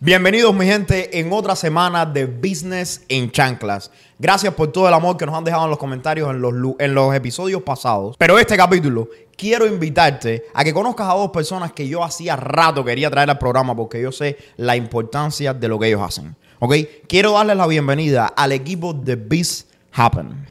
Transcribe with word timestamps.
Bienvenidos 0.00 0.54
mi 0.54 0.64
gente 0.64 1.18
en 1.18 1.32
otra 1.32 1.56
semana 1.56 2.06
de 2.06 2.26
Business 2.26 3.04
en 3.08 3.32
Chanclas. 3.32 3.90
Gracias 4.16 4.54
por 4.54 4.70
todo 4.70 4.86
el 4.86 4.94
amor 4.94 5.16
que 5.16 5.26
nos 5.26 5.34
han 5.34 5.42
dejado 5.42 5.64
en 5.64 5.70
los 5.70 5.78
comentarios 5.80 6.30
en 6.30 6.40
los, 6.40 6.54
en 6.78 6.94
los 6.94 7.12
episodios 7.16 7.62
pasados. 7.62 8.14
Pero 8.16 8.38
este 8.38 8.56
capítulo 8.56 9.08
quiero 9.36 9.66
invitarte 9.66 10.44
a 10.54 10.62
que 10.62 10.72
conozcas 10.72 11.08
a 11.08 11.14
dos 11.14 11.32
personas 11.32 11.72
que 11.72 11.88
yo 11.88 12.04
hacía 12.04 12.36
rato 12.36 12.84
quería 12.84 13.10
traer 13.10 13.28
al 13.28 13.38
programa 13.38 13.74
porque 13.74 14.00
yo 14.00 14.12
sé 14.12 14.38
la 14.56 14.76
importancia 14.76 15.52
de 15.52 15.66
lo 15.66 15.80
que 15.80 15.88
ellos 15.88 16.02
hacen. 16.02 16.36
¿Ok? 16.60 16.76
Quiero 17.08 17.32
darles 17.32 17.56
la 17.56 17.66
bienvenida 17.66 18.26
al 18.36 18.52
equipo 18.52 18.92
de 18.92 19.16
Biz 19.16 19.66
Happen. 19.94 20.46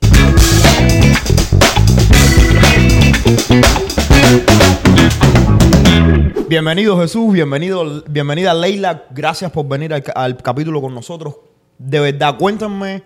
Bienvenido 6.47 6.97
Jesús, 6.99 7.33
bienvenido, 7.33 8.03
bienvenida 8.07 8.53
Leila, 8.53 9.03
gracias 9.11 9.51
por 9.51 9.67
venir 9.67 9.93
al, 9.93 10.03
al 10.15 10.37
capítulo 10.37 10.81
con 10.81 10.93
nosotros. 10.93 11.35
De 11.77 11.99
verdad, 11.99 12.37
cuéntame 12.37 13.03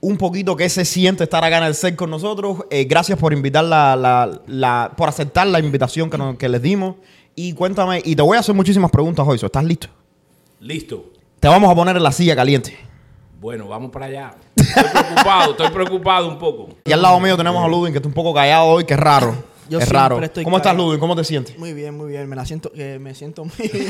un 0.00 0.16
poquito 0.16 0.54
qué 0.54 0.68
se 0.68 0.84
siente 0.84 1.24
estar 1.24 1.42
acá 1.44 1.58
en 1.58 1.64
el 1.64 1.74
set 1.74 1.96
con 1.96 2.10
nosotros. 2.10 2.58
Eh, 2.70 2.84
gracias 2.84 3.18
por 3.18 3.32
invitar 3.32 3.64
la, 3.64 3.96
la- 3.96 4.40
la- 4.46 4.92
por 4.96 5.08
aceptar 5.08 5.46
la 5.48 5.58
invitación 5.58 6.08
que, 6.10 6.18
nos- 6.18 6.36
que 6.36 6.48
les 6.48 6.62
dimos. 6.62 6.96
Y 7.34 7.52
cuéntame, 7.54 8.00
y 8.04 8.14
te 8.14 8.22
voy 8.22 8.36
a 8.36 8.40
hacer 8.40 8.54
muchísimas 8.54 8.90
preguntas 8.90 9.26
hoy, 9.28 9.38
¿so 9.38 9.46
¿estás 9.46 9.64
listo? 9.64 9.88
Listo. 10.60 11.06
Te 11.40 11.48
vamos 11.48 11.70
a 11.70 11.74
poner 11.74 11.96
en 11.96 12.02
la 12.02 12.12
silla 12.12 12.36
caliente. 12.36 12.76
Bueno, 13.40 13.66
vamos 13.68 13.90
para 13.90 14.06
allá. 14.06 14.34
Estoy 14.56 14.84
preocupado, 14.92 15.50
estoy 15.52 15.68
preocupado 15.70 16.28
un 16.28 16.38
poco. 16.38 16.68
Y 16.84 16.92
al 16.92 17.02
lado 17.02 17.18
mío 17.20 17.36
tenemos 17.36 17.62
a 17.64 17.68
Ludwin, 17.68 17.92
que 17.92 17.98
está 17.98 18.08
un 18.08 18.14
poco 18.14 18.32
callado 18.32 18.66
hoy, 18.66 18.84
que 18.84 18.94
es 18.94 19.00
raro. 19.00 19.34
Yo 19.68 19.78
es 19.78 19.88
raro. 19.88 20.22
estoy 20.22 20.44
¿Cómo 20.44 20.56
estás. 20.58 20.76
Ludwin? 20.76 20.98
¿Cómo 21.00 21.16
te 21.16 21.24
sientes? 21.24 21.58
Muy 21.58 21.72
bien, 21.72 21.96
muy 21.96 22.08
bien. 22.10 22.28
Me 22.28 22.36
la 22.36 22.44
siento, 22.44 22.70
eh, 22.74 22.98
me 23.00 23.14
siento 23.14 23.44
muy 23.44 23.68
bien. 23.72 23.88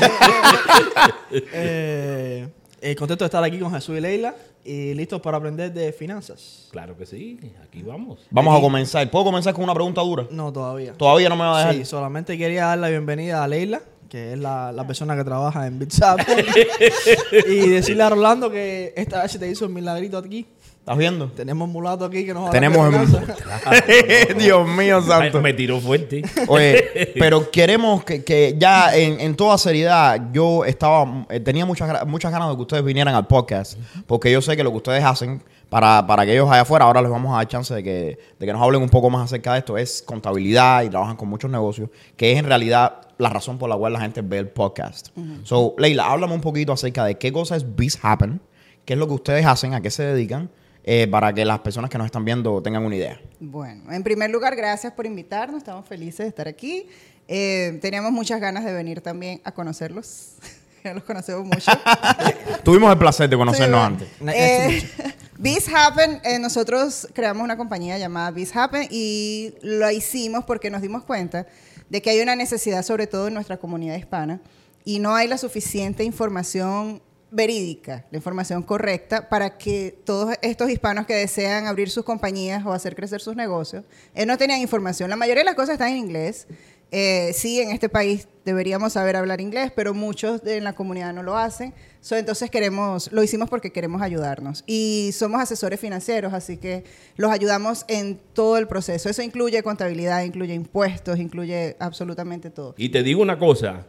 Eh, 1.53 2.49
eh, 2.81 2.97
contento 2.97 3.25
de 3.25 3.27
estar 3.27 3.43
aquí 3.43 3.59
con 3.59 3.73
Jesús 3.73 3.97
y 3.97 4.01
Leila 4.01 4.35
y 4.65 4.95
listos 4.95 5.21
para 5.21 5.37
aprender 5.39 5.73
de 5.73 5.93
finanzas. 5.93 6.69
Claro 6.71 6.97
que 6.97 7.07
sí, 7.07 7.39
aquí 7.63 7.83
vamos. 7.83 8.21
Vamos 8.31 8.57
a 8.57 8.61
comenzar. 8.61 9.11
¿Puedo 9.11 9.25
comenzar 9.27 9.55
con 9.55 9.65
una 9.65 9.75
pregunta 9.75 10.01
dura? 10.03 10.27
No, 10.31 10.53
todavía. 10.53 10.93
Todavía 10.95 11.29
no 11.29 11.37
me 11.37 11.45
va 11.45 11.57
a 11.57 11.59
dejar. 11.59 11.75
Sí, 11.75 11.85
solamente 11.85 12.37
quería 12.39 12.67
dar 12.67 12.79
la 12.79 12.89
bienvenida 12.89 13.43
a 13.45 13.49
Leila, 13.49 13.81
que 14.09 14.33
es 14.35 14.39
la, 14.39 14.73
la 14.73 14.87
persona 14.87 15.17
que 15.17 15.25
trabaja 15.25 15.67
en 15.67 15.79
BitSap. 15.79 16.21
y 17.49 17.69
decirle 17.69 18.03
a 18.03 18.11
Rolando 18.11 18.51
que 18.51 18.93
esta 18.97 19.23
vez 19.23 19.33
se 19.33 19.39
te 19.39 19.49
hizo 19.49 19.67
un 19.67 19.75
milagrito 19.75 20.19
aquí. 20.19 20.47
¿Estás 20.87 20.99
viendo? 20.99 21.27
Tenemos 21.33 21.69
mulato 21.69 22.05
aquí 22.05 22.25
que 22.25 22.33
nos 22.33 22.45
va 22.45 22.49
a 22.51 22.53
Tenemos 22.53 22.95
en-. 22.95 24.39
Dios 24.39 24.69
mío, 24.69 25.03
santo. 25.03 25.43
me 25.43 25.53
tiró 25.53 25.81
fuerte. 25.81 26.23
Oye, 26.47 27.13
pero 27.19 27.51
queremos 27.51 28.05
que, 28.05 28.23
que 28.23 28.55
ya 28.57 28.97
en, 28.97 29.19
en 29.19 29.35
toda 29.35 29.59
seriedad, 29.59 30.31
yo 30.33 30.65
estaba, 30.65 31.27
eh, 31.29 31.41
tenía 31.41 31.67
muchas, 31.67 32.07
muchas 32.07 32.31
ganas 32.31 32.51
de 32.51 32.55
que 32.55 32.63
ustedes 32.63 32.85
vinieran 32.85 33.17
al 33.17 33.27
podcast, 33.27 33.77
porque 34.07 34.31
yo 34.31 34.41
sé 34.41 34.57
que 34.57 34.63
lo 34.63 34.71
que 34.71 34.77
ustedes 34.77 35.03
hacen 35.03 35.43
para, 35.69 36.07
para 36.07 36.25
que 36.25 36.35
ellos 36.35 36.49
allá 36.49 36.61
afuera, 36.61 36.85
ahora 36.85 37.03
les 37.03 37.11
vamos 37.11 37.35
a 37.35 37.39
dar 37.39 37.49
chance 37.49 37.75
de 37.75 37.83
que, 37.83 38.19
de 38.39 38.47
que 38.47 38.53
nos 38.53 38.63
hablen 38.63 38.81
un 38.81 38.89
poco 38.89 39.11
más 39.11 39.25
acerca 39.25 39.55
de 39.55 39.59
esto, 39.59 39.77
es 39.77 40.05
contabilidad 40.07 40.85
y 40.85 40.89
trabajan 40.89 41.17
con 41.17 41.29
muchos 41.29 41.51
negocios, 41.51 41.91
que 42.17 42.31
es 42.31 42.39
en 42.39 42.45
realidad 42.45 43.01
la 43.19 43.31
razón 43.31 43.59
por 43.59 43.69
la 43.69 43.77
cual 43.77 43.93
la 43.93 44.03
gente 44.03 44.23
ve 44.23 44.39
el 44.39 44.51
podcast. 44.51 45.09
So, 45.43 45.75
Leila, 45.79 46.13
háblame 46.13 46.35
un 46.35 46.41
poquito 46.41 46.73
acerca 46.73 47.05
de 47.05 47.19
qué 47.19 47.33
cosa 47.33 47.57
es 47.57 47.75
Biz 47.75 47.99
Happen, 48.03 48.41
qué 48.85 48.93
es 48.93 48.99
lo 49.01 49.09
que 49.09 49.15
ustedes 49.15 49.45
hacen, 49.47 49.75
a 49.75 49.81
qué 49.81 49.91
se 49.91 50.05
dedican, 50.05 50.49
eh, 50.87 51.09
para 51.09 51.35
que 51.35 51.45
las 51.45 51.59
personas 51.59 51.91
que 51.91 51.99
nos 51.99 52.07
están 52.07 52.25
viendo 52.25 52.63
tengan 52.63 52.85
una 52.85 52.95
idea. 52.95 53.21
Bueno, 53.41 53.93
en 53.93 54.03
primer 54.05 54.31
lugar, 54.31 54.55
gracias 54.55 54.93
por 54.93 55.05
invitarnos. 55.05 55.59
Estamos 55.59 55.87
felices 55.87 56.19
de 56.21 56.29
estar 56.29 56.49
aquí. 56.49 56.89
Eh, 57.29 57.79
teníamos 57.83 58.13
muchas 58.13 58.41
ganas 58.41 58.65
de 58.65 58.73
venir 58.73 59.01
también 59.01 59.41
a 59.45 59.53
conocerlos. 59.53 60.35
ya 60.85 60.95
los 60.95 61.03
conocemos 61.03 61.45
mucho. 61.45 61.73
Tuvimos 62.65 62.93
el 62.93 62.99
placer 62.99 63.29
de 63.29 63.37
conocernos 63.37 63.81
Sí, 63.81 63.87
antes. 63.87 64.09
Eh, 64.29 64.89
Biz 65.39 65.69
Happen, 65.75 66.21
eh, 66.25 66.39
nosotros 66.39 67.09
creamos 67.13 67.43
una 67.43 67.57
compañía 67.57 67.99
llamada 67.99 68.31
Biz 68.31 68.57
Happen 68.57 68.89
y 68.91 69.55
lo 69.63 69.91
hicimos 69.91 70.45
porque 70.45 70.71
nos 70.71 70.83
dimos 70.83 71.03
cuenta 71.05 71.47
de 71.91 72.01
que 72.01 72.11
hay 72.11 72.21
una 72.21 72.37
necesidad, 72.37 72.83
sobre 72.83 73.07
todo 73.07 73.29
en 73.29 73.35
nuestra 73.35 73.59
comunidad 73.59 73.97
hispana, 73.97 74.41
y 74.85 75.01
no 75.01 75.15
hay 75.15 75.29
la 75.29 75.37
suficiente 75.37 76.05
información 76.05 77.03
verídica, 77.37 78.07
la 78.11 78.17
información 78.17 78.63
correcta 78.63 79.29
para 79.29 79.59
que 79.59 79.97
todos 80.05 80.35
estos 80.41 80.71
hispanos 80.71 81.07
que 81.07 81.15
desean 81.15 81.67
abrir 81.67 81.91
sus 81.91 82.05
compañías 82.05 82.65
o 82.65 82.73
hacer 82.73 82.97
crecer 82.97 83.21
sus 83.21 83.37
negocios, 83.37 83.85
eh, 84.15 84.25
no 84.27 84.39
tenían 84.39 84.61
información. 84.61 85.11
La 85.11 85.17
mayoría 85.17 85.43
de 85.43 85.45
las 85.45 85.55
cosas 85.55 85.75
están 85.75 85.91
en 85.91 85.99
inglés. 85.99 86.49
Eh, 86.93 87.33
sí, 87.35 87.61
en 87.61 87.73
este 87.73 87.89
país 87.89 88.29
deberíamos 88.45 88.95
saber 88.95 89.17
hablar 89.17 89.41
inglés, 89.41 89.73
pero 89.75 89.93
muchos 89.93 90.43
de 90.43 90.61
la 90.61 90.73
comunidad 90.73 91.13
no 91.13 91.23
lo 91.23 91.37
hacen. 91.37 91.75
So, 92.01 92.17
entonces 92.17 92.51
queremos, 92.51 93.13
lo 93.13 93.23
hicimos 93.23 93.51
porque 93.51 93.71
queremos 93.71 94.01
ayudarnos. 94.01 94.65
Y 94.67 95.11
somos 95.13 95.41
asesores 95.41 95.79
financieros, 95.79 96.33
así 96.33 96.57
que 96.57 96.85
los 97.17 97.31
ayudamos 97.31 97.85
en 97.89 98.19
todo 98.33 98.57
el 98.57 98.67
proceso. 98.67 99.11
Eso 99.11 99.23
incluye 99.23 99.63
contabilidad, 99.63 100.23
incluye 100.23 100.55
impuestos, 100.55 101.19
incluye 101.19 101.77
absolutamente 101.81 102.51
todo. 102.51 102.75
Y 102.79 102.89
te 102.89 103.03
digo 103.03 103.21
una 103.21 103.39
cosa. 103.39 103.87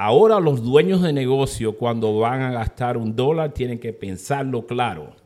Ahora 0.00 0.38
los 0.38 0.62
dueños 0.62 1.02
de 1.02 1.12
negocio 1.12 1.72
cuando 1.76 2.16
van 2.20 2.40
a 2.40 2.52
gastar 2.52 2.96
un 2.96 3.16
dólar 3.16 3.52
tienen 3.52 3.80
que 3.80 3.92
pensarlo 3.92 4.64
claro. 4.64 5.16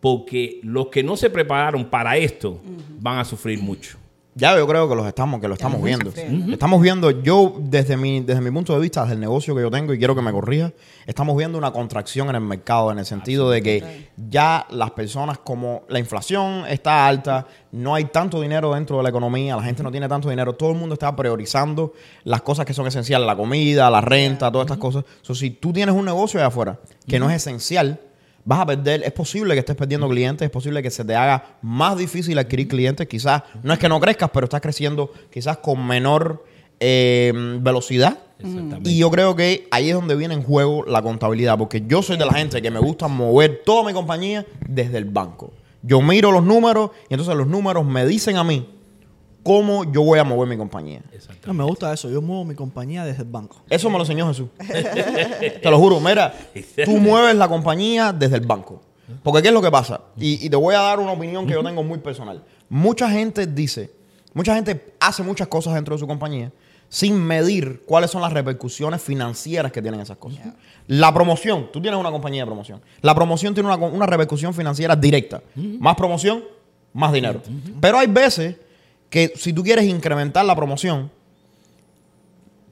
Porque 0.00 0.58
los 0.62 0.86
que 0.86 1.02
no 1.02 1.18
se 1.18 1.28
prepararon 1.28 1.84
para 1.84 2.16
esto 2.16 2.58
van 2.98 3.18
a 3.18 3.26
sufrir 3.26 3.58
mucho. 3.62 3.98
Ya 4.34 4.56
yo 4.56 4.66
creo 4.66 4.88
que 4.88 4.94
los 4.94 5.06
estamos, 5.06 5.40
que 5.40 5.48
lo 5.48 5.54
estamos 5.54 5.82
viendo. 5.82 6.10
Estamos 6.50 6.80
viendo, 6.80 7.10
yo 7.10 7.54
desde 7.58 7.98
mi, 7.98 8.20
desde 8.20 8.40
mi 8.40 8.50
punto 8.50 8.72
de 8.72 8.80
vista, 8.80 9.02
desde 9.02 9.14
el 9.14 9.20
negocio 9.20 9.54
que 9.54 9.60
yo 9.60 9.70
tengo, 9.70 9.92
y 9.92 9.98
quiero 9.98 10.14
que 10.14 10.22
me 10.22 10.32
corrija, 10.32 10.72
estamos 11.06 11.36
viendo 11.36 11.58
una 11.58 11.70
contracción 11.70 12.30
en 12.30 12.36
el 12.36 12.40
mercado, 12.40 12.90
en 12.90 12.98
el 12.98 13.04
sentido 13.04 13.50
de 13.50 13.62
que 13.62 14.08
ya 14.16 14.66
las 14.70 14.92
personas, 14.92 15.36
como 15.36 15.82
la 15.88 15.98
inflación 15.98 16.64
está 16.66 17.06
alta, 17.06 17.46
no 17.72 17.94
hay 17.94 18.06
tanto 18.06 18.40
dinero 18.40 18.72
dentro 18.72 18.96
de 18.96 19.02
la 19.02 19.10
economía, 19.10 19.54
la 19.54 19.62
gente 19.62 19.82
no 19.82 19.90
tiene 19.90 20.08
tanto 20.08 20.30
dinero, 20.30 20.54
todo 20.54 20.70
el 20.70 20.78
mundo 20.78 20.94
está 20.94 21.14
priorizando 21.14 21.92
las 22.24 22.40
cosas 22.40 22.64
que 22.64 22.72
son 22.72 22.86
esenciales, 22.86 23.26
la 23.26 23.36
comida, 23.36 23.90
la 23.90 24.00
renta, 24.00 24.50
todas 24.50 24.64
estas 24.64 24.78
cosas. 24.78 25.04
So, 25.20 25.34
si 25.34 25.50
tú 25.50 25.74
tienes 25.74 25.94
un 25.94 26.06
negocio 26.06 26.40
allá 26.40 26.46
afuera 26.46 26.78
que 27.06 27.18
no 27.18 27.28
es 27.28 27.36
esencial, 27.36 28.00
vas 28.44 28.60
a 28.60 28.66
perder, 28.66 29.02
es 29.04 29.12
posible 29.12 29.54
que 29.54 29.60
estés 29.60 29.76
perdiendo 29.76 30.08
clientes, 30.08 30.44
es 30.44 30.50
posible 30.50 30.82
que 30.82 30.90
se 30.90 31.04
te 31.04 31.14
haga 31.14 31.56
más 31.62 31.96
difícil 31.96 32.38
adquirir 32.38 32.68
clientes, 32.68 33.06
quizás, 33.06 33.42
no 33.62 33.72
es 33.72 33.78
que 33.78 33.88
no 33.88 34.00
crezcas, 34.00 34.30
pero 34.32 34.44
estás 34.44 34.60
creciendo 34.60 35.12
quizás 35.30 35.58
con 35.58 35.86
menor 35.86 36.44
eh, 36.80 37.32
velocidad. 37.60 38.18
Exactamente. 38.38 38.90
Y 38.90 38.98
yo 38.98 39.10
creo 39.10 39.36
que 39.36 39.68
ahí 39.70 39.90
es 39.90 39.94
donde 39.94 40.16
viene 40.16 40.34
en 40.34 40.42
juego 40.42 40.84
la 40.84 41.00
contabilidad, 41.02 41.56
porque 41.56 41.84
yo 41.86 42.02
soy 42.02 42.16
de 42.16 42.26
la 42.26 42.32
gente 42.32 42.60
que 42.60 42.70
me 42.70 42.80
gusta 42.80 43.06
mover 43.06 43.62
toda 43.64 43.84
mi 43.84 43.92
compañía 43.92 44.44
desde 44.68 44.98
el 44.98 45.04
banco. 45.04 45.52
Yo 45.82 46.00
miro 46.02 46.32
los 46.32 46.44
números 46.44 46.90
y 47.08 47.14
entonces 47.14 47.36
los 47.36 47.46
números 47.46 47.84
me 47.86 48.04
dicen 48.06 48.36
a 48.36 48.44
mí 48.44 48.66
cómo 49.42 49.90
yo 49.90 50.02
voy 50.02 50.18
a 50.18 50.24
mover 50.24 50.48
mi 50.48 50.56
compañía. 50.56 51.02
No, 51.46 51.54
me 51.54 51.64
gusta 51.64 51.92
eso. 51.92 52.08
Yo 52.10 52.22
muevo 52.22 52.44
mi 52.44 52.54
compañía 52.54 53.04
desde 53.04 53.22
el 53.22 53.28
banco. 53.28 53.62
Eso 53.68 53.88
me 53.90 53.96
lo 53.96 54.02
enseñó 54.02 54.28
Jesús. 54.28 54.48
te 54.58 55.70
lo 55.70 55.78
juro. 55.78 56.00
Mira, 56.00 56.34
tú 56.84 56.92
mueves 56.98 57.34
la 57.36 57.48
compañía 57.48 58.12
desde 58.12 58.36
el 58.36 58.46
banco. 58.46 58.82
Porque 59.22 59.42
¿qué 59.42 59.48
es 59.48 59.54
lo 59.54 59.60
que 59.60 59.70
pasa? 59.70 60.00
Y, 60.16 60.46
y 60.46 60.48
te 60.48 60.56
voy 60.56 60.74
a 60.74 60.80
dar 60.80 60.98
una 61.00 61.12
opinión 61.12 61.46
que 61.46 61.52
yo 61.52 61.62
tengo 61.62 61.82
muy 61.82 61.98
personal. 61.98 62.42
Mucha 62.68 63.10
gente 63.10 63.46
dice, 63.46 63.90
mucha 64.32 64.54
gente 64.54 64.94
hace 65.00 65.22
muchas 65.22 65.48
cosas 65.48 65.74
dentro 65.74 65.94
de 65.94 65.98
su 65.98 66.06
compañía 66.06 66.50
sin 66.92 67.18
medir 67.18 67.84
cuáles 67.86 68.10
son 68.10 68.20
las 68.20 68.34
repercusiones 68.34 69.00
financieras 69.00 69.72
que 69.72 69.80
tienen 69.80 70.00
esas 70.00 70.18
cosas. 70.18 70.40
La 70.88 71.12
promoción, 71.14 71.70
tú 71.72 71.80
tienes 71.80 71.98
una 71.98 72.10
compañía 72.10 72.42
de 72.42 72.46
promoción. 72.46 72.82
La 73.00 73.14
promoción 73.14 73.54
tiene 73.54 73.72
una, 73.72 73.82
una 73.86 74.04
repercusión 74.04 74.52
financiera 74.52 74.94
directa. 74.94 75.42
Más 75.54 75.96
promoción, 75.96 76.44
más 76.92 77.10
dinero. 77.14 77.40
Pero 77.80 77.98
hay 77.98 78.08
veces 78.08 78.56
que 79.12 79.34
si 79.36 79.52
tú 79.52 79.62
quieres 79.62 79.84
incrementar 79.84 80.42
la 80.42 80.56
promoción, 80.56 81.10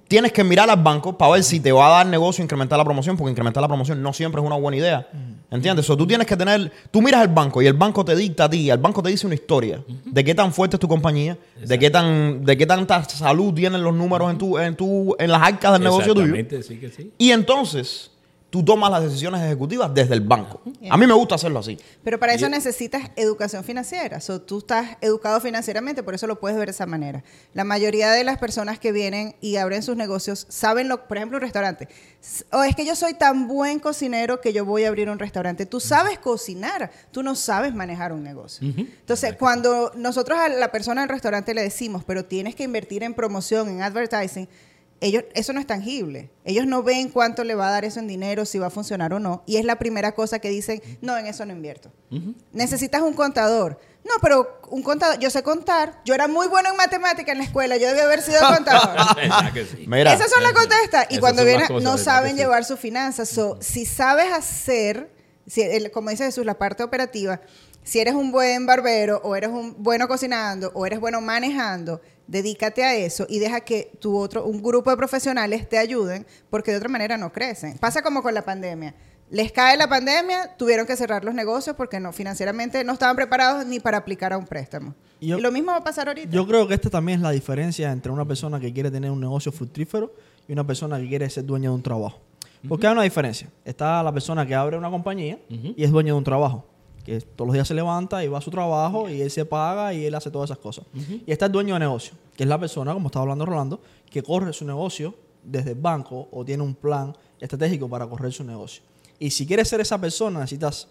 tienes 0.08 0.32
que 0.32 0.42
mirar 0.42 0.70
al 0.70 0.82
banco 0.82 1.16
para 1.18 1.32
ver 1.32 1.44
si 1.44 1.60
te 1.60 1.70
va 1.70 1.86
a 1.86 1.90
dar 1.98 2.06
negocio 2.06 2.42
incrementar 2.42 2.78
la 2.78 2.84
promoción, 2.84 3.14
porque 3.14 3.30
incrementar 3.30 3.60
la 3.60 3.68
promoción 3.68 4.02
no 4.02 4.14
siempre 4.14 4.40
es 4.40 4.46
una 4.46 4.56
buena 4.56 4.78
idea. 4.78 5.06
¿Entiendes? 5.50 5.90
O 5.90 5.96
tú 5.98 6.06
tienes 6.06 6.26
que 6.26 6.38
tener, 6.38 6.72
tú 6.90 7.02
miras 7.02 7.20
al 7.20 7.28
banco 7.28 7.60
y 7.60 7.66
el 7.66 7.74
banco 7.74 8.06
te 8.06 8.16
dicta 8.16 8.44
a 8.44 8.50
ti, 8.50 8.70
el 8.70 8.78
banco 8.78 9.02
te 9.02 9.10
dice 9.10 9.26
una 9.26 9.34
historia 9.34 9.84
de 10.06 10.24
qué 10.24 10.34
tan 10.34 10.50
fuerte 10.50 10.76
es 10.76 10.80
tu 10.80 10.88
compañía, 10.88 11.36
de 11.62 11.78
qué 11.78 11.90
tan, 11.90 12.42
de 12.42 12.56
qué 12.56 12.64
tanta 12.64 13.04
salud 13.04 13.52
tienen 13.52 13.82
los 13.82 13.94
números 13.94 14.30
en 14.30 14.38
tu, 14.38 14.58
en 14.58 14.74
tu, 14.76 15.14
en 15.18 15.30
las 15.30 15.42
arcas 15.42 15.74
del 15.74 15.82
negocio 15.82 16.14
tuyo. 16.14 16.34
Exactamente, 16.34 16.62
sí 16.62 16.80
que 16.80 16.88
sí. 16.88 17.12
Y 17.18 17.32
entonces 17.32 18.09
tú 18.50 18.64
tomas 18.64 18.90
las 18.90 19.04
decisiones 19.04 19.40
ejecutivas 19.42 19.94
desde 19.94 20.14
el 20.14 20.20
banco. 20.20 20.60
A 20.90 20.96
mí 20.96 21.06
me 21.06 21.14
gusta 21.14 21.36
hacerlo 21.36 21.60
así. 21.60 21.78
Pero 22.02 22.18
para 22.18 22.34
eso 22.34 22.48
necesitas 22.48 23.10
educación 23.16 23.62
financiera. 23.62 24.20
So, 24.20 24.42
tú 24.42 24.58
estás 24.58 24.96
educado 25.00 25.40
financieramente, 25.40 26.02
por 26.02 26.14
eso 26.14 26.26
lo 26.26 26.40
puedes 26.40 26.58
ver 26.58 26.66
de 26.66 26.72
esa 26.72 26.86
manera. 26.86 27.22
La 27.54 27.64
mayoría 27.64 28.10
de 28.10 28.24
las 28.24 28.38
personas 28.38 28.80
que 28.80 28.90
vienen 28.90 29.36
y 29.40 29.56
abren 29.56 29.82
sus 29.82 29.96
negocios 29.96 30.46
saben 30.48 30.88
lo, 30.88 31.06
por 31.06 31.16
ejemplo, 31.16 31.38
un 31.38 31.42
restaurante. 31.42 31.88
O 32.52 32.62
es 32.64 32.74
que 32.74 32.84
yo 32.84 32.96
soy 32.96 33.14
tan 33.14 33.46
buen 33.46 33.78
cocinero 33.78 34.40
que 34.40 34.52
yo 34.52 34.64
voy 34.64 34.84
a 34.84 34.88
abrir 34.88 35.08
un 35.08 35.18
restaurante. 35.18 35.64
Tú 35.64 35.78
sabes 35.78 36.18
cocinar, 36.18 36.90
tú 37.12 37.22
no 37.22 37.36
sabes 37.36 37.72
manejar 37.72 38.12
un 38.12 38.24
negocio. 38.24 38.66
Entonces, 38.66 39.36
cuando 39.38 39.92
nosotros 39.94 40.38
a 40.38 40.48
la 40.48 40.72
persona 40.72 41.02
del 41.02 41.10
restaurante 41.10 41.54
le 41.54 41.62
decimos, 41.62 42.02
pero 42.04 42.24
tienes 42.24 42.56
que 42.56 42.64
invertir 42.64 43.04
en 43.04 43.14
promoción, 43.14 43.68
en 43.68 43.82
advertising, 43.82 44.48
ellos, 45.00 45.24
eso 45.34 45.52
no 45.52 45.60
es 45.60 45.66
tangible. 45.66 46.30
Ellos 46.44 46.66
no 46.66 46.82
ven 46.82 47.08
cuánto 47.08 47.42
le 47.44 47.54
va 47.54 47.68
a 47.68 47.70
dar 47.70 47.84
eso 47.84 48.00
en 48.00 48.06
dinero, 48.06 48.44
si 48.44 48.58
va 48.58 48.66
a 48.66 48.70
funcionar 48.70 49.12
o 49.14 49.18
no. 49.18 49.42
Y 49.46 49.56
es 49.56 49.64
la 49.64 49.78
primera 49.78 50.12
cosa 50.12 50.38
que 50.40 50.50
dicen, 50.50 50.82
no, 51.00 51.16
en 51.16 51.26
eso 51.26 51.44
no 51.46 51.52
invierto. 51.52 51.90
Necesitas 52.52 53.00
un 53.02 53.14
contador. 53.14 53.78
No, 54.04 54.12
pero 54.22 54.60
un 54.68 54.82
contador, 54.82 55.18
yo 55.18 55.30
sé 55.30 55.42
contar. 55.42 56.00
Yo 56.04 56.14
era 56.14 56.26
muy 56.28 56.48
bueno 56.48 56.70
en 56.70 56.76
matemática 56.76 57.32
en 57.32 57.38
la 57.38 57.44
escuela, 57.44 57.76
yo 57.76 57.86
debí 57.88 58.00
haber 58.00 58.22
sido 58.22 58.40
contador. 58.54 58.96
Esas 60.06 60.30
son 60.30 60.42
las 60.42 60.52
contestas. 60.52 61.06
Y 61.10 61.18
cuando 61.18 61.44
vienen, 61.44 61.66
no 61.68 61.74
¿verdad 61.78 61.96
saben 61.98 62.30
que 62.32 62.36
sí? 62.36 62.42
llevar 62.42 62.64
sus 62.64 62.78
finanzas. 62.80 63.28
So, 63.28 63.58
si 63.60 63.84
sabes 63.86 64.32
hacer, 64.32 65.10
si 65.46 65.62
el- 65.62 65.90
como 65.90 66.10
dice 66.10 66.24
Jesús, 66.24 66.44
la 66.46 66.58
parte 66.58 66.82
operativa, 66.82 67.40
si 67.82 67.98
eres 68.00 68.14
un 68.14 68.30
buen 68.32 68.66
barbero, 68.66 69.20
o 69.24 69.34
eres 69.36 69.50
un 69.50 69.74
bueno 69.82 70.06
cocinando, 70.08 70.70
o 70.74 70.86
eres 70.86 71.00
bueno 71.00 71.20
manejando, 71.20 72.00
dedícate 72.26 72.84
a 72.84 72.94
eso 72.94 73.26
y 73.28 73.38
deja 73.40 73.60
que 73.60 73.90
tu 74.00 74.16
otro, 74.16 74.44
un 74.44 74.62
grupo 74.62 74.90
de 74.90 74.96
profesionales 74.96 75.68
te 75.68 75.78
ayuden, 75.78 76.26
porque 76.50 76.70
de 76.70 76.76
otra 76.76 76.88
manera 76.88 77.16
no 77.16 77.32
crecen. 77.32 77.78
Pasa 77.78 78.02
como 78.02 78.22
con 78.22 78.34
la 78.34 78.42
pandemia. 78.44 78.94
Les 79.30 79.52
cae 79.52 79.76
la 79.76 79.88
pandemia, 79.88 80.56
tuvieron 80.56 80.86
que 80.86 80.96
cerrar 80.96 81.24
los 81.24 81.34
negocios 81.34 81.76
porque 81.76 82.00
no 82.00 82.12
financieramente 82.12 82.82
no 82.82 82.92
estaban 82.92 83.14
preparados 83.14 83.64
ni 83.64 83.78
para 83.78 83.98
aplicar 83.98 84.32
a 84.32 84.38
un 84.38 84.44
préstamo. 84.44 84.94
Yo- 85.20 85.38
y 85.38 85.40
lo 85.40 85.52
mismo 85.52 85.70
va 85.70 85.78
a 85.78 85.84
pasar 85.84 86.08
ahorita. 86.08 86.30
Yo 86.30 86.46
creo 86.48 86.66
que 86.66 86.74
esta 86.74 86.90
también 86.90 87.18
es 87.18 87.22
la 87.22 87.30
diferencia 87.30 87.92
entre 87.92 88.10
una 88.10 88.24
persona 88.24 88.58
que 88.58 88.72
quiere 88.72 88.90
tener 88.90 89.10
un 89.10 89.20
negocio 89.20 89.52
fructífero 89.52 90.12
y 90.48 90.52
una 90.52 90.66
persona 90.66 90.98
que 90.98 91.08
quiere 91.08 91.30
ser 91.30 91.44
dueña 91.44 91.68
de 91.70 91.76
un 91.76 91.82
trabajo. 91.82 92.18
Porque 92.68 92.86
hay 92.88 92.92
una 92.92 93.02
diferencia. 93.04 93.48
Está 93.64 94.02
la 94.02 94.12
persona 94.12 94.44
que 94.44 94.54
abre 94.54 94.76
una 94.76 94.90
compañía 94.90 95.38
y 95.48 95.82
es 95.84 95.90
dueño 95.92 96.14
de 96.14 96.18
un 96.18 96.24
trabajo. 96.24 96.66
Que 97.10 97.20
todos 97.20 97.48
los 97.48 97.54
días 97.54 97.66
se 97.66 97.74
levanta 97.74 98.24
y 98.24 98.28
va 98.28 98.38
a 98.38 98.40
su 98.40 98.52
trabajo 98.52 99.08
y 99.08 99.20
él 99.20 99.32
se 99.32 99.44
paga 99.44 99.92
y 99.92 100.04
él 100.04 100.14
hace 100.14 100.30
todas 100.30 100.48
esas 100.48 100.58
cosas. 100.58 100.84
Y 101.26 101.32
está 101.32 101.46
el 101.46 101.52
dueño 101.52 101.74
de 101.74 101.80
negocio, 101.80 102.14
que 102.36 102.44
es 102.44 102.48
la 102.48 102.56
persona, 102.56 102.94
como 102.94 103.08
estaba 103.08 103.24
hablando 103.24 103.44
Rolando, 103.44 103.80
que 104.08 104.22
corre 104.22 104.52
su 104.52 104.64
negocio 104.64 105.12
desde 105.42 105.72
el 105.72 105.80
banco 105.80 106.28
o 106.30 106.44
tiene 106.44 106.62
un 106.62 106.72
plan 106.72 107.12
estratégico 107.40 107.88
para 107.88 108.06
correr 108.06 108.32
su 108.32 108.44
negocio. 108.44 108.84
Y 109.18 109.30
si 109.32 109.44
quieres 109.44 109.66
ser 109.66 109.80
esa 109.80 110.00
persona, 110.00 110.38
necesitas 110.38 110.86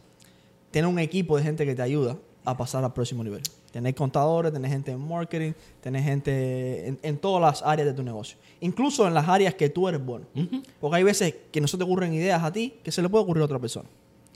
tener 0.71 0.89
un 0.89 1.00
equipo 1.00 1.38
de 1.38 1.44
gente 1.44 1.66
que 1.66 1.74
te 1.74 1.81
ayuda 1.81 2.18
a 2.44 2.57
pasar 2.57 2.83
al 2.83 2.92
próximo 2.92 3.24
nivel. 3.24 3.42
Tener 3.72 3.95
contadores, 3.95 4.51
tener 4.51 4.69
gente 4.69 4.92
en 4.92 5.00
marketing, 5.00 5.54
tener 5.80 6.04
gente 6.04 6.86
en, 6.86 7.00
en 7.01 7.18
todas 7.18 7.42
las 7.42 7.65
áreas 7.65 7.88
de 7.88 7.94
tu 7.94 8.04
negocio. 8.04 8.38
Incluso 8.60 9.07
en 9.07 9.13
las 9.13 9.30
áreas 9.30 9.54
que 9.54 9.69
tú 9.69 9.88
eres 9.88 10.04
bueno. 10.04 10.25
Porque 10.81 10.98
hay 10.98 11.04
veces 11.04 11.33
que 11.50 11.62
no 11.62 11.68
se 11.69 11.77
te 11.77 11.83
ocurren 11.86 12.13
ideas 12.13 12.44
a 12.44 12.51
ti 12.51 12.74
que 12.83 12.92
se 12.92 13.01
le 13.01 13.07
puede 13.07 13.24
ocurrir 13.24 13.44
a 13.44 13.45
otra 13.45 13.60
persona. 13.60 13.88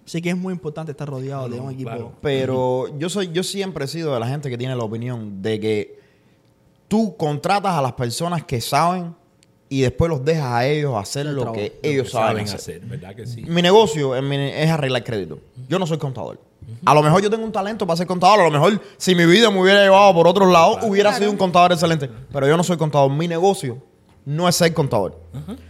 Así 0.06 0.22
que 0.22 0.30
es 0.32 0.38
muy 0.38 0.54
importante 0.54 0.92
estar 0.92 1.08
rodeado 1.08 1.48
de 1.48 1.60
un 1.60 1.72
equipo. 1.72 1.90
claro. 1.90 2.12
Pero 2.22 2.98
yo 3.00 3.10
soy, 3.10 3.32
yo 3.32 3.44
siempre 3.44 3.86
he 3.86 3.88
sido 3.88 4.14
de 4.14 4.20
la 4.20 4.28
gente 4.28 4.50
que 4.50 4.58
tiene 4.58 4.76
la 4.76 4.84
opinión 4.84 5.42
de 5.42 5.60
que 5.60 6.00
tú 6.88 7.16
contratas 7.18 7.74
a 7.74 7.82
las 7.82 7.94
personas 7.94 8.44
que 8.44 8.60
saben 8.62 9.16
y 9.70 9.82
después 9.82 10.10
los 10.10 10.24
dejas 10.24 10.52
a 10.52 10.68
ellos 10.68 10.94
hacer 10.96 11.26
El 11.28 11.36
lo 11.36 11.52
que 11.54 11.80
Lo 11.82 11.90
ellos 11.90 12.06
que 12.08 12.12
saben 12.12 12.48
hacer. 12.48 12.82
¿verdad 12.82 13.16
que 13.16 13.26
sí? 13.26 13.44
Mi 13.46 13.62
negocio 13.62 14.16
es, 14.16 14.22
mi- 14.22 14.36
es 14.38 14.70
arreglar 14.70 15.04
crédito. 15.04 15.40
Yo 15.68 15.80
no 15.80 15.88
soy 15.88 15.98
contador. 15.98 16.40
A 16.86 16.94
lo 16.94 17.02
mejor 17.02 17.22
yo 17.22 17.30
tengo 17.30 17.44
un 17.46 17.52
talento 17.52 17.88
para 17.88 17.98
ser 17.98 18.06
contador. 18.08 18.42
A 18.42 18.44
lo 18.44 18.52
mejor 18.52 18.80
si 18.98 19.16
mi 19.16 19.26
vida 19.26 19.50
me 19.50 19.62
hubiera 19.62 19.82
llevado 19.84 20.14
por 20.14 20.28
otros 20.28 20.52
lados, 20.52 20.80
hubiera 20.84 21.10
Claro. 21.10 21.22
sido 21.24 21.32
un 21.32 21.38
contador 21.38 21.72
excelente. 21.72 22.10
Pero 22.32 22.48
yo 22.48 22.56
no 22.58 22.64
soy 22.64 22.78
contador. 22.78 23.10
Mi 23.12 23.28
negocio 23.28 23.78
no 24.26 24.48
es 24.48 24.56
ser 24.56 24.74
contador. 24.74 25.20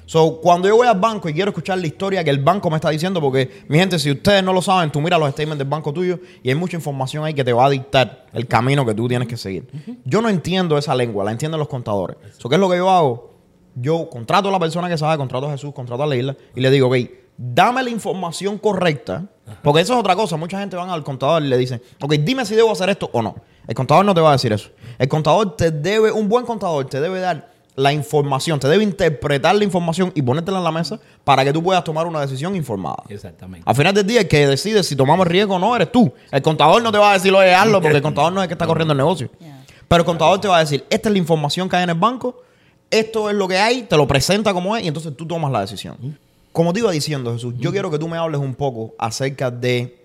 So, 0.06 0.40
cuando 0.42 0.68
yo 0.68 0.76
voy 0.76 0.88
al 0.88 1.00
banco 1.00 1.30
y 1.30 1.34
quiero 1.34 1.50
escuchar 1.50 1.78
la 1.78 1.88
historia 1.88 2.24
que 2.24 2.30
el 2.30 2.40
banco 2.40 2.70
me 2.70 2.76
está 2.76 2.90
diciendo, 2.90 3.22
porque, 3.22 3.64
mi 3.68 3.80
gente, 3.80 3.98
si 3.98 4.12
ustedes 4.12 4.44
no 4.44 4.54
lo 4.54 4.62
saben, 4.62 4.92
tú 4.92 5.02
miras 5.02 5.20
los 5.20 5.30
statements 5.32 5.58
del 5.58 5.68
banco 5.68 5.94
tuyo 5.94 6.20
y 6.44 6.50
hay 6.50 6.56
mucha 6.56 6.78
información 6.78 7.24
ahí 7.24 7.34
que 7.34 7.44
te 7.44 7.54
va 7.54 7.66
a 7.66 7.70
dictar 7.70 8.26
el 8.34 8.48
camino 8.48 8.86
que 8.86 8.94
tú 8.94 9.08
tienes 9.08 9.28
que 9.28 9.38
seguir. 9.38 9.68
Yo 10.06 10.22
no 10.22 10.30
entiendo 10.30 10.78
esa 10.78 10.94
lengua, 10.96 11.24
la 11.24 11.32
entienden 11.32 11.60
los 11.60 11.68
contadores. 11.68 12.18
So, 12.38 12.50
¿Qué 12.50 12.56
es 12.56 12.62
lo 12.62 12.70
que 12.70 12.78
yo 12.78 12.90
hago? 12.90 13.32
Yo 13.76 14.10
contrato 14.10 14.50
a 14.50 14.52
la 14.52 14.60
persona 14.60 14.88
que 14.88 14.98
sabe, 14.98 15.18
contrato 15.18 15.48
a 15.48 15.52
Jesús, 15.52 15.74
contrato 15.74 16.04
a 16.04 16.08
Leila 16.08 16.36
y 16.56 16.62
le 16.62 16.70
digo, 16.70 16.88
ok, 16.88 16.96
dame 17.38 17.82
la 17.82 17.90
información 17.90 18.58
correcta, 18.60 19.26
porque 19.64 19.82
eso 19.82 19.94
es 19.94 20.00
otra 20.00 20.16
cosa. 20.16 20.38
Mucha 20.38 20.60
gente 20.60 20.76
van 20.76 20.90
al 20.90 21.04
contador 21.04 21.44
y 21.44 21.48
le 21.48 21.58
dicen, 21.58 21.82
ok, 22.02 22.14
dime 22.16 22.46
si 22.46 22.56
debo 22.56 22.72
hacer 22.72 22.90
esto 22.90 23.10
o 23.14 23.22
no. 23.22 23.36
El 23.68 23.76
contador 23.76 24.06
no 24.06 24.14
te 24.14 24.22
va 24.22 24.30
a 24.30 24.34
decir 24.34 24.54
eso. 24.54 24.70
El 25.00 25.08
contador 25.08 25.56
te 25.56 25.72
debe, 25.72 26.12
un 26.12 26.28
buen 26.30 26.46
contador 26.46 26.86
te 26.86 27.00
debe 27.00 27.20
dar 27.20 27.53
la 27.76 27.92
información, 27.92 28.60
te 28.60 28.68
debe 28.68 28.84
interpretar 28.84 29.56
la 29.56 29.64
información 29.64 30.12
y 30.16 30.22
ponértela 30.22 30.60
en 30.60 30.64
la 30.64 30.72
mesa 30.72 31.00
para 31.24 31.44
que 31.44 31.52
tú 31.52 31.64
puedas 31.64 31.84
tomar 31.84 32.06
una 32.06 32.22
decisión 32.22 32.56
informada. 32.56 33.04
Exactamente. 33.10 33.64
Al 33.68 33.76
final 33.76 33.94
del 33.94 34.06
día, 34.06 34.22
el 34.22 34.28
que 34.28 34.48
decide 34.48 34.84
si 34.84 34.96
tomamos 34.96 35.26
riesgo 35.28 35.56
o 35.56 35.60
no 35.60 35.76
eres 35.76 35.92
tú. 35.92 36.14
El 36.32 36.42
contador 36.42 36.82
no 36.84 36.92
te 36.92 36.98
va 36.98 37.12
a 37.12 37.14
decir, 37.14 37.34
oye, 37.34 37.54
hazlo, 37.54 37.82
porque 37.82 37.98
el 37.98 38.04
contador 38.04 38.32
no 38.32 38.42
es 38.42 38.44
el 38.44 38.48
que 38.50 38.54
está 38.54 38.68
corriendo 38.68 38.92
el 38.92 38.98
negocio. 38.98 39.30
Yeah. 39.40 39.64
Pero 39.88 40.02
el 40.02 40.06
contador 40.06 40.40
te 40.40 40.48
va 40.48 40.58
a 40.58 40.60
decir, 40.60 40.86
esta 40.90 41.10
es 41.10 41.14
la 41.14 41.20
información 41.20 41.68
que 41.68 41.76
hay 41.76 41.84
en 41.84 41.90
el 41.90 41.98
banco, 41.98 42.42
esto 42.90 43.30
es 43.30 43.36
lo 43.36 43.48
que 43.48 43.58
hay, 43.58 43.84
te 43.84 43.98
lo 43.98 44.08
presenta 44.08 44.54
como 44.54 44.78
es 44.78 44.84
y 44.84 44.88
entonces 44.88 45.16
tú 45.18 45.26
tomas 45.26 45.52
la 45.52 45.62
decisión. 45.62 46.18
Como 46.52 46.74
te 46.74 46.80
iba 46.80 46.92
diciendo, 46.92 47.34
Jesús, 47.34 47.56
yo 47.58 47.72
quiero 47.72 47.90
que 47.90 47.98
tú 47.98 48.08
me 48.08 48.18
hables 48.18 48.40
un 48.40 48.54
poco 48.54 48.94
acerca 49.00 49.50
de 49.50 50.03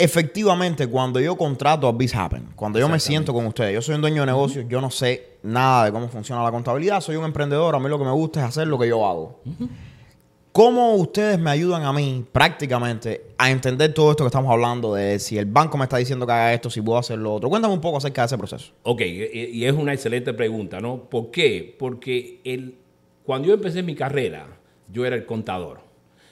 efectivamente 0.00 0.86
cuando 0.86 1.20
yo 1.20 1.36
contrato 1.36 1.86
a 1.86 1.92
Biz 1.92 2.14
Happen, 2.14 2.48
cuando 2.56 2.78
yo 2.78 2.88
me 2.88 2.98
siento 2.98 3.34
con 3.34 3.46
ustedes, 3.46 3.74
yo 3.74 3.82
soy 3.82 3.94
un 3.94 4.00
dueño 4.00 4.22
de 4.22 4.26
negocio, 4.26 4.62
yo 4.62 4.80
no 4.80 4.90
sé 4.90 5.36
nada 5.42 5.84
de 5.84 5.92
cómo 5.92 6.08
funciona 6.08 6.42
la 6.42 6.50
contabilidad, 6.50 7.00
soy 7.00 7.16
un 7.16 7.24
emprendedor, 7.24 7.74
a 7.74 7.78
mí 7.78 7.88
lo 7.88 7.98
que 7.98 8.04
me 8.04 8.10
gusta 8.10 8.40
es 8.40 8.46
hacer 8.46 8.66
lo 8.66 8.78
que 8.78 8.88
yo 8.88 9.06
hago. 9.06 9.40
¿Cómo 10.52 10.94
ustedes 10.94 11.38
me 11.38 11.50
ayudan 11.50 11.84
a 11.84 11.92
mí 11.92 12.24
prácticamente 12.32 13.26
a 13.38 13.50
entender 13.50 13.94
todo 13.94 14.10
esto 14.10 14.24
que 14.24 14.28
estamos 14.28 14.50
hablando 14.50 14.94
de 14.94 15.18
si 15.18 15.38
el 15.38 15.46
banco 15.46 15.78
me 15.78 15.84
está 15.84 15.98
diciendo 15.98 16.26
que 16.26 16.32
haga 16.32 16.54
esto, 16.54 16.70
si 16.70 16.80
puedo 16.80 16.98
hacer 16.98 17.18
lo 17.18 17.34
otro? 17.34 17.48
Cuéntame 17.50 17.74
un 17.74 17.80
poco 17.80 17.98
acerca 17.98 18.22
de 18.22 18.26
ese 18.26 18.38
proceso. 18.38 18.72
Ok, 18.82 19.02
y 19.02 19.50
y 19.52 19.64
es 19.64 19.72
una 19.72 19.92
excelente 19.92 20.32
pregunta, 20.32 20.80
¿no? 20.80 21.04
¿Por 21.04 21.30
qué? 21.30 21.76
Porque 21.78 22.40
el, 22.44 22.74
cuando 23.24 23.48
yo 23.48 23.54
empecé 23.54 23.82
mi 23.82 23.94
carrera, 23.94 24.48
yo 24.92 25.04
era 25.04 25.14
el 25.14 25.24
contador. 25.24 25.89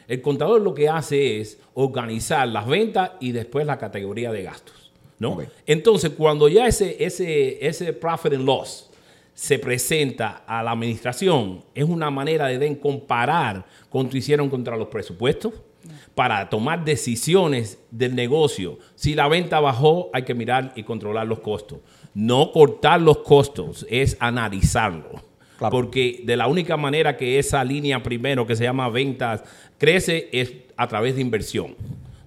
El 0.08 0.22
contador 0.22 0.62
lo 0.62 0.74
que 0.74 0.88
hace 0.88 1.40
es 1.40 1.58
organizar 1.74 2.48
las 2.48 2.66
ventas 2.66 3.12
y 3.20 3.32
después 3.32 3.66
la 3.66 3.78
categoría 3.78 4.32
de 4.32 4.42
gastos, 4.42 4.90
¿no? 5.18 5.38
Entonces, 5.66 6.10
cuando 6.16 6.48
ya 6.48 6.66
ese, 6.66 6.96
ese, 7.04 7.64
ese 7.64 7.92
profit 7.92 8.32
and 8.32 8.44
loss 8.44 8.88
se 9.34 9.58
presenta 9.58 10.42
a 10.46 10.62
la 10.62 10.72
administración, 10.72 11.62
es 11.74 11.84
una 11.84 12.10
manera 12.10 12.46
de 12.46 12.78
comparar 12.80 13.66
cuánto 13.90 14.16
hicieron 14.16 14.48
contra 14.48 14.76
los 14.76 14.88
presupuestos 14.88 15.52
para 16.14 16.48
tomar 16.48 16.84
decisiones 16.84 17.78
del 17.90 18.14
negocio. 18.14 18.78
Si 18.94 19.14
la 19.14 19.28
venta 19.28 19.60
bajó, 19.60 20.10
hay 20.12 20.22
que 20.22 20.34
mirar 20.34 20.72
y 20.74 20.82
controlar 20.82 21.26
los 21.26 21.40
costos. 21.40 21.78
No 22.14 22.50
cortar 22.50 23.00
los 23.00 23.18
costos, 23.18 23.86
es 23.88 24.16
analizarlo. 24.20 25.22
Claro. 25.58 25.72
Porque 25.72 26.22
de 26.24 26.36
la 26.36 26.46
única 26.46 26.76
manera 26.76 27.16
que 27.16 27.38
esa 27.38 27.62
línea 27.64 28.02
primero, 28.02 28.46
que 28.46 28.56
se 28.56 28.64
llama 28.64 28.88
ventas, 28.88 29.42
crece 29.78 30.28
es 30.32 30.52
a 30.76 30.86
través 30.86 31.14
de 31.14 31.22
inversión. 31.22 31.76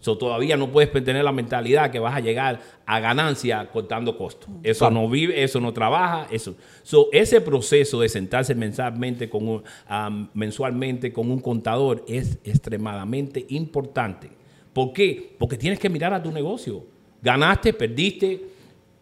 So, 0.01 0.17
todavía 0.17 0.57
no 0.57 0.71
puedes 0.71 0.91
tener 0.91 1.23
la 1.23 1.31
mentalidad 1.31 1.91
que 1.91 1.99
vas 1.99 2.15
a 2.15 2.19
llegar 2.19 2.59
a 2.87 2.99
ganancia 2.99 3.69
cortando 3.71 4.17
costos. 4.17 4.49
Eso 4.63 4.89
no 4.89 5.07
vive, 5.07 5.43
eso 5.43 5.59
no 5.59 5.73
trabaja, 5.73 6.25
eso. 6.31 6.55
So, 6.81 7.09
ese 7.11 7.39
proceso 7.39 8.01
de 8.01 8.09
sentarse 8.09 8.55
mensualmente 8.55 9.29
con 9.29 9.47
un, 9.47 9.63
um, 9.89 10.27
mensualmente 10.33 11.13
con 11.13 11.29
un 11.29 11.39
contador 11.39 12.03
es 12.07 12.39
extremadamente 12.43 13.45
importante. 13.49 14.31
¿Por 14.73 14.91
qué? 14.91 15.35
Porque 15.37 15.55
tienes 15.55 15.77
que 15.77 15.87
mirar 15.87 16.15
a 16.15 16.23
tu 16.23 16.31
negocio. 16.31 16.83
Ganaste, 17.21 17.71
perdiste, 17.71 18.41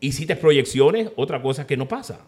hiciste 0.01 0.36
proyecciones, 0.36 1.12
otra 1.15 1.41
cosa 1.41 1.65
que 1.65 1.77
no 1.77 1.88
pasa. 1.88 2.25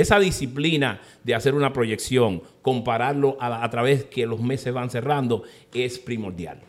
Esa 0.00 0.18
disciplina 0.18 1.00
de 1.24 1.34
hacer 1.34 1.54
una 1.54 1.72
proyección, 1.72 2.42
compararlo 2.62 3.36
a, 3.40 3.64
a 3.64 3.70
través 3.70 4.04
que 4.04 4.26
los 4.26 4.40
meses 4.40 4.72
van 4.72 4.90
cerrando, 4.90 5.42
es 5.74 5.98
primordial. 5.98 6.60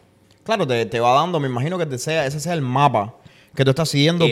Claro, 0.43 0.65
te, 0.65 0.85
te 0.85 0.99
va 0.99 1.13
dando, 1.13 1.39
me 1.39 1.47
imagino 1.47 1.77
que 1.77 1.85
te 1.85 1.97
sea, 1.97 2.25
ese 2.25 2.39
sea 2.39 2.53
el 2.53 2.61
mapa 2.61 3.15
que 3.55 3.63
tú 3.63 3.71
estás 3.71 3.89
siguiendo 3.89 4.25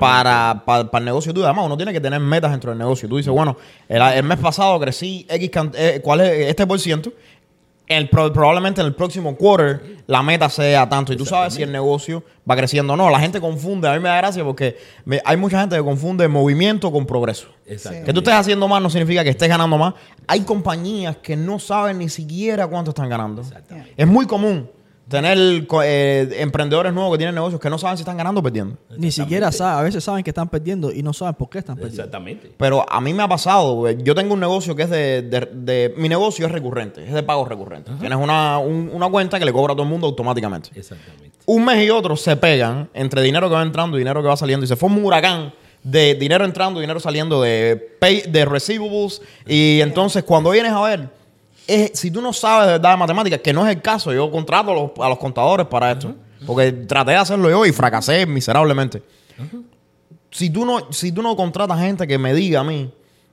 para, 0.00 0.62
para, 0.64 0.90
para 0.90 0.98
el 0.98 1.04
negocio 1.04 1.32
tuyo. 1.32 1.46
Además, 1.46 1.66
uno 1.66 1.76
tiene 1.76 1.92
que 1.92 2.00
tener 2.00 2.20
metas 2.20 2.50
dentro 2.50 2.70
del 2.70 2.78
negocio. 2.78 3.08
Tú 3.08 3.16
dices, 3.16 3.32
bueno, 3.32 3.56
el, 3.88 4.02
el 4.02 4.22
mes 4.22 4.38
pasado 4.38 4.78
crecí 4.78 5.26
X, 5.28 5.50
eh, 5.74 6.00
¿cuál 6.02 6.20
es 6.20 6.50
este 6.50 6.66
por 6.66 6.78
ciento? 6.78 7.12
El, 7.88 8.08
pro- 8.08 8.32
probablemente 8.32 8.80
en 8.80 8.88
el 8.88 8.94
próximo 8.94 9.36
quarter 9.36 9.98
la 10.08 10.22
meta 10.22 10.48
sea 10.48 10.88
tanto. 10.88 11.12
Y 11.12 11.16
tú 11.16 11.24
sabes 11.24 11.54
si 11.54 11.62
el 11.62 11.70
negocio 11.70 12.22
va 12.48 12.56
creciendo 12.56 12.94
o 12.94 12.96
no. 12.96 13.08
La 13.10 13.20
gente 13.20 13.40
confunde. 13.40 13.88
A 13.88 13.92
mí 13.92 14.00
me 14.00 14.08
da 14.08 14.16
gracia 14.16 14.42
porque 14.44 14.76
me- 15.04 15.20
hay 15.24 15.36
mucha 15.36 15.60
gente 15.60 15.76
que 15.76 15.82
confunde 15.82 16.26
movimiento 16.26 16.90
con 16.90 17.06
progreso. 17.06 17.46
Que 18.04 18.12
tú 18.12 18.18
estés 18.20 18.34
haciendo 18.34 18.66
más 18.68 18.82
no 18.82 18.90
significa 18.90 19.22
que 19.22 19.30
estés 19.30 19.48
ganando 19.48 19.78
más. 19.78 19.94
Hay 20.26 20.40
compañías 20.40 21.16
que 21.18 21.36
no 21.36 21.58
saben 21.60 21.98
ni 21.98 22.08
siquiera 22.08 22.66
cuánto 22.66 22.90
están 22.90 23.08
ganando. 23.08 23.42
Es 23.96 24.06
muy 24.06 24.26
común 24.26 24.68
tener 25.08 25.38
eh, 25.84 26.36
emprendedores 26.40 26.92
nuevos 26.92 27.12
que 27.12 27.18
tienen 27.18 27.34
negocios 27.34 27.60
que 27.60 27.70
no 27.70 27.78
saben 27.78 27.96
si 27.96 28.02
están 28.02 28.16
ganando 28.16 28.40
o 28.40 28.42
perdiendo. 28.42 28.76
Ni 28.98 29.12
siquiera 29.12 29.52
saben, 29.52 29.78
a 29.78 29.82
veces 29.82 30.02
saben 30.02 30.24
que 30.24 30.30
están 30.30 30.48
perdiendo 30.48 30.90
y 30.92 31.02
no 31.02 31.12
saben 31.12 31.34
por 31.34 31.48
qué 31.48 31.58
están 31.58 31.76
perdiendo. 31.76 32.02
Exactamente. 32.02 32.52
Pero 32.56 32.84
a 32.90 33.00
mí 33.00 33.14
me 33.14 33.22
ha 33.22 33.28
pasado, 33.28 33.74
güey. 33.74 34.02
yo 34.02 34.14
tengo 34.14 34.34
un 34.34 34.40
negocio 34.40 34.74
que 34.74 34.82
es 34.82 34.90
de, 34.90 35.22
de- 35.22 35.48
de- 35.52 35.94
Mi 35.96 36.08
negocio 36.08 36.44
es 36.46 36.52
recurrente, 36.52 37.04
es 37.06 37.12
de 37.12 37.22
pago 37.22 37.44
recurrente. 37.44 37.90
Tienes 38.00 38.18
una, 38.18 38.58
un- 38.58 38.90
una 38.92 39.08
cuenta 39.08 39.38
que 39.38 39.44
le 39.44 39.52
cobra 39.52 39.74
a 39.74 39.76
todo 39.76 39.84
el 39.84 39.88
mundo 39.90 40.08
automáticamente. 40.08 40.70
Exactamente. 40.74 41.36
Un 41.46 41.64
mes 41.64 41.84
y 41.86 41.90
otro 41.90 42.16
se 42.16 42.36
pegan 42.36 42.88
entre 42.92 43.22
dinero 43.22 43.48
que 43.48 43.54
va 43.54 43.62
entrando 43.62 43.96
y 43.96 44.00
dinero 44.00 44.20
que 44.22 44.28
va 44.28 44.36
saliendo 44.36 44.64
y 44.64 44.68
se 44.68 44.74
forma 44.74 44.96
un 44.96 45.04
huracán 45.04 45.52
de 45.84 46.16
dinero 46.16 46.44
entrando, 46.44 46.80
dinero 46.80 46.98
saliendo, 46.98 47.40
de, 47.42 47.76
pay, 48.00 48.22
de 48.22 48.44
receivables. 48.44 49.22
Y 49.46 49.80
entonces 49.82 50.24
cuando 50.24 50.50
vienes 50.50 50.72
a 50.72 50.80
ver, 50.82 51.08
es- 51.66 51.98
si 51.98 52.10
tú 52.10 52.20
no 52.22 52.32
sabes 52.32 52.66
de 52.66 52.72
verdad 52.74 52.92
de 52.92 52.96
matemáticas, 52.96 53.40
que 53.40 53.52
no 53.52 53.66
es 53.66 53.74
el 53.76 53.82
caso, 53.82 54.12
yo 54.12 54.30
contrato 54.30 54.70
a 54.70 54.74
los, 54.74 54.90
a 54.98 55.08
los 55.08 55.18
contadores 55.18 55.66
para 55.66 55.92
esto. 55.92 56.14
Porque 56.46 56.70
traté 56.70 57.12
de 57.12 57.16
hacerlo 57.16 57.48
yo 57.50 57.64
y 57.66 57.72
fracasé 57.72 58.26
miserablemente. 58.26 59.02
Si 60.30 60.50
tú, 60.50 60.64
no, 60.66 60.92
si 60.92 61.12
tú 61.12 61.22
no 61.22 61.34
contratas 61.34 61.80
gente 61.80 62.06
que 62.06 62.18
me 62.18 62.34
diga 62.34 62.60
a 62.60 62.64
mí 62.64 62.90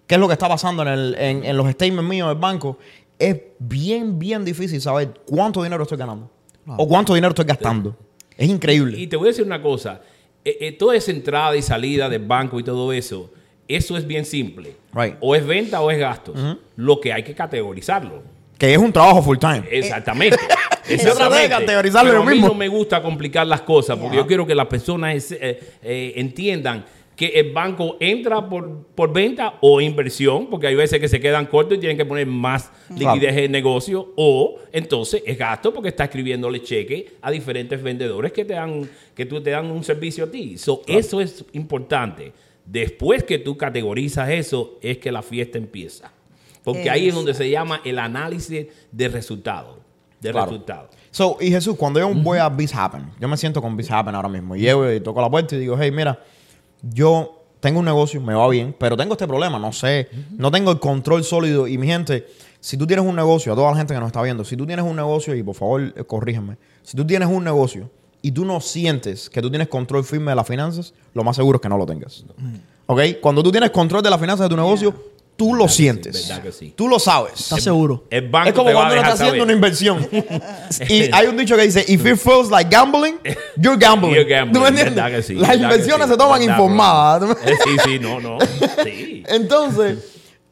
qué 0.08 0.16
es 0.16 0.22
lo 0.22 0.28
que 0.28 0.34
está 0.34 0.48
pasando 0.48 0.84
en, 0.84 0.88
el, 0.88 1.16
en, 1.20 1.44
en 1.44 1.58
los 1.58 1.70
statements 1.72 2.10
míos 2.10 2.30
del 2.30 2.38
banco, 2.38 2.78
es 3.20 3.38
bien, 3.60 4.18
bien 4.18 4.46
difícil 4.46 4.80
saber 4.82 5.14
cuánto 5.26 5.62
dinero 5.64 5.84
estoy 5.84 5.98
ganando. 5.98 6.30
O 6.66 6.88
cuánto 6.88 7.14
dinero 7.14 7.32
estoy 7.32 7.46
gastando. 7.46 7.96
Es 8.38 8.50
increíble. 8.50 8.98
Y 8.98 9.08
te 9.08 9.18
voy 9.18 9.28
a 9.28 9.32
decir 9.32 9.46
una 9.46 9.62
cosa. 9.62 10.02
Eh, 10.46 10.58
eh, 10.62 10.72
toda 10.72 10.96
esa 10.96 11.12
entrada 11.12 11.56
y 11.58 11.62
salida 11.62 12.08
del 12.08 12.26
banco 12.26 12.58
y 12.60 12.64
todo 12.64 12.92
eso, 12.94 13.32
eso 13.68 13.98
es 13.98 14.06
bien 14.08 14.26
simple. 14.26 14.76
Right. 14.94 15.16
O 15.20 15.36
es 15.36 15.46
venta 15.46 15.82
o 15.82 15.90
es 15.92 15.98
gastos. 16.00 16.36
Lo 16.76 17.00
que 17.00 17.12
hay 17.14 17.24
que 17.24 17.34
categorizarlo. 17.34 18.24
que 18.58 18.72
es 18.74 18.78
un 18.78 18.94
trabajo 18.94 19.22
full 19.22 19.38
time. 19.38 19.64
Exactamente. 19.72 20.38
Yo 20.90 21.16
traté 21.16 21.36
de 21.44 21.50
categorizarlo 21.50 22.12
Pero 22.12 22.24
lo 22.24 22.28
a 22.28 22.32
mí 22.32 22.38
mismo. 22.38 22.48
no 22.50 22.54
me 22.56 22.68
gusta 22.68 23.02
complicar 23.02 23.46
las 23.48 23.62
cosas 23.62 23.98
porque 23.98 24.16
yo 24.18 24.28
quiero 24.28 24.46
que 24.46 24.56
las 24.56 24.68
personas 24.68 25.16
es- 25.16 25.32
eh, 25.34 25.60
eh, 25.82 26.14
entiendan 26.18 26.86
que 27.16 27.28
el 27.28 27.52
banco 27.52 27.96
entra 28.00 28.48
por, 28.50 28.86
por 28.96 29.14
venta 29.14 29.56
o 29.62 29.80
inversión, 29.82 30.48
porque 30.50 30.68
hay 30.68 30.76
veces 30.76 31.00
que 31.00 31.08
se 31.08 31.20
quedan 31.20 31.46
cortos 31.46 31.78
y 31.78 31.80
tienen 31.80 31.96
que 31.98 32.06
poner 32.06 32.26
más 32.26 32.72
liquidez 32.90 33.34
en 33.34 33.44
el 33.46 33.52
negocio, 33.52 34.14
o 34.18 34.56
entonces 34.72 35.22
es 35.26 35.38
gasto 35.38 35.72
porque 35.74 35.90
está 35.90 36.06
escribiéndole 36.06 36.62
cheque 36.64 37.14
a 37.22 37.30
diferentes 37.30 37.82
vendedores 37.84 38.32
que 38.32 38.46
te 38.46 38.54
dan, 38.54 38.90
que 39.16 39.26
tú 39.28 39.42
te 39.44 39.52
dan 39.52 39.68
un 39.70 39.84
servicio 39.84 40.24
a 40.26 40.32
ti. 40.32 40.58
So, 40.58 40.82
Eso 40.88 41.22
es 41.22 41.46
importante. 41.54 42.32
Después 42.66 43.24
que 43.24 43.40
tú 43.40 43.58
categorizas 43.58 44.30
eso, 44.30 44.78
es 44.82 44.98
que 44.98 45.12
la 45.12 45.22
fiesta 45.22 45.58
empieza. 45.58 46.12
Porque 46.64 46.90
ahí 46.90 47.10
es 47.10 47.16
donde 47.16 47.34
se 47.34 47.50
llama 47.50 47.82
el 47.84 48.00
análisis 48.00 48.68
de 48.92 49.08
resultados. 49.10 49.78
De 50.22 50.32
Claro. 50.32 50.46
resultados. 50.52 50.90
So, 51.12 51.38
y 51.42 51.50
Jesús, 51.52 51.76
cuando 51.76 52.00
yo 52.00 52.08
voy 52.14 52.38
a 52.40 52.48
Biz 52.48 52.74
Happen, 52.74 53.12
yo 53.20 53.28
me 53.28 53.36
siento 53.36 53.62
con 53.62 53.76
Biz 53.76 53.92
Happen 53.92 54.16
ahora 54.16 54.30
mismo. 54.30 54.56
Y 54.56 54.62
llego 54.62 54.90
y 54.90 55.02
toco 55.02 55.20
la 55.22 55.30
puerta 55.30 55.56
y 55.56 55.60
digo, 55.60 55.78
hey, 55.78 55.92
mira, 55.92 56.18
yo 56.82 57.44
tengo 57.60 57.80
un 57.80 57.86
negocio, 57.86 58.22
me 58.22 58.34
va 58.34 58.48
bien, 58.48 58.74
pero 58.78 58.96
tengo 58.96 59.14
este 59.14 59.28
problema, 59.28 59.60
no 59.60 59.74
sé, 59.74 60.08
no 60.38 60.50
tengo 60.50 60.72
el 60.72 60.80
control 60.80 61.26
sólido. 61.26 61.68
Y 61.68 61.78
mi 61.78 61.88
gente, 61.88 62.26
si 62.62 62.78
tú 62.78 62.88
tienes 62.88 63.06
un 63.06 63.16
negocio, 63.18 63.52
a 63.52 63.56
toda 63.56 63.72
la 63.72 63.78
gente 63.78 63.94
que 63.94 64.00
nos 64.00 64.08
está 64.08 64.22
viendo, 64.22 64.46
si 64.46 64.56
tú 64.56 64.66
tienes 64.66 64.86
un 64.86 64.96
negocio, 64.96 65.36
y 65.36 65.44
por 65.44 65.56
favor, 65.56 65.82
eh, 65.82 66.04
corrígeme, 66.06 66.58
si 66.82 66.96
tú 66.96 67.06
tienes 67.06 67.28
un 67.28 67.44
negocio 67.44 67.90
y 68.24 68.32
tú 68.32 68.44
no 68.46 68.60
sientes 68.60 69.30
que 69.30 69.40
tú 69.42 69.50
tienes 69.52 69.68
control 69.68 70.04
firme 70.04 70.32
de 70.32 70.36
las 70.36 70.48
finanzas, 70.48 70.94
lo 71.14 71.24
más 71.24 71.36
seguro 71.36 71.58
es 71.58 71.62
que 71.62 71.70
no 71.70 71.78
lo 71.78 71.86
tengas. 71.86 72.24
¿Ok? 72.88 73.02
Cuando 73.22 73.44
tú 73.44 73.52
tienes 73.52 73.70
control 73.70 74.02
de 74.02 74.10
las 74.10 74.20
finanzas 74.20 74.46
de 74.46 74.50
tu 74.50 74.56
negocio, 74.56 74.94
tú 75.36 75.54
lo 75.56 75.66
que 75.66 75.72
sí, 75.72 75.76
sientes. 75.84 76.28
verdad 76.28 76.44
que 76.44 76.52
sí. 76.52 76.74
Tú 76.76 76.88
lo 76.88 77.00
sabes. 77.00 77.34
¿Estás 77.40 77.62
seguro? 77.64 78.06
El 78.10 78.30
banco 78.30 78.50
Es 78.50 78.56
como 78.56 78.70
te 78.70 78.74
cuando 78.76 78.94
uno 78.94 79.02
está 79.02 79.14
haciendo 79.14 79.32
saber. 79.32 79.42
una 79.44 79.54
inversión. 79.54 80.08
y 80.90 81.14
hay 81.14 81.28
un 81.28 81.38
dicho 81.38 81.56
que 81.56 81.64
dice, 81.64 81.84
if 81.88 82.06
it 82.06 82.18
feels 82.18 82.50
like 82.50 82.70
gambling, 82.74 83.16
you're 83.58 83.78
gambling. 83.78 84.14
You're 84.16 84.30
gambling, 84.30 84.54
¿Tú 84.54 84.60
me 84.62 84.68
entiendes? 84.70 84.96
verdad 84.96 85.12
que 85.18 85.24
sí, 85.24 85.34
Las 85.36 85.52
que 85.52 85.56
inversiones 85.64 86.08
sí, 86.08 86.12
se 86.14 86.18
toman 86.18 86.40
verdad, 86.40 86.54
informadas. 86.58 87.38
Eh, 87.46 87.54
Sí, 87.64 87.78
sí, 87.84 88.00
no, 88.00 88.20
no. 88.20 88.38
Sí. 88.84 89.24
Entonces, 89.28 89.98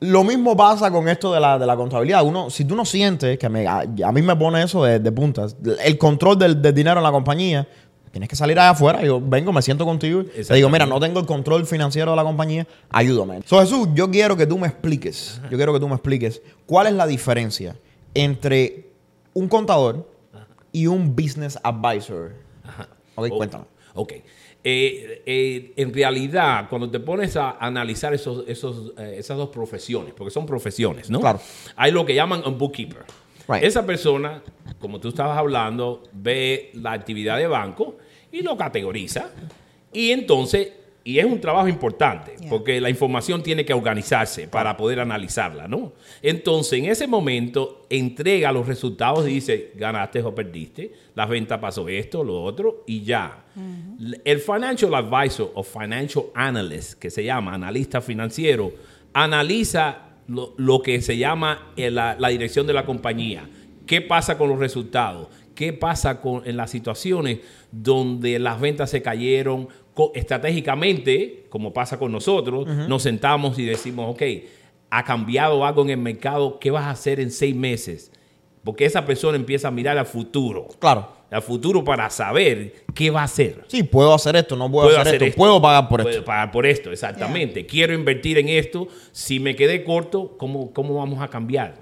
lo 0.02 0.24
mismo 0.24 0.58
pasa 0.58 0.92
con 0.92 1.08
esto 1.08 1.32
de 1.34 1.40
la, 1.40 1.58
de 1.60 1.66
la 1.66 1.76
contabilidad. 1.76 2.24
Uno, 2.26 2.50
si 2.50 2.66
tú 2.66 2.76
no 2.76 2.86
sientes, 2.86 3.38
que 3.38 3.48
me- 3.50 3.68
a, 3.68 3.80
a 3.82 4.12
mí 4.12 4.22
me 4.22 4.36
pone 4.36 4.64
eso 4.64 4.84
de, 4.84 5.00
de 5.00 5.12
puntas, 5.12 5.56
el 5.84 5.98
control 5.98 6.38
del, 6.40 6.62
del 6.62 6.74
dinero 6.74 6.98
en 7.00 7.04
la 7.04 7.12
compañía, 7.12 7.68
tienes 8.12 8.28
que 8.28 8.36
salir 8.36 8.58
allá 8.60 8.72
afuera. 8.72 9.04
Yo 9.04 9.22
vengo, 9.22 9.54
me 9.54 9.62
siento 9.62 9.86
contigo. 9.86 10.22
y 10.22 10.44
Te 10.44 10.54
digo, 10.56 10.70
mira, 10.70 10.86
no 10.86 11.00
tengo 11.00 11.20
el 11.20 11.26
control 11.26 11.66
financiero 11.68 12.12
de 12.12 12.18
la 12.18 12.24
compañía, 12.24 12.68
ayúdame. 12.90 13.42
So, 13.46 13.60
Jesús, 13.62 13.90
yo 13.94 14.10
quiero 14.10 14.36
que 14.36 14.48
tú 14.48 14.58
me 14.58 14.68
expliques, 14.68 15.40
yo 15.50 15.56
quiero 15.58 15.72
que 15.72 15.80
tú 15.80 15.88
me 15.88 15.94
expliques 15.96 16.42
cuál 16.66 16.88
es 16.88 16.94
la 16.94 17.06
diferencia 17.08 17.76
entre 18.16 18.90
un 19.34 19.48
contador 19.48 20.10
y 20.72 20.88
un 20.88 21.16
business 21.16 21.60
advisor. 21.64 22.34
Ok, 23.16 23.30
Ok, 23.32 23.38
cuéntame. 23.38 23.64
Ok. 23.94 24.14
Eh, 24.64 25.24
eh, 25.26 25.74
en 25.76 25.94
realidad, 25.94 26.68
cuando 26.70 26.90
te 26.90 27.00
pones 27.00 27.36
a 27.36 27.52
analizar 27.52 28.14
esos, 28.14 28.44
esos, 28.48 28.94
eh, 28.98 29.16
esas 29.18 29.38
dos 29.38 29.50
profesiones, 29.50 30.14
porque 30.14 30.32
son 30.32 30.46
profesiones, 30.46 31.10
¿no? 31.10 31.20
Claro. 31.20 31.40
Hay 31.76 31.92
lo 31.92 32.06
que 32.06 32.14
llaman 32.14 32.44
un 32.46 32.58
bookkeeper. 32.58 33.04
Right. 33.48 33.64
Esa 33.64 33.86
persona, 33.86 34.44
como 34.80 35.00
tú 35.00 35.10
estabas 35.10 35.38
hablando, 35.38 36.04
ve 36.14 36.70
la 36.76 36.92
actividad 36.92 37.38
de 37.38 37.48
banco 37.48 37.98
y 38.32 38.44
lo 38.44 38.56
categoriza. 38.56 39.32
Y 39.92 40.12
entonces, 40.12 40.70
y 41.04 41.18
es 41.20 41.26
un 41.26 41.40
trabajo 41.42 41.68
importante, 41.68 42.36
Yeah. 42.40 42.50
porque 42.50 42.80
la 42.80 42.90
información 42.90 43.42
tiene 43.42 43.66
que 43.66 43.74
organizarse 43.74 44.48
para 44.48 44.78
poder 44.78 45.00
analizarla, 45.00 45.68
¿no? 45.68 45.94
Entonces, 46.22 46.80
en 46.80 46.86
ese 46.86 47.08
momento, 47.08 47.88
entrega 47.90 48.52
los 48.52 48.68
resultados 48.68 49.28
y 49.28 49.34
dice, 49.34 49.72
ganaste 49.76 50.22
o 50.22 50.34
perdiste, 50.36 50.92
las 51.16 51.28
ventas 51.28 51.60
pasó 51.60 51.88
esto, 51.90 52.24
lo 52.24 52.44
otro, 52.44 52.84
y 52.86 53.02
ya. 53.04 53.46
El 54.24 54.40
financial 54.40 54.94
advisor 54.96 55.52
o 55.56 55.64
financial 55.64 56.26
analyst, 56.36 57.00
que 57.00 57.10
se 57.10 57.24
llama 57.24 57.54
analista 57.56 58.00
financiero, 58.02 58.72
analiza 59.14 60.10
lo, 60.28 60.54
lo 60.58 60.82
que 60.82 61.02
se 61.02 61.18
llama 61.18 61.72
eh, 61.76 61.92
la, 61.92 62.16
la 62.18 62.30
dirección 62.30 62.66
de 62.68 62.74
la 62.74 62.86
compañía. 62.86 63.50
¿Qué 63.86 64.02
pasa 64.02 64.38
con 64.38 64.50
los 64.50 64.60
resultados? 64.60 65.28
¿Qué 65.56 65.74
pasa 65.74 66.22
con, 66.22 66.48
en 66.48 66.56
las 66.58 66.72
situaciones 66.72 67.40
donde 67.72 68.40
las 68.40 68.60
ventas 68.62 68.90
se 68.90 69.02
cayeron? 69.02 69.68
Estratégicamente, 70.14 71.46
como 71.50 71.74
pasa 71.74 72.00
con 72.00 72.12
nosotros, 72.12 72.68
nos 72.68 73.04
sentamos 73.04 73.60
y 73.60 73.66
decimos, 73.66 74.12
ok, 74.12 74.22
ha 74.90 75.04
cambiado 75.04 75.66
algo 75.66 75.84
en 75.84 75.92
el 75.92 75.98
mercado, 75.98 76.60
¿qué 76.60 76.72
vas 76.72 76.84
a 76.84 76.92
hacer 76.92 77.20
en 77.20 77.32
seis 77.32 77.56
meses? 77.56 78.12
Porque 78.64 78.86
esa 78.86 79.06
persona 79.06 79.38
empieza 79.38 79.70
a 79.70 79.72
mirar 79.72 79.98
al 79.98 80.06
futuro. 80.06 80.68
Claro. 80.80 81.08
Al 81.32 81.42
futuro 81.42 81.84
para 81.84 82.10
saber 82.10 82.84
qué 82.94 83.10
va 83.10 83.22
a 83.22 83.24
hacer. 83.24 83.64
Sí, 83.68 83.84
puedo 83.84 84.14
hacer 84.14 84.36
esto, 84.36 84.56
no 84.56 84.70
puedo, 84.70 84.88
hacer, 85.00 85.24
esto, 85.24 85.38
puedo 85.38 85.62
pagar 85.62 85.88
por 85.88 86.02
Puedo 86.02 86.14
esto. 86.18 86.26
pagar 86.26 86.52
por 86.52 86.66
esto, 86.66 86.92
exactamente. 86.92 87.66
Quiero 87.66 87.94
invertir 87.94 88.38
en 88.38 88.50
esto. 88.50 88.88
Si 89.14 89.40
me 89.40 89.56
quedé 89.56 89.84
corto, 89.84 90.36
¿cómo, 90.38 90.74
cómo 90.74 90.96
vamos 90.96 91.22
a 91.22 91.30
cambiar? 91.30 91.76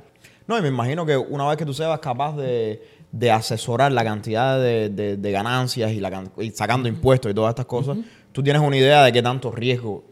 No, 0.45 0.57
y 0.57 0.61
me 0.61 0.67
imagino 0.67 1.05
que 1.05 1.17
una 1.17 1.47
vez 1.47 1.57
que 1.57 1.65
tú 1.65 1.73
seas 1.73 1.99
capaz 1.99 2.35
de, 2.37 2.81
de 3.11 3.31
asesorar 3.31 3.91
la 3.91 4.03
cantidad 4.03 4.59
de, 4.59 4.89
de- 4.89 5.17
de 5.17 5.31
ganancias 5.31 5.91
y, 5.91 5.99
la, 5.99 6.23
y 6.37 6.51
sacando 6.51 6.87
impuestos 6.87 7.31
y 7.31 7.33
todas 7.33 7.49
estas 7.51 7.65
cosas, 7.65 7.97
tú 8.31 8.43
tienes 8.43 8.61
una 8.61 8.77
idea 8.77 9.03
de 9.03 9.11
qué 9.11 9.21
tanto 9.23 9.51
riesgo 9.51 10.03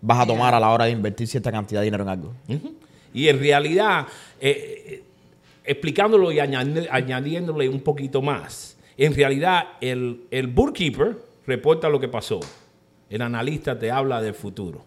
vas 0.00 0.20
a 0.20 0.26
tomar 0.26 0.54
a 0.54 0.60
la 0.60 0.70
hora 0.70 0.86
de 0.86 0.90
invertir 0.90 1.28
cierta 1.28 1.52
cantidad 1.52 1.80
de 1.80 1.84
dinero 1.84 2.02
en 2.02 2.08
algo. 2.08 2.32
Y 3.14 3.28
en 3.28 3.38
realidad, 3.38 4.06
eh, 4.40 4.84
eh, 4.86 5.02
explicándolo 5.64 6.32
y 6.32 6.36
añadi- 6.38 6.88
añadiéndole 6.90 7.68
un 7.68 7.80
poquito 7.80 8.22
más, 8.22 8.76
en 8.96 9.14
realidad 9.14 9.64
el, 9.80 10.22
el 10.30 10.46
bookkeeper 10.48 11.18
reporta 11.46 11.88
lo 11.88 12.00
que 12.00 12.08
pasó. 12.08 12.40
El 13.08 13.22
analista 13.22 13.78
te 13.78 13.90
habla 13.90 14.20
del 14.22 14.34
futuro. 14.34 14.84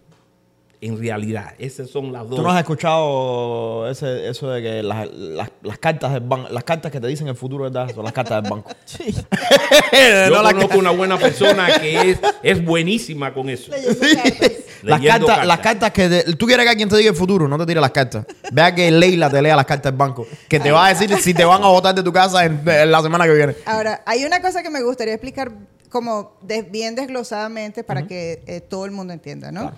En 0.86 1.00
realidad, 1.00 1.54
esas 1.60 1.90
son 1.90 2.12
las 2.12 2.28
dos. 2.28 2.36
¿Tú 2.36 2.42
no 2.44 2.50
has 2.52 2.60
escuchado 2.60 3.90
ese, 3.90 4.28
eso 4.28 4.50
de 4.50 4.62
que 4.62 4.84
las, 4.84 5.08
las- 5.13 5.52
las 5.62 5.78
cartas 5.78 6.12
del 6.12 6.22
banco, 6.22 6.50
las 6.50 6.63
cartas 6.66 6.92
que 6.92 7.00
te 7.00 7.08
dicen 7.08 7.28
el 7.28 7.36
futuro 7.36 7.63
¿verdad? 7.63 7.90
son 7.96 8.04
las 8.04 8.12
cartas 8.13 8.42
del 8.44 8.52
banco? 8.52 8.70
Sí. 8.86 9.06
Yo 9.13 10.30
No 10.42 10.44
conozco 10.44 10.78
una 10.80 10.92
buena 10.92 11.18
persona 11.18 11.80
que 11.80 12.12
es, 12.12 12.20
es 12.42 12.66
buenísima 12.66 13.34
con 13.34 13.50
eso. 13.50 13.72
Leyendo 13.72 13.98
cartas. 14.24 14.52
Las 14.84 15.00
cartas, 15.02 15.46
las 15.48 15.60
cartas 15.60 15.92
que 15.92 16.36
tú 16.38 16.46
quieres 16.46 16.66
que 16.66 16.70
alguien 16.72 16.90
te 16.90 16.98
diga 16.98 17.10
el 17.12 17.16
futuro, 17.16 17.48
no 17.48 17.58
te 17.58 17.66
tire 17.66 17.80
las 17.80 17.92
cartas. 17.92 18.25
Vea 18.52 18.75
que 18.75 18.92
Leila 18.92 19.30
te 19.30 19.42
lea 19.42 19.56
las 19.56 19.66
cartas 19.66 19.94
del 19.94 19.98
banco, 19.98 20.28
que 20.50 20.60
te 20.60 20.72
va 20.72 20.88
a 20.88 20.90
decir 20.94 21.16
si 21.20 21.34
te 21.34 21.46
van 21.46 21.63
a 21.63 21.68
votar 21.68 21.96
de 21.96 22.04
tu 22.04 22.12
casa 22.12 22.44
en, 22.44 22.62
en 22.68 22.92
la 22.92 23.02
semana 23.02 23.24
que 23.24 23.34
viene. 23.34 23.56
Ahora, 23.66 24.02
hay 24.06 24.25
una 24.25 24.42
cosa 24.42 24.62
que 24.62 24.70
me 24.70 24.84
gustaría 24.84 25.13
explicar 25.13 25.54
como 25.90 26.34
des- 26.42 26.70
bien 26.70 26.96
desglosadamente 26.96 27.86
para 27.86 28.06
que 28.08 28.44
eh, 28.46 28.60
todo 28.60 28.84
el 28.84 28.92
mundo 28.92 29.13
entienda, 29.13 29.54
¿no? 29.54 29.72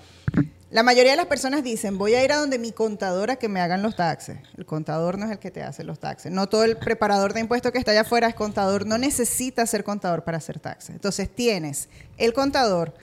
La 0.75 0.83
mayoría 0.83 1.11
de 1.11 1.15
las 1.17 1.27
personas 1.27 1.63
dicen, 1.63 1.97
voy 1.97 2.15
a 2.15 2.23
ir 2.25 2.33
a 2.33 2.35
donde 2.35 2.59
mi 2.59 2.73
contador 2.73 3.31
a 3.31 3.37
que 3.37 3.47
me 3.47 3.61
hagan 3.61 3.81
los 3.81 3.95
taxes. 3.95 4.39
El 4.57 4.65
contador 4.65 5.17
no 5.17 5.25
es 5.25 5.31
el 5.31 5.39
que 5.39 5.49
te 5.49 5.63
hace 5.63 5.85
los 5.85 5.99
taxes. 5.99 6.33
No 6.33 6.47
todo 6.49 6.65
el 6.65 6.75
preparador 6.75 7.33
de 7.33 7.39
impuestos 7.39 7.71
que 7.71 7.77
está 7.77 7.91
allá 7.91 8.01
afuera 8.01 8.27
es 8.27 8.35
contador. 8.35 8.85
No 8.85 8.97
necesita 8.97 9.65
ser 9.67 9.85
contador 9.85 10.25
para 10.25 10.37
hacer 10.37 10.59
taxes. 10.59 10.89
Entonces 10.89 11.33
tienes 11.33 11.87
el 12.17 12.33
contador, 12.33 12.93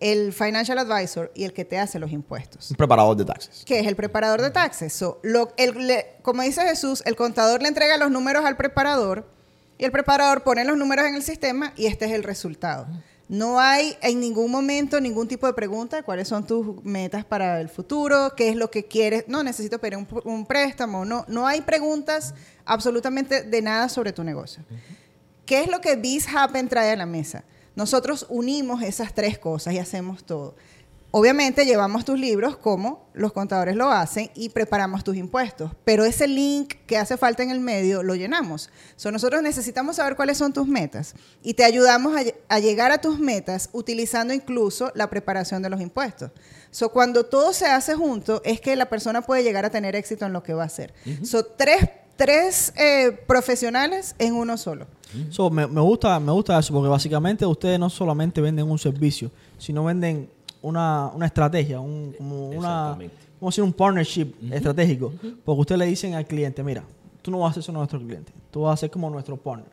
el 0.00 0.32
financial 0.32 0.78
advisor 0.78 1.30
y 1.34 1.44
el 1.44 1.52
que 1.52 1.66
te 1.66 1.78
hace 1.78 1.98
los 1.98 2.12
impuestos. 2.12 2.70
Un 2.70 2.78
preparador 2.78 3.14
de 3.14 3.26
taxes. 3.26 3.62
que 3.66 3.78
es 3.78 3.86
el 3.86 3.94
preparador 3.94 4.40
de 4.40 4.48
taxes. 4.50 4.94
So, 4.94 5.20
lo- 5.22 5.52
el- 5.58 5.86
le- 5.86 6.06
como 6.22 6.40
dice 6.40 6.62
Jesús, 6.62 7.02
el 7.04 7.14
contador 7.14 7.60
le 7.60 7.68
entrega 7.68 7.98
los 7.98 8.10
números 8.10 8.46
al 8.46 8.56
preparador 8.56 9.28
y 9.76 9.84
el 9.84 9.92
preparador 9.92 10.44
pone 10.44 10.64
los 10.64 10.78
números 10.78 11.04
en 11.06 11.14
el 11.14 11.22
sistema 11.22 11.74
y 11.76 11.88
este 11.88 12.06
es 12.06 12.12
el 12.12 12.22
resultado. 12.22 12.86
No 13.28 13.60
hay 13.60 13.96
en 14.00 14.20
ningún 14.20 14.50
momento 14.50 15.00
ningún 15.00 15.28
tipo 15.28 15.46
de 15.46 15.52
pregunta 15.52 15.96
de 15.96 16.02
cuáles 16.02 16.28
son 16.28 16.46
tus 16.46 16.82
metas 16.82 17.26
para 17.26 17.60
el 17.60 17.68
futuro, 17.68 18.32
qué 18.34 18.48
es 18.48 18.56
lo 18.56 18.70
que 18.70 18.86
quieres. 18.86 19.24
No, 19.28 19.42
necesito 19.42 19.78
pedir 19.78 19.98
un, 19.98 20.08
un 20.24 20.46
préstamo. 20.46 21.04
No, 21.04 21.26
no 21.28 21.46
hay 21.46 21.60
preguntas 21.60 22.34
absolutamente 22.64 23.42
de 23.42 23.62
nada 23.62 23.90
sobre 23.90 24.12
tu 24.12 24.24
negocio. 24.24 24.64
¿Qué 25.44 25.60
es 25.60 25.70
lo 25.70 25.80
que 25.80 25.96
Biz 25.96 26.26
Happen 26.34 26.68
trae 26.68 26.92
a 26.92 26.96
la 26.96 27.06
mesa? 27.06 27.44
Nosotros 27.76 28.26
unimos 28.28 28.82
esas 28.82 29.14
tres 29.14 29.38
cosas 29.38 29.74
y 29.74 29.78
hacemos 29.78 30.24
todo. 30.24 30.56
Obviamente 31.10 31.64
llevamos 31.64 32.04
tus 32.04 32.18
libros 32.18 32.58
como 32.58 33.08
los 33.14 33.32
contadores 33.32 33.74
lo 33.76 33.90
hacen 33.90 34.30
y 34.34 34.50
preparamos 34.50 35.02
tus 35.04 35.16
impuestos, 35.16 35.72
pero 35.84 36.04
ese 36.04 36.28
link 36.28 36.74
que 36.86 36.98
hace 36.98 37.16
falta 37.16 37.42
en 37.42 37.50
el 37.50 37.60
medio 37.60 38.02
lo 38.02 38.14
llenamos. 38.14 38.68
So, 38.96 39.10
nosotros 39.10 39.42
necesitamos 39.42 39.96
saber 39.96 40.16
cuáles 40.16 40.36
son 40.36 40.52
tus 40.52 40.66
metas 40.68 41.14
y 41.42 41.54
te 41.54 41.64
ayudamos 41.64 42.14
a, 42.14 42.22
lle- 42.24 42.34
a 42.50 42.58
llegar 42.58 42.92
a 42.92 42.98
tus 43.00 43.18
metas 43.18 43.70
utilizando 43.72 44.34
incluso 44.34 44.92
la 44.94 45.08
preparación 45.08 45.62
de 45.62 45.70
los 45.70 45.80
impuestos. 45.80 46.30
So, 46.70 46.90
cuando 46.90 47.24
todo 47.24 47.54
se 47.54 47.66
hace 47.66 47.94
junto 47.94 48.42
es 48.44 48.60
que 48.60 48.76
la 48.76 48.90
persona 48.90 49.22
puede 49.22 49.42
llegar 49.42 49.64
a 49.64 49.70
tener 49.70 49.96
éxito 49.96 50.26
en 50.26 50.34
lo 50.34 50.42
que 50.42 50.52
va 50.52 50.64
a 50.64 50.66
hacer. 50.66 50.92
So, 51.22 51.42
tres 51.44 51.88
tres 52.16 52.72
eh, 52.76 53.12
profesionales 53.28 54.14
en 54.18 54.34
uno 54.34 54.58
solo. 54.58 54.88
So, 55.30 55.48
me, 55.48 55.66
me 55.68 55.80
gusta, 55.80 56.18
me 56.20 56.32
gusta 56.32 56.58
eso 56.58 56.74
porque 56.74 56.88
básicamente 56.88 57.46
ustedes 57.46 57.78
no 57.78 57.88
solamente 57.88 58.40
venden 58.40 58.68
un 58.70 58.78
servicio, 58.78 59.30
sino 59.56 59.84
venden 59.84 60.28
una, 60.62 61.10
una 61.14 61.26
estrategia, 61.26 61.80
un, 61.80 62.12
como 62.16 62.48
una, 62.50 62.90
vamos 62.96 63.10
a 63.42 63.46
decir 63.46 63.64
un 63.64 63.72
partnership 63.72 64.26
estratégico. 64.50 65.12
Porque 65.44 65.60
ustedes 65.60 65.78
le 65.78 65.86
dicen 65.86 66.14
al 66.14 66.26
cliente, 66.26 66.62
mira, 66.62 66.84
tú 67.22 67.30
no 67.30 67.38
vas 67.40 67.48
a 67.48 67.50
hacer 67.50 67.60
eso 67.62 67.72
a 67.72 67.74
nuestro 67.74 67.98
cliente, 68.00 68.32
tú 68.50 68.62
vas 68.62 68.74
a 68.74 68.76
ser 68.78 68.90
como 68.90 69.08
nuestro 69.10 69.36
partner. 69.36 69.68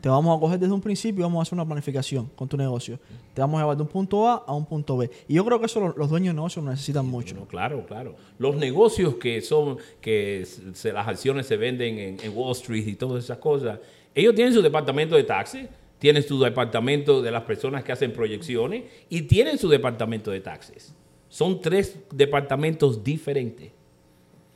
Te 0.00 0.08
vamos 0.08 0.36
a 0.36 0.40
coger 0.40 0.58
desde 0.58 0.72
un 0.72 0.80
principio 0.80 1.20
y 1.20 1.22
vamos 1.24 1.38
a 1.38 1.42
hacer 1.42 1.54
una 1.54 1.64
planificación 1.64 2.30
con 2.34 2.48
tu 2.48 2.56
negocio. 2.56 2.98
Te 3.34 3.40
vamos 3.40 3.58
a 3.58 3.62
llevar 3.62 3.76
de 3.76 3.82
un 3.82 3.88
punto 3.88 4.26
A 4.28 4.44
a 4.46 4.54
un 4.54 4.64
punto 4.64 4.96
B. 4.96 5.10
Y 5.28 5.34
yo 5.34 5.44
creo 5.44 5.58
que 5.60 5.66
eso 5.66 5.78
los, 5.80 5.96
los 5.96 6.08
dueños 6.08 6.32
de 6.32 6.36
negocios 6.36 6.64
necesitan 6.64 7.06
mucho. 7.06 7.34
Bueno, 7.34 7.48
claro, 7.48 7.84
claro. 7.86 8.14
Los 8.38 8.56
negocios 8.56 9.14
que 9.16 9.40
son, 9.42 9.76
que 10.00 10.46
se- 10.72 10.92
las 10.92 11.06
acciones 11.06 11.46
se 11.46 11.56
venden 11.56 11.98
en, 11.98 12.16
en 12.22 12.32
Wall 12.36 12.52
Street 12.52 12.86
y 12.86 12.94
todas 12.94 13.24
esas 13.24 13.38
cosas, 13.38 13.78
ellos 14.14 14.34
tienen 14.34 14.54
su 14.54 14.62
departamento 14.62 15.14
de 15.16 15.24
taxes, 15.24 15.68
tienen 15.98 16.22
su 16.22 16.38
departamento 16.40 17.22
de 17.22 17.30
las 17.30 17.44
personas 17.44 17.82
que 17.84 17.92
hacen 17.92 18.12
proyecciones 18.12 18.84
y 19.08 19.22
tienen 19.22 19.58
su 19.58 19.68
departamento 19.68 20.30
de 20.30 20.40
taxes. 20.40 20.94
Son 21.28 21.60
tres 21.60 21.96
departamentos 22.12 23.02
diferentes. 23.02 23.72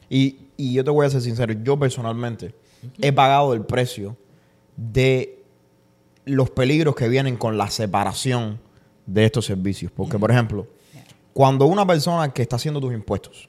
Y, 0.09 0.39
y 0.57 0.75
yo 0.75 0.85
te 0.85 0.91
voy 0.91 1.07
a 1.07 1.11
ser 1.11 1.21
sincero, 1.23 1.55
yo 1.63 1.79
personalmente 1.79 2.55
he 3.01 3.13
pagado 3.13 3.55
el 3.55 3.63
precio 3.65 4.17
de 4.77 5.39
los 6.25 6.51
peligros 6.51 6.95
que 6.95 7.09
vienen 7.09 7.37
con 7.37 7.57
la 7.59 7.71
separación 7.71 8.61
de 9.07 9.25
estos 9.25 9.47
servicios. 9.47 9.91
Porque, 9.95 10.19
por 10.19 10.31
ejemplo, 10.31 10.67
cuando 11.33 11.67
una 11.67 11.87
persona 11.87 12.33
que 12.33 12.43
está 12.43 12.57
haciendo 12.57 12.81
tus 12.81 12.93
impuestos 12.93 13.49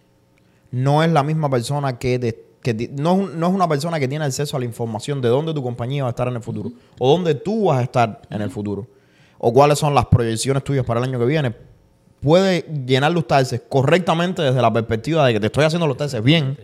no 0.71 1.03
es 1.03 1.11
la 1.11 1.23
misma 1.23 1.49
persona 1.49 1.97
que, 1.99 2.17
de- 2.19 2.45
que 2.61 2.89
no, 2.95 3.27
no 3.27 3.47
es 3.47 3.53
una 3.53 3.67
persona 3.67 3.99
que 3.99 4.07
tiene 4.07 4.25
acceso 4.25 4.55
a 4.55 4.59
la 4.59 4.65
información 4.65 5.21
de 5.21 5.29
dónde 5.29 5.53
tu 5.53 5.63
compañía 5.63 6.03
va 6.03 6.09
a 6.09 6.11
estar 6.11 6.27
en 6.27 6.35
el 6.35 6.43
futuro 6.43 6.71
o 6.99 7.11
dónde 7.11 7.35
tú 7.35 7.65
vas 7.65 7.79
a 7.79 7.83
estar 7.83 8.21
en 8.29 8.41
el 8.41 8.51
futuro 8.51 8.87
o 9.39 9.51
cuáles 9.51 9.79
son 9.79 9.95
las 9.95 10.05
proyecciones 10.05 10.63
tuyas 10.63 10.85
para 10.85 10.99
el 10.99 11.09
año 11.09 11.17
que 11.17 11.25
viene, 11.25 11.55
puede 12.21 12.61
llenar 12.85 13.11
los 13.11 13.27
taxes 13.27 13.63
correctamente 13.67 14.43
desde 14.43 14.61
la 14.61 14.71
perspectiva 14.71 15.25
de 15.25 15.33
que 15.33 15.39
te 15.39 15.47
estoy 15.47 15.65
haciendo 15.65 15.87
los 15.87 15.97
taxes 15.97 16.23
bien 16.23 16.57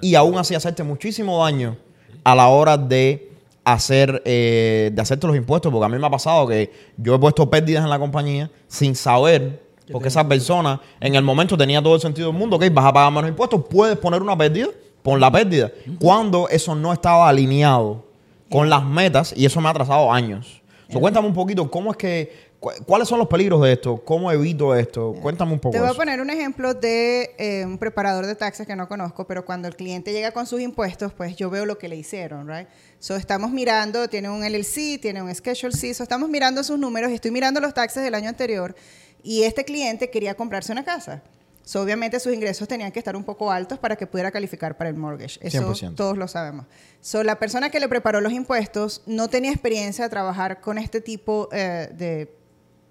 y 0.00 0.14
aún 0.14 0.38
así 0.38 0.54
hacerte 0.54 0.82
muchísimo 0.82 1.44
daño 1.44 1.76
a 2.24 2.34
la 2.34 2.48
hora 2.48 2.78
de 2.78 3.30
hacer 3.64 4.22
eh, 4.24 4.90
de 4.92 5.02
hacerte 5.02 5.26
los 5.26 5.36
impuestos 5.36 5.70
porque 5.70 5.84
a 5.84 5.88
mí 5.88 5.98
me 5.98 6.06
ha 6.06 6.10
pasado 6.10 6.46
que 6.46 6.72
yo 6.96 7.14
he 7.14 7.18
puesto 7.18 7.48
pérdidas 7.48 7.84
en 7.84 7.90
la 7.90 7.98
compañía 7.98 8.50
sin 8.66 8.96
saber 8.96 9.62
porque 9.90 10.08
esa 10.08 10.26
persona 10.26 10.80
en 11.00 11.14
el 11.14 11.22
momento 11.22 11.56
tenía 11.56 11.82
todo 11.82 11.94
el 11.94 12.00
sentido 12.00 12.28
del 12.28 12.38
mundo 12.38 12.56
ok 12.56 12.64
vas 12.72 12.86
a 12.86 12.92
pagar 12.92 13.12
menos 13.12 13.28
impuestos 13.28 13.62
puedes 13.68 13.98
poner 13.98 14.22
una 14.22 14.36
pérdida 14.36 14.68
pon 15.02 15.20
la 15.20 15.30
pérdida 15.30 15.70
cuando 16.00 16.48
eso 16.48 16.74
no 16.74 16.92
estaba 16.92 17.28
alineado 17.28 18.04
con 18.50 18.68
las 18.70 18.84
metas 18.84 19.32
y 19.36 19.44
eso 19.46 19.60
me 19.60 19.68
ha 19.68 19.70
atrasado 19.70 20.12
años 20.12 20.60
So, 20.90 21.00
cuéntame 21.00 21.26
un 21.26 21.32
poquito 21.32 21.70
cómo 21.70 21.90
es 21.92 21.96
que 21.96 22.52
cu- 22.60 22.70
cuáles 22.84 23.08
son 23.08 23.18
los 23.18 23.26
peligros 23.26 23.62
de 23.62 23.72
esto 23.72 23.96
cómo 24.04 24.30
evito 24.30 24.74
esto 24.74 25.14
cuéntame 25.22 25.54
un 25.54 25.58
poco 25.58 25.72
Te 25.72 25.78
voy 25.78 25.88
a 25.88 25.90
eso. 25.92 25.98
poner 25.98 26.20
un 26.20 26.28
ejemplo 26.28 26.74
de 26.74 27.34
eh, 27.38 27.64
un 27.64 27.78
preparador 27.78 28.26
de 28.26 28.34
taxes 28.34 28.66
que 28.66 28.76
no 28.76 28.86
conozco, 28.88 29.26
pero 29.26 29.46
cuando 29.46 29.68
el 29.68 29.74
cliente 29.74 30.12
llega 30.12 30.32
con 30.32 30.46
sus 30.46 30.60
impuestos, 30.60 31.14
pues 31.14 31.34
yo 31.34 31.48
veo 31.48 31.64
lo 31.64 31.78
que 31.78 31.88
le 31.88 31.96
hicieron, 31.96 32.46
right? 32.46 32.68
So 32.98 33.16
estamos 33.16 33.52
mirando, 33.52 34.06
tiene 34.08 34.28
un 34.28 34.42
LLC, 34.44 35.00
tiene 35.00 35.22
un 35.22 35.34
Schedule 35.34 35.72
C, 35.74 35.94
so 35.94 36.02
estamos 36.02 36.28
mirando 36.28 36.62
sus 36.62 36.78
números 36.78 37.10
y 37.10 37.14
estoy 37.14 37.30
mirando 37.30 37.58
los 37.58 37.72
taxes 37.72 38.02
del 38.04 38.14
año 38.14 38.28
anterior 38.28 38.76
y 39.22 39.44
este 39.44 39.64
cliente 39.64 40.10
quería 40.10 40.34
comprarse 40.34 40.72
una 40.72 40.84
casa. 40.84 41.22
So, 41.64 41.80
obviamente 41.80 42.18
sus 42.18 42.34
ingresos 42.34 42.66
tenían 42.66 42.90
que 42.90 42.98
estar 42.98 43.14
un 43.14 43.24
poco 43.24 43.50
altos 43.50 43.78
para 43.78 43.94
que 43.96 44.06
pudiera 44.06 44.30
calificar 44.32 44.76
para 44.76 44.90
el 44.90 44.96
mortgage. 44.96 45.38
Eso 45.42 45.72
100%. 45.72 45.94
todos 45.94 46.18
lo 46.18 46.26
sabemos. 46.26 46.66
So, 47.00 47.22
la 47.22 47.38
persona 47.38 47.70
que 47.70 47.78
le 47.78 47.88
preparó 47.88 48.20
los 48.20 48.32
impuestos 48.32 49.02
no 49.06 49.28
tenía 49.28 49.52
experiencia 49.52 50.04
de 50.04 50.10
trabajar 50.10 50.60
con 50.60 50.76
este 50.76 51.00
tipo 51.00 51.48
eh, 51.52 51.88
de, 51.92 52.34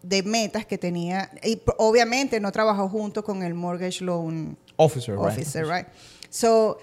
de 0.03 0.23
metas 0.23 0.65
que 0.65 0.77
tenía. 0.77 1.29
Y 1.43 1.61
obviamente 1.77 2.39
no 2.39 2.51
trabajó 2.51 2.87
junto 2.87 3.23
con 3.23 3.43
el 3.43 3.53
mortgage 3.53 4.03
loan 4.03 4.57
officer, 4.77 5.15
right? 5.15 5.27
officer, 5.27 5.65
right? 5.65 5.87
So, 6.29 6.77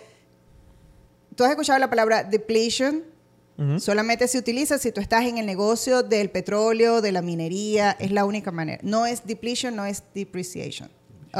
tú 1.35 1.45
has 1.45 1.51
escuchado 1.51 1.79
la 1.79 1.89
palabra 1.89 2.23
depletion. 2.23 3.05
Solamente 3.79 4.29
se 4.29 4.39
utiliza 4.39 4.79
si 4.79 4.93
tú 4.93 5.01
estás 5.01 5.25
en 5.25 5.37
el 5.39 5.45
negocio 5.45 6.05
del 6.05 6.31
petróleo, 6.31 7.01
de 7.01 7.11
la 7.11 7.23
minería, 7.23 7.97
es 7.99 8.13
la 8.13 8.25
única 8.25 8.53
manera. 8.53 8.79
No 8.85 9.05
es 9.05 9.27
depletion, 9.27 9.75
no 9.75 9.85
es 9.85 10.05
depreciation. 10.15 10.89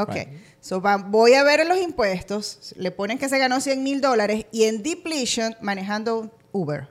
Ok. 0.01 0.13
Right. 0.13 0.29
So, 0.61 0.81
voy 1.07 1.33
a 1.33 1.43
ver 1.43 1.59
en 1.61 1.69
los 1.69 1.77
impuestos, 1.77 2.73
le 2.75 2.91
ponen 2.91 3.17
que 3.17 3.29
se 3.29 3.37
ganó 3.37 3.61
100 3.61 3.83
mil 3.83 4.01
dólares 4.01 4.45
y 4.51 4.63
en 4.63 4.81
depletion 4.83 5.55
manejando 5.61 6.31
Uber. 6.51 6.87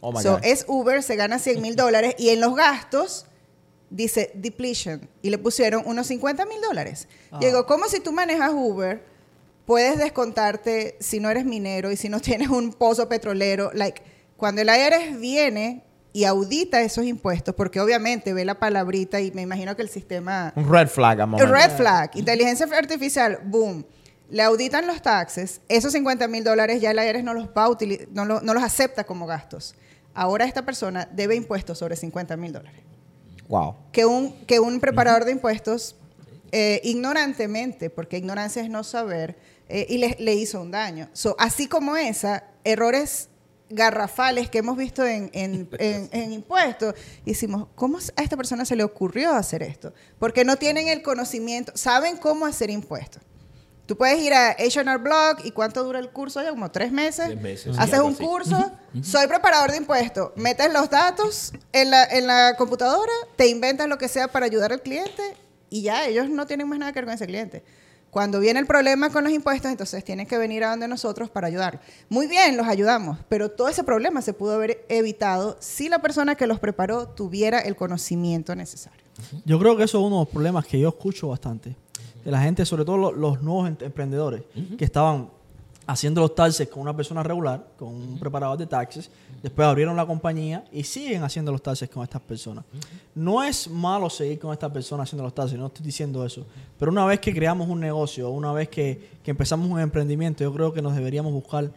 Oh 0.00 0.12
my 0.12 0.22
So, 0.22 0.32
God. 0.34 0.40
es 0.44 0.64
Uber, 0.68 1.02
se 1.02 1.16
gana 1.16 1.38
100 1.38 1.62
mil 1.62 1.76
dólares 1.76 2.14
y 2.18 2.30
en 2.30 2.40
los 2.40 2.54
gastos 2.54 3.26
dice 3.90 4.30
depletion 4.34 5.08
y 5.22 5.30
le 5.30 5.38
pusieron 5.38 5.82
unos 5.86 6.06
50 6.08 6.44
mil 6.46 6.60
dólares. 6.60 7.08
Ah. 7.30 7.38
Digo, 7.40 7.64
¿cómo 7.66 7.86
si 7.88 8.00
tú 8.00 8.12
manejas 8.12 8.50
Uber 8.54 9.02
puedes 9.66 9.98
descontarte 9.98 10.96
si 11.00 11.20
no 11.20 11.30
eres 11.30 11.44
minero 11.44 11.90
y 11.90 11.96
si 11.96 12.08
no 12.08 12.20
tienes 12.28 12.48
un 12.48 12.72
pozo 12.72 13.08
petrolero? 13.08 13.70
Like, 13.72 14.02
cuando 14.36 14.60
el 14.62 14.68
IRS 14.68 15.18
viene 15.18 15.82
y 16.14 16.24
audita 16.24 16.80
esos 16.80 17.04
impuestos, 17.04 17.54
porque 17.56 17.80
obviamente 17.80 18.32
ve 18.32 18.44
la 18.44 18.54
palabrita 18.54 19.20
y 19.20 19.32
me 19.32 19.42
imagino 19.42 19.74
que 19.74 19.82
el 19.82 19.88
sistema... 19.90 20.52
un 20.54 20.70
red 20.72 20.86
flag 20.88 21.20
a 21.20 21.26
momento. 21.26 21.52
Red 21.52 21.72
flag, 21.76 22.12
inteligencia 22.14 22.66
artificial, 22.72 23.40
boom. 23.44 23.84
Le 24.30 24.42
auditan 24.42 24.86
los 24.86 25.02
taxes, 25.02 25.60
esos 25.68 25.92
50 25.92 26.28
mil 26.28 26.44
dólares 26.44 26.80
ya 26.80 26.92
el 26.92 26.98
IRS 26.98 27.24
no 27.24 27.34
los, 27.34 27.48
va 27.48 27.68
no, 28.12 28.24
lo- 28.24 28.40
no 28.40 28.54
los 28.54 28.62
acepta 28.62 29.02
como 29.04 29.26
gastos. 29.26 29.74
Ahora 30.14 30.44
esta 30.44 30.64
persona 30.64 31.08
debe 31.12 31.34
impuestos 31.34 31.78
sobre 31.78 31.96
50 31.96 32.36
mil 32.36 32.52
dólares. 32.52 32.80
wow 33.48 33.74
Que 33.90 34.06
un, 34.06 34.32
que 34.46 34.60
un 34.60 34.78
preparador 34.78 35.24
de 35.24 35.32
impuestos, 35.32 35.96
eh, 36.52 36.80
ignorantemente, 36.84 37.90
porque 37.90 38.18
ignorancia 38.18 38.62
es 38.62 38.70
no 38.70 38.84
saber, 38.84 39.36
eh, 39.68 39.86
y 39.88 39.98
le, 39.98 40.16
le 40.20 40.34
hizo 40.34 40.60
un 40.60 40.70
daño. 40.70 41.08
So, 41.12 41.34
así 41.40 41.66
como 41.66 41.96
esa, 41.96 42.44
errores 42.62 43.28
garrafales 43.74 44.48
que 44.50 44.58
hemos 44.58 44.76
visto 44.76 45.04
en, 45.04 45.30
en- 45.32 45.68
en- 45.78 46.08
en 46.12 46.32
impuestos, 46.32 46.94
y 47.24 47.30
decimos, 47.30 47.68
¿cómo 47.74 47.98
a 48.16 48.22
esta 48.22 48.36
persona 48.36 48.64
se 48.64 48.76
le 48.76 48.84
ocurrió 48.84 49.32
hacer 49.32 49.62
esto? 49.62 49.92
Porque 50.18 50.44
no 50.44 50.56
tienen 50.56 50.88
el 50.88 51.02
conocimiento, 51.02 51.72
saben 51.74 52.16
cómo 52.16 52.46
hacer 52.46 52.70
impuestos. 52.70 53.22
Tú 53.86 53.98
puedes 53.98 54.18
ir 54.22 54.32
a 54.32 54.52
H&R 54.52 54.96
Blog 54.96 55.44
y 55.44 55.50
¿cuánto 55.50 55.84
dura 55.84 55.98
el 55.98 56.08
curso? 56.08 56.42
Ya 56.42 56.48
como 56.48 56.70
tres 56.70 56.90
meses. 56.90 57.26
Tres 57.26 57.40
meses, 57.42 57.78
Haces 57.78 58.00
un 58.00 58.14
así. 58.14 58.24
curso, 58.24 58.72
soy 59.02 59.26
preparador 59.26 59.72
de 59.72 59.76
impuestos, 59.76 60.30
metes 60.36 60.72
los 60.72 60.88
datos 60.88 61.52
en 61.72 61.90
la, 61.90 62.04
en 62.04 62.26
la 62.26 62.54
computadora, 62.56 63.12
te 63.36 63.46
inventas 63.48 63.86
lo 63.86 63.98
que 63.98 64.08
sea 64.08 64.28
para 64.28 64.46
ayudar 64.46 64.72
al 64.72 64.80
cliente 64.80 65.22
y 65.68 65.82
ya, 65.82 66.06
ellos 66.06 66.30
no 66.30 66.46
tienen 66.46 66.66
más 66.66 66.78
nada 66.78 66.92
que 66.92 67.00
ver 67.00 67.04
con 67.04 67.14
ese 67.14 67.26
cliente. 67.26 67.62
Cuando 68.14 68.38
viene 68.38 68.60
el 68.60 68.66
problema 68.66 69.10
con 69.10 69.24
los 69.24 69.32
impuestos, 69.32 69.68
entonces 69.72 70.04
tienen 70.04 70.26
que 70.28 70.38
venir 70.38 70.62
a 70.62 70.70
donde 70.70 70.86
nosotros 70.86 71.28
para 71.30 71.48
ayudar. 71.48 71.80
Muy 72.08 72.28
bien, 72.28 72.56
los 72.56 72.68
ayudamos, 72.68 73.18
pero 73.28 73.50
todo 73.50 73.66
ese 73.68 73.82
problema 73.82 74.22
se 74.22 74.32
pudo 74.32 74.52
haber 74.54 74.84
evitado 74.88 75.56
si 75.58 75.88
la 75.88 75.98
persona 76.00 76.36
que 76.36 76.46
los 76.46 76.60
preparó 76.60 77.08
tuviera 77.08 77.58
el 77.58 77.74
conocimiento 77.74 78.54
necesario. 78.54 79.02
Yo 79.44 79.58
creo 79.58 79.76
que 79.76 79.82
eso 79.82 79.98
es 79.98 80.04
uno 80.06 80.20
de 80.20 80.24
los 80.26 80.28
problemas 80.28 80.64
que 80.64 80.78
yo 80.78 80.90
escucho 80.90 81.26
bastante. 81.26 81.74
De 82.24 82.30
la 82.30 82.40
gente, 82.40 82.64
sobre 82.64 82.84
todo 82.84 82.96
lo- 82.98 83.10
los, 83.12 83.42
nuevos 83.42 83.66
em- 83.68 83.76
emprendedores, 83.80 84.42
que 84.78 84.84
estaban 84.84 85.30
haciendo 85.86 86.20
los 86.20 86.34
taxes 86.34 86.68
con 86.68 86.82
una 86.82 86.96
persona 86.96 87.22
regular, 87.22 87.66
con 87.78 87.88
un 87.88 88.18
preparador 88.18 88.58
de 88.58 88.66
taxes, 88.66 89.10
después 89.42 89.66
abrieron 89.66 89.96
la 89.96 90.06
compañía 90.06 90.64
y 90.72 90.82
siguen 90.82 91.22
haciendo 91.22 91.52
los 91.52 91.62
taxes 91.62 91.88
con 91.88 92.02
estas 92.02 92.20
personas. 92.22 92.64
No 93.14 93.42
es 93.42 93.68
malo 93.68 94.08
seguir 94.08 94.38
con 94.38 94.52
esta 94.52 94.72
persona 94.72 95.02
haciendo 95.02 95.24
los 95.24 95.34
taxes, 95.34 95.58
no 95.58 95.66
estoy 95.66 95.84
diciendo 95.84 96.24
eso, 96.24 96.46
pero 96.78 96.90
una 96.90 97.04
vez 97.04 97.20
que 97.20 97.34
creamos 97.34 97.68
un 97.68 97.80
negocio, 97.80 98.30
una 98.30 98.52
vez 98.52 98.68
que, 98.68 99.10
que 99.22 99.30
empezamos 99.30 99.68
un 99.68 99.80
emprendimiento, 99.80 100.42
yo 100.42 100.52
creo 100.52 100.72
que 100.72 100.80
nos 100.80 100.94
deberíamos 100.94 101.32
buscar 101.32 101.70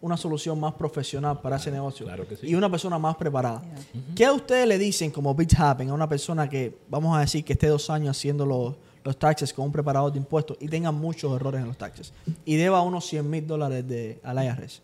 una 0.00 0.16
solución 0.16 0.60
más 0.60 0.74
profesional 0.74 1.40
para 1.40 1.56
ese 1.56 1.70
negocio 1.70 2.06
claro 2.06 2.26
que 2.26 2.36
sí. 2.36 2.46
y 2.46 2.54
una 2.54 2.70
persona 2.70 2.98
más 2.98 3.16
preparada. 3.16 3.62
¿Qué 4.14 4.30
ustedes 4.30 4.66
le 4.66 4.78
dicen 4.78 5.10
como 5.10 5.34
Big 5.34 5.48
Happen 5.60 5.90
a 5.90 5.94
una 5.94 6.08
persona 6.08 6.48
que, 6.48 6.78
vamos 6.88 7.16
a 7.16 7.20
decir, 7.20 7.44
que 7.44 7.54
esté 7.54 7.66
dos 7.66 7.90
años 7.90 8.16
haciendo 8.16 8.46
los, 8.46 8.74
los 9.08 9.18
taxes 9.18 9.54
con 9.54 9.64
un 9.64 9.72
preparador 9.72 10.12
de 10.12 10.18
impuestos 10.18 10.58
y 10.60 10.68
tenga 10.68 10.92
muchos 10.92 11.34
errores 11.34 11.62
en 11.62 11.68
los 11.68 11.78
taxes 11.78 12.12
y 12.44 12.56
deba 12.56 12.82
unos 12.82 13.06
100 13.06 13.30
mil 13.30 13.46
dólares 13.46 13.88
de, 13.88 14.20
al 14.22 14.44
IRS? 14.44 14.82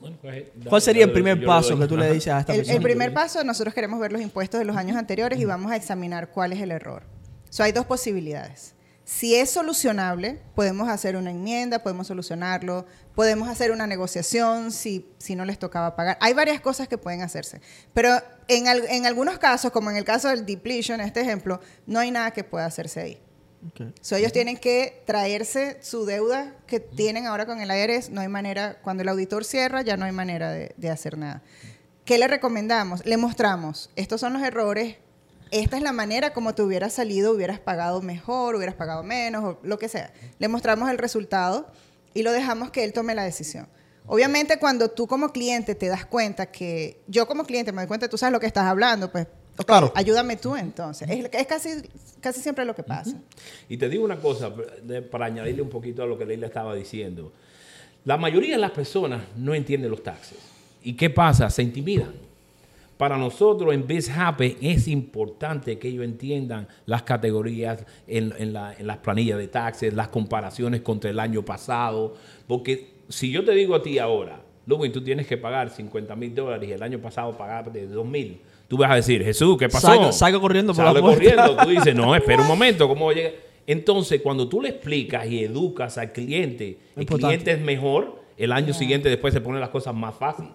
Bueno, 0.00 0.16
pues, 0.22 0.36
eh, 0.36 0.52
¿Cuál 0.68 0.80
sería 0.80 1.04
el 1.04 1.10
primer 1.10 1.44
paso 1.44 1.76
que 1.76 1.88
tú 1.88 1.96
le 1.96 2.12
dices 2.12 2.32
a 2.32 2.38
esta 2.38 2.52
El, 2.52 2.60
persona? 2.60 2.76
el 2.76 2.82
primer 2.84 3.12
paso, 3.12 3.42
nosotros 3.42 3.74
queremos 3.74 3.98
ver 3.98 4.12
los 4.12 4.22
impuestos 4.22 4.60
de 4.60 4.64
los 4.64 4.76
años 4.76 4.96
anteriores 4.96 5.40
y 5.40 5.44
vamos 5.44 5.72
a 5.72 5.76
examinar 5.76 6.30
cuál 6.30 6.52
es 6.52 6.60
el 6.60 6.70
error. 6.70 7.02
So, 7.50 7.64
hay 7.64 7.72
dos 7.72 7.86
posibilidades. 7.86 8.75
Si 9.08 9.36
es 9.36 9.50
solucionable, 9.50 10.40
podemos 10.56 10.88
hacer 10.88 11.16
una 11.16 11.30
enmienda, 11.30 11.78
podemos 11.78 12.08
solucionarlo, 12.08 12.86
podemos 13.14 13.48
hacer 13.48 13.70
una 13.70 13.86
negociación 13.86 14.72
si, 14.72 15.08
si 15.18 15.36
no 15.36 15.44
les 15.44 15.60
tocaba 15.60 15.94
pagar. 15.94 16.18
Hay 16.20 16.34
varias 16.34 16.60
cosas 16.60 16.88
que 16.88 16.98
pueden 16.98 17.22
hacerse. 17.22 17.60
Pero 17.94 18.10
en, 18.48 18.66
al- 18.66 18.84
en 18.88 19.06
algunos 19.06 19.38
casos, 19.38 19.70
como 19.70 19.92
en 19.92 19.96
el 19.96 20.04
caso 20.04 20.26
del 20.28 20.44
depletion, 20.44 21.00
este 21.00 21.20
ejemplo, 21.20 21.60
no 21.86 22.00
hay 22.00 22.10
nada 22.10 22.32
que 22.32 22.42
pueda 22.42 22.66
hacerse 22.66 23.00
ahí. 23.00 23.20
Ok. 23.68 23.94
So, 24.00 24.16
ellos 24.16 24.32
tienen 24.32 24.56
que 24.56 25.04
traerse 25.06 25.78
su 25.82 26.04
deuda 26.04 26.56
que 26.66 26.80
tienen 26.80 27.26
ahora 27.28 27.46
con 27.46 27.60
el 27.60 27.70
IRS. 27.70 28.10
No 28.10 28.22
hay 28.22 28.28
manera, 28.28 28.80
cuando 28.82 29.04
el 29.04 29.08
auditor 29.08 29.44
cierra, 29.44 29.82
ya 29.82 29.96
no 29.96 30.04
hay 30.04 30.12
manera 30.12 30.50
de, 30.50 30.74
de 30.76 30.90
hacer 30.90 31.16
nada. 31.16 31.44
¿Qué 32.04 32.18
le 32.18 32.26
recomendamos? 32.26 33.06
Le 33.06 33.16
mostramos, 33.18 33.88
estos 33.94 34.20
son 34.20 34.32
los 34.32 34.42
errores, 34.42 34.96
esta 35.50 35.76
es 35.76 35.82
la 35.82 35.92
manera 35.92 36.32
como 36.32 36.54
te 36.54 36.62
hubieras 36.62 36.92
salido, 36.92 37.32
hubieras 37.32 37.60
pagado 37.60 38.02
mejor, 38.02 38.56
hubieras 38.56 38.74
pagado 38.74 39.02
menos, 39.02 39.44
o 39.44 39.58
lo 39.62 39.78
que 39.78 39.88
sea. 39.88 40.12
Le 40.38 40.48
mostramos 40.48 40.90
el 40.90 40.98
resultado 40.98 41.66
y 42.14 42.22
lo 42.22 42.32
dejamos 42.32 42.70
que 42.70 42.84
él 42.84 42.92
tome 42.92 43.14
la 43.14 43.24
decisión. 43.24 43.68
Obviamente, 44.06 44.58
cuando 44.58 44.88
tú 44.90 45.06
como 45.06 45.32
cliente 45.32 45.74
te 45.74 45.88
das 45.88 46.06
cuenta 46.06 46.46
que, 46.46 47.00
yo 47.08 47.26
como 47.26 47.44
cliente 47.44 47.72
me 47.72 47.82
doy 47.82 47.88
cuenta, 47.88 48.08
tú 48.08 48.16
sabes 48.16 48.32
lo 48.32 48.40
que 48.40 48.46
estás 48.46 48.64
hablando, 48.64 49.10
pues, 49.10 49.26
Claro. 49.64 49.90
ayúdame 49.94 50.36
tú 50.36 50.54
entonces. 50.54 51.08
Es, 51.08 51.28
es 51.32 51.46
casi, 51.46 51.70
casi 52.20 52.40
siempre 52.40 52.64
lo 52.64 52.74
que 52.74 52.82
pasa. 52.82 53.16
Y 53.68 53.78
te 53.78 53.88
digo 53.88 54.04
una 54.04 54.20
cosa, 54.20 54.52
para 55.10 55.26
añadirle 55.26 55.62
un 55.62 55.70
poquito 55.70 56.02
a 56.02 56.06
lo 56.06 56.18
que 56.18 56.26
Leila 56.26 56.46
estaba 56.46 56.74
diciendo. 56.74 57.32
La 58.04 58.16
mayoría 58.16 58.54
de 58.54 58.60
las 58.60 58.70
personas 58.72 59.22
no 59.36 59.54
entienden 59.54 59.90
los 59.90 60.02
taxes. 60.02 60.38
¿Y 60.82 60.94
qué 60.94 61.10
pasa? 61.10 61.50
Se 61.50 61.62
intimidan. 61.62 62.25
Para 62.96 63.18
nosotros 63.18 63.74
en 63.74 63.86
Biz 63.86 64.10
Happy 64.16 64.56
es 64.60 64.88
importante 64.88 65.78
que 65.78 65.88
ellos 65.88 66.04
entiendan 66.04 66.66
las 66.86 67.02
categorías 67.02 67.84
en, 68.06 68.32
en 68.38 68.52
la- 68.52 68.74
en 68.74 68.86
las 68.86 68.98
planillas 68.98 69.38
de 69.38 69.48
taxes, 69.48 69.92
las 69.94 70.08
comparaciones 70.08 70.80
contra 70.80 71.10
el 71.10 71.20
año 71.20 71.42
pasado. 71.44 72.14
Porque 72.46 72.94
si 73.08 73.30
yo 73.30 73.44
te 73.44 73.52
digo 73.52 73.74
a 73.74 73.82
ti 73.82 73.98
ahora, 73.98 74.42
Luego, 74.68 74.90
tú 74.90 75.00
tienes 75.00 75.28
que 75.28 75.36
pagar 75.36 75.70
50 75.70 76.16
mil 76.16 76.34
dólares 76.34 76.68
y 76.68 76.72
el 76.72 76.82
año 76.82 76.98
pasado 76.98 77.38
pagaste 77.38 77.86
2 77.86 78.04
mil. 78.04 78.40
Tú 78.66 78.76
vas 78.76 78.90
a 78.90 78.96
decir, 78.96 79.22
Jesús, 79.22 79.56
¿qué 79.56 79.68
pasó? 79.68 79.86
Salga 80.12 80.40
corriendo 80.40 80.74
por 80.74 80.84
la 80.92 81.00
puerta. 81.00 81.36
corriendo. 81.36 81.56
Tú 81.62 81.68
dices, 81.70 81.94
no, 81.94 82.12
espera 82.16 82.42
un 82.42 82.48
momento, 82.48 82.88
¿cómo 82.88 83.12
llega? 83.12 83.30
Entonces, 83.64 84.20
cuando 84.22 84.48
tú 84.48 84.60
le 84.60 84.70
explicas 84.70 85.24
y 85.28 85.44
educas 85.44 85.98
al 85.98 86.10
cliente, 86.10 86.80
el 86.96 87.02
Importante. 87.02 87.36
cliente 87.44 87.50
es 87.52 87.60
mejor, 87.60 88.20
el 88.36 88.50
año 88.50 88.74
siguiente 88.74 89.08
después 89.08 89.32
se 89.32 89.40
ponen 89.40 89.60
las 89.60 89.70
cosas 89.70 89.94
más 89.94 90.16
fáciles. 90.16 90.50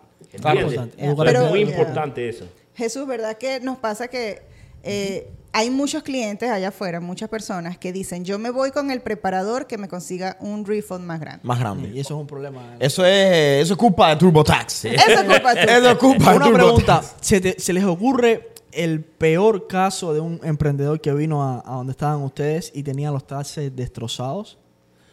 Es 0.98 1.50
muy 1.50 1.62
importante 1.62 2.30
eso. 2.30 2.46
Jesús, 2.76 3.06
¿verdad 3.08 3.38
que 3.38 3.60
nos 3.60 3.78
pasa 3.78 4.08
que 4.08 4.42
eh, 4.84 5.30
hay 5.52 5.70
muchos 5.70 6.02
clientes 6.04 6.50
allá 6.50 6.70
afuera, 6.70 7.00
muchas 7.02 7.28
personas 7.30 7.78
que 7.78 7.92
dicen, 7.92 8.24
yo 8.24 8.40
me 8.40 8.50
voy 8.50 8.72
con 8.72 8.90
el 8.90 9.02
preparador 9.02 9.68
que 9.68 9.78
me 9.78 9.88
consiga 9.90 10.38
un 10.40 10.66
refund 10.66 11.06
más 11.06 11.20
grande? 11.20 11.42
Más 11.44 11.58
Y 11.58 11.62
grande. 11.62 11.88
eso 12.00 12.16
es 12.16 12.22
un 12.22 12.28
problema. 12.28 12.78
Eso 12.80 13.06
es, 13.06 13.64
eso 13.64 13.74
es 13.74 13.78
culpa 13.78 14.10
de 14.10 14.16
TurboTax. 14.16 14.86
Eso 14.86 15.12
es 15.12 15.24
culpa 15.24 15.52
tuya. 15.52 15.78
Eso 15.78 15.90
es 15.92 15.98
culpa 15.98 16.32
de 16.32 16.38
Una 16.38 16.46
TurboTax. 16.46 16.54
pregunta, 16.64 17.02
¿se, 17.20 17.42
te- 17.42 17.60
se 17.60 17.74
les 17.74 17.84
ocurre 17.84 18.50
el 18.72 19.02
peor 19.04 19.68
caso 19.68 20.14
de 20.14 20.22
un 20.22 20.40
emprendedor 20.44 21.02
que 21.02 21.12
vino 21.14 21.44
a, 21.44 21.60
a 21.66 21.76
donde 21.76 21.92
estaban 21.92 22.22
ustedes 22.24 22.72
y 22.74 22.84
tenía 22.84 23.12
los 23.12 23.28
taxes 23.28 23.76
destrozados? 23.76 24.58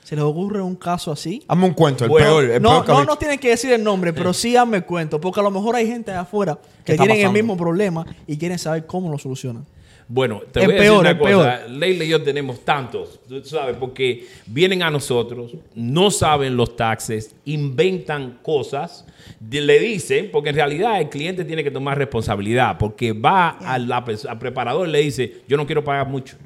¿Se 0.08 0.16
les 0.16 0.24
ocurre 0.24 0.62
un 0.62 0.74
caso 0.74 1.12
así? 1.12 1.42
Hazme 1.46 1.66
un 1.66 1.74
cuento, 1.74 2.04
el 2.04 2.08
Bueno, 2.08 2.26
peor. 2.28 2.44
El 2.44 2.62
no, 2.62 2.82
peor 2.82 3.00
no 3.00 3.04
nos 3.04 3.18
tienen 3.18 3.38
que 3.38 3.50
decir 3.50 3.70
el 3.72 3.84
nombre, 3.84 4.14
pero 4.14 4.32
sí 4.32 4.56
hazme 4.56 4.80
cuento, 4.80 5.20
porque 5.20 5.38
a 5.40 5.42
lo 5.42 5.50
mejor 5.50 5.76
hay 5.76 5.86
gente 5.86 6.10
allá 6.10 6.20
afuera 6.22 6.58
que 6.82 6.92
está 6.92 7.04
tienen 7.04 7.26
el 7.26 7.32
mismo 7.34 7.58
problema 7.58 8.06
y 8.26 8.38
quieren 8.38 8.58
saber 8.58 8.86
cómo 8.86 9.10
lo 9.10 9.18
solucionan. 9.18 9.66
Bueno, 10.08 10.40
te 10.50 10.60
Es 10.60 10.66
voy 10.66 10.76
a 10.76 10.78
peor, 10.78 11.02
decir 11.04 11.18
es 11.18 11.26
una 11.26 11.36
cosa. 11.36 11.58
peor. 11.58 11.70
Leila 11.72 12.04
y 12.04 12.08
yo 12.08 12.22
tenemos 12.22 12.60
tantos, 12.64 13.20
tú 13.28 13.44
sabes, 13.44 13.76
porque 13.76 14.26
vienen 14.46 14.82
a 14.82 14.90
nosotros, 14.90 15.52
no 15.74 16.10
saben 16.10 16.56
los 16.56 16.74
taxes, 16.74 17.34
inventan 17.44 18.38
cosas, 18.42 19.04
le 19.50 19.78
dicen, 19.78 20.30
porque 20.32 20.48
en 20.48 20.54
realidad 20.54 21.02
el 21.02 21.10
cliente 21.10 21.44
tiene 21.44 21.62
que 21.62 21.70
tomar 21.70 21.98
responsabilidad, 21.98 22.78
porque 22.78 23.12
va 23.12 23.50
a 23.50 23.78
la 23.78 23.98
al 23.98 24.38
preparador 24.38 24.88
y 24.88 24.92
le 24.92 25.00
dice, 25.00 25.42
yo 25.46 25.58
no 25.58 25.66
quiero 25.66 25.84
pagar 25.84 26.08
mucho. 26.08 26.38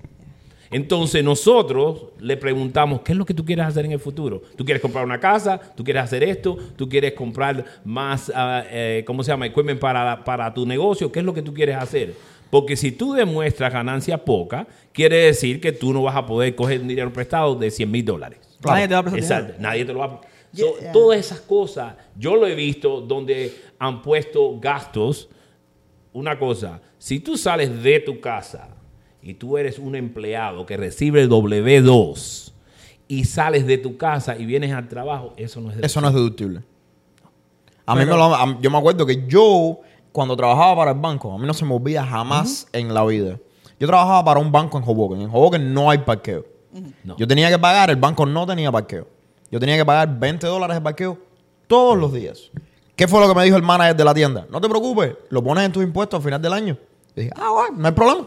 Entonces 0.73 1.23
nosotros 1.23 2.07
le 2.19 2.37
preguntamos, 2.37 3.03
¿qué 3.03 3.13
es 3.13 3.19
lo 3.19 3.25
que 3.25 3.35
tú 3.35 3.45
quieres 3.45 3.67
hacer 3.67 3.85
en 3.85 3.93
el 3.93 4.01
futuro? 4.01 4.43
¿Tú 4.57 4.65
quieres 4.65 4.81
comprar 4.81 5.05
una 5.05 5.21
casa? 5.21 5.61
¿Tú 5.77 5.85
quieres 5.85 6.03
hacer 6.03 6.23
esto? 6.25 6.57
¿Tú 6.77 6.89
quieres 6.89 7.13
comprar 7.13 7.65
más, 7.85 8.33
eh, 8.37 9.05
¿cómo 9.07 9.23
se 9.23 9.31
llama? 9.31 9.47
Equipment 9.47 9.79
para, 9.79 10.25
para 10.25 10.53
tu 10.53 10.67
negocio. 10.67 11.13
¿Qué 11.13 11.19
es 11.21 11.25
lo 11.25 11.35
que 11.35 11.43
tú 11.43 11.53
quieres 11.53 11.77
hacer? 11.77 12.15
Porque 12.51 12.77
si 12.77 12.93
tú 12.93 13.13
demuestras 13.15 13.73
ganancia 13.73 14.25
poca, 14.25 14.67
quiere 14.93 15.17
decir 15.17 15.61
que 15.61 15.73
tú 15.73 15.93
no 15.93 16.03
vas 16.03 16.17
a 16.17 16.27
poder 16.27 16.55
coger 16.55 16.81
un 16.81 16.89
dinero 16.89 17.13
prestado 17.13 17.55
de 17.55 17.71
100 17.71 17.91
mil 17.91 18.05
dólares. 18.05 18.39
Nadie 18.65 18.89
te 18.89 18.95
va 18.95 19.01
a 19.01 19.03
prestar 19.03 19.19
Exacto, 19.23 19.53
dinero. 19.53 19.63
nadie 19.63 19.85
te 19.85 19.93
lo 19.93 19.99
va 20.01 20.05
a... 20.07 20.21
Yeah, 20.53 20.67
So, 20.67 20.79
yeah. 20.81 20.93
Todas 20.93 21.19
esas 21.19 21.41
cosas, 21.41 21.95
yo 22.15 22.37
lo 22.37 22.47
he 22.47 22.55
visto 22.55 23.01
donde 23.01 23.55
han 23.79 24.03
puesto 24.03 24.59
gastos 24.61 25.31
una 26.13 26.39
cosa, 26.39 26.81
si 26.99 27.21
tú 27.21 27.39
sales 27.39 27.83
de 27.83 28.01
tu 28.01 28.21
casa 28.21 28.72
y 29.23 29.35
tú 29.35 29.57
eres 29.59 29.79
un 29.79 29.95
empleado 29.95 30.67
que 30.67 30.77
recibe 30.77 31.23
el 31.23 31.29
W2 31.31 32.53
y 33.09 33.25
sales 33.25 33.67
de 33.67 33.79
tu 33.79 33.97
casa 33.97 34.37
y 34.37 34.47
vienes 34.47 34.73
al 34.73 34.89
trabajo, 34.89 35.33
eso 35.37 35.61
no 35.61 35.71
es 35.71 35.79
Eso 35.79 36.01
no 36.01 36.09
es 36.09 36.15
deductible. 36.15 36.63
A 37.87 37.95
mí 37.95 38.01
me 38.05 38.07
lo, 38.07 38.35
a- 38.35 38.59
yo 38.61 38.71
me 38.71 38.79
acuerdo 38.79 39.05
que 39.05 39.27
yo, 39.27 39.81
cuando 40.13 40.37
trabajaba 40.37 40.77
para 40.77 40.91
el 40.93 40.99
banco, 40.99 41.33
a 41.33 41.39
mí 41.39 41.47
no 41.47 41.53
se 41.55 41.65
me 41.65 41.75
olvida 41.75 42.07
jamás 42.07 42.69
en 42.73 42.95
la 42.95 43.05
vida. 43.05 43.39
Yo 43.79 43.87
trabajaba 43.89 44.25
para 44.25 44.41
un 44.41 44.53
banco 44.53 44.79
en 44.79 44.85
Hoboken. 44.85 45.21
En 45.23 45.29
Hoboken 45.31 45.75
no 45.75 45.91
hay 45.91 45.99
parqueo. 45.99 46.45
No. 47.05 47.17
Yo 47.17 47.27
tenía 47.27 47.51
que 47.51 47.59
pagar, 47.59 47.91
el 47.91 47.97
banco 47.97 48.25
no 48.25 48.47
tenía 48.47 48.71
parqueo. 48.71 49.09
Yo 49.51 49.59
tenía 49.61 49.77
que 49.77 49.85
pagar 49.85 50.19
20 50.19 50.47
dólares 50.47 50.77
de 50.77 50.81
parqueo 50.81 51.19
todos 51.67 51.99
los 51.99 52.13
días. 52.13 52.51
¿Qué 52.97 53.09
fue 53.09 53.21
lo 53.21 53.29
que 53.29 53.35
me 53.35 53.45
dijo 53.45 53.57
el 53.57 53.63
manager 53.63 53.97
de 53.97 54.05
la 54.05 54.15
tienda? 54.15 54.47
No 54.51 54.61
te 54.61 54.69
preocupes, 54.69 55.17
lo 55.31 55.43
pones 55.43 55.65
en 55.65 55.73
tus 55.73 55.83
impuestos 55.83 56.19
al 56.19 56.25
final 56.25 56.41
del 56.41 56.53
año. 56.53 56.79
Y 57.17 57.23
dije, 57.23 57.33
ah, 57.37 57.51
bueno, 57.51 57.77
no 57.79 57.89
hay 57.89 57.93
problema. 57.95 58.27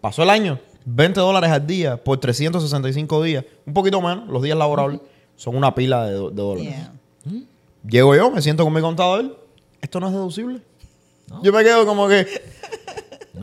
Pasó 0.00 0.22
el 0.22 0.30
año, 0.30 0.58
20 0.84 1.20
dólares 1.20 1.50
al 1.50 1.66
día 1.66 1.96
por 1.96 2.18
365 2.18 3.22
días, 3.22 3.44
un 3.66 3.74
poquito 3.74 4.00
menos, 4.00 4.28
los 4.28 4.42
días 4.42 4.56
laborables, 4.56 5.00
son 5.36 5.56
una 5.56 5.74
pila 5.74 6.06
de, 6.06 6.14
dólares. 6.14 6.64
Yeah. 6.64 6.92
Llego 7.88 8.14
yo, 8.14 8.30
me 8.30 8.42
siento 8.42 8.64
con 8.64 8.72
mi 8.72 8.80
contador. 8.80 9.46
Esto 9.80 10.00
no 10.00 10.08
es 10.08 10.12
deducible. 10.12 10.60
Yo 11.42 11.52
me 11.52 11.62
quedo 11.62 11.86
como 11.86 12.08
que. 12.08 12.26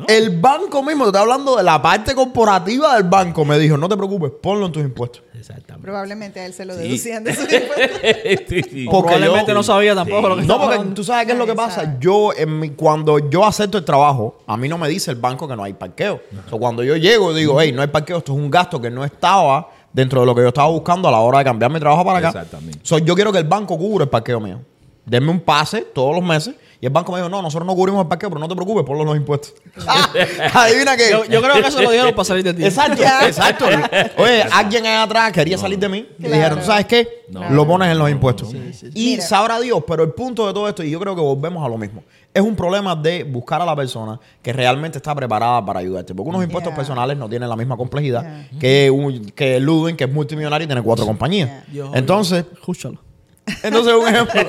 El 0.07 0.39
banco 0.39 0.81
mismo, 0.81 1.03
te 1.03 1.09
estoy 1.09 1.21
hablando 1.21 1.55
de 1.55 1.63
la 1.63 1.81
parte 1.81 2.15
corporativa 2.15 2.95
del 2.95 3.03
banco, 3.03 3.45
me 3.45 3.59
dijo: 3.59 3.77
No 3.77 3.87
te 3.87 3.95
preocupes, 3.95 4.31
ponlo 4.41 4.65
en 4.65 4.71
tus 4.71 4.81
impuestos. 4.83 5.21
Exactamente. 5.37 5.83
Probablemente 5.85 6.39
a 6.39 6.45
él 6.45 6.53
se 6.53 6.65
lo 6.65 6.73
Sí. 6.75 6.79
deducían 6.83 7.23
de 7.23 7.35
sus 7.35 7.51
impuestos. 7.51 7.99
Sí, 8.47 8.61
sí. 8.63 8.85
Probablemente 8.89 9.47
yo- 9.49 9.53
no 9.53 9.61
sabía 9.63 9.93
tampoco 9.93 10.29
lo 10.29 10.35
que 10.37 10.43
No, 10.43 10.57
porque 10.59 10.75
hablando. 10.75 10.95
tú 10.95 11.03
sabes 11.03 11.25
qué 11.25 11.33
es 11.33 11.37
lo 11.37 11.45
que 11.45 11.53
pasa. 11.53 11.97
Yo, 11.99 12.31
en 12.35 12.59
mi- 12.59 12.69
cuando 12.71 13.19
yo 13.29 13.45
acepto 13.45 13.77
el 13.77 13.85
trabajo, 13.85 14.39
a 14.47 14.57
mí 14.57 14.67
no 14.67 14.77
me 14.77 14.87
dice 14.89 15.11
el 15.11 15.17
banco 15.17 15.47
que 15.47 15.55
no 15.55 15.63
hay 15.63 15.73
parqueo. 15.73 16.21
O 16.45 16.49
sea, 16.49 16.57
cuando 16.59 16.83
yo 16.83 16.95
llego 16.95 17.31
y 17.31 17.39
digo, 17.41 17.59
hey, 17.61 17.71
no 17.71 17.81
hay 17.81 17.87
parqueo, 17.89 18.17
esto 18.17 18.33
es 18.33 18.39
un 18.39 18.49
gasto 18.49 18.81
que 18.81 18.89
no 18.89 19.03
estaba 19.05 19.69
dentro 19.91 20.21
de 20.21 20.25
lo 20.25 20.33
que 20.33 20.41
yo 20.41 20.47
estaba 20.47 20.69
buscando 20.69 21.07
a 21.07 21.11
la 21.11 21.19
hora 21.19 21.39
de 21.39 21.43
cambiar 21.45 21.71
mi 21.71 21.79
trabajo 21.79 22.03
para 22.03 22.17
acá. 22.17 22.29
Exactamente. 22.29 22.79
So, 22.81 22.97
yo 22.97 23.13
quiero 23.13 23.31
que 23.31 23.37
el 23.39 23.47
banco 23.47 23.77
cubra 23.77 24.05
el 24.05 24.09
parqueo 24.09 24.39
mío. 24.39 24.59
Denme 25.05 25.29
un 25.29 25.41
pase 25.41 25.81
todos 25.81 26.15
los 26.15 26.23
meses. 26.23 26.55
Y 26.83 26.85
el 26.85 26.91
banco 26.91 27.13
me 27.13 27.19
dijo, 27.19 27.29
no, 27.29 27.41
nosotros 27.41 27.65
no 27.65 27.75
cubrimos 27.75 28.01
el 28.01 28.09
parqueo, 28.09 28.27
pero 28.29 28.41
no 28.41 28.47
te 28.49 28.55
preocupes, 28.55 28.83
ponlo 28.83 29.03
en 29.03 29.07
los 29.07 29.15
impuestos. 29.15 29.53
Adivina 30.53 30.97
qué. 30.97 31.11
Yo, 31.11 31.23
yo 31.23 31.41
creo 31.41 31.53
que 31.61 31.69
eso 31.69 31.81
lo 31.81 31.89
dijeron 31.89 32.11
para 32.11 32.25
salir 32.25 32.43
de 32.43 32.53
ti. 32.53 32.65
Exacto, 32.65 33.01
exacto. 33.25 33.65
Oye, 34.17 34.41
alguien 34.51 34.85
allá 34.85 35.03
atrás 35.03 35.31
quería 35.31 35.57
salir 35.57 35.79
de 35.79 35.87
mí. 35.87 35.99
Y 36.19 36.23
Claro. 36.23 36.33
dijeron, 36.35 36.59
¿tú 36.59 36.65
sabes 36.65 36.85
qué? 36.87 37.07
No. 37.29 37.49
Lo 37.51 37.65
pones 37.65 37.89
en 37.89 37.97
los 37.97 38.09
impuestos. 38.11 38.49
sí, 38.49 38.89
Y 38.95 39.11
Mira. 39.11 39.23
sabrá 39.23 39.61
Dios, 39.61 39.81
pero 39.87 40.03
el 40.03 40.11
punto 40.11 40.45
de 40.45 40.53
todo 40.53 40.67
esto, 40.67 40.83
y 40.83 40.89
yo 40.91 40.99
creo 40.99 41.15
que 41.15 41.21
volvemos 41.21 41.65
a 41.65 41.69
lo 41.69 41.77
mismo, 41.77 42.03
es 42.33 42.41
un 42.41 42.53
problema 42.53 42.97
de 42.97 43.23
buscar 43.23 43.61
a 43.61 43.65
la 43.65 43.77
persona 43.77 44.19
que 44.41 44.51
realmente 44.51 44.97
está 44.97 45.15
preparada 45.15 45.65
para 45.65 45.79
ayudarte. 45.79 46.13
Porque 46.13 46.31
unos 46.31 46.43
impuestos 46.43 46.71
Yeah. 46.71 46.75
personales 46.77 47.17
no 47.17 47.29
tienen 47.29 47.47
la 47.47 47.55
misma 47.55 47.77
complejidad 47.77 48.23
Yeah. 48.23 48.59
que, 48.59 48.91
un, 48.91 49.31
que 49.33 49.57
Luden, 49.61 49.95
que 49.95 50.03
es 50.03 50.11
multimillonario 50.11 50.65
y 50.65 50.67
tiene 50.67 50.81
cuatro 50.81 51.05
compañías. 51.05 51.49
Yeah. 51.71 51.91
Entonces, 51.93 52.43
Escúchalo. 52.51 52.97
entonces 53.63 53.93
un 53.93 54.05
ejemplo. 54.09 54.41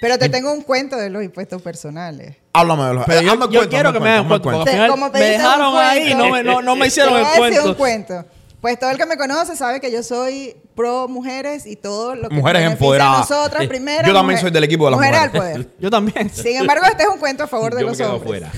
Pero 0.00 0.18
te 0.18 0.28
tengo 0.28 0.52
un 0.52 0.62
cuento 0.62 0.96
de 0.96 1.10
los 1.10 1.22
impuestos 1.22 1.60
personales. 1.62 2.36
Háblame 2.52 2.84
de 2.84 2.94
los 2.94 3.04
Pero 3.06 3.20
yo, 3.22 3.32
hazme 3.32 3.44
yo 3.46 3.50
cuento, 3.60 3.68
quiero 3.68 3.92
que 3.92 4.00
me 4.00 4.08
hagan 4.08 4.24
hazme 4.24 4.40
cuento. 4.40 4.50
Porque 4.58 4.64
Te- 4.64 4.70
al 4.70 4.76
final 4.76 4.90
como 4.90 5.10
me 5.10 5.18
un 5.20 5.26
dejaron 5.30 5.76
ahí 5.76 6.00
cuento, 6.14 6.18
no 6.24 6.30
me, 6.30 6.42
no, 6.42 6.62
no 6.62 6.76
me 6.76 6.86
hicieron 6.86 7.14
el 7.16 7.24
decir 7.24 7.40
un 7.40 7.74
cuento. 7.74 7.76
cuento. 7.76 8.24
Pues 8.60 8.78
todo 8.78 8.90
el 8.90 8.98
que 8.98 9.06
me 9.06 9.16
conoce 9.16 9.56
sabe 9.56 9.80
que 9.80 9.90
yo 9.90 10.02
soy 10.02 10.54
pro 10.74 11.08
mujeres 11.08 11.64
y 11.64 11.76
todo 11.76 12.14
lo 12.14 12.28
que 12.28 12.34
Mujeres 12.34 12.70
empoderadas. 12.70 13.30
nosotras 13.30 13.66
primero. 13.66 14.06
Yo 14.06 14.12
también 14.12 14.38
soy 14.38 14.50
del 14.50 14.64
equipo 14.64 14.84
de 14.84 14.90
las 14.90 15.00
mujeres. 15.00 15.20
mujeres. 15.32 15.56
al 15.56 15.62
poder. 15.62 15.74
Yo 15.80 15.90
también. 15.90 16.30
Sin 16.30 16.56
embargo, 16.56 16.84
este 16.84 17.04
es 17.04 17.08
un 17.08 17.18
cuento 17.18 17.44
a 17.44 17.46
favor 17.46 17.74
de 17.74 17.80
Yo 17.80 17.86
me 17.86 17.92
los 17.92 17.98
quedo 17.98 18.16
hombres. 18.16 18.42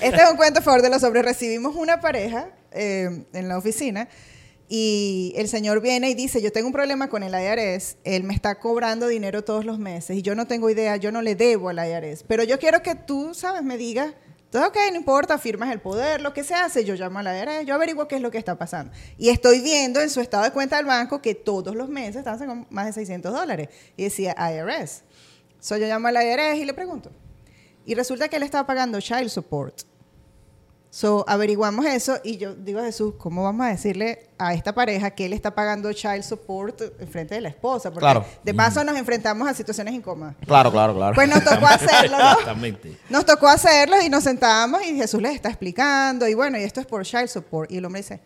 Este 0.00 0.22
es 0.22 0.30
un 0.30 0.36
cuento 0.36 0.60
a 0.60 0.62
favor 0.62 0.82
de 0.82 0.90
los 0.90 1.02
hombres. 1.02 1.24
Recibimos 1.24 1.74
una 1.76 2.00
pareja 2.00 2.48
eh, 2.72 3.24
en 3.32 3.48
la 3.48 3.56
oficina 3.58 4.08
y 4.68 5.32
el 5.36 5.48
señor 5.48 5.80
viene 5.80 6.10
y 6.10 6.14
dice, 6.14 6.42
yo 6.42 6.50
tengo 6.50 6.66
un 6.66 6.72
problema 6.72 7.08
con 7.08 7.22
el 7.22 7.32
IRS, 7.32 7.98
él 8.04 8.24
me 8.24 8.34
está 8.34 8.56
cobrando 8.56 9.06
dinero 9.06 9.44
todos 9.44 9.64
los 9.64 9.78
meses 9.78 10.16
y 10.16 10.22
yo 10.22 10.34
no 10.34 10.46
tengo 10.46 10.68
idea, 10.70 10.96
yo 10.96 11.12
no 11.12 11.22
le 11.22 11.36
debo 11.36 11.68
al 11.68 11.78
IRS, 11.78 12.24
pero 12.26 12.42
yo 12.42 12.58
quiero 12.58 12.82
que 12.82 12.94
tú, 12.94 13.32
¿sabes? 13.32 13.62
Me 13.62 13.76
digas 13.76 14.12
Entonces, 14.46 14.70
ok, 14.70 14.76
no 14.92 14.96
importa, 14.96 15.38
firmas 15.38 15.72
el 15.72 15.80
poder, 15.80 16.20
lo 16.20 16.32
que 16.32 16.42
se 16.42 16.54
hace, 16.54 16.84
yo 16.84 16.94
llamo 16.94 17.18
a 17.18 17.22
la 17.22 17.38
IRS, 17.38 17.66
yo 17.66 17.74
averiguo 17.74 18.08
qué 18.08 18.16
es 18.16 18.22
lo 18.22 18.30
que 18.30 18.38
está 18.38 18.56
pasando. 18.56 18.92
Y 19.18 19.28
estoy 19.28 19.60
viendo 19.60 20.00
en 20.00 20.10
su 20.10 20.20
estado 20.20 20.44
de 20.44 20.50
cuenta 20.50 20.76
del 20.76 20.86
banco 20.86 21.20
que 21.20 21.34
todos 21.34 21.74
los 21.74 21.88
meses 21.88 22.16
están 22.16 22.38
sacando 22.38 22.66
más 22.70 22.86
de 22.86 22.92
600 22.92 23.32
dólares. 23.32 23.68
Y 23.96 24.04
decía 24.04 24.34
IRS. 24.38 25.02
So, 25.60 25.76
yo 25.76 25.86
llamo 25.86 26.08
a 26.08 26.12
la 26.12 26.24
IRS 26.24 26.58
y 26.58 26.64
le 26.64 26.74
pregunto. 26.74 27.10
Y 27.84 27.94
resulta 27.94 28.28
que 28.28 28.36
él 28.36 28.44
estaba 28.44 28.66
pagando 28.66 29.00
child 29.00 29.28
support. 29.28 29.82
So, 30.96 31.26
averiguamos 31.28 31.84
eso 31.84 32.16
y 32.24 32.38
yo 32.38 32.54
digo 32.54 32.80
a 32.80 32.84
Jesús, 32.84 33.16
¿cómo 33.18 33.42
vamos 33.44 33.66
a 33.66 33.68
decirle 33.68 34.30
a 34.38 34.54
esta 34.54 34.74
pareja 34.74 35.10
que 35.10 35.26
él 35.26 35.34
está 35.34 35.54
pagando 35.54 35.92
child 35.92 36.22
support 36.22 36.80
en 36.98 37.06
frente 37.06 37.34
de 37.34 37.42
la 37.42 37.50
esposa? 37.50 37.90
Porque 37.90 38.00
Claro. 38.00 38.24
de 38.42 38.54
paso 38.54 38.82
nos 38.82 38.96
enfrentamos 38.96 39.46
a 39.46 39.52
situaciones 39.52 39.92
incómodas. 39.92 40.36
Claro, 40.46 40.72
claro, 40.72 40.94
claro. 40.94 41.14
Pues 41.14 41.28
nos 41.28 41.44
tocó 41.44 41.66
hacerlo, 41.66 42.16
¿no? 42.16 42.30
Exactamente. 42.30 42.96
Nos 43.10 43.26
tocó 43.26 43.46
hacerlo 43.46 44.00
y 44.00 44.08
nos 44.08 44.24
sentábamos 44.24 44.82
y 44.86 44.96
Jesús 44.96 45.20
les 45.20 45.34
está 45.34 45.50
explicando 45.50 46.26
y 46.28 46.32
bueno, 46.32 46.56
y 46.58 46.62
esto 46.62 46.80
es 46.80 46.86
por 46.86 47.04
child 47.04 47.28
support. 47.28 47.70
Y 47.70 47.76
el 47.76 47.84
hombre 47.84 48.00
dice, 48.00 48.22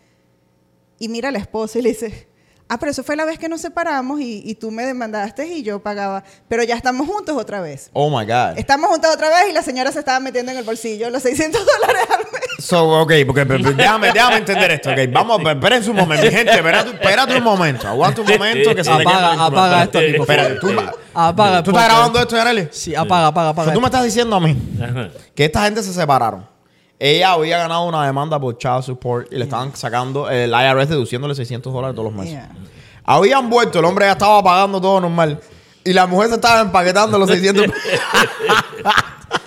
y 1.01 1.09
mira 1.09 1.31
a 1.31 1.33
la 1.33 1.39
esposa 1.39 1.77
y 1.81 1.83
le 1.83 1.89
dice, 1.89 2.29
ah, 2.69 2.79
pero 2.79 2.93
eso 2.93 3.03
fue 3.03 3.17
la 3.17 3.25
vez 3.25 3.37
que 3.41 3.49
nos 3.49 3.63
separamos 3.63 4.21
y, 4.21 4.43
y 4.49 4.55
tú 4.55 4.71
me 4.71 4.87
demandaste 4.87 5.45
y 5.45 5.65
yo 5.65 5.83
pagaba, 5.83 6.23
pero 6.47 6.63
ya 6.63 6.77
estamos 6.77 7.09
juntos 7.09 7.37
otra 7.37 7.61
vez. 7.61 7.91
oh 7.95 8.17
my 8.17 8.25
God. 8.25 8.57
Estamos 8.57 8.91
juntos 8.91 9.11
otra 9.13 9.29
vez 9.29 9.51
y 9.51 9.53
la 9.53 9.63
señora 9.63 9.91
se 9.91 9.99
estaba 9.99 10.21
metiendo 10.21 10.53
en 10.53 10.59
el 10.59 10.63
bolsillo 10.65 11.11
los 11.11 11.23
600 11.25 11.61
dólares 11.67 12.03
al 12.11 12.31
mes. 12.31 12.40
So, 12.61 13.01
ok, 13.03 13.13
porque 13.27 13.47
pe- 13.47 13.59
pe- 13.59 13.75
déjame, 13.75 14.13
déjame 14.13 14.37
entender 14.37 14.71
esto. 14.73 14.91
ok. 14.91 14.99
Vamos, 15.13 15.43
pe- 15.43 15.51
espérense 15.53 15.91
un 15.91 15.97
momento, 15.97 16.27
mi 16.27 16.31
gente. 16.33 16.53
Espérate, 16.53 16.91
espérate 16.91 17.37
un 17.37 17.45
momento. 17.45 17.89
Aguanta 17.89 18.21
un 18.21 18.27
momento 18.29 18.75
que 18.75 18.85
se 18.85 18.91
te 18.91 18.99
quema 18.99 19.11
el 19.13 19.17
Apaga, 19.19 19.47
apaga 19.47 19.83
esto, 19.85 19.99
tipo. 20.01 20.23
Espérate, 20.23 20.55
tú, 20.57 20.69
Apaga. 21.15 21.63
¿tú 21.63 21.71
estás 21.71 21.73
porque- 21.73 21.85
grabando 21.85 22.21
esto, 22.21 22.37
Yareli? 22.37 22.69
Sí, 22.71 22.95
apaga, 22.95 23.29
apaga, 23.29 23.49
apaga. 23.51 23.73
Tú 23.73 23.81
me 23.81 23.87
estás 23.87 24.05
diciendo 24.05 24.37
a 24.37 24.41
mí 24.41 24.57
Ajá. 24.81 25.09
que 25.35 25.45
esta 25.47 25.65
gente 25.65 25.83
se 25.83 25.93
separaron. 25.93 26.47
Ella 26.99 27.33
había 27.33 27.57
ganado 27.59 27.85
una 27.85 28.05
demanda 28.05 28.39
por 28.39 28.59
child 28.59 28.83
support 28.83 29.33
y 29.33 29.37
le 29.37 29.45
estaban 29.45 29.75
sacando 29.75 30.29
el 30.29 30.51
IRS 30.51 30.89
deduciéndole 30.91 31.35
600 31.35 31.73
dólares 31.73 31.97
todos 31.97 32.13
los 32.13 32.19
meses. 32.19 32.35
Yeah. 32.35 32.51
Habían 33.05 33.49
vuelto, 33.49 33.79
el 33.79 33.87
hombre 33.87 34.05
ya 34.05 34.13
estaba 34.13 34.43
pagando 34.43 34.81
todo 34.81 35.01
normal. 35.01 35.41
Y 35.83 35.95
la 35.95 36.07
mujer 36.07 36.29
se 36.29 36.35
estaba 36.35 36.61
empaquetando 36.61 37.19
los 37.19 37.31
600 37.31 37.65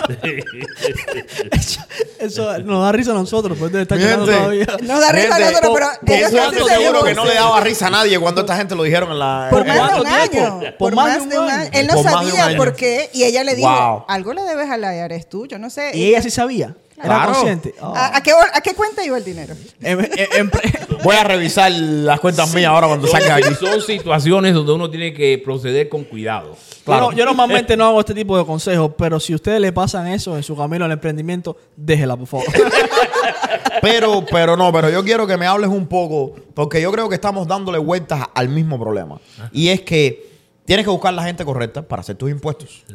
Eso 2.26 2.58
nos 2.60 2.82
da 2.84 2.92
risa 2.92 3.12
a 3.12 3.14
nosotros, 3.16 3.58
pues 3.58 3.72
debe 3.72 3.84
estar 3.84 4.00
todavía. 4.18 4.66
Nos 4.82 5.00
da 5.02 5.12
risa 5.12 5.36
a 5.36 5.40
nosotros, 5.40 5.78
pero 6.06 6.18
ellos 6.18 6.32
cuánto 6.32 6.66
casi 6.66 6.76
seguro 6.82 7.04
que 7.04 7.14
no 7.14 7.26
le 7.26 7.34
daba 7.36 7.60
risa 7.62 7.88
a 7.88 7.90
nadie 7.90 8.20
cuando 8.20 8.42
esta 8.42 8.56
gente 8.58 8.76
lo 8.76 8.84
dijeron 8.84 9.12
en 9.12 9.20
la... 9.20 9.48
Por 9.50 9.66
más 9.66 9.76
de 9.76 9.80
¿Cuánto 9.82 10.02
un 10.02 10.08
año. 10.08 10.62
Por 10.78 10.96
más 10.96 11.30
de 11.30 11.40
un 11.40 11.50
año. 11.50 11.70
Él 11.74 11.88
no 11.88 12.04
sabía 12.04 12.58
por 12.58 12.76
qué. 12.76 13.10
Y 13.14 13.24
ella 13.24 13.44
le 13.44 13.56
dijo, 13.56 13.70
Wow. 13.70 14.06
algo 14.08 14.34
le 14.34 14.42
debes 14.44 14.70
a 14.70 14.78
la 14.78 14.96
IRS 14.96 15.28
tú, 15.30 15.46
yo 15.48 15.58
no 15.60 15.70
sé. 15.70 15.92
Y 15.94 16.06
ella 16.06 16.22
sí 16.22 16.30
sabía. 16.30 16.76
Era 16.96 17.16
Claro. 17.16 17.34
consciente. 17.34 17.74
Oh. 17.82 17.94
¿A, 17.96 18.16
a 18.18 18.24
qué, 18.24 18.32
a 18.32 18.62
qué 18.62 18.74
cuenta 18.76 19.04
iba 19.04 19.18
el 19.18 19.26
dinero? 19.26 19.56
Em- 19.82 20.00
em- 20.00 20.10
em- 20.38 20.52
Voy 21.04 21.16
a 21.18 21.24
revisar 21.24 21.70
las 21.72 22.20
cuentas 22.20 22.54
mías 22.54 22.70
ahora 22.70 22.88
cuando 22.88 23.08
salga 23.08 23.36
aquí. 23.36 23.54
Son 23.60 23.82
situaciones 23.82 24.54
donde 24.54 24.72
uno 24.72 24.90
tiene 24.90 25.14
que 25.14 25.42
proceder 25.44 25.90
con 25.90 26.04
cuidado. 26.06 26.56
Claro. 26.86 27.06
Yo, 27.08 27.12
no- 27.12 27.18
yo 27.18 27.26
normalmente 27.26 27.76
no 27.76 27.86
hago 27.88 28.00
este 28.00 28.14
tipo 28.14 28.38
de 28.38 28.46
consejos, 28.46 28.92
pero 28.98 29.20
si 29.20 29.34
ustedes 29.36 29.60
le 29.60 29.74
pasan 29.74 30.08
eso 30.08 30.38
en 30.38 30.44
su 30.44 30.56
camino 30.56 30.86
al 30.86 30.92
emprendimiento, 30.92 31.58
déjela, 31.76 32.13
por 32.18 32.28
favor. 32.28 32.46
Pero, 33.82 34.26
pero 34.30 34.56
no, 34.56 34.72
pero 34.72 34.90
yo 34.90 35.04
quiero 35.04 35.28
que 35.28 35.36
me 35.36 35.46
hables 35.46 35.70
un 35.70 35.88
poco, 35.88 36.34
porque 36.54 36.82
yo 36.82 36.90
creo 36.92 37.10
que 37.10 37.16
estamos 37.16 37.48
dándole 37.48 37.78
vueltas 37.80 38.28
al 38.34 38.48
mismo 38.48 38.80
problema. 38.80 39.20
Y 39.52 39.68
es 39.68 39.82
que 39.82 40.32
tienes 40.66 40.86
que 40.86 40.90
buscar 40.90 41.14
la 41.14 41.24
gente 41.24 41.44
correcta 41.44 41.82
para 41.82 42.00
hacer 42.00 42.16
tus 42.16 42.32
impuestos. 42.32 42.86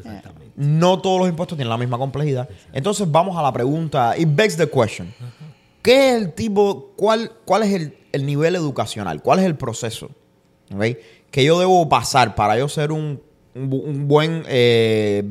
No 0.57 1.01
todos 1.01 1.21
los 1.21 1.29
impuestos 1.29 1.59
tienen 1.59 1.69
la 1.69 1.77
misma 1.77 1.99
complejidad. 1.99 2.49
Entonces 2.73 3.11
vamos 3.11 3.37
a 3.37 3.43
la 3.43 3.53
pregunta, 3.53 4.17
it 4.17 4.29
begs 4.33 4.57
the 4.57 4.69
question. 4.69 5.13
¿Qué 5.83 6.11
es 6.11 6.23
el 6.23 6.33
tipo, 6.33 6.93
cuál, 6.97 7.33
cuál 7.45 7.65
es 7.65 7.73
el, 7.75 7.99
el 8.13 8.25
nivel 8.25 8.57
educacional? 8.57 9.23
¿Cuál 9.23 9.41
es 9.41 9.45
el 9.45 9.57
proceso? 9.57 10.11
¿ok? 10.75 10.85
Que 11.31 11.45
yo 11.45 11.59
debo 11.59 11.87
pasar 11.89 12.35
para 12.35 12.57
yo 12.59 12.69
ser 12.69 12.93
un, 12.93 13.21
un 13.55 13.73
un 13.73 14.09
buen 14.09 14.45
eh, 14.49 15.23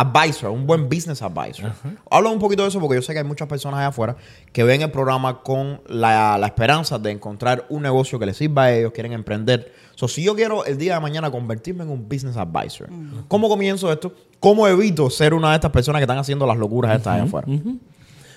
advisor, 0.00 0.50
un 0.50 0.66
buen 0.66 0.88
business 0.88 1.22
advisor. 1.22 1.72
Habla 2.10 2.30
un 2.30 2.38
poquito 2.38 2.62
de 2.62 2.68
eso 2.68 2.78
porque 2.80 2.96
yo 2.96 3.02
sé 3.02 3.12
que 3.12 3.18
hay 3.18 3.24
muchas 3.24 3.48
personas 3.48 3.78
allá 3.78 3.88
afuera 3.88 4.16
que 4.52 4.62
ven 4.62 4.82
el 4.82 4.90
programa 4.90 5.42
con 5.42 5.80
la, 5.88 6.38
la 6.38 6.46
esperanza 6.46 6.98
de 6.98 7.10
encontrar 7.10 7.66
un 7.68 7.82
negocio 7.82 8.18
que 8.18 8.26
les 8.26 8.36
sirva 8.36 8.64
a 8.64 8.74
ellos, 8.74 8.92
quieren 8.92 9.12
emprender. 9.12 9.72
So, 9.94 10.06
si 10.06 10.22
yo 10.22 10.36
quiero 10.36 10.64
el 10.64 10.78
día 10.78 10.94
de 10.94 11.00
mañana 11.00 11.30
convertirme 11.30 11.82
en 11.82 11.90
un 11.90 12.08
business 12.08 12.36
advisor, 12.36 12.88
¿cómo 13.26 13.48
comienzo 13.48 13.92
esto? 13.92 14.12
¿Cómo 14.38 14.68
evito 14.68 15.10
ser 15.10 15.34
una 15.34 15.50
de 15.50 15.56
estas 15.56 15.72
personas 15.72 15.98
que 15.98 16.04
están 16.04 16.18
haciendo 16.18 16.46
las 16.46 16.56
locuras 16.56 16.96
estas 16.96 17.14
allá 17.14 17.24
afuera? 17.24 17.48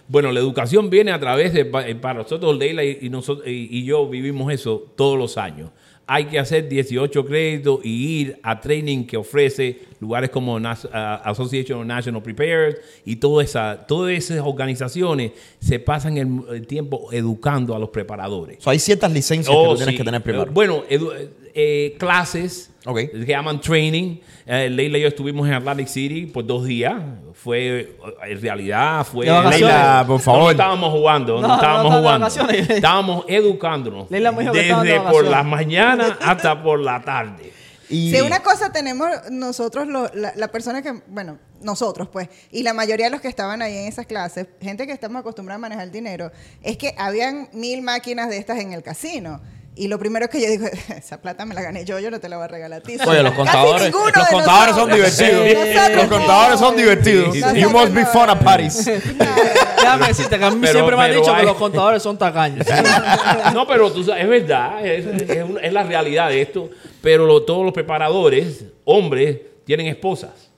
Bueno, 0.08 0.32
la 0.32 0.40
educación 0.40 0.90
viene 0.90 1.12
a 1.12 1.20
través 1.20 1.54
de, 1.54 1.62
eh, 1.62 1.96
para 1.96 2.24
nosotros, 2.24 2.58
Leila 2.58 2.84
y, 2.84 2.98
y 3.04 3.10
nosotros, 3.10 3.48
y, 3.48 3.68
y 3.78 3.86
yo 3.86 4.10
vivimos 4.10 4.52
eso 4.52 4.92
todos 4.98 5.18
los 5.18 5.38
años. 5.38 5.70
Hay 6.14 6.26
que 6.26 6.38
hacer 6.40 6.68
18 6.68 7.26
créditos 7.26 7.80
y 7.86 8.20
ir 8.20 8.40
a 8.44 8.60
training 8.60 9.06
que 9.06 9.16
ofrece 9.16 9.80
lugares 10.02 10.30
como 10.30 10.58
Association 10.58 11.80
of 11.80 11.86
National 11.86 12.22
Preparers 12.22 12.78
y 13.06 13.16
toda 13.16 13.42
esa, 13.44 13.86
todas 13.88 14.12
esas 14.14 14.40
organizaciones 14.46 15.32
se 15.60 15.80
pasan 15.80 16.18
el, 16.18 16.28
el 16.54 16.68
tiempo 16.68 17.08
educando 17.14 17.74
a 17.76 17.80
los 17.80 17.90
preparadores. 17.90 18.58
So, 18.60 18.70
hay 18.70 18.80
ciertas 18.80 19.12
licencias 19.12 19.48
que 19.56 19.56
Oh, 19.56 19.70
tú 19.72 19.78
tienes 19.78 19.94
sí. 19.94 19.98
que 20.00 20.04
tener 20.04 20.22
primero. 20.22 20.52
Bueno, 20.52 20.84
edu- 20.90 21.14
eh, 21.54 21.96
clases 22.00 22.70
Ok. 22.86 22.98
que 23.12 23.26
llaman 23.28 23.62
training. 23.62 24.18
Eh, 24.46 24.70
Leila 24.70 24.98
y 24.98 25.02
yo 25.02 25.08
estuvimos 25.08 25.48
en 25.48 25.54
Atlantic 25.54 25.88
City 25.88 26.26
por 26.26 26.46
dos 26.46 26.66
días. 26.66 26.96
Fue, 27.34 27.96
en 28.28 28.42
realidad, 28.42 29.06
fue... 29.06 29.26
Leila, 29.28 30.04
por 30.08 30.20
favor. 30.20 30.40
No, 30.40 30.46
no 30.46 30.52
estábamos 30.52 30.92
jugando, 30.92 31.36
no, 31.36 31.42
No, 31.42 31.48
no, 31.50 31.54
estábamos 31.56 31.96
jugando. 31.96 32.28
Estábamos 32.76 33.26
educándonos. 33.28 34.10
Leila 34.12 34.32
me 34.32 34.42
dijo 34.42 34.54
que 34.54 34.62
estaban 34.62 34.86
de 34.86 34.92
desde 34.94 35.00
por 35.04 35.26
vacaciones. 35.26 35.32
la 35.32 35.44
mañana 35.44 36.18
hasta 36.22 36.62
por 36.64 36.80
la 36.80 37.02
tarde. 37.02 37.52
Y- 37.90 38.12
Si 38.12 38.22
una 38.22 38.42
cosa 38.42 38.72
tenemos 38.72 39.08
nosotros, 39.32 39.88
lo- 39.88 40.10
la, 40.14 40.34
la 40.36 40.48
persona 40.50 40.82
que, 40.82 40.94
bueno, 41.08 41.38
nosotros 41.62 42.08
pues, 42.10 42.30
y 42.52 42.64
la 42.64 42.74
mayoría 42.74 43.08
de 43.08 43.12
los 43.12 43.22
que 43.22 43.28
estaban 43.28 43.62
ahí 43.62 43.76
en 43.78 43.88
esas 43.88 44.06
clases, 44.06 44.48
gente 44.62 44.88
que 44.88 44.94
estamos 44.94 45.20
acostumbrados 45.20 45.60
a 45.60 45.62
manejar 45.62 45.92
dinero, 45.92 46.32
es 46.64 46.78
que 46.78 46.96
habían 46.98 47.50
mil 47.54 47.82
máquinas 47.82 48.30
de 48.30 48.38
estas 48.38 48.60
en 48.60 48.74
el 48.74 48.82
casino. 48.82 49.42
Y 49.74 49.88
lo 49.88 49.98
primero 49.98 50.30
que 50.30 50.42
yo 50.42 50.50
digo, 50.50 50.68
esa 50.98 51.22
plata 51.22 51.46
me 51.46 51.56
la 51.56 51.62
gané 51.62 51.86
yo, 51.86 51.98
yo 52.00 52.12
no 52.12 52.20
te 52.20 52.28
la 52.28 52.36
voy 52.38 52.44
a 52.46 52.48
regalar 52.50 52.80
a 52.82 52.84
ti. 52.84 52.98
Oye, 53.08 53.24
los 53.24 53.32
Casi 53.32 53.36
contadores, 53.38 53.92
los 53.94 54.28
contadores 54.30 54.76
son 54.76 54.92
divertidos. 54.92 55.96
Los 55.96 56.06
contadores 56.08 56.60
son 56.60 56.76
divertidos. 56.76 57.34
Sí, 57.34 57.40
You 57.40 57.46
nosotros 57.70 57.74
must 57.74 57.94
be 57.94 58.06
fun 58.06 58.30
at 58.30 58.44
parties. 58.44 58.86
Déjame 59.82 60.08
decirte 60.08 60.38
que 60.38 60.46
a 60.46 60.52
mí 60.52 60.58
Pero- 60.62 60.74
siempre 60.74 60.96
me 60.98 61.04
han 61.04 61.12
dicho 61.16 61.36
que 61.36 61.44
los 61.44 61.56
contadores 61.56 62.04
son 62.04 62.18
tacaños. 62.18 62.66
No, 63.54 63.66
pero 63.66 63.92
tú 63.92 64.04
sabes, 64.04 64.24
es 64.24 64.30
verdad, 64.30 64.86
es, 64.86 65.06
es 65.30 65.44
una- 65.44 65.62
es 65.62 65.74
la 65.74 65.84
realidad 65.84 66.30
de 66.30 66.42
esto. 66.42 66.70
Pero 67.02 67.26
lo- 67.26 67.44
todos 67.44 67.64
los 67.64 67.74
preparadores, 67.74 68.66
hombres, 68.86 69.38
tienen 69.66 69.88
esposas. 69.88 70.51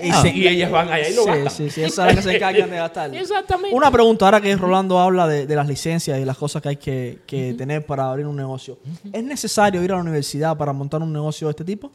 Y, 0.00 0.10
Ah. 0.10 0.22
se- 0.22 0.28
Y 0.36 0.46
ellas 0.46 0.70
van 0.70 0.88
allá 0.90 1.08
y 1.08 1.14
lo 1.14 1.22
sí, 1.22 1.28
gastan. 1.28 1.50
sí, 1.50 1.70
sí, 1.70 1.80
esas 1.82 1.94
son 1.94 2.06
las 2.06 2.16
que 2.16 2.22
se 2.22 2.36
encargan 2.36 2.70
de 2.70 2.76
gastar. 2.76 3.14
Exactamente. 3.14 3.74
Una 3.76 3.90
pregunta 3.90 4.24
ahora 4.26 4.40
que 4.40 4.54
Rolando 4.56 4.98
habla 4.98 5.26
de, 5.26 5.46
de 5.46 5.56
las 5.56 5.66
licencias 5.66 6.18
y 6.20 6.24
las 6.24 6.36
cosas 6.36 6.62
que 6.62 6.68
hay 6.68 6.76
que, 6.76 7.18
que 7.26 7.54
tener 7.54 7.84
para 7.84 8.10
abrir 8.10 8.26
un 8.26 8.36
negocio. 8.36 8.78
¿Es 9.12 9.24
necesario 9.24 9.82
ir 9.82 9.92
a 9.92 9.96
la 9.96 10.02
universidad 10.02 10.56
para 10.56 10.72
montar 10.72 11.02
un 11.02 11.12
negocio 11.12 11.48
de 11.48 11.50
este 11.52 11.64
tipo? 11.64 11.90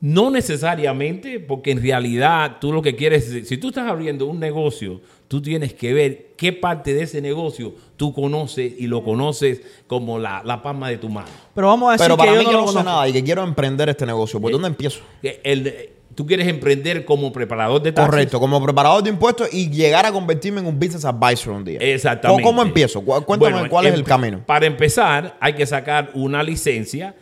No 0.00 0.30
necesariamente, 0.30 1.40
porque 1.40 1.70
en 1.70 1.80
realidad 1.80 2.58
tú 2.60 2.72
lo 2.72 2.82
que 2.82 2.94
quieres, 2.94 3.24
si 3.48 3.56
tú 3.56 3.68
estás 3.68 3.88
abriendo 3.88 4.26
un 4.26 4.38
negocio, 4.38 5.00
tú 5.28 5.40
tienes 5.40 5.72
que 5.72 5.94
ver 5.94 6.32
qué 6.36 6.52
parte 6.52 6.92
de 6.92 7.04
ese 7.04 7.22
negocio 7.22 7.74
tú 7.96 8.12
conoces 8.12 8.74
y 8.78 8.86
lo 8.86 9.02
conoces 9.02 9.62
como 9.86 10.18
la, 10.18 10.42
la 10.44 10.60
palma 10.60 10.90
de 10.90 10.98
tu 10.98 11.08
mano. 11.08 11.28
Pero 11.54 11.68
vamos 11.68 11.88
a 11.88 11.92
decir 11.92 12.04
Pero 12.04 12.16
que 12.16 12.18
para 12.18 12.32
yo 12.32 12.38
mí 12.38 12.44
no 12.44 12.50
que 12.50 12.54
lo 12.56 12.60
sé 12.62 12.66
conozco. 12.66 12.90
nada 12.90 13.08
y 13.08 13.12
que 13.14 13.24
quiero 13.24 13.44
emprender 13.44 13.88
este 13.88 14.04
negocio, 14.04 14.38
¿por 14.40 14.52
dónde 14.52 14.68
empiezo? 14.68 15.00
El- 15.22 15.90
tú 16.14 16.26
quieres 16.26 16.46
emprender 16.48 17.04
como 17.04 17.32
preparador 17.32 17.82
de 17.82 17.92
taxis. 17.92 18.10
Correcto, 18.10 18.40
como 18.40 18.62
preparador 18.62 19.02
de 19.02 19.10
impuestos 19.10 19.48
y 19.52 19.70
llegar 19.70 20.06
a 20.06 20.12
convertirme 20.12 20.60
en 20.60 20.66
un 20.66 20.78
business 20.78 21.04
advisor 21.04 21.52
un 21.54 21.64
día. 21.64 21.78
Exactamente. 21.80 22.42
¿Cómo, 22.42 22.56
cómo 22.56 22.66
empiezo? 22.66 23.00
Cu- 23.02 23.22
Cuéntame 23.24 23.52
Bueno, 23.52 23.68
cuál 23.68 23.86
es 23.86 23.94
el 23.94 24.04
camino. 24.04 24.42
Para 24.46 24.66
empezar, 24.66 25.36
hay 25.40 25.52
que 25.54 25.66
sacar 25.66 26.10
una 26.14 26.42
licencia 26.42 27.14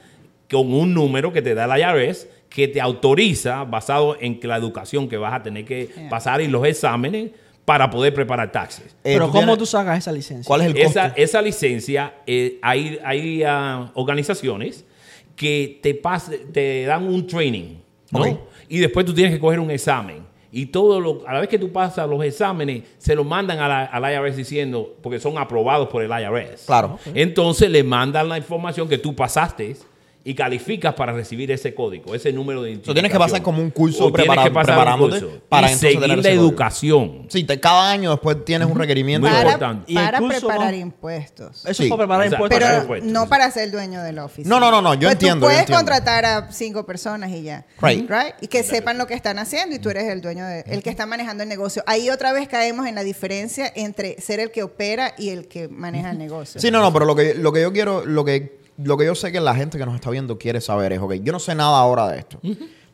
con 0.50 0.72
un 0.72 0.92
número 0.92 1.33
que 1.33 1.40
te 1.42 1.55
da 1.55 1.66
la 1.66 1.78
IRS 1.78 2.28
que 2.48 2.68
te 2.68 2.81
autoriza, 2.83 3.64
basado 3.64 4.16
en 4.20 4.38
que 4.38 4.46
la 4.46 4.57
educación 4.57 5.09
que 5.09 5.16
vas 5.16 5.33
a 5.33 5.42
tener 5.42 5.64
que 5.64 5.88
pasar 6.11 6.42
y 6.42 6.48
los 6.48 6.66
exámenes 6.66 7.31
para 7.64 7.88
poder 7.88 8.12
preparar 8.12 8.52
taxes. 8.52 8.85
Eh, 9.05 9.14
Pero 9.14 9.26
tú 9.26 9.33
¿cómo 9.33 9.42
tienes- 9.44 9.59
tú 9.59 9.66
sacas 9.66 9.96
esa 9.98 10.12
licencia? 10.12 10.46
¿Cuál 10.46 10.61
es 10.62 10.66
el 10.66 10.72
costo? 10.74 10.88
Esa, 11.00 11.07
esa 11.16 11.40
licencia, 11.40 12.12
eh, 12.26 12.59
hay, 12.61 12.98
hay 13.05 13.42
ah, 13.46 13.90
organizaciones 13.94 14.85
que 15.37 15.78
te, 15.83 16.02
pas- 16.02 16.38
te 16.52 16.85
dan 16.85 17.05
un 17.07 17.26
training, 17.26 17.76
¿no? 18.20 18.38
Y 18.68 18.79
después 18.79 19.05
tú 19.05 19.12
tienes 19.14 19.35
que 19.35 19.40
coger 19.40 19.59
un 19.61 19.70
examen. 19.70 20.31
Y 20.55 20.66
todo 20.66 21.01
lo, 21.01 21.27
a 21.27 21.33
la 21.33 21.40
vez 21.40 21.48
que 21.48 21.59
tú 21.59 21.72
pasas 21.72 22.07
los 22.09 22.22
exámenes, 22.22 22.83
se 22.98 23.14
lo 23.14 23.25
mandan 23.25 23.59
a 23.59 23.68
la- 23.68 23.85
al 23.87 24.03
IRS 24.12 24.37
diciendo, 24.37 24.94
porque 25.03 25.18
son 25.18 25.38
aprobados 25.38 25.88
por 25.88 26.03
el 26.03 26.11
IRS. 26.11 26.66
Claro. 26.66 26.98
Entonces 27.14 27.70
le 27.70 27.83
mandan 27.83 28.29
la 28.29 28.37
información 28.37 28.87
que 28.88 28.98
tú 28.98 29.14
pasaste 29.16 29.77
y 30.24 30.35
calificas 30.35 30.94
para 30.94 31.12
recibir 31.12 31.50
ese 31.50 31.74
código, 31.74 32.14
ese 32.14 32.32
número 32.32 32.62
de 32.62 32.70
identificación. 32.70 32.94
tienes 32.94 33.12
que 33.12 33.18
pasar 33.18 33.42
como 33.42 33.61
un 33.61 33.70
curso 33.70 34.06
O 34.06 34.12
tienes 34.12 34.26
prepara- 34.30 34.44
que 34.44 34.50
pasar 34.52 34.70
un 34.70 34.76
preparándote 34.85 35.20
curso. 35.20 35.40
para 35.48 35.66
y 35.66 35.72
entonces 35.72 35.80
seguir 35.90 36.00
tener 36.00 36.16
la 36.18 36.22
código. 36.22 36.42
educación. 36.44 37.26
Sí, 37.28 37.44
te- 37.44 37.58
cada 37.61 37.90
año 37.90 38.11
después 38.12 38.44
tienes 38.44 38.68
un 38.68 38.78
requerimiento. 38.78 39.26
Muy 39.26 39.37
para, 39.37 39.50
importante. 39.52 39.92
Para 39.94 40.18
preparar 40.20 40.72
va- 40.72 40.76
impuestos. 40.76 41.64
Eso 41.64 41.74
Sí. 41.74 41.85
es 41.85 41.88
para 41.90 41.98
preparar 42.02 42.26
Exacto. 42.26 42.44
impuestos. 42.44 42.58
Pagar 42.61 42.72
Pero 42.72 42.82
impuestos. 42.82 43.12
no 43.12 43.28
para 43.28 43.50
ser 43.50 43.70
dueño 43.70 44.02
de 44.02 44.12
la 44.12 44.24
oficina. 44.24 44.48
No, 44.54 44.61
no, 44.61 44.70
no, 44.70 44.82
no, 44.82 44.94
yo 44.94 45.00
Pues 45.08 45.12
entiendo, 45.14 45.37
Tú 45.40 45.46
puedes 45.46 45.58
entiendo. 45.61 45.78
contratar 45.78 46.24
a 46.24 46.52
cinco 46.52 46.87
personas 46.87 47.30
y 47.30 47.42
ya. 47.42 47.66
Right. 47.80 48.08
Y 48.40 48.46
que 48.46 48.62
sepan 48.62 48.98
lo 48.98 49.06
que 49.06 49.14
están 49.14 49.38
haciendo 49.38 49.74
y 49.74 49.78
tú 49.78 49.90
eres 49.90 50.04
el 50.04 50.20
dueño, 50.20 50.46
de, 50.46 50.61
el 50.68 50.82
que 50.82 50.90
está 50.90 51.04
manejando 51.06 51.42
el 51.42 51.48
negocio. 51.48 51.82
Ahí 51.87 52.11
otra 52.11 52.32
vez 52.32 52.46
caemos 52.48 52.87
en 52.87 52.94
la 52.94 53.02
diferencia 53.02 53.70
entre 53.74 54.20
ser 54.20 54.38
el 54.40 54.50
que 54.50 54.62
opera 54.62 55.14
y 55.18 55.30
el 55.30 55.48
que 55.48 55.68
maneja 55.68 56.11
el 56.11 56.18
negocio. 56.18 56.61
Sí, 56.61 56.70
no, 56.70 56.80
no, 56.80 56.92
pero 56.92 57.04
lo 57.06 57.16
que, 57.16 57.35
lo 57.35 57.52
que 57.52 57.62
yo 57.62 57.72
quiero, 57.72 58.04
lo 58.06 58.24
que, 58.24 58.62
lo 58.78 58.96
que 58.96 59.04
yo 59.06 59.14
sé 59.14 59.32
que 59.32 59.40
la 59.40 59.54
gente 59.54 59.78
que 59.78 59.85
nos 59.87 59.94
está 59.94 60.11
viendo 60.11 60.38
quiere 60.38 60.61
saber 60.61 60.92
es, 60.92 61.00
ok, 61.00 61.14
yo 61.22 61.32
no 61.32 61.38
sé 61.38 61.54
nada 61.54 61.78
ahora 61.78 62.08
de 62.08 62.18
esto, 62.18 62.40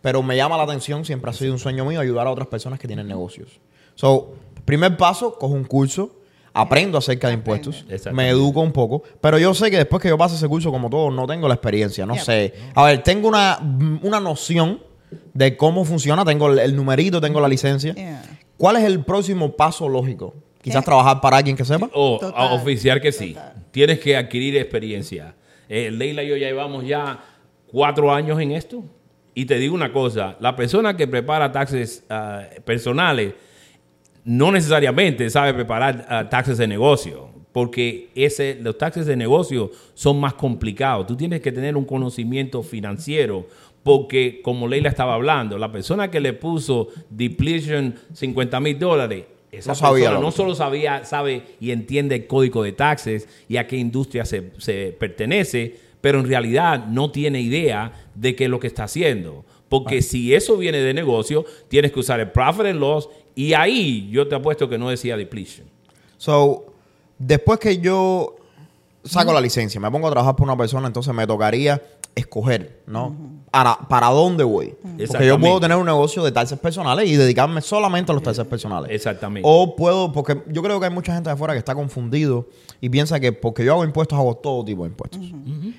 pero 0.01 0.23
me 0.23 0.37
llama 0.37 0.57
la 0.57 0.62
atención, 0.64 1.05
siempre 1.05 1.31
ha 1.31 1.35
sido 1.35 1.53
un 1.53 1.59
sueño 1.59 1.85
mío 1.85 2.01
ayudar 2.01 2.27
a 2.27 2.31
otras 2.31 2.49
personas 2.49 2.79
que 2.79 2.87
tienen 2.87 3.07
negocios. 3.09 3.61
So, 3.95 4.35
primer 4.64 4.97
paso, 4.97 5.35
cojo 5.38 5.55
un 5.55 5.64
curso, 5.64 6.17
aprendo 6.53 6.99
acerca 6.99 7.29
de 7.29 7.35
impuestos, 7.35 7.85
me 8.12 8.29
educo 8.29 8.61
un 8.61 8.73
poco, 8.73 9.03
pero 9.21 9.38
yo 9.38 9.55
sé 9.55 9.71
que 9.71 9.77
después 9.77 10.03
que 10.03 10.09
yo 10.09 10.19
pase 10.19 10.37
ese 10.37 10.49
curso, 10.49 10.71
como 10.71 10.88
todo, 10.91 11.11
no 11.11 11.27
tengo 11.27 11.47
la 11.49 11.55
experiencia, 11.55 12.05
no 12.07 12.14
Yeah. 12.14 12.25
sé. 12.25 12.55
A 12.75 12.85
ver, 12.85 13.03
tengo 13.03 13.29
una, 13.29 13.59
una 14.03 14.21
noción 14.21 14.81
de 15.35 15.57
cómo 15.57 15.85
funciona, 15.85 16.25
tengo 16.25 16.49
el, 16.51 16.59
el 16.59 16.77
numerito, 16.77 17.21
tengo 17.21 17.41
la 17.41 17.49
licencia. 17.49 17.95
Yeah. 17.95 18.23
¿Cuál 18.57 18.77
es 18.77 18.85
el 18.85 19.05
próximo 19.05 19.53
paso 19.57 19.88
lógico? 19.88 20.35
Quizás 20.61 20.85
trabajar 20.85 21.21
para 21.21 21.37
alguien 21.38 21.57
que 21.57 21.64
sepa. 21.64 21.88
O 21.95 22.19
oficiar 22.53 23.01
que 23.01 23.12
sí. 23.12 23.35
total. 23.35 23.55
Tienes 23.71 24.01
que 24.01 24.17
adquirir 24.17 24.57
experiencia. 24.57 25.35
Eh, 25.69 25.91
Leila 25.91 26.23
y 26.23 26.29
yo 26.29 26.37
ya 26.37 26.49
llevamos 26.49 26.87
ya 26.87 27.19
cuatro 27.67 28.13
años 28.13 28.41
en 28.41 28.53
esto. 28.53 28.85
Y 29.35 29.45
te 29.45 29.59
digo 29.59 29.75
una 29.75 29.93
cosa, 29.93 30.37
la 30.41 30.57
persona 30.57 30.97
que 30.97 31.07
prepara 31.07 31.53
taxes 31.53 32.05
ah, 32.11 32.43
personales 32.65 33.35
no 34.25 34.51
necesariamente 34.51 35.31
sabe 35.31 35.55
preparar 35.55 36.07
ah, 36.09 36.29
taxes 36.29 36.59
de 36.59 36.67
negocio, 36.67 37.31
porque 37.53 38.11
ese, 38.15 38.59
los 38.61 38.77
taxes 38.77 39.07
de 39.07 39.17
negocio 39.17 39.71
son 39.95 40.19
más 40.19 40.35
complicados. 40.35 41.07
Tú 41.07 41.17
tienes 41.17 41.41
que 41.41 41.53
tener 41.53 41.77
un 41.77 41.85
conocimiento 41.85 42.63
financiero, 42.63 43.47
porque 43.85 44.41
como 44.43 44.67
Leila 44.67 44.89
estaba 44.89 45.15
hablando, 45.15 45.57
la 45.57 45.71
persona 45.71 46.11
que 46.11 46.21
le 46.21 46.33
puso 46.33 46.89
depletion 47.09 47.95
50 48.13 48.59
mil 48.61 48.79
dólares, 48.79 49.25
esa 49.51 49.71
No 49.71 49.75
sabía 49.75 50.09
persona 50.11 50.25
no 50.25 50.31
solo 50.31 50.55
sabía, 50.55 51.05
sabe 51.05 51.43
y 51.61 51.71
entiende 51.71 52.17
el 52.17 52.27
código 52.27 52.63
de 52.63 52.73
taxes 52.73 53.29
y 53.49 53.57
a 53.57 53.67
qué 53.67 53.77
industria 53.77 54.25
se, 54.25 54.53
se 54.59 54.97
pertenece, 54.99 55.77
pero 56.01 56.21
en 56.21 56.29
realidad 56.29 56.87
no 56.87 57.11
tiene 57.11 57.41
idea 57.41 57.93
de 58.15 58.37
qué 58.37 58.45
es 58.45 58.51
lo 58.51 58.61
que 58.61 58.67
está 58.67 58.85
haciendo. 58.85 59.45
Porque 59.69 60.01
si 60.01 60.35
eso 60.35 60.57
viene 60.57 60.79
de 60.79 60.95
negocio, 60.95 61.45
tienes 61.69 61.93
que 61.93 62.01
usar 62.01 62.21
el 62.21 62.31
profit 62.31 62.67
and 62.67 62.81
loss 62.81 63.09
y 63.35 63.53
ahí 63.53 64.09
yo 64.11 64.27
te 64.27 64.35
apuesto 64.35 64.69
que 64.69 64.79
no 64.79 64.89
decía 64.89 65.17
depletion. 65.17 65.67
So, 66.17 66.73
después 67.19 67.59
que 67.59 67.79
yo 67.79 68.37
saco 69.05 69.33
la 69.33 69.41
licencia, 69.41 69.81
me 69.81 69.91
pongo 69.91 70.09
a 70.09 70.11
trabajar 70.11 70.37
por 70.37 70.45
una 70.45 70.57
persona, 70.57 70.87
entonces 70.87 71.13
me 71.15 71.27
tocaría 71.27 71.83
escoger, 72.15 72.81
¿no? 72.87 73.15
Para, 73.51 73.77
para 73.89 74.09
dónde 74.09 74.45
voy. 74.45 74.75
Porque 75.07 75.27
yo 75.27 75.39
puedo 75.39 75.61
tener 75.61 75.77
un 75.77 75.87
negocio 75.87 76.23
de 76.23 76.33
taxes 76.33 76.59
personales 76.59 77.09
y 77.09 77.17
dedicarme 77.17 77.61
solamente 77.61 78.13
a 78.13 78.15
los 78.15 78.23
taxes 78.23 78.47
personales. 78.47 78.91
Exactamente. 78.91 79.49
O 79.51 79.77
puedo, 79.77 80.13
porque 80.13 80.43
yo 80.49 80.63
creo 80.63 80.79
que 80.81 80.87
hay 80.87 80.93
mucha 80.93 81.15
gente 81.15 81.31
de 81.31 81.35
afuera 81.35 81.55
que 81.55 81.59
está 81.59 81.75
confundido 81.75 82.49
y 82.81 82.89
piensa 82.89 83.19
que 83.21 83.33
porque 83.33 83.65
yo 83.65 83.73
hago 83.73 83.85
impuestos, 83.85 84.19
hago 84.19 84.37
todo 84.37 84.65
tipo 84.65 84.83
de 84.85 84.91
impuestos. 84.91 85.21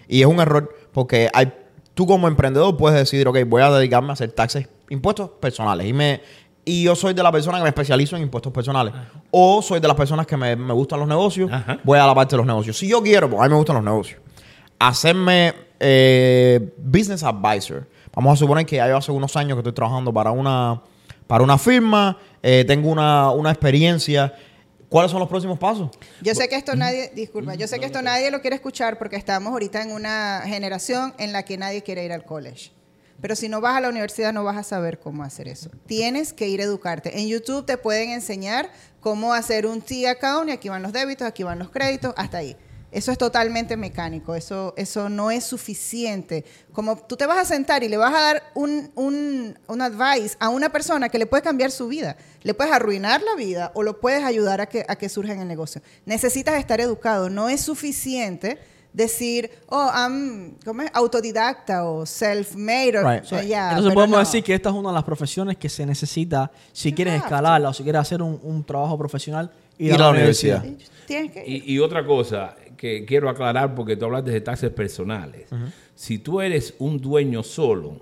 Y 0.08 0.22
es 0.22 0.28
un 0.28 0.40
error 0.40 0.74
porque 0.92 1.30
hay, 1.34 1.52
tú 1.94 2.06
como 2.08 2.28
emprendedor 2.28 2.76
puedes 2.78 2.98
decidir, 2.98 3.28
ok, 3.28 3.38
voy 3.48 3.62
a 3.62 3.72
dedicarme 3.72 4.10
a 4.10 4.14
hacer 4.14 4.32
taxes, 4.32 4.68
impuestos 4.90 5.30
personales. 5.40 5.88
Y 5.88 5.94
me 5.94 6.22
y 6.66 6.84
yo 6.84 6.96
soy 6.96 7.16
de 7.16 7.24
la 7.24 7.32
persona 7.32 7.58
que 7.58 7.64
me 7.64 7.70
especializo 7.70 8.16
en 8.16 8.22
impuestos 8.24 8.54
personales. 8.54 8.94
O 9.32 9.62
soy 9.62 9.80
de 9.80 9.88
las 9.88 9.98
personas 9.98 10.28
que 10.28 10.38
me, 10.38 10.56
me 10.56 10.74
gustan 10.74 11.00
los 11.00 11.08
negocios, 11.08 11.52
Ajá. 11.52 11.80
voy 11.84 11.98
a 11.98 12.06
la 12.06 12.14
parte 12.14 12.36
de 12.36 12.38
los 12.38 12.46
negocios. 12.46 12.78
Si 12.78 12.88
yo 12.88 13.02
quiero, 13.02 13.28
porque 13.28 13.44
a 13.44 13.48
mí 13.48 13.54
me 13.54 13.58
gustan 13.58 13.78
los 13.78 13.84
negocios, 13.86 14.20
hacerme 14.78 15.54
eh, 15.80 16.74
business 16.78 17.24
advisor. 17.24 17.88
Vamos 18.14 18.34
a 18.34 18.36
suponer 18.38 18.66
que 18.66 18.78
ya 18.78 18.96
hace 18.96 19.12
unos 19.12 19.36
años 19.36 19.56
que 19.56 19.60
estoy 19.60 19.74
trabajando 19.74 20.14
para 20.14 20.32
una, 20.32 20.82
para 21.28 21.44
una 21.44 21.58
firma, 21.58 22.18
eh, 22.42 22.66
tengo 22.68 22.90
una, 22.90 23.32
una 23.32 23.52
experiencia. 23.52 24.34
¿Cuáles 24.90 25.12
son 25.12 25.20
los 25.20 25.30
próximos 25.30 25.60
pasos? 25.60 25.92
Yo 26.22 26.34
sé 26.34 26.50
que 26.50 26.56
esto 26.56 26.76
nadie, 26.76 27.12
disculpa, 27.14 27.54
yo 27.54 27.68
sé 27.68 27.80
que 27.80 27.86
esto 27.86 28.02
nadie 28.02 28.32
lo 28.32 28.42
quiere 28.42 28.56
escuchar 28.56 28.98
porque 28.98 29.18
estamos 29.18 29.54
ahorita 29.54 29.84
en 29.84 29.92
una 29.92 30.42
generación 30.46 31.14
en 31.20 31.32
la 31.32 31.44
que 31.44 31.58
nadie 31.58 31.84
quiere 31.84 32.04
ir 32.04 32.12
al 32.12 32.26
college. 32.26 32.72
Pero 33.22 33.36
si 33.36 33.50
no 33.50 33.62
vas 33.62 33.76
a 33.76 33.82
la 33.82 33.90
universidad 33.90 34.34
no 34.34 34.44
vas 34.44 34.58
a 34.58 34.64
saber 34.64 35.00
cómo 35.00 35.24
hacer 35.24 35.48
eso. 35.48 35.70
Tienes 35.86 36.34
que 36.34 36.48
ir 36.48 36.62
a 36.62 36.64
educarte. 36.64 37.20
En 37.20 37.28
YouTube 37.28 37.66
te 37.66 37.78
pueden 37.78 38.10
enseñar 38.10 38.72
cómo 39.00 39.34
hacer 39.34 39.68
un 39.68 39.82
T-account 39.82 40.50
y 40.50 40.54
aquí 40.54 40.70
van 40.70 40.82
los 40.82 40.94
débitos, 40.94 41.28
aquí 41.28 41.44
van 41.44 41.60
los 41.60 41.70
créditos, 41.70 42.14
hasta 42.18 42.40
ahí. 42.40 42.56
Eso 42.92 43.12
es 43.12 43.18
totalmente 43.20 43.78
mecánico, 43.78 44.34
eso, 44.34 44.74
eso 44.76 45.10
no 45.10 45.30
es 45.30 45.44
suficiente. 45.44 46.44
Como 46.74 46.98
tú 46.98 47.16
te 47.18 47.28
vas 47.28 47.38
a 47.38 47.46
sentar 47.46 47.84
y 47.84 47.88
le 47.88 47.98
vas 47.98 48.14
a 48.14 48.20
dar 48.22 48.44
un, 48.56 48.92
un, 48.96 49.58
un 49.68 49.82
advice 49.82 50.36
a 50.40 50.50
una 50.50 50.70
persona 50.70 51.08
que 51.10 51.20
le 51.20 51.28
puede 51.28 51.44
cambiar 51.44 51.70
su 51.70 51.88
vida, 51.88 52.18
le 52.42 52.54
puedes 52.56 52.74
arruinar 52.74 53.22
la 53.22 53.36
vida 53.36 53.72
o 53.76 53.84
lo 53.84 54.00
puedes 54.00 54.24
ayudar 54.24 54.62
a 54.62 54.66
que, 54.68 54.86
a 54.88 54.96
que 54.96 55.08
surja 55.08 55.34
en 55.34 55.42
el 55.42 55.48
negocio. 55.48 55.82
Necesitas 56.06 56.58
estar 56.58 56.82
educado, 56.82 57.30
no 57.30 57.48
es 57.48 57.62
suficiente 57.62 58.58
decir, 58.92 59.52
oh, 59.68 59.92
I'm 59.94 60.56
¿cómo 60.66 60.82
es? 60.82 60.90
autodidacta 60.94 61.88
o 61.88 62.08
self-made. 62.08 63.04
Right. 63.04 63.32
o 63.32 63.42
ya, 63.44 63.70
Entonces 63.70 63.94
podemos 63.94 64.18
no. 64.18 64.20
decir 64.20 64.44
que 64.44 64.56
esta 64.56 64.70
es 64.70 64.76
una 64.76 64.90
de 64.90 64.96
las 64.96 65.04
profesiones 65.04 65.58
que 65.58 65.70
se 65.70 65.86
necesita 65.86 66.52
si 66.74 66.92
quieres 66.92 67.14
have 67.14 67.22
to. 67.22 67.26
escalarla 67.28 67.70
o 67.70 67.74
si 67.74 67.84
quieres 67.84 68.02
hacer 68.02 68.22
un, 68.24 68.40
un 68.42 68.64
trabajo 68.64 68.98
profesional 68.98 69.52
Ir 69.78 69.94
a 69.94 69.98
la 69.98 70.10
universidad. 70.10 70.66
Y 71.46 71.80
otra 71.80 72.06
cosa 72.06 72.56
que 72.80 73.04
quiero 73.06 73.30
aclarar 73.30 73.76
porque 73.76 73.98
tú 73.98 74.06
hablaste 74.06 74.32
de 74.32 74.40
taxes 74.40 74.70
personales. 74.72 75.50
Si 75.96 76.18
tú 76.18 76.40
eres 76.40 76.74
un 76.80 76.98
dueño 76.98 77.44
solo, 77.44 77.98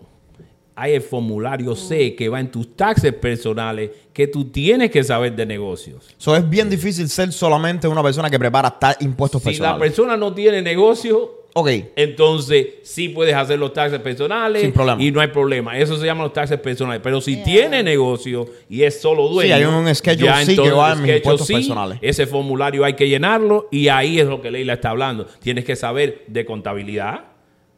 hay 0.75 0.93
el 0.93 1.01
formulario 1.01 1.75
C 1.75 2.15
que 2.15 2.29
va 2.29 2.39
en 2.39 2.51
tus 2.51 2.75
taxes 2.75 3.11
personales 3.13 3.89
que 4.13 4.27
tú 4.27 4.51
tienes 4.51 4.91
que 4.91 5.03
saber 5.03 5.35
de 5.35 5.47
negocios. 5.47 6.13
So, 6.17 6.35
es 6.35 6.47
bien 6.47 6.69
difícil 6.69 7.09
ser 7.09 7.33
solamente 7.33 7.87
una 7.87 8.03
persona 8.03 8.29
que 8.29 8.37
prepara 8.37 8.77
impuestos 8.99 9.41
Si 9.41 9.47
la 9.47 9.51
personales. 9.51 9.79
persona 9.81 10.15
no 10.15 10.31
tiene 10.35 10.61
negocio, 10.61 11.36
ok. 11.59 11.69
entonces 11.95 12.67
sí 12.83 13.09
puedes 13.09 13.33
hacer 13.35 13.57
los 13.59 13.73
taxes 13.73 13.99
personales 13.99 14.61
Sin 14.61 14.71
problema. 14.71 15.01
y 15.01 15.11
no 15.11 15.19
hay 15.21 15.27
problema. 15.29 15.77
Eso 15.77 15.97
se 15.97 16.05
llama 16.05 16.23
los 16.23 16.33
taxes 16.33 16.59
personales. 16.59 17.01
Pero 17.03 17.19
si 17.21 17.37
tiene 17.43 17.81
negocio 17.83 18.47
y 18.69 18.83
es 18.83 19.01
solo 19.01 19.27
dueño, 19.27 19.55
hay 19.55 19.63
un 19.63 19.93
Schedule 19.95 20.25
ya 20.27 20.37
C 20.39 20.45
que 20.45 20.51
entonces 20.51 20.77
va 20.77 20.91
en 20.93 20.97
mis 21.01 21.11
Schedule 21.11 21.17
impuestos 21.17 21.47
personales. 21.51 21.97
Ese 22.01 22.27
formulario 22.27 22.85
hay 22.85 22.93
que 22.93 23.07
llenarlo 23.09 23.67
y 23.71 23.87
ahí 23.87 24.19
es 24.19 24.27
lo 24.27 24.41
que 24.41 24.51
Leila 24.51 24.73
está 24.73 24.91
hablando. 24.91 25.25
Tienes 25.41 25.65
que 25.65 25.75
saber 25.75 26.23
de 26.27 26.45
contabilidad. 26.45 27.21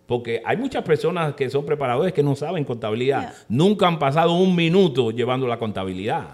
Porque 0.06 0.42
hay 0.44 0.58
muchas 0.58 0.84
personas 0.84 1.36
que 1.36 1.52
son 1.52 1.64
preparadores 1.66 2.14
que 2.14 2.24
no 2.24 2.36
saben 2.36 2.64
contabilidad. 2.64 3.22
Yeah. 3.22 3.34
Nunca 3.48 3.88
han 3.88 4.00
pasado 4.00 4.34
un 4.34 4.56
minuto 4.56 5.12
llevando 5.12 5.46
la 5.46 5.60
contabilidad. 5.60 6.30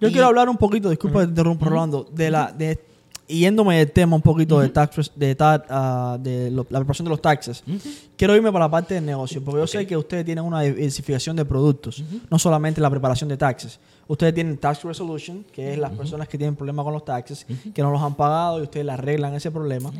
Yo 0.00 0.08
Y- 0.08 0.12
quiero 0.12 0.26
hablar 0.26 0.48
un 0.48 0.56
poquito, 0.56 0.90
disculpa 0.90 1.20
que 1.20 1.26
te 1.26 1.30
interrumpo, 1.30 1.64
Rolando, 1.64 2.08
de 2.10 2.30
la, 2.32 2.50
de, 2.50 2.76
yéndome 3.28 3.78
del 3.78 3.90
tema 3.90 4.16
un 4.16 4.22
poquito 4.22 4.60
de 4.60 4.68
tax, 4.68 5.10
de, 5.16 5.34
ta- 5.34 5.64
ah, 5.68 6.18
de 6.20 6.50
lo- 6.50 6.66
la 6.70 6.78
preparación 6.80 7.04
de 7.04 7.10
los 7.10 7.22
taxes. 7.22 7.62
Quiero 8.16 8.34
irme 8.36 8.50
para 8.52 8.66
la 8.66 8.70
parte 8.70 8.94
del 8.94 9.04
negocio, 9.06 9.42
porque 9.44 9.60
yo 9.60 9.66
sé 9.66 9.86
que 9.86 9.96
ustedes 9.96 10.24
tienen 10.24 10.44
una 10.44 10.60
diversificación 10.62 11.36
de 11.36 11.44
productos, 11.44 12.02
no 12.30 12.38
solamente 12.38 12.80
la 12.80 12.90
preparación 12.90 13.28
de 13.28 13.36
taxes. 13.36 13.78
Ustedes 14.06 14.34
tienen 14.34 14.58
tax 14.58 14.82
resolution, 14.84 15.44
que 15.52 15.72
es 15.72 15.78
las 15.78 15.92
personas 15.92 16.28
que 16.28 16.36
tienen 16.36 16.56
problemas 16.56 16.84
con 16.84 16.92
los 16.92 17.04
taxes, 17.04 17.46
que 17.74 17.82
no 17.82 17.90
los 17.90 18.02
han 18.02 18.14
pagado 18.14 18.60
y 18.60 18.62
ustedes 18.62 18.84
le 18.84 18.92
arreglan 18.92 19.34
ese 19.34 19.50
problema. 19.50 19.92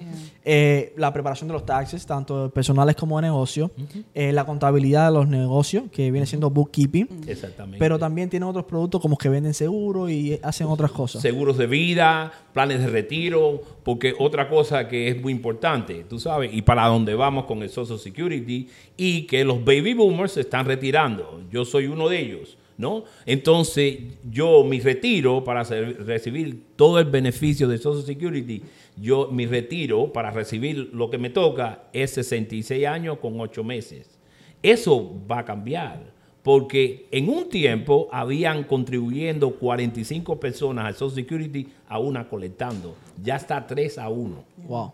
Eh, 0.45 0.93
la 0.97 1.13
preparación 1.13 1.49
de 1.49 1.55
los 1.55 1.65
taxes, 1.65 2.05
tanto 2.07 2.51
personales 2.51 2.97
como 2.97 3.17
de 3.21 3.23
negocio. 3.23 3.71
Eh, 4.15 4.33
la 4.33 4.45
contabilidad 4.45 5.09
de 5.09 5.15
los 5.15 5.29
negocios, 5.29 5.85
que 5.91 6.11
viene 6.11 6.27
siendo 6.27 6.51
bookkeeping. 6.51 7.25
Exactamente. 7.27 7.79
Pero 7.79 7.99
también 7.99 8.29
tienen 8.29 8.49
otros 8.49 8.65
productos 8.65 9.01
como 9.01 9.17
que 9.17 9.29
venden 9.29 9.55
seguro 9.55 10.09
y 10.09 10.39
hacen 10.43 10.67
otras 10.67 10.91
cosas. 10.91 11.23
seguros 11.23 11.57
de 11.57 11.67
vida, 11.67 12.33
planes 12.53 12.81
de 12.81 12.87
retiro, 12.87 13.61
porque 13.83 14.15
otra 14.19 14.49
cosa 14.49 14.89
que 14.89 15.09
es 15.09 15.21
muy 15.21 15.33
importante, 15.33 16.05
tú 16.09 16.19
sabes, 16.19 16.53
y 16.53 16.63
para 16.63 16.87
dónde 16.87 17.15
vamos 17.15 17.45
con 17.45 17.63
el 17.63 17.71
Social 17.71 17.99
Security, 17.99 18.69
y 18.97 19.23
que 19.23 19.45
los 19.45 19.65
baby 19.65 19.95
boomers 19.95 20.33
se 20.33 20.41
están 20.43 20.67
retirando. 20.67 21.41
Yo 21.51 21.65
soy 21.65 21.87
uno 21.87 22.09
de 22.09 22.21
ellos, 22.21 22.57
¿no? 22.77 23.05
Entonces, 23.27 23.99
yo 24.31 24.65
mi 24.65 24.81
retiro 24.81 25.45
para 25.45 25.63
recibir 25.63 26.65
todo 26.77 26.99
el 26.99 27.07
beneficio 27.07 27.69
de 27.69 27.79
Social 27.79 28.05
Security, 28.05 28.63
yo 28.97 29.29
mi 29.31 29.47
retiro 29.47 30.13
para 30.13 30.31
recibir 30.31 30.91
lo 30.93 31.11
que 31.11 31.19
me 31.19 31.31
toca 31.31 31.85
es 31.93 32.13
66 32.13 32.87
años 32.87 33.19
con 33.19 33.41
8 33.41 33.65
meses. 33.65 34.19
Eso 34.63 35.13
va 35.31 35.41
a 35.41 35.45
cambiar. 35.45 36.15
Porque 36.43 37.07
en 37.11 37.31
un 37.31 37.49
tiempo 37.49 38.07
habían 38.13 38.65
contribuyendo 38.65 39.55
45 39.55 40.39
personas 40.39 40.85
al 40.85 40.95
Social 40.95 41.25
Security 41.25 41.69
a 41.89 41.99
una 41.99 42.29
colectando. 42.29 42.95
Ya 43.23 43.37
está 43.37 43.67
3 43.67 43.97
a 43.97 44.11
1. 44.11 44.45
Wow. 44.69 44.93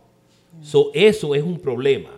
So, 0.63 0.93
eso 0.95 1.35
es 1.35 1.43
un 1.43 1.59
problema. 1.59 2.11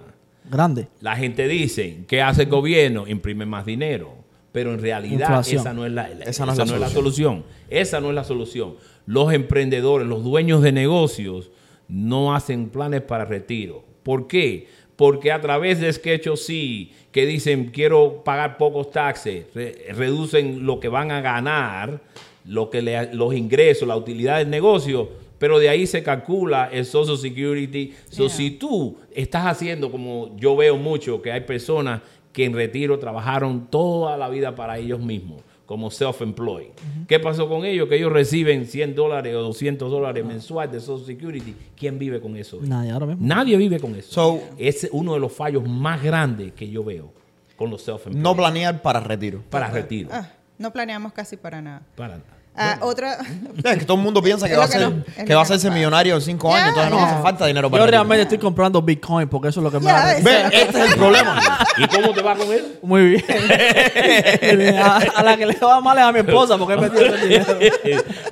Grande. 0.50 0.88
La 1.00 1.16
gente 1.16 1.48
dice, 1.48 2.04
¿qué 2.06 2.20
hace 2.20 2.42
el 2.42 2.50
gobierno? 2.50 3.06
Imprime 3.06 3.46
más 3.46 3.64
dinero. 3.64 4.21
Pero 4.53 4.72
en 4.74 4.80
realidad 4.80 5.20
Inflación. 5.28 5.61
esa 5.61 5.72
no 5.72 5.86
es 5.86 5.92
la, 5.92 6.09
la- 6.11 6.24
Esa 6.26 6.44
no 6.46 6.53
es 6.53 6.59
esa 6.59 6.64
la 6.66 6.70
no 6.70 6.74
es 6.76 6.80
la 6.80 6.88
solución. 6.90 7.44
Esa 7.70 8.00
no 8.00 8.09
es 8.11 8.14
la 8.14 8.24
solución. 8.24 8.74
Los 9.07 9.32
emprendedores, 9.32 10.07
los 10.07 10.22
dueños 10.22 10.62
de 10.62 10.72
negocios, 10.72 11.50
no 11.88 12.34
hacen 12.34 12.68
planes 12.68 13.00
para 13.03 13.24
retiro. 13.24 13.82
¿Por 14.03 14.26
qué? 14.28 14.66
Porque 14.96 15.32
a 15.32 15.40
través 15.40 15.80
de 15.80 15.90
Sketch 15.92 16.28
sí, 16.36 16.92
que 17.11 17.24
dicen 17.26 17.70
quiero 17.72 18.22
pagar 18.24 18.59
pocos 18.59 18.90
taxes, 18.90 19.46
re- 19.55 19.86
reducen 19.94 20.66
lo 20.66 20.78
que 20.80 20.88
van 20.88 21.11
a 21.11 21.20
ganar, 21.22 22.00
lo 22.44 22.68
que 22.70 22.82
le- 22.82 23.12
los 23.14 23.34
ingresos, 23.34 23.88
la 23.88 23.96
utilidad 23.96 24.38
del 24.38 24.50
negocio, 24.50 25.09
pero 25.38 25.59
de 25.59 25.68
ahí 25.70 25.86
se 25.86 26.03
calcula 26.03 26.68
el 26.72 26.84
Social 26.84 27.16
Security. 27.16 27.94
So, 28.11 28.26
Yeah. 28.26 28.36
Si 28.36 28.50
tú 28.53 28.98
estás 29.14 29.46
haciendo, 29.46 29.90
como 29.90 30.36
yo 30.36 30.55
veo 30.57 30.76
mucho, 30.76 31.20
que 31.22 31.32
hay 31.32 31.40
personas 31.40 32.03
que 32.32 32.44
en 32.44 32.54
retiro 32.54 32.98
trabajaron 32.98 33.66
toda 33.68 34.16
la 34.16 34.28
vida 34.28 34.54
para 34.54 34.78
ellos 34.78 35.00
mismos, 35.00 35.42
como 35.66 35.90
self-employed. 35.90 36.68
¿Qué 37.08 37.18
pasó 37.20 37.48
con 37.48 37.64
ellos? 37.64 37.88
Que 37.88 37.96
ellos 37.96 38.12
reciben 38.12 38.66
100 38.66 38.94
dólares 38.94 39.34
o 39.34 39.40
200 39.42 39.90
dólares 39.90 40.24
mensuales 40.24 40.72
de 40.72 40.80
Social 40.80 41.06
Security. 41.06 41.54
¿Quién 41.76 41.98
vive 41.98 42.20
con 42.20 42.36
eso? 42.36 42.58
hoy? 42.58 42.68
Nadie 42.68 42.90
ahora 42.90 43.06
mismo. 43.06 43.26
Nadie 43.26 43.56
vive 43.56 43.78
con 43.80 43.94
eso. 43.94 44.10
So- 44.10 44.40
es 44.58 44.88
uno 44.92 45.14
de 45.14 45.20
los 45.20 45.32
fallos 45.32 45.66
más 45.68 46.02
grandes 46.02 46.52
que 46.52 46.68
yo 46.68 46.82
veo 46.84 47.12
con 47.56 47.70
los 47.70 47.82
self-employed. 47.86 48.22
No 48.22 48.34
planear 48.34 48.82
para 48.82 49.00
retiro. 49.00 49.42
para 49.50 49.68
retiro. 49.70 50.08
Ah, 50.12 50.28
no 50.58 50.72
planeamos 50.72 51.12
casi 51.12 51.36
para 51.36 51.60
nada. 51.62 51.82
Para 51.96 52.18
nada. 52.18 52.36
Ah, 52.55 52.76
otra. 52.82 53.16
Es 53.64 53.78
que 53.78 53.84
todo 53.86 53.96
el 53.96 54.03
mundo 54.03 54.22
piensa 54.22 54.46
que 54.46 54.57
va 54.57 54.66
que 54.66 54.72
ser, 54.72 54.82
no- 54.82 55.03
que 55.24 55.34
va 55.34 55.40
a 55.40 55.44
pasa. 55.44 55.70
millonario 55.70 56.14
en 56.16 56.20
cinco 56.20 56.55
años, 56.55 56.68
entonces 56.68 56.90
no 56.92 57.03
hace 57.03 57.22
falta 57.22 57.46
dinero 57.46 57.70
para 57.70 57.82
Yo 57.82 57.90
realmente 57.90 58.22
estoy 58.24 58.36
comprando 58.38 58.82
Bitcoin 58.82 59.26
porque 59.28 59.48
eso 59.48 59.61
es 59.61 59.64
lo 59.64 59.70
que 59.70 59.78
me 59.78 59.86
Ya, 59.86 59.92
da. 59.94 60.12
eso 60.16 60.24
Ve, 60.24 60.42
este 60.53 60.78
es 60.80 60.90
el 60.90 60.94
problema. 60.96 61.40
¿Y 61.78 61.86
cómo 61.86 62.12
te 62.12 62.20
va 62.20 62.34
con 62.36 62.53
eso? 62.53 62.64
Muy 62.82 63.05
bien. 63.11 63.24
a, 64.82 64.96
a 64.98 65.22
la 65.22 65.36
que 65.36 65.46
le 65.46 65.55
va 65.55 65.80
mal 65.80 65.96
es 65.96 66.05
a 66.05 66.12
mi 66.12 66.18
esposa 66.18 66.59
porque 66.59 66.74
he 66.74 66.76
metido 66.76 67.07
ese 67.14 67.26
dinero. 67.26 67.59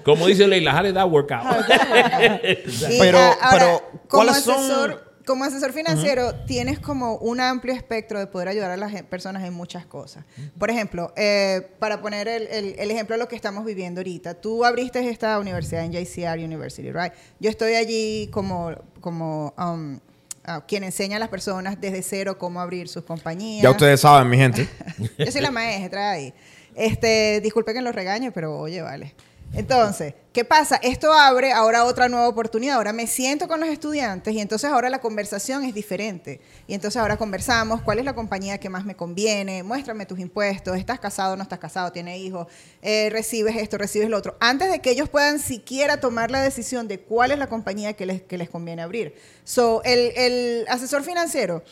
Como 0.05 0.27
dice 0.27 0.47
Leila, 0.47 0.77
how 0.79 0.83
did 0.85 0.95
that 0.95 1.09
work 1.09 1.31
out? 1.33 1.45
Y, 2.43 2.99
Pero- 2.99 3.19
ah, 3.19 3.37
ahora, 3.41 3.59
pero, 3.59 3.81
como 4.09 4.25
¿cuáles 4.25 4.43
son- 4.43 4.97
como 5.27 5.45
asesor 5.45 5.73
financiero, 5.73 6.35
tienes 6.47 6.79
como 6.79 7.17
un 7.17 7.41
amplio 7.41 7.75
espectro 7.75 8.19
de 8.19 8.27
poder 8.27 8.49
ayudar 8.49 8.71
a 8.71 8.77
las 8.77 8.91
gen- 8.91 9.05
personas 9.07 9.45
en 9.45 9.53
muchas 9.53 9.85
cosas. 9.87 10.25
Por 10.59 10.71
ejemplo, 10.71 11.13
eh, 11.17 11.69
para 11.79 12.01
poner 12.01 12.27
el, 12.29 12.47
el- 12.49 12.75
el 12.79 12.91
ejemplo 12.91 13.15
de 13.15 13.19
lo 13.23 13.29
que 13.29 13.37
estamos 13.37 13.65
viviendo 13.65 14.01
ahorita, 14.01 14.35
tú 14.35 14.65
abriste 14.65 15.07
esta 15.09 15.39
universidad 15.39 15.85
en 15.85 15.93
JCR 15.93 16.39
University, 16.39 16.91
¿right? 16.91 17.13
Yo 17.39 17.51
estoy 17.51 17.75
allí 17.75 18.29
como, 18.33 18.73
como 19.01 19.55
um, 19.59 19.99
ah, 20.45 20.65
quien 20.67 20.85
enseña 20.85 21.17
a 21.17 21.21
las 21.21 21.29
personas 21.29 21.81
desde 21.81 22.03
cero 22.03 22.39
cómo 22.39 22.61
abrir 22.61 22.89
sus 22.89 23.05
compañías. 23.05 23.63
Ya 23.63 23.71
ustedes 23.71 24.01
saben, 24.01 24.29
mi 24.29 24.37
gente. 24.39 24.69
Yo 25.19 25.31
soy 25.31 25.43
la 25.43 25.51
maestra 25.51 26.13
ahí. 26.13 26.33
Este, 26.75 27.41
disculpen 27.43 27.75
que 27.75 27.83
los 27.83 27.95
regañe, 27.95 28.31
pero 28.33 28.59
oye, 28.59 28.81
vale. 28.81 29.15
Entonces, 29.53 30.15
¿qué 30.33 30.45
pasa? 30.45 30.77
Esto 30.77 31.13
abre 31.13 31.53
ahora 31.53 31.85
otra 31.85 32.09
nueva 32.09 32.29
oportunidad. 32.29 32.77
Ahora 32.77 32.93
me 32.93 33.09
siento 33.09 33.49
con 33.49 33.59
los 33.59 33.69
estudiantes 33.69 34.33
y 34.33 34.41
entonces 34.41 34.71
ahora 34.71 34.89
la 34.91 35.01
conversación 35.01 35.65
es 35.65 35.75
diferente. 35.75 36.41
Y 36.69 36.75
entonces 36.75 37.01
ahora 37.01 37.17
conversamos, 37.17 37.83
¿cuál 37.83 37.99
es 37.99 38.05
la 38.05 38.15
compañía 38.15 38.59
que 38.59 38.69
más 38.69 38.85
me 38.85 38.95
conviene? 38.95 39.65
Muéstrame 39.65 40.07
tus 40.07 40.21
impuestos, 40.21 40.77
¿estás 40.77 41.01
casado, 41.01 41.37
no 41.37 41.43
estás 41.43 41.59
casado, 41.59 41.91
tienes 41.91 42.21
hijos? 42.21 42.47
Eh, 42.81 43.11
¿Recibes 43.11 43.57
esto, 43.57 43.77
recibes 43.77 44.09
lo 44.09 44.19
otro? 44.19 44.37
Antes 44.39 44.71
de 44.71 44.79
que 44.79 44.91
ellos 44.91 45.09
puedan 45.09 45.41
siquiera 45.41 45.99
tomar 45.99 46.31
la 46.31 46.43
decisión 46.43 46.87
de 46.87 47.01
cuál 47.01 47.33
es 47.33 47.39
la 47.39 47.49
compañía 47.49 47.95
que 47.95 48.07
les, 48.07 48.23
que 48.23 48.39
les 48.39 48.49
conviene 48.49 48.83
abrir. 48.83 49.15
So, 49.43 49.83
el, 49.85 50.13
el 50.17 50.65
asesor 50.69 51.03
financiero 51.03 51.65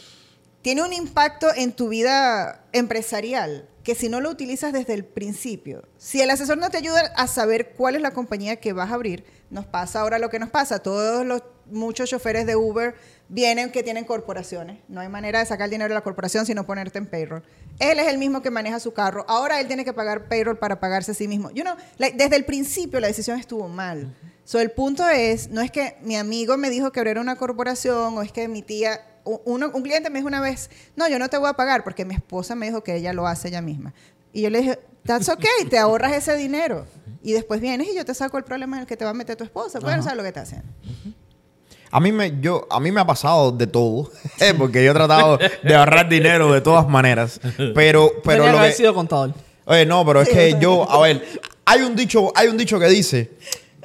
tiene 0.62 0.82
un 0.82 0.92
impacto 0.92 1.48
en 1.54 1.72
tu 1.72 1.88
vida 1.88 2.64
empresarial 2.72 3.68
que 3.84 3.94
si 3.94 4.08
no 4.08 4.20
lo 4.20 4.28
utilizas 4.28 4.72
desde 4.72 4.92
el 4.92 5.04
principio, 5.04 5.82
si 5.96 6.20
el 6.20 6.28
asesor 6.28 6.58
no 6.58 6.68
te 6.68 6.76
ayuda 6.76 7.12
a 7.16 7.26
saber 7.26 7.72
cuál 7.72 7.96
es 7.96 8.02
la 8.02 8.10
compañía 8.10 8.56
que 8.56 8.74
vas 8.74 8.90
a 8.90 8.94
abrir, 8.94 9.24
nos 9.50 9.64
pasa 9.64 10.00
ahora 10.00 10.18
lo 10.18 10.28
que 10.28 10.38
nos 10.38 10.50
pasa. 10.50 10.80
Todos 10.80 11.24
los 11.24 11.42
muchos 11.70 12.10
choferes 12.10 12.46
de 12.46 12.56
Uber 12.56 12.94
vienen 13.28 13.70
que 13.70 13.82
tienen 13.82 14.04
corporaciones. 14.04 14.78
No 14.88 15.00
hay 15.00 15.08
manera 15.08 15.38
de 15.38 15.46
sacar 15.46 15.70
dinero 15.70 15.88
de 15.88 15.94
la 15.94 16.02
corporación 16.02 16.44
sino 16.44 16.66
ponerte 16.66 16.98
en 16.98 17.06
payroll. 17.06 17.42
Él 17.78 17.98
es 17.98 18.08
el 18.08 18.18
mismo 18.18 18.42
que 18.42 18.50
maneja 18.50 18.80
su 18.80 18.92
carro. 18.92 19.24
Ahora 19.28 19.60
él 19.60 19.66
tiene 19.66 19.84
que 19.84 19.92
pagar 19.92 20.28
payroll 20.28 20.58
para 20.58 20.80
pagarse 20.80 21.12
a 21.12 21.14
sí 21.14 21.28
mismo. 21.28 21.50
You 21.52 21.62
know, 21.62 21.76
desde 21.98 22.36
el 22.36 22.44
principio 22.44 23.00
la 23.00 23.06
decisión 23.06 23.38
estuvo 23.38 23.68
mal. 23.68 24.14
So, 24.44 24.60
el 24.60 24.70
punto 24.70 25.06
es, 25.06 25.50
no 25.50 25.60
es 25.60 25.70
que 25.70 25.98
mi 26.00 26.16
amigo 26.16 26.56
me 26.56 26.70
dijo 26.70 26.90
que 26.90 27.00
abriera 27.00 27.20
una 27.20 27.36
corporación 27.36 28.16
o 28.16 28.22
es 28.22 28.32
que 28.32 28.48
mi 28.48 28.62
tía, 28.62 28.98
uno- 29.44 29.70
un 29.72 29.82
cliente 29.82 30.10
me 30.10 30.18
dijo 30.18 30.28
una 30.28 30.40
vez, 30.40 30.70
no, 30.96 31.08
yo 31.08 31.18
no 31.18 31.28
te 31.28 31.36
voy 31.38 31.48
a 31.48 31.54
pagar 31.54 31.84
porque 31.84 32.04
mi 32.04 32.14
esposa 32.14 32.54
me 32.54 32.66
dijo 32.66 32.82
que 32.82 32.96
ella 32.96 33.12
lo 33.12 33.26
hace 33.26 33.48
ella 33.48 33.60
misma. 33.62 33.92
Y 34.32 34.42
yo 34.42 34.50
le 34.50 34.58
dije, 34.60 34.78
that's 35.04 35.28
okay, 35.28 35.66
te 35.68 35.78
ahorras 35.78 36.12
ese 36.12 36.36
dinero. 36.36 36.86
Y 37.22 37.32
después 37.32 37.60
vienes 37.60 37.88
y 37.88 37.96
yo 37.96 38.04
te 38.04 38.14
saco 38.14 38.38
el 38.38 38.44
problema 38.44 38.76
en 38.76 38.82
el 38.82 38.86
que 38.86 38.96
te 38.96 39.04
va 39.04 39.10
a 39.10 39.14
meter 39.14 39.36
tu 39.36 39.44
esposa. 39.44 39.80
Pues 39.80 39.96
no 39.96 40.02
sabes 40.02 40.16
lo 40.16 40.22
que 40.22 40.28
está 40.28 40.42
haciendo. 40.42 40.68
A 41.90 42.00
mí 42.00 42.12
me, 42.12 42.38
yo, 42.40 42.66
a 42.70 42.80
mí 42.80 42.92
me 42.92 43.00
ha 43.00 43.06
pasado 43.06 43.50
de 43.50 43.66
todo, 43.66 44.10
porque 44.58 44.84
yo 44.84 44.90
he 44.90 44.94
tratado 44.94 45.38
de 45.62 45.74
ahorrar 45.74 46.08
dinero 46.08 46.52
de 46.52 46.60
todas 46.60 46.86
maneras. 46.88 47.40
Pero, 47.74 48.12
pero 48.22 48.46
lo 48.52 48.60
que, 48.60 48.72
sido 48.72 48.92
contador. 48.94 49.32
Oye, 49.64 49.86
no, 49.86 50.04
pero 50.04 50.20
es 50.22 50.28
que 50.28 50.56
yo, 50.60 50.90
a 50.90 51.00
ver, 51.00 51.24
hay 51.64 51.80
un 51.82 51.96
dicho, 51.96 52.30
hay 52.34 52.48
un 52.48 52.56
dicho 52.58 52.78
que 52.78 52.86
dice 52.88 53.30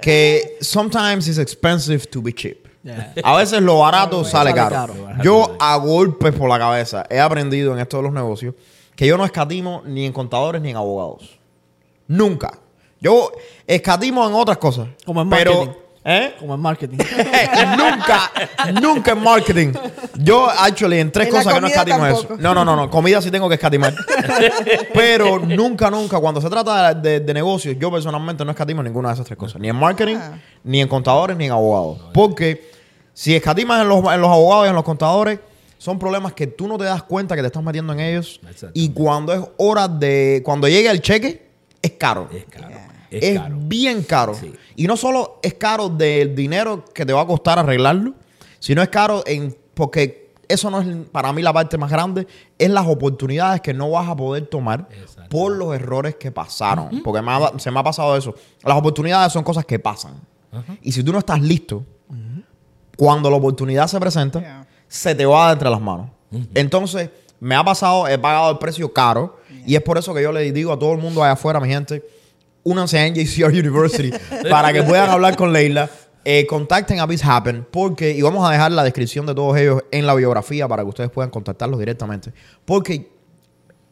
que 0.02 0.58
sometimes 0.62 1.28
it's 1.30 1.38
expensive 1.38 2.06
to 2.08 2.22
be 2.22 2.34
cheap. 2.34 2.63
Yeah. 2.84 3.14
A 3.24 3.38
veces 3.38 3.62
lo 3.62 3.80
barato 3.80 4.26
sale, 4.26 4.50
Sale 4.52 4.54
caro. 4.70 4.94
caro. 4.94 5.24
Yo 5.24 5.56
a 5.60 5.78
golpes 5.78 6.34
por 6.34 6.50
la 6.50 6.60
cabeza 6.60 7.06
he 7.10 7.20
aprendido 7.20 7.72
en 7.74 7.80
esto 7.80 7.98
de 7.98 8.04
los 8.04 8.12
negocios 8.12 8.56
que 8.96 9.08
yo 9.08 9.18
no 9.18 9.24
escatimo 9.26 9.82
ni 9.86 10.06
en 10.06 10.12
contadores 10.12 10.62
ni 10.62 10.72
en 10.72 10.76
abogados. 10.78 11.40
Nunca. 12.08 12.60
Yo 13.00 13.32
escatimo 13.66 14.28
en 14.28 14.34
otras 14.34 14.58
cosas. 14.58 14.88
Como 15.06 15.22
en 15.22 15.30
pero, 15.30 15.52
marketing. 15.56 15.80
¿eh? 16.06 16.36
Como 16.40 16.54
en 16.56 16.60
marketing. 16.60 16.98
nunca, 17.78 18.32
nunca 18.82 19.12
en 19.14 19.22
marketing. 19.24 19.74
Yo, 20.20 20.50
actually, 20.50 21.00
en 21.00 21.12
tres 21.12 21.28
En 21.28 21.34
cosas 21.34 21.54
que 21.54 21.62
no 21.62 21.68
escatimo 21.68 22.06
eso. 22.06 22.28
No, 22.40 22.54
no, 22.54 22.64
no, 22.66 22.76
no. 22.76 22.90
Comida 22.90 23.22
sí 23.22 23.32
tengo 23.32 23.48
que 23.48 23.56
escatimar. 23.56 23.94
Pero 24.94 25.40
nunca, 25.40 25.90
nunca, 25.90 26.20
cuando 26.20 26.42
se 26.42 26.50
trata 26.50 26.94
de, 26.94 27.20
de 27.22 27.34
negocios, 27.34 27.78
yo 27.80 27.92
personalmente 27.92 28.44
no 28.46 28.52
escatimo 28.52 28.82
en 28.82 28.86
ninguna 28.86 29.10
de 29.10 29.14
esas 29.16 29.26
tres 29.26 29.38
cosas. 29.38 29.60
Ni 29.62 29.70
en 29.70 29.76
marketing, 29.76 30.18
Ah. 30.20 30.38
ni 30.64 30.82
en 30.82 30.88
contadores, 30.88 31.36
ni 31.38 31.46
en 31.46 31.52
abogados. 31.52 32.00
Porque 32.14 32.73
si 33.14 33.36
escatimas 33.36 33.82
en 33.82 33.90
los, 33.90 34.00
en 34.14 34.22
los 34.22 34.30
abogados 34.32 34.66
y 34.66 34.70
en 34.70 34.76
los 34.76 34.84
contadores, 34.84 35.40
son 35.78 36.00
problemas 36.00 36.34
que 36.34 36.48
tú 36.48 36.68
no 36.68 36.78
te 36.78 36.86
das 36.86 37.04
cuenta 37.04 37.36
que 37.36 37.42
te 37.42 37.48
estás 37.48 37.64
metiendo 37.64 37.94
en 37.94 38.00
ellos. 38.00 38.40
Y 38.74 38.90
cuando 38.92 39.34
es 39.34 39.42
hora 39.58 39.88
de. 39.88 40.42
Cuando 40.46 40.68
llegue 40.68 40.90
el 40.90 41.02
cheque, 41.02 41.50
es 41.82 41.92
caro. 41.92 42.30
Es 42.34 42.46
caro. 42.46 42.68
Es, 43.12 43.24
Es, 43.24 43.40
caro. 43.40 43.56
bien 43.60 44.04
caro. 44.04 44.34
Sí. 44.34 44.54
Y 44.78 44.88
no 44.88 44.98
solo 44.98 45.40
es 45.44 45.54
caro 45.56 45.90
del 45.90 46.34
dinero 46.36 46.86
que 46.94 47.06
te 47.06 47.14
va 47.14 47.22
a 47.22 47.28
costar 47.28 47.60
arreglarlo, 47.60 48.14
sino 48.60 48.82
es 48.82 48.90
caro 48.90 49.24
en 49.28 49.56
porque 49.74 50.32
eso 50.48 50.70
no 50.70 50.82
es 50.82 50.88
para 51.12 51.32
mí 51.34 51.42
la 51.42 51.52
parte 51.54 51.78
más 51.78 51.92
grande, 51.92 52.28
es 52.58 52.70
las 52.70 52.88
oportunidades 52.88 53.62
que 53.62 53.74
no 53.74 53.90
vas 53.92 54.08
a 54.08 54.16
poder 54.16 54.46
tomar 54.48 54.88
por 55.30 55.52
los 55.52 55.76
errores 55.76 56.16
que 56.16 56.32
pasaron. 56.32 57.02
Porque 57.04 57.22
me 57.22 57.32
ha- 57.32 57.52
se 57.60 57.70
me 57.72 57.80
ha 57.80 57.84
pasado 57.84 58.16
eso. 58.18 58.34
Las 58.64 58.78
oportunidades 58.78 59.34
son 59.34 59.44
cosas 59.44 59.66
que 59.66 59.80
pasan. 59.80 60.14
Y 60.82 60.92
si 60.92 61.04
tú 61.04 61.12
no 61.12 61.20
estás 61.20 61.42
listo, 61.42 61.84
cuando 62.98 63.30
la 63.30 63.38
oportunidad 63.38 63.88
se 63.88 64.00
presenta, 64.00 64.40
Yeah. 64.40 64.68
se 64.88 65.16
te 65.16 65.26
va 65.26 65.48
de 65.48 65.54
entre 65.54 65.70
las 65.70 65.82
manos. 65.82 66.10
Entonces, 66.54 67.10
me 67.40 67.56
ha 67.56 67.64
pasado, 67.64 68.08
he 68.08 68.18
pagado 68.18 68.52
el 68.52 68.58
precio 68.58 68.92
caro. 68.92 69.38
Y 69.66 69.76
es 69.76 69.82
por 69.82 69.98
eso 69.98 70.14
que 70.14 70.22
yo 70.22 70.32
le 70.32 70.52
digo 70.52 70.72
a 70.74 70.80
todo 70.80 70.94
el 70.94 70.98
mundo 71.00 71.24
allá 71.24 71.34
afuera, 71.34 71.60
mi 71.60 71.68
gente, 71.70 72.04
únanse 72.64 73.00
a 73.00 73.08
NJCR 73.10 73.50
University 73.60 74.12
para 74.50 74.72
que 74.74 74.84
puedan 74.84 75.10
hablar 75.10 75.36
con 75.36 75.52
Leila. 75.54 75.90
Eh, 76.26 76.48
contacten 76.48 77.02
a 77.02 77.06
Biz 77.06 77.26
Happen 77.26 77.68
porque, 77.70 78.12
y 78.12 78.22
vamos 78.22 78.48
a 78.48 78.52
dejar 78.52 78.72
la 78.72 78.84
descripción 78.84 79.26
de 79.26 79.36
todos 79.36 79.58
ellos 79.58 79.84
en 79.92 80.06
la 80.08 80.16
biografía 80.16 80.68
para 80.70 80.84
que 80.84 80.90
ustedes 80.90 81.10
puedan 81.10 81.30
contactarlos 81.30 81.78
directamente. 81.78 82.32
Porque 82.64 83.12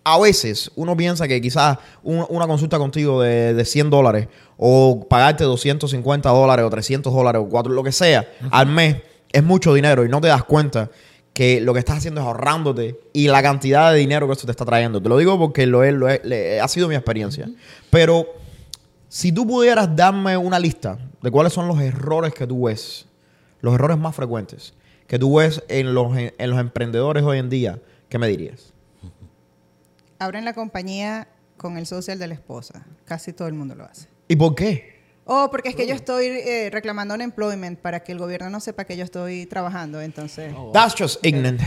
a 0.03 0.19
veces 0.19 0.71
uno 0.75 0.97
piensa 0.97 1.27
que 1.27 1.39
quizás 1.41 1.77
un- 2.03 2.25
una 2.29 2.47
consulta 2.47 2.77
contigo 2.79 3.21
de, 3.21 3.53
de 3.53 3.65
100 3.65 3.89
dólares 3.89 4.27
o 4.57 5.05
pagarte 5.09 5.43
250 5.43 6.29
dólares 6.29 6.65
o 6.65 6.69
300 6.69 7.13
dólares 7.13 7.41
o 7.45 7.49
4, 7.49 7.71
lo 7.73 7.83
que 7.83 7.91
sea, 7.91 8.27
al 8.51 8.67
mes 8.67 8.97
es 9.31 9.43
mucho 9.43 9.73
dinero 9.73 10.03
y 10.05 10.09
no 10.09 10.19
te 10.21 10.27
das 10.27 10.43
cuenta 10.43 10.89
que 11.33 11.61
lo 11.61 11.73
que 11.73 11.79
estás 11.79 11.97
haciendo 11.99 12.19
es 12.21 12.27
ahorrándote 12.27 12.99
y 13.13 13.27
la 13.29 13.41
cantidad 13.41 13.91
de 13.93 13.99
dinero 13.99 14.27
que 14.27 14.33
esto 14.33 14.45
te 14.45 14.51
está 14.51 14.65
trayendo. 14.65 15.01
Te 15.01 15.07
lo 15.07 15.17
digo 15.17 15.37
porque 15.39 15.65
lo, 15.65 15.83
es, 15.83 15.93
lo 15.93 16.09
es- 16.09 16.23
le- 16.25 16.59
ha 16.59 16.67
sido 16.67 16.87
mi 16.89 16.95
experiencia. 16.95 17.49
Pero 17.89 18.25
si 19.07 19.31
tú 19.31 19.47
pudieras 19.47 19.95
darme 19.95 20.35
una 20.37 20.59
lista 20.59 20.97
de 21.21 21.31
cuáles 21.31 21.53
son 21.53 21.67
los 21.67 21.79
errores 21.79 22.33
que 22.33 22.47
tú 22.47 22.63
ves, 22.65 23.05
los 23.61 23.73
errores 23.75 23.97
más 23.97 24.15
frecuentes 24.15 24.73
que 25.07 25.19
tú 25.19 25.35
ves 25.37 25.61
en 25.67 25.93
los, 25.93 26.17
en 26.17 26.49
los 26.49 26.59
emprendedores 26.59 27.23
hoy 27.23 27.37
en 27.37 27.49
día, 27.49 27.79
¿qué 28.09 28.17
me 28.17 28.27
dirías? 28.27 28.73
Abren 30.21 30.45
la 30.45 30.53
compañía 30.53 31.27
con 31.57 31.79
el 31.79 31.87
social 31.87 32.19
de 32.19 32.27
la 32.27 32.35
esposa. 32.35 32.85
Casi 33.05 33.33
todo 33.33 33.47
el 33.47 33.55
mundo 33.55 33.73
lo 33.73 33.85
hace. 33.85 34.07
¿Y 34.27 34.35
por 34.35 34.53
qué? 34.53 35.01
Oh, 35.25 35.47
porque 35.49 35.69
es 35.69 35.75
que 35.75 35.87
yo 35.87 35.95
estoy 35.95 36.25
eh, 36.27 36.69
reclamando 36.71 37.15
un 37.15 37.21
employment 37.21 37.79
para 37.79 38.01
que 38.03 38.11
el 38.11 38.19
gobierno 38.19 38.47
no 38.51 38.59
sepa 38.59 38.83
que 38.83 38.95
yo 38.95 39.03
estoy 39.03 39.47
trabajando, 39.47 39.99
entonces... 39.99 40.53
That's 40.73 40.93
just 40.95 41.25
ignorant. 41.25 41.59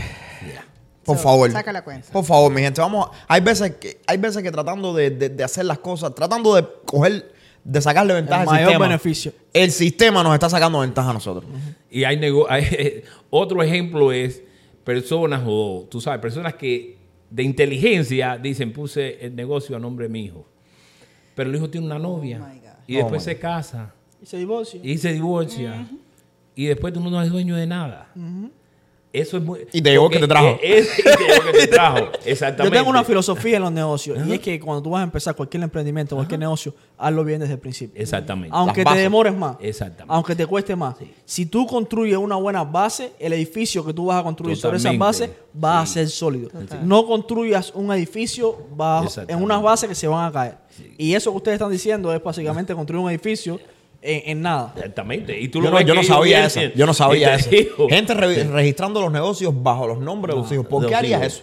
Por 1.03 1.17
So, 1.17 1.23
favor. 1.23 1.51
Saca 1.51 1.73
la 1.73 1.83
cuenta. 1.83 2.09
Por 2.13 2.23
favor, 2.23 2.49
mi 2.49 2.61
gente, 2.61 2.79
vamos. 2.79 3.09
a- 3.27 3.33
hay 3.35 3.41
veces 3.41 3.75
que, 3.75 3.99
hay 4.07 4.17
veces 4.17 4.41
que 4.41 4.51
tratando 4.53 4.93
de, 4.93 5.09
de- 5.09 5.27
de 5.29 5.43
hacer 5.43 5.65
las 5.65 5.79
cosas, 5.79 6.15
tratando 6.15 6.55
de 6.55 6.65
coger, 6.85 7.33
de 7.61 7.81
sacarle 7.81 8.13
ventaja 8.13 8.43
El 8.43 8.47
al 8.47 8.53
mayor 8.55 8.69
sistema. 8.69 8.85
beneficio. 8.87 9.33
El 9.51 9.71
sistema 9.73 10.23
nos 10.23 10.33
está 10.33 10.49
sacando 10.49 10.79
ventaja 10.79 11.09
a 11.09 11.13
nosotros. 11.13 11.43
Y 11.91 12.05
hay, 12.05 12.15
nego- 12.17 12.47
hay- 12.49 13.03
otro 13.29 13.61
ejemplo 13.61 14.13
es 14.13 14.41
personas 14.85 15.43
o 15.45 15.85
tú 15.91 15.99
sabes, 15.99 16.21
personas 16.21 16.53
que 16.53 16.94
de 17.29 17.43
inteligencia 17.43 18.37
dicen 18.37 18.71
puse 18.73 19.25
el 19.25 19.35
negocio 19.35 19.75
a 19.75 19.79
nombre 19.79 20.05
de 20.07 20.09
mi 20.13 20.23
hijo. 20.25 20.45
Pero 21.35 21.49
el 21.49 21.55
hijo 21.55 21.69
tiene 21.69 21.85
una 21.87 21.99
novia 21.99 22.39
God. 22.39 22.69
y 22.87 22.95
Oh, 22.95 22.99
después 22.99 23.23
se 23.23 23.37
casa 23.37 23.93
Y 24.21 24.25
se 24.25 24.37
divorcia. 24.37 24.79
y 24.83 24.97
se 24.97 25.13
divorcia 25.13 25.87
y 26.55 26.65
después 26.67 26.93
tú 26.93 27.01
no 27.01 27.19
eres 27.19 27.31
dueño 27.31 27.55
de 27.55 27.67
nada. 27.67 28.09
Eso 29.21 29.37
es 29.37 29.43
muy 29.43 29.61
Y 29.71 29.81
te 29.81 29.91
llegó 29.91 30.05
el 30.07 30.11
que 30.13 30.19
te 30.19 30.27
trajo. 30.27 30.57
Es, 30.61 30.87
es- 30.87 30.99
y 30.99 31.03
te 31.03 31.09
llegó 31.17 31.33
el 31.47 31.51
que 31.51 31.57
te 31.59 31.67
trajo. 31.67 31.97
Yo 31.99 32.09
Exactamente. 32.25 32.77
tengo 32.77 32.89
una 32.89 33.03
filosofía 33.03 33.57
en 33.57 33.63
los 33.63 33.71
negocios 33.71 34.19
y 34.27 34.33
es 34.33 34.39
que 34.39 34.59
cuando 34.59 34.81
tú 34.83 34.89
vas 34.91 35.01
a 35.01 35.03
empezar 35.03 35.35
cualquier 35.35 35.63
emprendimiento, 35.63 36.15
cualquier 36.15 36.39
negocio, 36.39 36.73
hazlo 36.97 37.23
bien 37.23 37.39
desde 37.39 37.53
el 37.53 37.59
principio. 37.59 38.01
Exactamente. 38.01 38.49
Aunque 38.55 38.83
te 38.83 38.95
demores 38.95 39.35
más, 39.35 39.57
Exactamente. 39.59 40.13
aunque 40.13 40.35
te 40.35 40.45
cueste 40.45 40.75
más. 40.75 40.95
Si 41.25 41.45
tú 41.45 41.65
construyes 41.65 42.17
una 42.17 42.35
buena 42.35 42.63
base, 42.63 43.13
el 43.19 43.33
edificio 43.33 43.85
que 43.85 43.93
tú 43.93 44.05
vas 44.07 44.19
a 44.19 44.23
construir 44.23 44.57
sobre 44.57 44.77
esas 44.77 44.97
bases 44.97 45.29
va 45.63 45.81
a 45.81 45.85
ser 45.85 46.09
sólido. 46.09 46.49
No 46.83 47.05
construyas 47.05 47.71
un 47.73 47.91
edificio 47.93 48.57
bajo, 48.75 49.09
en 49.27 49.41
unas 49.41 49.61
bases 49.61 49.89
que 49.89 49.95
se 49.95 50.07
van 50.07 50.25
a 50.27 50.31
caer. 50.31 50.57
Y 50.97 51.13
eso 51.13 51.31
que 51.31 51.37
ustedes 51.37 51.55
están 51.55 51.71
diciendo 51.71 52.13
es 52.13 52.21
básicamente 52.21 52.75
construir 52.75 53.03
un 53.03 53.09
edificio 53.09 53.59
en, 54.05 54.21
en 54.29 54.41
nada. 54.41 54.73
Exactamente. 54.75 55.39
Y 55.39 55.47
tú 55.49 55.59
Yo 55.59 55.65
lo 55.65 55.71
no, 55.71 55.77
ves 55.77 55.85
yo 55.85 55.93
que 55.93 55.99
no 55.99 56.03
sabía 56.05 56.45
eso. 56.45 56.61
Yo 56.75 56.85
no 56.85 56.93
sabía 57.03 57.35
eso. 57.35 57.49
digo, 57.49 57.87
Gente 57.89 58.13
re- 58.13 58.43
registrando 58.45 59.01
los 59.01 59.11
negocios 59.11 59.53
bajo 59.63 59.87
los 59.87 59.99
nombres 59.99 60.35
de 60.35 60.41
los 60.41 60.51
hijos. 60.51 60.65
¿Por 60.67 60.85
qué 60.87 60.95
harías 60.95 61.21
hijos. 61.21 61.33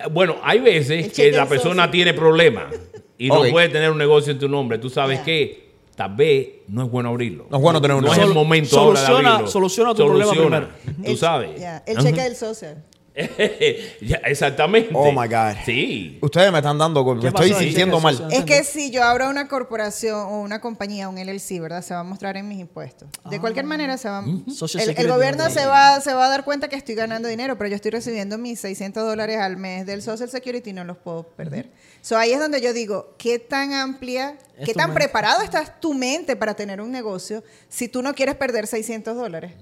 eso? 0.00 0.10
Bueno, 0.12 0.36
hay 0.42 0.60
veces 0.60 1.12
que 1.12 1.32
la 1.32 1.46
persona 1.48 1.84
socio. 1.84 1.90
tiene 1.90 2.14
problemas 2.14 2.72
y 3.18 3.28
no 3.28 3.42
puede 3.50 3.68
tener 3.68 3.90
un 3.90 3.98
negocio 3.98 4.32
en 4.32 4.38
tu 4.38 4.48
nombre. 4.48 4.78
Tú 4.78 4.88
sabes 4.88 5.18
Ya. 5.18 5.24
que 5.24 5.68
tal 5.96 6.14
vez 6.14 6.48
no 6.68 6.84
es 6.84 6.90
bueno 6.90 7.08
abrirlo. 7.08 7.46
No 7.50 7.56
es 7.56 7.62
bueno 7.62 7.80
tener 7.80 7.96
un 7.96 8.04
No 8.04 8.12
es 8.12 8.18
negocio. 8.18 8.30
el 8.32 8.34
momento 8.38 8.76
Soluciona- 8.76 9.08
ahora 9.08 9.20
de 9.22 9.28
abrirlo. 9.28 9.50
soluciona 9.50 9.94
tu 9.94 10.06
problema 10.06 10.30
primero. 10.32 10.68
Tú 11.04 11.10
El- 11.10 11.18
sabes. 11.18 11.50
el 11.86 11.98
cheque 11.98 12.22
del 12.22 12.36
social. 12.36 12.84
Ya, 14.00 14.16
exactamente. 14.24 14.90
Oh, 14.94 15.10
my 15.10 15.26
God. 15.26 15.56
Sí. 15.64 16.18
Ustedes 16.22 16.52
me 16.52 16.58
están 16.58 16.78
dando... 16.78 17.04
Me 17.04 17.20
¿Qué 17.20 17.28
estoy 17.28 17.52
ahí? 17.52 17.64
sintiendo 17.64 17.96
¿Qué 17.98 18.02
mal. 18.02 18.28
Es 18.30 18.44
que 18.44 18.64
si 18.64 18.90
yo 18.90 19.02
abro 19.02 19.28
una 19.28 19.48
corporación 19.48 20.16
o 20.16 20.40
una 20.40 20.60
compañía, 20.60 21.08
un 21.08 21.16
LLC, 21.16 21.60
¿verdad? 21.60 21.82
Se 21.82 21.94
va 21.94 22.00
a 22.00 22.04
mostrar 22.04 22.36
en 22.36 22.48
mis 22.48 22.60
impuestos. 22.60 23.08
De 23.30 23.40
cualquier 23.40 23.64
manera 23.66 23.96
se 23.98 24.08
va... 24.08 24.20
El, 24.24 24.44
el 24.46 24.54
Security 24.54 25.04
gobierno 25.06 25.50
se 25.50 25.66
va, 25.66 26.00
se 26.00 26.12
va 26.14 26.26
a 26.26 26.28
dar 26.28 26.44
cuenta 26.44 26.68
que 26.68 26.76
estoy 26.76 26.94
ganando 26.94 27.28
dinero, 27.28 27.58
pero 27.58 27.68
yo 27.68 27.76
estoy 27.76 27.90
recibiendo 27.90 28.38
mis 28.38 28.60
600 28.60 29.04
dólares 29.04 29.38
al 29.38 29.56
mes 29.56 29.86
del 29.86 30.02
Social 30.02 30.28
Security 30.30 30.70
y 30.70 30.72
no 30.72 30.84
los 30.84 30.96
puedo 30.96 31.24
perder. 31.24 31.70
So, 32.00 32.16
ahí 32.16 32.32
es 32.32 32.38
donde 32.38 32.60
yo 32.60 32.72
digo, 32.72 33.14
¿qué 33.18 33.38
tan 33.38 33.72
amplia, 33.72 34.38
Es 34.56 34.66
qué 34.66 34.74
tan 34.74 34.90
mente. 34.90 35.02
preparado 35.04 35.42
estás 35.42 35.80
tu 35.80 35.94
mente 35.94 36.36
para 36.36 36.54
tener 36.54 36.80
un 36.80 36.92
negocio 36.92 37.42
si 37.68 37.88
tú 37.88 38.02
no 38.02 38.14
quieres 38.14 38.36
perder 38.36 38.66
600 38.66 39.16
dólares? 39.16 39.52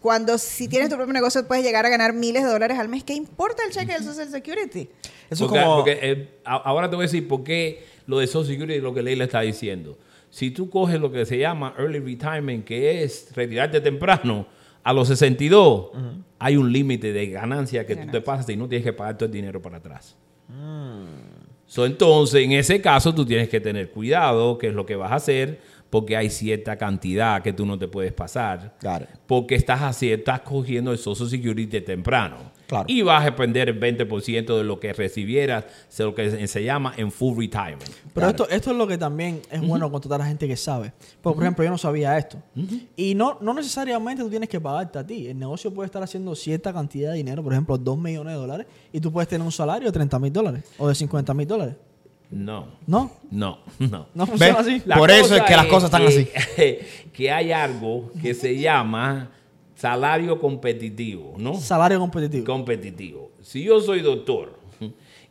Cuando 0.00 0.38
si 0.38 0.68
tienes 0.68 0.88
tu 0.88 0.96
propio 0.96 1.12
negocio 1.12 1.46
puedes 1.46 1.64
llegar 1.64 1.84
a 1.84 1.88
ganar 1.88 2.12
miles 2.12 2.44
de 2.44 2.50
dólares 2.50 2.78
al 2.78 2.88
mes. 2.88 3.02
¿Qué 3.04 3.14
importa 3.14 3.64
el 3.64 3.72
cheque 3.72 3.92
del 3.92 4.04
Social 4.04 4.28
Security? 4.28 4.88
Eso 5.28 5.46
porque, 5.46 5.58
es 5.58 5.64
como... 5.64 5.76
porque, 5.76 5.98
eh, 6.02 6.28
ahora 6.44 6.88
te 6.88 6.96
voy 6.96 7.04
a 7.04 7.08
decir 7.08 7.26
por 7.26 7.42
qué 7.42 7.84
lo 8.06 8.18
de 8.18 8.26
Social 8.26 8.54
Security 8.54 8.78
es 8.78 8.82
lo 8.82 8.94
que 8.94 9.02
Leila 9.02 9.24
está 9.24 9.40
diciendo. 9.40 9.98
Si 10.30 10.50
tú 10.50 10.70
coges 10.70 11.00
lo 11.00 11.10
que 11.10 11.24
se 11.24 11.38
llama 11.38 11.74
early 11.78 11.98
retirement, 11.98 12.64
que 12.64 13.02
es 13.02 13.34
retirarte 13.34 13.80
temprano, 13.80 14.46
a 14.86 14.92
los 14.92 15.08
62, 15.08 15.88
hay 16.38 16.56
un 16.56 16.72
límite 16.72 17.12
de 17.12 17.26
ganancia 17.26 17.84
que 17.84 17.96
tú 17.96 18.08
te 18.08 18.20
pasas 18.20 18.48
y 18.50 18.56
no 18.56 18.68
tienes 18.68 18.84
que 18.84 18.92
pagar 18.92 19.18
todo 19.18 19.26
el 19.26 19.32
dinero 19.32 19.60
para 19.60 19.78
atrás. 19.78 20.14
So, 21.66 21.84
entonces, 21.84 22.44
en 22.44 22.52
ese 22.52 22.80
caso, 22.80 23.12
tú 23.12 23.26
tienes 23.26 23.48
que 23.48 23.60
tener 23.60 23.90
cuidado, 23.90 24.56
qué 24.58 24.68
es 24.68 24.74
lo 24.74 24.86
que 24.86 24.94
vas 24.94 25.10
a 25.10 25.16
hacer, 25.16 25.60
porque 25.90 26.16
hay 26.16 26.30
cierta 26.30 26.76
cantidad 26.76 27.42
que 27.42 27.52
tú 27.52 27.64
no 27.66 27.78
te 27.78 27.88
puedes 27.88 28.12
pasar. 28.12 28.74
It. 28.82 29.08
Porque 29.26 29.54
estás 29.54 29.82
así, 29.82 30.12
estás 30.12 30.40
cogiendo 30.40 30.92
el 30.92 30.98
Social 30.98 31.28
Security 31.28 31.80
temprano. 31.80 32.54
Claro. 32.66 32.86
Y 32.88 33.02
vas 33.02 33.22
a 33.22 33.26
depender 33.26 33.68
el 33.68 33.78
20% 33.78 34.58
de 34.58 34.64
lo 34.64 34.80
que 34.80 34.92
recibieras, 34.92 35.64
de 35.96 36.02
lo 36.04 36.16
que 36.16 36.28
se- 36.32 36.48
se 36.48 36.64
llama 36.64 36.92
en 36.96 37.12
full 37.12 37.38
retirement. 37.38 37.88
Pero 38.12 38.28
esto, 38.28 38.48
esto 38.48 38.72
es 38.72 38.76
lo 38.76 38.88
que 38.88 38.98
también 38.98 39.40
es 39.52 39.60
bueno 39.64 39.88
contratar 39.88 40.20
a 40.20 40.26
gente 40.26 40.48
que 40.48 40.56
sabe. 40.56 40.92
Porque, 41.22 41.36
por 41.36 41.44
ejemplo, 41.44 41.64
yo 41.64 41.70
no 41.70 41.78
sabía 41.78 42.18
esto. 42.18 42.38
Y 42.96 43.14
no, 43.14 43.38
no 43.40 43.54
necesariamente 43.54 44.20
tú 44.24 44.28
tienes 44.30 44.48
que 44.48 44.60
pagarte 44.60 44.98
a 44.98 45.06
ti. 45.06 45.28
El 45.28 45.38
negocio 45.38 45.72
puede 45.72 45.86
estar 45.86 46.02
haciendo 46.02 46.34
cierta 46.34 46.72
cantidad 46.72 47.12
de 47.12 47.18
dinero, 47.18 47.40
por 47.44 47.52
ejemplo, 47.52 47.78
2 47.78 47.96
millones 47.98 48.34
de 48.34 48.40
dólares, 48.40 48.66
y 48.92 48.98
tú 49.00 49.12
puedes 49.12 49.28
tener 49.28 49.44
un 49.46 49.52
salario 49.52 49.86
de 49.86 49.92
30 49.92 50.18
mil 50.18 50.32
dólares 50.32 50.64
o 50.78 50.88
de 50.88 50.94
50 50.96 51.34
mil 51.34 51.46
dólares. 51.46 51.76
No, 52.30 52.66
¿No? 52.86 53.12
no, 53.30 53.58
no. 53.78 54.06
No 54.14 54.26
funciona 54.26 54.58
¿Ves? 54.58 54.66
así. 54.66 54.82
La 54.84 54.96
Por 54.96 55.10
eso 55.10 55.36
es 55.36 55.42
que 55.42 55.54
las 55.56 55.66
cosas 55.66 55.84
están 55.92 56.06
así. 56.06 56.26
que 57.12 57.30
hay 57.30 57.52
algo 57.52 58.10
que 58.20 58.34
se 58.34 58.58
llama 58.58 59.30
salario 59.76 60.38
competitivo, 60.40 61.34
¿no? 61.38 61.54
Salario 61.54 61.98
competitivo. 62.00 62.44
competitivo. 62.44 63.30
Si 63.42 63.62
yo 63.62 63.80
soy 63.80 64.00
doctor 64.00 64.58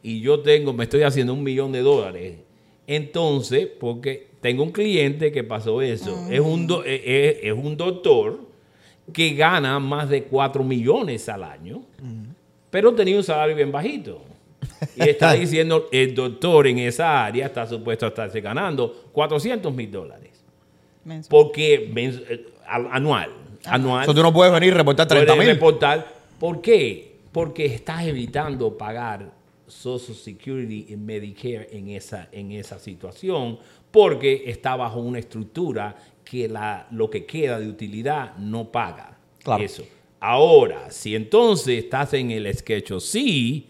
y 0.01 0.21
yo 0.21 0.39
tengo, 0.39 0.71
me 0.71 0.83
estoy 0.85 1.03
haciendo 1.03 1.33
un 1.33 1.43
millón 1.43 1.71
de 1.73 1.81
dólares, 1.81 2.37
entonces, 2.87 3.67
porque 3.79 4.27
tengo 4.39 4.63
un 4.63 4.71
cliente 4.71 5.31
que 5.31 5.43
pasó 5.43 5.81
eso, 5.81 6.27
es, 6.29 6.39
un 6.39 6.67
do- 6.67 6.83
eh, 6.85 7.01
eh, 7.03 7.39
es 7.43 7.53
un 7.53 7.75
doctor 7.75 8.39
que 9.11 9.31
gana 9.33 9.79
más 9.79 10.07
de 10.09 10.23
4 10.23 10.63
millones 10.63 11.27
al 11.27 11.43
año, 11.43 11.81
pero 12.69 12.93
tenía 12.93 13.17
un 13.17 13.23
salario 13.23 13.55
bien 13.55 13.71
bajito. 13.71 14.21
Y 14.95 15.09
está 15.09 15.33
diciendo, 15.33 15.87
el 15.91 16.13
doctor 16.13 16.67
en 16.67 16.79
esa 16.79 17.25
área 17.25 17.45
está 17.47 17.65
supuesto 17.67 18.05
a 18.05 18.09
estarse 18.09 18.41
ganando 18.41 19.09
400 19.11 19.73
mil 19.73 19.91
dólares. 19.91 20.31
Mensual. 21.03 21.29
Porque 21.29 21.89
mens- 21.93 22.23
eh, 22.29 22.45
al- 22.67 22.87
anual. 22.91 23.29
Anual. 23.65 24.03
Eso 24.03 24.13
tú 24.13 24.21
no 24.21 24.33
puedes 24.33 24.53
venir 24.53 24.69
y 24.69 24.73
reportar 24.73 25.07
30 25.07 25.33
Puedes 25.33 25.47
mil. 25.47 25.55
reportar. 25.55 26.07
¿Por 26.39 26.61
qué? 26.61 27.15
Porque 27.31 27.65
estás 27.65 28.05
evitando 28.05 28.77
pagar 28.77 29.31
Social 29.67 30.15
Security 30.15 30.87
y 30.89 30.95
Medicare 30.95 31.69
en 31.71 31.89
esa, 31.89 32.27
en 32.31 32.51
esa 32.51 32.77
situación, 32.79 33.57
porque 33.91 34.43
está 34.47 34.75
bajo 34.75 34.99
una 34.99 35.19
estructura 35.19 35.95
que 36.23 36.47
la, 36.47 36.87
lo 36.91 37.09
que 37.09 37.25
queda 37.25 37.59
de 37.59 37.67
utilidad 37.67 38.35
no 38.37 38.71
paga. 38.71 39.17
Claro. 39.43 39.63
Eso. 39.63 39.83
Ahora, 40.19 40.89
si 40.91 41.15
entonces 41.15 41.83
estás 41.83 42.13
en 42.13 42.31
el 42.31 42.51
sketch 42.53 42.93
sí, 42.99 43.67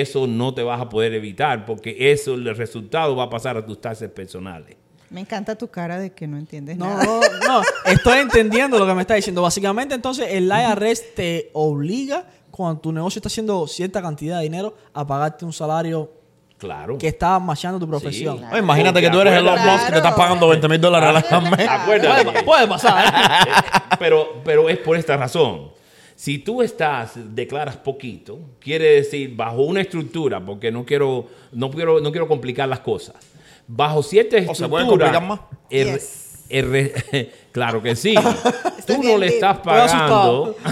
eso 0.00 0.26
no 0.26 0.54
te 0.54 0.62
vas 0.62 0.80
a 0.80 0.88
poder 0.88 1.14
evitar, 1.14 1.64
porque 1.66 2.12
eso, 2.12 2.34
el 2.34 2.56
resultado 2.56 3.14
va 3.16 3.24
a 3.24 3.30
pasar 3.30 3.56
a 3.56 3.64
tus 3.64 3.80
taxes 3.80 4.10
personales. 4.10 4.76
Me 5.10 5.20
encanta 5.20 5.54
tu 5.54 5.68
cara 5.68 5.98
de 5.98 6.10
que 6.12 6.26
no 6.26 6.36
entiendes 6.38 6.76
No, 6.76 6.86
nada. 6.86 7.04
no, 7.04 7.20
no. 7.48 7.62
Estoy 7.84 8.18
entendiendo 8.18 8.78
lo 8.78 8.86
que 8.86 8.94
me 8.94 9.02
está 9.02 9.14
diciendo. 9.14 9.42
Básicamente, 9.42 9.94
entonces, 9.94 10.26
el 10.30 10.50
IRS 10.50 11.14
te 11.14 11.50
obliga, 11.52 12.24
cuando 12.50 12.80
tu 12.80 12.92
negocio 12.92 13.18
está 13.20 13.28
haciendo 13.28 13.66
cierta 13.66 14.02
cantidad 14.02 14.38
de 14.38 14.44
dinero, 14.44 14.74
a 14.92 15.06
pagarte 15.06 15.44
un 15.44 15.52
salario 15.52 16.10
Claro. 16.58 16.96
que 16.98 17.08
está 17.08 17.38
machando 17.38 17.78
tu 17.78 17.86
profesión. 17.86 18.38
Sí. 18.38 18.44
Oye, 18.50 18.58
imagínate 18.60 19.00
que 19.00 19.10
tú 19.10 19.20
eres 19.20 19.34
el 19.34 19.40
Elon. 19.40 19.58
Musk 19.60 19.88
y 19.88 19.90
te 19.92 19.96
estás 19.98 20.14
pagando 20.14 20.48
20 20.48 20.68
mil 20.68 20.80
dólares 20.80 21.24
al 21.30 21.50
mes. 21.50 21.68
Acuérdate. 21.68 22.24
Puede, 22.24 22.42
puede 22.44 22.68
pasar. 22.68 23.04
pero, 23.98 24.40
pero 24.44 24.68
es 24.68 24.78
por 24.78 24.96
esta 24.96 25.16
razón. 25.16 25.70
Si 26.24 26.38
tú 26.38 26.62
estás, 26.62 27.12
declaras 27.34 27.76
poquito, 27.76 28.38
quiere 28.58 28.92
decir 28.92 29.36
bajo 29.36 29.60
una 29.60 29.82
estructura, 29.82 30.40
porque 30.42 30.70
no 30.72 30.86
quiero, 30.86 31.28
no 31.52 31.70
quiero, 31.70 32.00
no 32.00 32.10
quiero 32.12 32.26
complicar 32.26 32.66
las 32.66 32.80
cosas. 32.80 33.16
Bajo 33.68 34.02
cierta 34.02 34.36
¿O 34.36 34.38
estructura. 34.38 34.64
se 34.66 34.70
pueden 34.70 34.88
complicar 34.88 35.22
más? 35.22 35.40
el- 35.68 35.92
Yes. 35.92 36.46
el 36.48 36.70
re- 36.70 37.30
claro 37.52 37.82
que 37.82 37.94
sí. 37.94 38.14
Estoy 38.78 38.96
tú 38.96 39.02
no 39.02 39.18
le 39.18 39.26
estás 39.26 39.58
pagando. 39.58 40.56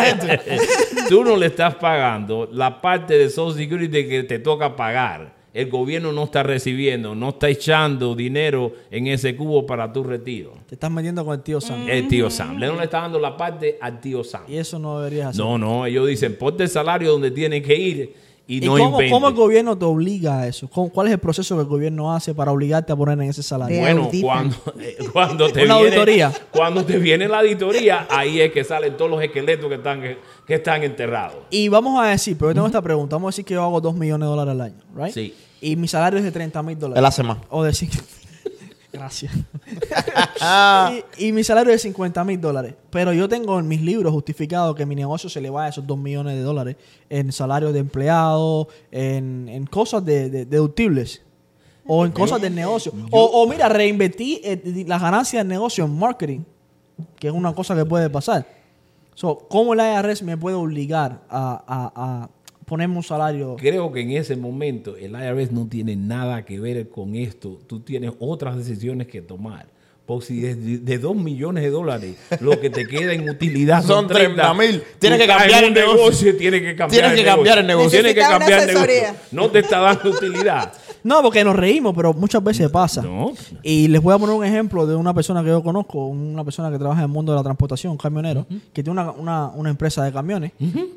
Gente. 0.00 0.40
tú 1.10 1.22
no 1.22 1.36
le 1.36 1.46
estás 1.46 1.74
pagando 1.74 2.48
la 2.50 2.80
parte 2.80 3.18
de 3.18 3.28
Social 3.28 3.58
Security 3.64 4.08
que 4.08 4.22
te 4.22 4.38
toca 4.38 4.74
pagar. 4.76 5.34
El 5.56 5.70
gobierno 5.70 6.12
no 6.12 6.24
está 6.24 6.42
recibiendo, 6.42 7.14
no 7.14 7.30
está 7.30 7.48
echando 7.48 8.14
dinero 8.14 8.72
en 8.90 9.06
ese 9.06 9.34
cubo 9.34 9.64
para 9.64 9.92
tu 9.92 10.04
retiro. 10.04 10.52
Te 10.68 10.74
estás 10.74 10.90
metiendo 10.90 11.24
con 11.24 11.34
el 11.34 11.42
tío 11.42 11.60
Sam. 11.60 11.88
El 11.88 12.08
tío 12.08 12.28
Sam. 12.28 12.58
Le 12.58 12.66
no 12.66 12.76
le 12.76 12.84
está 12.84 13.00
dando 13.00 13.18
la 13.18 13.36
parte 13.36 13.78
al 13.80 13.98
tío 14.00 14.22
Sam. 14.22 14.42
Y 14.48 14.56
eso 14.56 14.78
no 14.78 14.98
deberías 14.98 15.28
hacer. 15.30 15.42
No, 15.44 15.56
no, 15.56 15.86
ellos 15.86 16.06
dicen, 16.06 16.36
ponte 16.36 16.64
el 16.64 16.68
salario 16.68 17.10
donde 17.12 17.30
tienen 17.30 17.62
que 17.62 17.74
ir 17.74 18.14
y, 18.48 18.58
¿Y 18.58 18.66
no 18.68 18.76
cómo, 18.76 18.98
cómo 19.10 19.28
el 19.28 19.34
gobierno 19.34 19.76
te 19.76 19.84
obliga 19.86 20.40
a 20.40 20.46
eso? 20.46 20.68
¿Cómo- 20.68 20.88
¿Cuál 20.90 21.08
es 21.08 21.14
el 21.14 21.18
proceso 21.18 21.56
que 21.56 21.62
el 21.62 21.66
gobierno 21.66 22.14
hace 22.14 22.32
para 22.32 22.52
obligarte 22.52 22.92
a 22.92 22.96
poner 22.96 23.18
en 23.20 23.30
ese 23.30 23.42
salario? 23.42 23.74
De- 23.74 23.80
Bueno, 23.82 24.08
cuando, 24.22 24.56
eh, 24.80 24.96
cuando 25.12 25.50
te 25.50 25.64
Una 25.64 25.78
viene, 25.78 25.88
auditoría. 25.88 26.32
Cuando 26.52 26.84
te 26.84 26.98
viene 26.98 27.26
la 27.26 27.40
auditoría, 27.40 28.06
ahí 28.08 28.40
es 28.40 28.52
que 28.52 28.62
salen 28.62 28.96
todos 28.96 29.10
los 29.10 29.20
esqueletos 29.22 29.68
que 29.68 29.74
están, 29.76 30.00
que 30.46 30.54
están 30.54 30.82
enterrados. 30.84 31.38
Y 31.50 31.66
vamos 31.68 31.98
a 32.00 32.06
decir, 32.08 32.36
pero 32.38 32.50
yo 32.50 32.54
tengo 32.54 32.66
esta 32.66 32.82
pregunta. 32.82 33.16
Vamos 33.16 33.28
a 33.28 33.30
decir 33.32 33.44
que 33.46 33.54
yo 33.54 33.62
hago 33.64 33.80
2 33.80 33.94
millones 33.96 34.26
de 34.26 34.30
dólares 34.30 34.52
al 34.52 34.60
año, 34.60 34.76
¿right? 34.94 35.12
Sí. 35.12 35.34
Y 35.60 35.76
mi 35.76 35.88
salario 35.88 36.18
es 36.18 36.24
de 36.24 36.32
30 36.32 36.62
mil 36.62 36.78
dólares. 36.78 36.98
Él 36.98 37.04
hace 37.06 37.22
más. 37.22 37.38
O 37.50 37.62
de 37.64 37.72
5. 37.72 37.92
Gracias. 38.92 39.32
Y, 41.18 41.26
y 41.28 41.32
mi 41.32 41.42
salario 41.44 41.72
es 41.72 41.82
50 41.82 42.22
mil 42.24 42.40
dólares. 42.40 42.74
Pero 42.90 43.12
yo 43.12 43.28
tengo 43.28 43.58
en 43.58 43.66
mis 43.68 43.80
libros 43.80 44.12
justificado 44.12 44.74
que 44.74 44.86
mi 44.86 44.94
negocio 44.94 45.28
se 45.28 45.40
le 45.40 45.50
va 45.50 45.64
a 45.64 45.68
esos 45.68 45.86
2 45.86 45.98
millones 45.98 46.34
de 46.36 46.42
dólares 46.42 46.76
en 47.10 47.32
salarios 47.32 47.72
de 47.72 47.80
empleado, 47.80 48.68
en, 48.90 49.48
en 49.48 49.66
cosas 49.66 50.04
de, 50.04 50.30
de- 50.30 50.46
deductibles. 50.46 51.22
O 51.86 52.04
en 52.04 52.12
cosas 52.12 52.40
del 52.40 52.54
negocio. 52.54 52.92
O, 53.10 53.24
o 53.24 53.48
mira, 53.48 53.68
reinvertí 53.68 54.40
eh, 54.44 54.84
las 54.86 55.00
ganancias 55.00 55.40
del 55.40 55.48
negocio 55.48 55.84
en 55.84 55.96
marketing. 55.98 56.40
Que 57.18 57.28
es 57.28 57.32
una 57.34 57.54
cosa 57.54 57.74
que 57.76 57.84
puede 57.84 58.10
pasar. 58.10 58.46
So, 59.14 59.38
¿Cómo 59.48 59.72
el 59.74 59.80
IRS 59.80 60.22
me 60.22 60.36
puede 60.36 60.56
obligar 60.56 61.22
a, 61.30 61.62
a- 61.66 61.92
a 61.96 62.28
ponerme 62.66 62.96
un 62.96 63.02
salario? 63.02 63.56
Creo 63.58 63.90
que 63.92 64.00
en 64.02 64.10
ese 64.10 64.36
momento 64.36 64.96
el 64.96 65.12
IRS 65.12 65.52
no 65.52 65.66
tiene 65.66 65.96
nada 65.96 66.44
que 66.44 66.60
ver 66.60 66.88
con 66.90 67.14
esto. 67.14 67.58
Tú 67.66 67.80
tienes 67.80 68.12
otras 68.18 68.56
decisiones 68.58 69.06
que 69.06 69.22
tomar. 69.22 69.74
Porque 70.04 70.26
si 70.26 70.40
de, 70.40 70.54
de 70.78 70.98
2 70.98 71.16
millones 71.16 71.64
de 71.64 71.70
dólares 71.70 72.16
lo 72.40 72.60
que 72.60 72.70
te 72.70 72.86
queda 72.86 73.12
en 73.12 73.28
utilidad 73.28 73.82
Son 73.82 74.06
30,000. 74.06 74.82
Tienes 75.00 75.18
tú 75.18 75.22
que 75.24 75.28
cambiar 75.28 75.64
el 75.64 75.74
negocio. 75.74 76.36
Tienes 76.36 76.60
que 76.60 76.76
cambiar 76.76 76.90
Tienes 77.06 77.20
que 77.20 77.24
cambiar 77.24 77.58
el 77.58 77.66
negocio. 77.66 77.90
Tienes 77.90 78.14
que 78.14 78.20
cambiar 78.20 78.60
el 78.60 78.66
negocio. 78.68 79.14
No 79.32 79.50
te 79.50 79.58
está 79.60 79.80
dando 79.80 80.10
utilidad. 80.10 80.72
No, 81.06 81.22
porque 81.22 81.44
nos 81.44 81.54
reímos, 81.54 81.94
pero 81.94 82.12
muchas 82.12 82.42
veces 82.42 82.68
pasa. 82.68 83.00
No. 83.00 83.32
Y 83.62 83.86
les 83.86 84.02
voy 84.02 84.12
a 84.12 84.18
poner 84.18 84.34
un 84.34 84.44
ejemplo 84.44 84.88
de 84.88 84.96
una 84.96 85.14
persona 85.14 85.40
que 85.44 85.50
yo 85.50 85.62
conozco, 85.62 86.04
una 86.06 86.42
persona 86.42 86.68
que 86.68 86.78
trabaja 86.78 87.02
en 87.02 87.04
el 87.06 87.12
mundo 87.12 87.30
de 87.30 87.36
la 87.38 87.44
transportación, 87.44 87.92
un 87.92 87.96
camionero, 87.98 88.44
que 88.72 88.82
tiene 88.82 88.90
una, 88.90 89.12
una- 89.12 89.46
una 89.54 89.70
empresa 89.70 90.02
de 90.02 90.10
camiones 90.12 90.50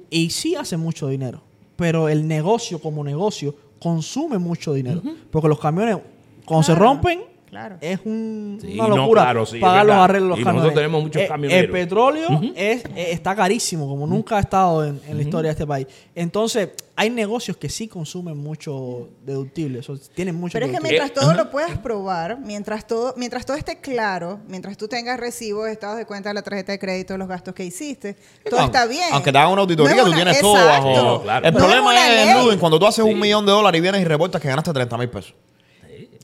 y 0.09 0.31
sí 0.31 0.55
hace 0.55 0.77
mucho 0.77 1.07
dinero. 1.09 1.43
Pero 1.79 2.09
el 2.09 2.27
negocio 2.27 2.79
como 2.79 3.05
negocio 3.05 3.55
consume 3.79 4.37
mucho 4.37 4.73
dinero. 4.73 5.01
Porque 5.31 5.47
los 5.47 5.59
camiones, 5.59 5.97
cuando 6.45 6.63
se 6.63 6.75
rompen, 6.75 7.21
claro. 7.49 7.77
es 7.81 7.99
un- 8.05 8.57
Sí, 8.61 8.73
una 8.79 8.87
no, 8.89 8.97
locura 8.97 9.21
claro, 9.23 9.45
sí, 9.45 9.57
es 9.57 9.61
pagar 9.61 9.85
los 9.85 9.95
arreglos 9.95 10.23
de 10.23 10.29
los 10.29 10.39
Y 10.39 10.43
nosotros 10.55 10.73
tenemos 10.73 11.03
muchos 11.03 11.21
Eh, 11.21 11.27
camioneros. 11.27 11.63
El 11.65 11.71
petróleo 11.71 12.41
es, 12.55 12.83
eh, 12.95 13.11
está 13.11 13.35
carísimo, 13.35 13.87
como 13.87 14.05
nunca 14.07 14.37
ha 14.37 14.39
estado 14.41 14.85
en, 14.85 15.01
en 15.07 15.17
la 15.17 15.23
historia 15.23 15.49
de 15.49 15.53
este 15.53 15.67
país. 15.67 15.87
Entonces, 16.15 16.69
hay 16.95 17.09
negocios 17.09 17.55
que 17.55 17.69
sí 17.69 17.87
consumen 17.87 18.35
mucho 18.37 19.07
deductible. 19.25 19.79
eso 19.79 19.97
tienen 20.13 20.35
mucho 20.35 20.51
Pero 20.53 20.65
es 20.65 20.71
que 20.73 20.81
mientras 20.81 21.13
todo 21.13 21.33
lo 21.33 21.49
puedas 21.49 21.77
probar, 21.77 22.37
mientras 22.39 22.85
todo, 22.85 23.13
mientras 23.15 23.45
todo 23.45 23.55
esté 23.55 23.79
claro, 23.79 24.39
mientras 24.49 24.75
tú 24.77 24.87
tengas 24.89 25.17
recibos, 25.17 25.69
estados 25.69 25.97
de 25.97 26.05
cuenta 26.05 26.29
de 26.29 26.33
la 26.35 26.41
tarjeta 26.41 26.73
de 26.73 26.79
crédito, 26.79 27.17
los 27.17 27.27
gastos 27.29 27.53
que 27.53 27.63
hiciste, 27.63 28.15
todo 28.49 28.59
Aunque- 28.59 28.77
está 28.77 28.85
bien. 28.87 29.07
Aunque 29.13 29.31
te 29.31 29.37
hagan 29.37 29.51
una 29.53 29.61
auditoría, 29.61 29.95
No 29.95 30.01
tú 30.03 30.07
una- 30.09 30.15
tienes 30.17 30.41
todo 30.41 30.53
bajo. 30.55 31.21
Claro. 31.23 31.47
El 31.47 31.53
No 31.53 31.59
problema 31.59 32.07
es. 32.07 32.35
Ludwig, 32.43 32.59
cuando 32.59 32.77
tú 32.77 32.85
haces 32.85 33.05
Sí. 33.05 33.09
un 33.09 33.17
millón 33.19 33.45
de 33.45 33.51
dólares 33.53 33.79
y 33.79 33.81
vienes 33.81 34.01
y 34.01 34.05
reportas 34.05 34.41
que 34.41 34.49
ganaste 34.49 34.73
30 34.73 34.97
mil 34.97 35.09
pesos. 35.09 35.33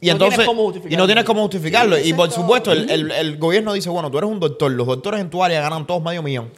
Y 0.06 0.10
No 0.10 0.12
entonces, 0.14 0.36
tienes 0.38 0.47
cómo 0.47 0.64
justificarlo. 0.66 0.93
y 0.93 0.97
no 0.97 1.06
tienes 1.08 1.24
cómo 1.24 1.41
justificarlo. 1.41 1.99
Y 1.99 2.14
por 2.14 2.28
es 2.30 2.36
supuesto, 2.36 2.72
el, 2.72 2.89
el- 2.89 3.12
el 3.12 3.38
gobierno 3.38 3.74
dice, 3.74 3.89
bueno, 3.89 4.12
tú 4.12 4.18
eres 4.18 4.30
un 4.30 4.39
doctor, 4.39 4.72
los 4.72 4.86
doctores 4.88 5.20
en 5.22 5.30
tu 5.30 5.43
área 5.43 5.62
ganan 5.62 5.88
todos 5.88 6.01
medio 6.03 6.22
millón. 6.22 6.49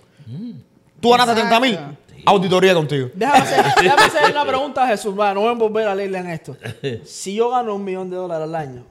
Tú 0.99 1.11
ganaste 1.11 1.33
Exacto. 1.33 1.59
30 1.59 1.59
mil, 1.61 1.97
auditoría 2.27 2.73
contigo. 2.73 3.09
Déjame 3.13 3.39
hacer, 3.39 3.65
déjame 3.81 4.01
hacer 4.03 4.31
una 4.31 4.45
pregunta 4.45 4.83
a 4.83 4.87
Jesús. 4.87 5.17
Va, 5.17 5.33
no 5.33 5.41
voy 5.41 5.49
a 5.49 5.53
volver 5.53 5.87
a 5.87 5.95
leerle 5.95 6.19
en 6.19 6.29
esto. 6.29 6.57
Si 7.05 7.35
yo 7.35 7.49
gano 7.49 7.75
un 7.75 7.83
millón 7.83 8.09
de 8.09 8.15
dólares 8.15 8.43
al 8.43 8.55
año. 8.55 8.83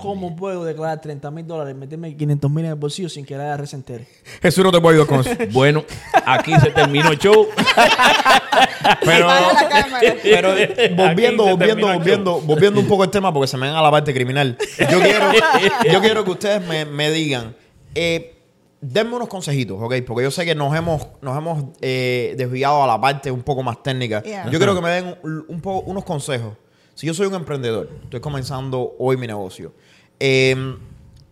¿cómo 0.00 0.34
puedo 0.36 0.64
declarar 0.64 1.00
30 1.00 1.30
mil 1.30 1.46
dólares, 1.46 1.74
meterme 1.74 2.14
500 2.16 2.50
mil 2.50 2.64
en 2.64 2.70
el 2.72 2.76
bolsillo 2.76 3.08
sin 3.08 3.24
que 3.24 3.36
la 3.36 3.64
se 3.66 3.76
entere? 3.76 4.06
Jesús 4.42 4.64
no 4.64 4.70
te 4.70 4.80
puede 4.80 4.96
ayudar 4.96 5.08
con 5.08 5.20
eso. 5.20 5.44
Bueno, 5.52 5.84
aquí 6.26 6.52
se 6.60 6.70
terminó 6.70 7.10
el 7.10 7.18
show. 7.18 7.46
Pero, 9.04 9.28
pero 10.22 10.52
Aquí 10.52 10.94
volviendo, 10.94 11.44
volviendo, 11.44 11.86
volviendo, 11.86 12.40
volviendo 12.40 12.80
un 12.80 12.88
poco 12.88 13.04
el 13.04 13.10
tema 13.10 13.32
porque 13.32 13.46
se 13.46 13.56
me 13.56 13.66
ven 13.66 13.76
a 13.76 13.82
la 13.82 13.90
parte 13.90 14.12
criminal. 14.12 14.56
Yo 14.90 15.00
quiero, 15.00 15.26
yo 15.90 16.00
quiero 16.00 16.24
que 16.24 16.30
ustedes 16.30 16.66
me, 16.66 16.84
me 16.84 17.10
digan, 17.10 17.54
eh, 17.94 18.33
denme 18.86 19.16
unos 19.16 19.28
consejitos, 19.28 19.80
¿ok? 19.80 19.94
Porque 20.06 20.22
yo 20.24 20.30
sé 20.30 20.44
que 20.44 20.54
nos 20.54 20.74
hemos, 20.76 21.06
nos 21.22 21.36
hemos 21.38 21.64
eh, 21.80 22.34
desviado 22.36 22.82
a 22.82 22.86
la 22.86 23.00
parte 23.00 23.30
un 23.30 23.42
poco 23.42 23.62
más 23.62 23.82
técnica. 23.82 24.22
Yeah. 24.22 24.50
Yo 24.50 24.58
quiero 24.58 24.74
que 24.74 24.82
me 24.82 24.90
den 24.90 25.16
un, 25.22 25.44
un 25.48 25.60
poco, 25.60 25.90
unos 25.90 26.04
consejos. 26.04 26.52
Si 26.94 27.06
yo 27.06 27.14
soy 27.14 27.26
un 27.26 27.34
emprendedor, 27.34 27.88
estoy 28.04 28.20
comenzando 28.20 28.94
hoy 28.98 29.16
mi 29.16 29.26
negocio, 29.26 29.72
eh, 30.20 30.76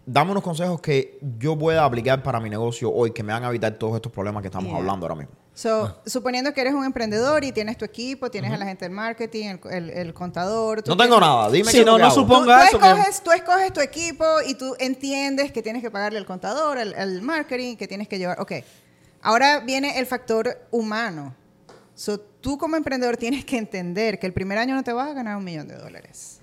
dame 0.07 0.31
unos 0.31 0.43
consejos 0.43 0.81
que 0.81 1.19
yo 1.39 1.57
pueda 1.59 1.85
aplicar 1.85 2.23
para 2.23 2.41
mi 2.41 2.49
negocio 2.49 2.91
hoy, 2.93 3.13
que 3.13 3.23
me 3.23 3.33
van 3.33 3.45
a 3.45 3.49
evitar 3.49 3.73
todos 3.75 3.97
estos 3.97 4.11
problemas 4.11 4.41
que 4.43 4.49
estamos 4.49 4.69
Yeah. 4.69 4.79
hablando 4.79 5.07
ahora 5.07 5.17
mismo. 5.17 5.35
So, 5.55 6.01
suponiendo 6.07 6.55
que 6.55 6.63
eres 6.63 6.73
un 6.73 6.83
emprendedor 6.85 7.45
y 7.45 7.53
tienes 7.53 7.77
tu 7.77 7.85
equipo, 7.85 8.31
tienes 8.31 8.51
a 8.53 8.57
la 8.57 8.65
gente 8.65 8.87
del 8.87 8.93
marketing, 8.95 9.47
el, 9.49 9.61
el- 9.71 9.91
el 9.91 10.15
contador. 10.15 10.79
No 10.79 10.97
tengo 10.97 11.17
tienes- 11.17 11.21
nada, 11.21 11.51
dime 11.51 11.71
Sí, 11.71 11.79
lo 11.85 11.85
no, 11.85 11.99
no 11.99 12.11
supongo- 12.11 12.41
Tú, 12.45 12.47
Ponga 12.47 12.61
tú 12.61 12.65
eso 12.69 12.79
que- 12.79 12.87
escoges, 12.91 13.23
tú 13.23 13.31
escoges 13.33 13.73
tu 13.75 13.81
equipo 13.81 14.25
y 14.47 14.55
tú 14.55 14.75
entiendes 14.79 15.53
que 15.53 15.63
tienes 15.63 15.83
que 15.83 15.91
pagarle 15.91 16.19
al 16.19 16.25
contador, 16.27 16.79
al, 16.79 16.95
al 16.95 17.21
marketing, 17.21 17.77
que 17.77 17.87
tienes 17.87 18.09
que 18.09 18.19
llevar. 18.19 18.41
Ok. 18.41 18.53
Ahora 19.21 19.61
viene 19.61 19.99
el 19.99 20.07
factor 20.07 20.59
humano. 20.71 21.35
So, 21.95 22.19
tú 22.19 22.57
como 22.57 22.77
emprendedor 22.77 23.19
tienes 23.19 23.45
que 23.45 23.59
entender 23.59 24.19
que 24.19 24.27
el 24.27 24.33
primer 24.33 24.57
año 24.57 24.75
no 24.75 24.83
te 24.83 24.93
vas 24.95 25.11
a 25.11 25.13
ganar 25.13 25.37
un 25.37 25.45
millón 25.45 25.69
de 25.69 25.77
dólares. 25.77 26.41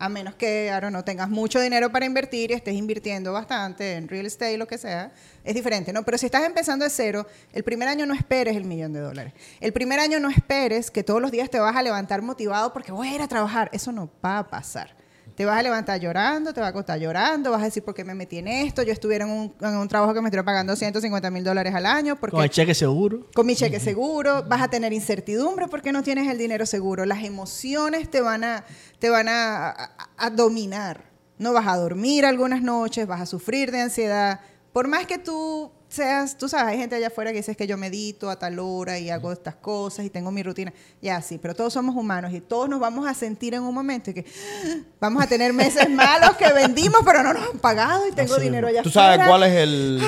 A 0.00 0.08
menos 0.08 0.34
que, 0.34 0.70
ahora 0.70 0.90
no 0.90 1.04
tengas 1.04 1.28
mucho 1.28 1.60
dinero 1.60 1.92
para 1.92 2.06
invertir 2.06 2.52
y 2.52 2.54
estés 2.54 2.74
invirtiendo 2.74 3.34
bastante 3.34 3.96
en 3.96 4.08
real 4.08 4.24
estate, 4.24 4.56
lo 4.56 4.66
que 4.66 4.78
sea, 4.78 5.12
es 5.44 5.54
diferente, 5.54 5.92
¿no? 5.92 6.04
Pero 6.04 6.16
si 6.16 6.24
estás 6.24 6.42
empezando 6.44 6.86
de 6.86 6.90
cero, 6.90 7.26
el 7.52 7.62
primer 7.64 7.86
año 7.86 8.06
no 8.06 8.14
esperes 8.14 8.56
el 8.56 8.64
millón 8.64 8.94
de 8.94 9.00
dólares. 9.00 9.34
El 9.60 9.74
primer 9.74 10.00
año 10.00 10.18
no 10.18 10.30
esperes 10.30 10.90
que 10.90 11.04
todos 11.04 11.20
los 11.20 11.30
días 11.30 11.50
te 11.50 11.60
vas 11.60 11.76
a 11.76 11.82
levantar 11.82 12.22
motivado 12.22 12.72
porque 12.72 12.92
voy 12.92 13.08
a 13.08 13.14
ir 13.14 13.20
a 13.20 13.28
trabajar. 13.28 13.68
Eso 13.74 13.92
no 13.92 14.10
va 14.24 14.38
a 14.38 14.48
pasar. 14.48 14.99
Te 15.40 15.46
vas 15.46 15.56
a 15.58 15.62
levantar 15.62 15.98
llorando, 15.98 16.52
te 16.52 16.60
va 16.60 16.66
a 16.66 16.68
acostar 16.68 16.98
llorando, 17.00 17.50
vas 17.50 17.62
a 17.62 17.64
decir 17.64 17.82
por 17.82 17.94
qué 17.94 18.04
me 18.04 18.14
metí 18.14 18.36
en 18.36 18.46
esto. 18.46 18.82
Yo 18.82 18.92
estuviera 18.92 19.24
en 19.24 19.30
un, 19.30 19.54
en 19.62 19.74
un 19.74 19.88
trabajo 19.88 20.12
que 20.12 20.20
me 20.20 20.28
estuviera 20.28 20.44
pagando 20.44 20.76
150 20.76 21.30
mil 21.30 21.42
dólares 21.42 21.74
al 21.74 21.86
año 21.86 22.16
porque 22.16 22.32
Con 22.36 22.44
el 22.44 22.50
cheque 22.50 22.74
seguro. 22.74 23.26
con 23.34 23.46
mi 23.46 23.56
cheque 23.56 23.80
seguro, 23.80 24.44
vas 24.46 24.60
a 24.60 24.68
tener 24.68 24.92
incertidumbre 24.92 25.66
porque 25.66 25.92
no 25.92 26.02
tienes 26.02 26.28
el 26.30 26.36
dinero 26.36 26.66
seguro. 26.66 27.06
Las 27.06 27.24
emociones 27.24 28.10
te 28.10 28.20
van 28.20 28.44
a, 28.44 28.66
te 28.98 29.08
van 29.08 29.28
a, 29.30 29.70
a- 29.70 29.90
a 30.18 30.28
dominar. 30.28 31.04
No 31.38 31.54
vas 31.54 31.66
a 31.68 31.76
dormir 31.78 32.26
algunas 32.26 32.60
noches, 32.60 33.06
vas 33.06 33.22
a 33.22 33.24
sufrir 33.24 33.70
de 33.72 33.80
ansiedad. 33.80 34.40
Por 34.74 34.88
más 34.88 35.06
que 35.06 35.16
tú 35.16 35.72
seas, 35.90 36.38
tú 36.38 36.48
sabes, 36.48 36.72
hay 36.72 36.78
gente 36.78 36.94
allá 36.96 37.08
afuera 37.08 37.30
que 37.32 37.38
dice 37.38 37.54
que 37.56 37.66
yo 37.66 37.76
medito 37.76 38.30
a 38.30 38.38
tal 38.38 38.58
hora 38.58 38.98
y 38.98 39.10
hago 39.10 39.32
estas 39.32 39.56
cosas 39.56 40.04
y 40.06 40.10
tengo 40.10 40.30
mi 40.30 40.42
rutina. 40.42 40.72
Ya, 41.02 41.20
sí, 41.20 41.38
pero 41.38 41.54
todos 41.54 41.72
somos 41.72 41.94
humanos 41.96 42.32
y 42.32 42.40
todos 42.40 42.68
nos 42.68 42.80
vamos 42.80 43.06
a 43.08 43.14
sentir 43.14 43.54
en 43.54 43.62
un 43.62 43.74
momento 43.74 44.10
y 44.10 44.14
que 44.14 44.24
vamos 45.00 45.22
a 45.22 45.26
tener 45.26 45.52
meses 45.52 45.88
malos 45.90 46.36
que 46.36 46.52
vendimos, 46.52 47.00
pero 47.04 47.22
no 47.22 47.32
nos 47.34 47.50
han 47.50 47.58
pagado 47.58 48.06
y 48.08 48.12
tengo 48.12 48.36
dinero 48.38 48.68
allá 48.68 48.82
¿Tú 48.82 48.90
sabes 48.90 49.18
afuera. 49.20 49.28
cuál 49.30 49.42
es 49.50 49.54
el... 49.56 50.02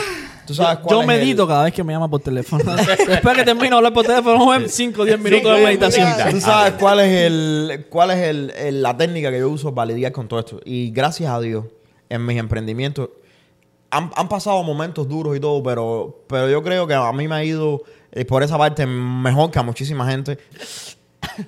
¿Tú 0.45 0.55
sabes 0.55 0.79
cuál 0.81 0.97
Yo 0.97 1.01
es 1.03 1.07
medito 1.07 1.43
el- 1.45 1.49
cada 1.49 1.65
vez 1.65 1.73
que 1.73 1.85
me 1.85 1.93
llama 1.93 2.09
por 2.11 2.21
teléfono. 2.21 2.65
Después 3.09 3.37
que 3.37 3.45
termino 3.45 3.71
de 3.71 3.77
hablar 3.77 3.93
por 3.95 4.05
teléfono, 4.05 4.39
vamos 4.39 4.57
a 4.57 4.59
ver 4.59 4.69
5 4.69 5.03
o 5.03 5.05
10 5.05 5.21
minutos 5.21 5.57
de 5.57 5.65
meditación. 5.65 6.09
¿Tú 6.31 6.41
sabes 6.41 6.73
cuál 6.81 7.01
es, 7.01 7.13
el, 7.27 7.87
cuál 7.89 8.11
es 8.11 8.19
el, 8.19 8.51
el- 8.57 8.83
la 8.83 8.97
técnica 8.97 9.31
que 9.31 9.39
yo 9.39 9.49
uso 9.49 9.73
para 9.75 9.87
lidiar 9.93 10.11
con 10.13 10.27
todo 10.29 10.41
esto? 10.41 10.61
Y 10.65 10.91
gracias 10.91 11.31
a 11.31 11.41
Dios, 11.41 11.65
en 12.09 12.27
mis 12.27 12.39
emprendimientos, 12.39 13.11
han, 13.93 14.11
han 14.17 14.29
pasado 14.29 14.63
momentos 14.63 15.07
duros 15.07 15.37
y 15.37 15.41
todo, 15.41 15.63
pero, 15.63 16.25
pero 16.27 16.49
yo 16.49 16.63
creo 16.63 16.87
que 16.87 16.95
a 16.95 17.13
mí 17.13 17.29
me 17.29 17.35
ha 17.35 17.45
ido 17.45 17.83
eh, 18.11 18.25
por 18.25 18.43
esa 18.43 18.57
parte 18.57 18.87
mejor 18.87 19.51
que 19.51 19.59
a 19.59 19.63
muchísima 19.63 20.11
gente. 20.11 20.39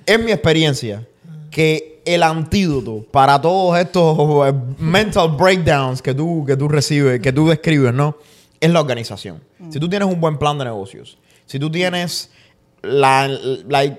Es 0.05 0.19
mi 0.19 0.31
experiencia 0.31 1.05
que 1.49 2.01
el 2.05 2.21
antídoto 2.21 3.03
para 3.11 3.41
todos 3.41 3.79
estos 3.79 4.47
eh, 4.47 4.53
mental 4.77 5.31
breakdowns 5.31 6.01
que 6.01 6.13
tú, 6.13 6.45
que 6.45 6.55
tú 6.55 6.67
recibes, 6.67 7.19
que 7.19 7.33
tú 7.33 7.47
describes, 7.47 7.93
¿no? 7.93 8.17
Es 8.59 8.69
la 8.69 8.79
organización. 8.79 9.41
Si 9.69 9.79
tú 9.79 9.89
tienes 9.89 10.07
un 10.07 10.21
buen 10.21 10.37
plan 10.37 10.57
de 10.59 10.65
negocios, 10.65 11.17
si 11.47 11.57
tú 11.57 11.71
tienes 11.71 12.29
la, 12.83 13.27
la, 13.27 13.97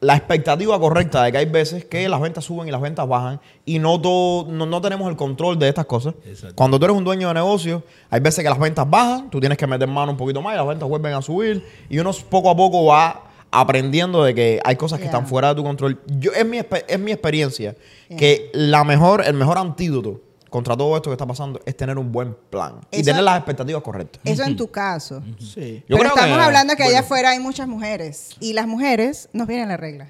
la 0.00 0.14
expectativa 0.16 0.78
correcta 0.78 1.24
de 1.24 1.32
que 1.32 1.38
hay 1.38 1.46
veces 1.46 1.84
que 1.84 2.08
las 2.08 2.20
ventas 2.20 2.44
suben 2.44 2.68
y 2.68 2.70
las 2.70 2.80
ventas 2.80 3.08
bajan 3.08 3.40
y 3.64 3.78
no, 3.80 4.00
todo, 4.00 4.46
no, 4.48 4.64
no 4.64 4.80
tenemos 4.80 5.08
el 5.10 5.16
control 5.16 5.58
de 5.58 5.68
estas 5.68 5.86
cosas. 5.86 6.14
Exacto. 6.24 6.54
Cuando 6.54 6.78
tú 6.78 6.84
eres 6.84 6.96
un 6.96 7.02
dueño 7.04 7.26
de 7.28 7.34
negocio, 7.34 7.82
hay 8.08 8.20
veces 8.20 8.44
que 8.44 8.48
las 8.50 8.58
ventas 8.60 8.88
bajan, 8.88 9.28
tú 9.28 9.40
tienes 9.40 9.58
que 9.58 9.66
meter 9.66 9.88
mano 9.88 10.12
un 10.12 10.16
poquito 10.18 10.40
más 10.40 10.54
y 10.54 10.56
las 10.56 10.66
ventas 10.68 10.88
vuelven 10.88 11.14
a 11.14 11.22
subir 11.22 11.64
y 11.90 11.98
uno 11.98 12.12
poco 12.30 12.48
a 12.50 12.56
poco 12.56 12.84
va 12.84 13.24
aprendiendo 13.50 14.22
de 14.22 14.34
que 14.34 14.60
hay 14.62 14.76
cosas 14.76 14.98
que 14.98 15.04
Yeah. 15.06 15.12
están 15.14 15.26
fuera 15.26 15.48
de 15.48 15.54
tu 15.56 15.64
control. 15.64 15.98
Yo, 16.06 16.32
es, 16.32 16.46
mi, 16.46 16.58
expe- 16.58 16.84
es 16.86 16.98
mi 17.00 17.10
experiencia 17.12 17.74
Yeah. 18.08 18.18
que 18.18 18.50
la 18.54 18.84
mejor, 18.84 19.24
el 19.26 19.34
mejor 19.34 19.58
antídoto 19.58 20.20
contra 20.48 20.76
todo 20.76 20.96
esto 20.96 21.10
que 21.10 21.14
está 21.14 21.26
pasando 21.26 21.60
es 21.66 21.76
tener 21.76 21.98
un 21.98 22.10
buen 22.10 22.34
plan 22.50 22.80
y 22.90 23.02
tener 23.02 23.22
las 23.22 23.36
expectativas 23.36 23.82
correctas. 23.82 24.20
Eso 24.24 24.42
en 24.44 24.56
tu 24.56 24.70
caso. 24.70 25.22
Sí. 25.38 25.84
Yo 25.88 25.96
Pero 25.96 25.98
creo 25.98 26.14
que- 26.14 26.20
estamos 26.20 26.38
hablando 26.38 26.74
que 26.76 26.82
allá 26.84 27.00
afuera 27.00 27.30
hay 27.30 27.38
muchas 27.38 27.68
mujeres 27.68 28.30
y 28.40 28.52
las 28.54 28.66
mujeres 28.66 29.28
nos 29.32 29.46
vienen 29.46 29.68
la 29.68 29.76
regla. 29.76 30.08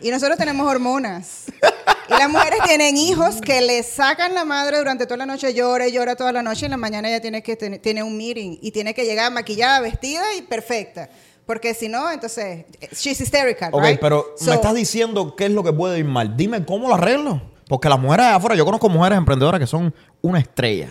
Y 0.00 0.10
nosotros 0.10 0.38
tenemos 0.38 0.66
hormonas. 0.66 1.44
Y 2.08 2.12
las 2.18 2.28
mujeres 2.30 2.58
tienen 2.64 2.96
hijos 2.96 3.40
que 3.40 3.60
le 3.60 3.82
sacan 3.82 4.34
la 4.34 4.44
madre 4.44 4.78
durante 4.78 5.04
toda 5.06 5.18
la 5.18 5.26
noche, 5.26 5.52
llora 5.54 5.86
y 5.86 5.92
llora 5.92 6.16
toda 6.16 6.32
la 6.32 6.42
noche 6.42 6.62
y 6.62 6.64
en 6.64 6.70
la 6.72 6.76
mañana 6.76 7.08
ella 7.08 7.20
tiene 7.20 7.42
que 7.42 7.54
tener 7.54 7.80
tiene 7.80 8.02
un 8.02 8.16
meeting 8.16 8.58
y 8.62 8.70
tiene 8.72 8.94
que 8.94 9.04
llegar 9.04 9.30
maquillada, 9.32 9.80
vestida 9.80 10.24
y 10.36 10.42
perfecta. 10.42 11.08
Porque 11.46 11.74
si 11.74 11.88
no, 11.88 12.10
entonces, 12.10 12.64
she's 12.92 13.20
hysterical, 13.20 13.70
Ok, 13.72 13.82
right? 13.84 14.00
pero 14.00 14.24
So- 14.38 14.46
me 14.46 14.54
estás 14.54 14.74
diciendo 14.74 15.34
qué 15.36 15.46
es 15.46 15.50
lo 15.52 15.62
que 15.62 15.72
puede 15.72 15.98
ir 15.98 16.04
mal. 16.04 16.36
Dime 16.36 16.64
cómo 16.64 16.88
lo 16.88 16.94
arreglo. 16.94 17.42
Porque 17.70 17.88
las 17.88 17.98
mujeres 18.00 18.26
de 18.26 18.32
afuera, 18.32 18.54
yo 18.56 18.64
conozco 18.64 18.88
mujeres 18.88 19.16
emprendedoras 19.16 19.60
que 19.60 19.66
son 19.66 19.94
una 20.22 20.40
estrella. 20.40 20.88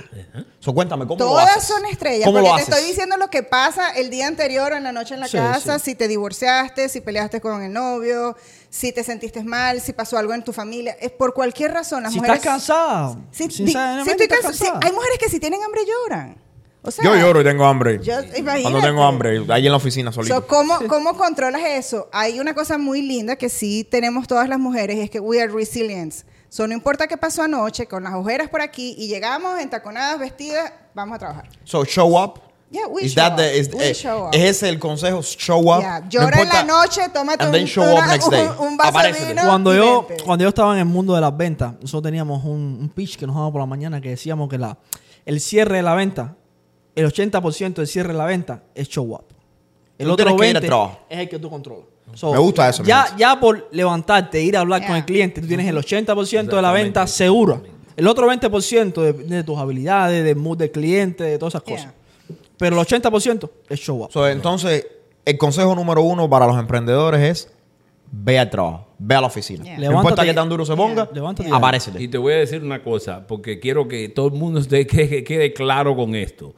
So, 0.59 0.73
cuéntame, 0.73 1.05
¿cómo 1.05 1.19
lo 1.19 1.25
Todas 1.31 1.57
haces? 1.57 1.65
son 1.65 1.85
estrellas. 1.85 2.25
¿Cómo 2.25 2.37
porque 2.37 2.49
lo 2.49 2.55
te 2.55 2.61
haces? 2.63 2.73
estoy 2.73 2.89
diciendo 2.89 3.17
lo 3.17 3.27
que 3.29 3.43
pasa 3.43 3.91
el 3.91 4.09
día 4.09 4.27
anterior 4.27 4.71
o 4.71 4.75
en 4.77 4.83
la 4.83 4.91
noche 4.93 5.13
en 5.13 5.19
la 5.19 5.27
Sí, 5.27 5.35
casa, 5.37 5.77
sí. 5.77 5.91
si 5.91 5.95
te 5.95 6.07
divorciaste, 6.07 6.87
si 6.89 7.01
peleaste 7.01 7.41
con 7.41 7.61
el 7.61 7.73
novio, 7.73 8.35
si 8.69 8.91
te 8.93 9.03
sentiste 9.03 9.43
mal, 9.43 9.81
si 9.81 9.91
pasó 9.93 10.17
algo 10.17 10.33
en 10.33 10.41
tu 10.43 10.53
familia. 10.53 10.95
Es 11.01 11.11
por 11.11 11.33
cualquier 11.33 11.73
razón. 11.73 12.01
Las 12.03 12.13
Si 12.13 12.17
mujeres, 12.19 12.37
estás 12.37 12.53
cansada, 12.53 13.17
Si, 13.31 13.47
di- 13.47 13.53
sinceramente 13.53 14.05
si 14.05 14.11
estoy 14.11 14.23
estás 14.27 14.39
cansa- 14.39 14.53
sí, 14.57 14.63
cansada. 14.71 14.79
hay 14.87 14.93
mujeres 14.93 15.17
que 15.19 15.29
si 15.29 15.39
tienen 15.41 15.61
hambre 15.63 15.81
lloran. 15.85 16.37
O 16.81 16.91
sea, 16.91 17.03
Yo 17.03 17.13
lloro 17.17 17.41
y 17.41 17.43
tengo 17.43 17.65
hambre. 17.65 17.99
Yo- 18.01 18.13
Cuando 18.13 18.37
imagínate. 18.37 18.87
tengo 18.87 19.03
hambre, 19.03 19.43
ahí 19.49 19.65
en 19.65 19.71
la 19.73 19.77
oficina 19.77 20.13
solito. 20.13 20.33
So, 20.33 20.47
¿cómo, 20.47 20.79
¿Cómo 20.87 21.17
controlas 21.17 21.61
eso? 21.65 22.07
Hay 22.13 22.39
una 22.39 22.53
cosa 22.53 22.77
muy 22.77 23.01
linda 23.01 23.35
que 23.35 23.49
sí 23.49 23.83
tenemos 23.83 24.27
todas 24.29 24.47
las 24.47 24.59
mujeres 24.59 24.95
y 24.95 25.01
es 25.01 25.09
que 25.09 25.19
we 25.19 25.41
are 25.41 25.51
resilient. 25.51 26.13
So, 26.49 26.67
no 26.67 26.73
importa 26.73 27.07
qué 27.07 27.15
pasó 27.17 27.43
anoche, 27.43 27.85
con 27.87 28.03
las 28.03 28.13
ojeras 28.15 28.49
por 28.49 28.61
aquí 28.61 28.95
y 28.97 29.07
llegamos 29.07 29.59
entaconadas, 29.59 30.19
vestidas, 30.19 30.73
vamos 30.95 31.15
a 31.15 31.19
trabajar. 31.19 31.49
So, 31.63 31.85
show 31.85 32.17
up. 32.19 32.39
Yeah, 32.71 32.87
we 32.87 33.03
Is 33.03 33.13
show 33.13 33.23
that 33.23 33.31
up. 33.33 33.37
the- 33.37 33.57
is- 33.57 33.73
We 33.73 33.89
eh, 33.89 33.93
show 33.95 34.25
up. 34.27 34.29
¿Es 34.33 34.41
ese 34.57 34.69
el 34.69 34.77
consejo? 34.79 35.21
Show 35.23 35.59
up. 35.73 35.79
Yeah, 35.81 35.99
No 36.01 36.09
Llora 36.09 36.41
en 36.41 36.49
la 36.49 36.59
importa- 36.61 36.63
noche, 36.65 37.01
tómate 37.13 37.43
And 37.43 37.53
then 37.53 37.61
un, 37.63 37.67
show 37.67 37.83
up 37.83 37.93
una- 37.97 38.07
next 38.07 38.27
day. 38.31 38.47
un- 38.47 38.67
un 38.67 38.77
vaso 38.77 38.99
de 38.99 39.11
vino. 39.11 39.41
cuando 39.45 39.73
yo 39.73 40.05
vente. 40.07 40.23
cuando 40.23 40.43
yo 40.43 40.49
estaba 40.49 40.73
en 40.73 40.79
el 40.79 40.85
mundo 40.85 41.15
de 41.15 41.21
las 41.21 41.35
ventas, 41.35 41.73
nosotros 41.81 42.03
teníamos 42.03 42.43
un, 42.43 42.77
un 42.81 42.89
pitch 42.89 43.17
que 43.17 43.25
nos 43.25 43.35
daba 43.35 43.51
por 43.51 43.61
la 43.61 43.65
mañana 43.65 43.99
que 44.01 44.09
decíamos 44.09 44.49
que 44.49 44.57
la 44.59 44.77
el 45.25 45.39
cierre 45.41 45.77
de 45.77 45.83
la 45.83 45.95
venta, 45.95 46.35
el 46.95 47.05
80% 47.11 47.73
del 47.75 47.87
cierre 47.87 48.09
de 48.13 48.17
la 48.19 48.25
venta 48.25 48.63
es 48.75 48.87
show 48.87 49.13
up. 49.15 49.25
El 49.97 50.05
Tú 50.07 50.13
otro 50.13 50.25
tienes 50.25 50.39
que 50.41 50.47
ir 50.49 50.55
al 50.57 50.61
20 50.61 50.67
trabajo. 50.67 50.99
es 51.09 51.19
el 51.19 51.29
que 51.29 51.39
tú 51.39 51.49
controlas. 51.49 51.85
So, 52.13 52.31
Me 52.33 52.39
gusta 52.39 52.69
eso, 52.69 52.83
Ya, 52.83 53.07
ya 53.17 53.39
por 53.39 53.67
levantarte, 53.71 54.41
ir 54.41 54.57
a 54.57 54.61
hablar 54.61 54.85
con 54.85 54.95
el 54.95 55.05
cliente, 55.05 55.41
tú 55.41 55.47
tienes 55.47 55.67
el 55.67 55.77
80% 55.77 56.55
de 56.55 56.61
la 56.61 56.71
venta 56.71 57.05
segura. 57.07 57.61
El 57.95 58.07
otro 58.07 58.27
20% 58.31 58.93
de, 59.01 59.13
de 59.13 59.43
tus 59.43 59.57
habilidades, 59.57 60.23
del 60.23 60.35
mood 60.37 60.57
del 60.57 60.71
cliente, 60.71 61.23
de 61.23 61.37
todas 61.37 61.55
esas 61.55 61.63
Yeah. 61.65 61.75
cosas. 61.77 61.93
Pero 62.57 62.79
el 62.79 62.85
80% 62.87 63.49
es 63.69 63.79
show 63.79 64.03
up. 64.03 64.11
So, 64.11 64.27
entonces, 64.27 64.85
el 65.25 65.37
consejo 65.37 65.75
número 65.75 66.01
uno 66.01 66.29
para 66.29 66.47
los 66.47 66.57
emprendedores 66.57 67.21
es 67.21 67.53
ve 68.11 68.39
al 68.39 68.49
trabajo, 68.49 68.87
ve 68.97 69.15
a 69.15 69.21
la 69.21 69.27
oficina. 69.27 69.63
Yeah. 69.63 69.77
No 69.91 69.97
importa 69.97 70.23
qué 70.25 70.33
tan 70.33 70.49
duro 70.49 70.65
se 70.65 70.75
ponga, 70.75 71.05
Yeah. 71.05 71.13
Levántate 71.45 72.01
y 72.03 72.07
te 72.07 72.17
voy 72.17 72.33
a 72.33 72.37
decir 72.37 72.63
una 72.63 72.81
cosa, 72.81 73.25
porque 73.27 73.59
quiero 73.59 73.87
que 73.87 74.09
todo 74.09 74.27
el 74.27 74.33
mundo 74.33 74.59
esté- 74.61 74.85
que, 74.87 75.07
que 75.07 75.23
quede 75.23 75.53
claro 75.53 75.95
con 75.95 76.15
esto. 76.15 76.53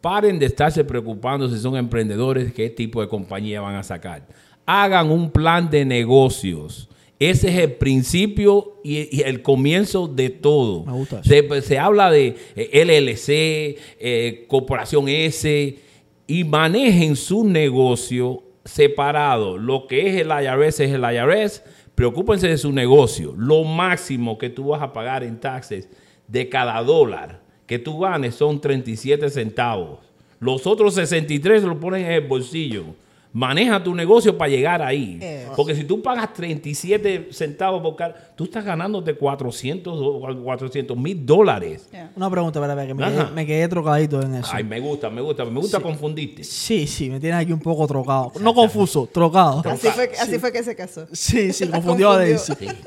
Paren 0.00 0.38
de 0.38 0.46
estarse 0.46 0.82
preocupando 0.84 1.48
si 1.48 1.58
son 1.58 1.76
emprendedores, 1.76 2.52
qué 2.54 2.70
tipo 2.70 3.00
de 3.00 3.08
compañía 3.08 3.60
van 3.60 3.74
a 3.76 3.82
sacar. 3.82 4.26
Hagan 4.66 5.10
un 5.10 5.30
plan 5.30 5.70
de 5.70 5.84
negocios. 5.84 6.88
Ese 7.18 7.48
es 7.48 7.56
el 7.56 7.72
principio 7.72 8.80
y, 8.82 9.14
y 9.14 9.22
el 9.22 9.42
comienzo 9.42 10.08
de 10.08 10.30
todo. 10.30 10.84
Me 10.84 10.92
gusta 10.92 11.20
eso. 11.20 11.28
Se, 11.28 11.62
se 11.62 11.78
habla 11.78 12.10
de 12.10 12.36
eh, 12.56 12.84
LLC, 12.84 13.78
eh, 13.98 14.46
Corporación 14.48 15.08
S, 15.08 15.78
y 16.26 16.44
manejen 16.44 17.16
su 17.16 17.44
negocio 17.44 18.42
separado. 18.64 19.58
Lo 19.58 19.86
que 19.86 20.08
es 20.08 20.20
el 20.20 20.28
IRS 20.28 20.80
es 20.80 20.92
el 20.92 21.04
IRS. 21.04 21.62
Preocúpense 21.94 22.48
de 22.48 22.56
su 22.56 22.72
negocio. 22.72 23.34
Lo 23.36 23.64
máximo 23.64 24.38
que 24.38 24.48
tú 24.48 24.68
vas 24.68 24.80
a 24.80 24.92
pagar 24.92 25.22
en 25.22 25.38
taxes 25.40 25.88
de 26.26 26.48
cada 26.48 26.82
dólar 26.82 27.40
que 27.66 27.78
tú 27.78 28.00
ganes 28.00 28.34
son 28.34 28.60
37 28.60 29.30
centavos. 29.30 30.00
Los 30.40 30.66
otros 30.66 30.94
63 30.94 31.62
lo 31.62 31.78
ponen 31.78 32.04
en 32.04 32.12
el 32.12 32.26
bolsillo. 32.26 32.84
Maneja 33.32 33.82
tu 33.82 33.94
negocio 33.94 34.36
para 34.36 34.50
llegar 34.50 34.82
ahí. 34.82 35.18
Eh. 35.22 35.46
Porque 35.54 35.76
si 35.76 35.84
tú 35.84 36.02
pagas 36.02 36.32
37 36.32 37.28
centavos 37.30 37.80
por 37.80 37.94
cada, 37.94 38.14
tú 38.34 38.44
estás 38.44 38.64
ganándote 38.64 39.14
400 39.14 40.96
mil 40.96 41.24
dólares. 41.24 41.88
Yeah. 41.92 42.10
Una 42.16 42.28
pregunta, 42.28 42.60
espera, 42.60 42.86
que 42.86 42.94
me 42.94 43.04
Ajá. 43.04 43.24
quedé, 43.26 43.34
me 43.34 43.46
quedé 43.46 43.68
trocadito 43.68 44.20
en 44.20 44.34
eso. 44.34 44.50
Ay, 44.52 44.64
me 44.64 44.80
gusta, 44.80 45.10
me 45.10 45.20
gusta, 45.20 45.44
me 45.44 45.60
gusta 45.60 45.78
confundirte. 45.78 46.42
Sí, 46.42 46.88
sí, 46.88 47.08
me 47.08 47.20
tienes 47.20 47.40
aquí 47.40 47.52
un 47.52 47.60
poco 47.60 47.86
trocado. 47.86 48.32
No 48.40 48.52
confuso, 48.52 49.08
trocado. 49.12 49.62
Así 49.64 49.88
fue, 49.88 50.10
así 50.20 50.38
fue 50.40 50.52
que 50.52 50.64
se 50.64 50.74
casó. 50.74 51.06
Sí, 51.12 51.52
sí, 51.52 51.66
confundió 51.70 52.10
a 52.10 52.18
confundió. 52.18 52.56
Daisy. 52.56 52.78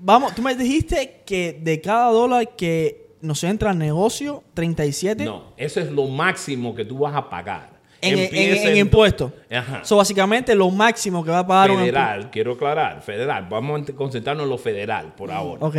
Vamos, 0.00 0.34
tú 0.34 0.42
me 0.42 0.56
dijiste 0.56 1.22
que 1.24 1.60
de 1.62 1.80
cada 1.80 2.10
dólar 2.10 2.56
que 2.56 3.12
nos 3.20 3.44
entra 3.44 3.70
al 3.70 3.78
negocio, 3.78 4.42
37 4.54 5.24
No, 5.24 5.52
eso 5.56 5.78
es 5.78 5.92
lo 5.92 6.08
máximo 6.08 6.74
que 6.74 6.84
tú 6.84 6.98
vas 6.98 7.14
a 7.14 7.30
pagar. 7.30 7.71
En, 8.02 8.18
en, 8.18 8.24
Empieza 8.24 8.70
en 8.70 8.76
impuestos. 8.78 9.32
Ajá. 9.50 9.84
So, 9.84 9.96
básicamente 9.96 10.54
lo 10.54 10.70
máximo 10.70 11.24
que 11.24 11.30
va 11.30 11.38
a 11.40 11.46
pagar 11.46 11.70
un 11.70 11.78
Federal, 11.78 12.30
quiero 12.30 12.52
aclarar, 12.52 13.00
federal. 13.02 13.46
Vamos 13.48 13.88
a 13.88 13.92
concentrarnos 13.94 14.44
en 14.44 14.50
lo 14.50 14.58
federal 14.58 15.14
por 15.16 15.30
ahora. 15.30 15.64
Ok, 15.64 15.76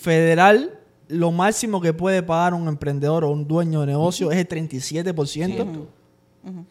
federal, 0.00 0.78
lo 1.08 1.30
máximo 1.32 1.80
que 1.80 1.92
puede 1.92 2.22
pagar 2.22 2.54
un 2.54 2.68
emprendedor 2.68 3.24
o 3.24 3.30
un 3.30 3.46
dueño 3.46 3.80
de 3.80 3.86
negocio 3.88 4.30
es 4.32 4.38
el 4.38 4.48
37%. 4.48 5.86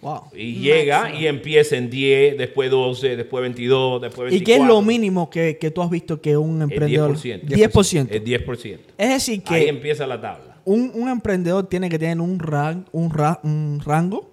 Wow. 0.01 0.21
Y 0.33 0.53
llega 0.61 1.13
y 1.13 1.27
empieza 1.27 1.75
en 1.75 1.89
10, 1.89 2.37
después 2.37 2.71
12, 2.71 3.17
después 3.17 3.41
22, 3.41 4.01
después 4.03 4.31
24. 4.31 4.37
¿Y 4.37 4.41
qué 4.45 4.61
es 4.61 4.65
lo 4.65 4.81
mínimo 4.81 5.29
que, 5.29 5.57
que 5.57 5.69
tú 5.69 5.81
has 5.81 5.89
visto 5.89 6.21
que 6.21 6.37
un 6.37 6.57
El 6.61 6.71
emprendedor... 6.71 7.11
10%. 7.17 7.41
10%. 7.43 8.07
El 8.09 8.23
10%. 8.23 8.79
Es 8.97 9.09
decir, 9.09 9.43
Ahí 9.47 9.63
que 9.63 9.67
empieza 9.69 10.07
la 10.07 10.21
tabla. 10.21 10.61
un, 10.63 10.91
un 10.95 11.09
emprendedor 11.09 11.67
tiene 11.67 11.89
que 11.89 11.99
tener 11.99 12.21
un, 12.21 12.39
ran- 12.39 12.85
un, 12.93 13.09
ra- 13.11 13.41
un 13.43 13.81
rango 13.83 14.31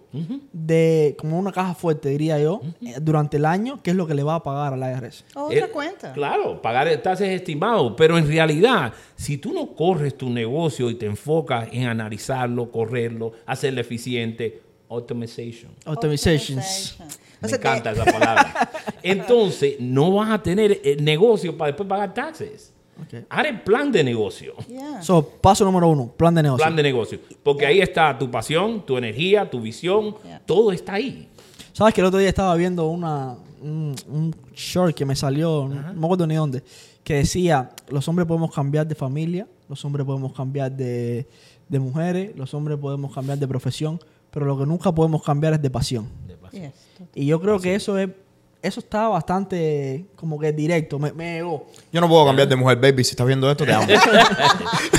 de 0.52 1.14
como 1.18 1.38
una 1.38 1.52
caja 1.52 1.74
fuerte, 1.74 2.08
diría 2.10 2.38
yo, 2.38 2.60
eh, 2.82 2.96
durante 3.00 3.36
el 3.38 3.44
año, 3.46 3.82
que 3.82 3.90
es 3.90 3.96
lo 3.96 4.06
que 4.06 4.14
le 4.14 4.22
va 4.22 4.36
a 4.36 4.42
pagar 4.42 4.72
a 4.74 4.76
la 4.76 4.90
IRS. 4.92 5.24
Otra 5.34 5.58
Eh, 5.66 5.68
cuenta. 5.70 6.12
Claro, 6.12 6.60
pagar 6.60 6.88
el 6.88 7.00
taxes 7.00 7.28
estimado, 7.30 7.96
pero 7.96 8.18
en 8.18 8.26
realidad, 8.26 8.92
si 9.16 9.38
tú 9.38 9.52
no 9.52 9.74
corres 9.74 10.16
tu 10.16 10.28
negocio 10.30 10.90
y 10.90 10.94
te 10.96 11.06
enfocas 11.06 11.68
en 11.72 11.86
analizarlo, 11.86 12.70
correrlo, 12.70 13.32
hacerlo 13.46 13.80
eficiente, 13.80 14.60
automation. 14.90 15.70
Optimizations. 15.86 16.96
O 17.00 17.04
Me 17.42 17.48
te- 17.48 17.56
encanta 17.56 17.92
esa 17.92 18.04
palabra. 18.04 18.70
Entonces, 19.02 19.76
no 19.80 20.12
vas 20.12 20.30
a 20.30 20.42
tener 20.42 20.80
el 20.84 21.02
negocio 21.04 21.56
para 21.56 21.68
después 21.72 21.88
pagar 21.88 22.12
taxes. 22.14 22.72
Ok. 23.03 23.24
Haz 23.28 23.46
el 23.46 23.61
plan 23.62 23.90
de 23.90 24.05
negocio. 24.05 24.55
Yeah. 24.68 25.03
So, 25.03 25.26
paso 25.26 25.64
número 25.64 25.88
uno, 25.88 26.09
plan 26.16 26.34
de 26.34 26.42
negocio. 26.42 26.64
Plan 26.64 26.76
de 26.76 26.82
negocio. 26.82 27.18
Porque 27.42 27.66
ahí 27.66 27.80
está 27.80 28.18
tu 28.18 28.30
pasión, 28.30 28.84
tu 28.84 28.96
energía, 28.96 29.48
tu 29.50 29.61
visión. 29.61 30.16
Yeah. 30.24 30.42
Todo 30.44 30.72
está 30.72 30.94
ahí. 30.94 31.28
Sabes 31.72 31.94
que 31.94 32.00
el 32.00 32.07
otro 32.07 32.18
día 32.18 32.28
estaba 32.28 32.55
viendo 32.55 32.88
una, 32.88 33.36
un, 33.61 33.94
un 34.09 34.34
short 34.55 34.94
que 34.94 35.05
me 35.05 35.16
salió, 35.16 35.68
no 35.68 35.94
me 35.94 36.07
acuerdo 36.07 36.26
ni 36.26 36.34
dónde, 36.34 36.62
que 37.03 37.14
decía, 37.14 37.70
los 37.88 38.07
hombres 38.09 38.28
podemos 38.28 38.53
cambiar 38.55 38.86
de 38.86 38.94
familia, 38.94 39.46
los 39.68 39.82
hombres 39.84 40.05
podemos 40.05 40.34
cambiar 40.34 40.70
de, 40.70 41.26
de 41.68 41.78
mujeres, 41.78 42.36
los 42.36 42.53
hombres 42.53 42.76
podemos 42.78 43.14
cambiar 43.14 43.38
de 43.38 43.48
profesión, 43.48 43.98
pero 44.30 44.44
lo 44.44 44.59
que 44.59 44.66
nunca 44.66 44.92
podemos 44.92 45.22
cambiar 45.22 45.55
es 45.55 45.62
de 45.62 45.70
pasión. 45.70 46.09
Yes. 46.53 46.72
Y 47.14 47.24
yo 47.24 47.40
creo 47.40 47.59
que 47.59 47.74
eso 47.74 47.96
es 47.96 48.11
eso 48.62 48.80
está 48.80 49.09
bastante 49.09 50.07
como 50.22 50.38
que 50.38 50.52
directo, 50.52 51.00
me, 51.00 51.10
me 51.12 51.34
llegó. 51.34 51.66
Yo 51.92 52.00
no 52.00 52.08
puedo 52.08 52.24
cambiar 52.26 52.46
de 52.46 52.54
mujer, 52.54 52.78
baby. 52.78 53.02
Si 53.02 53.10
estás 53.10 53.26
viendo 53.26 53.50
esto, 53.50 53.64
te 53.64 53.72
amo. 53.72 53.88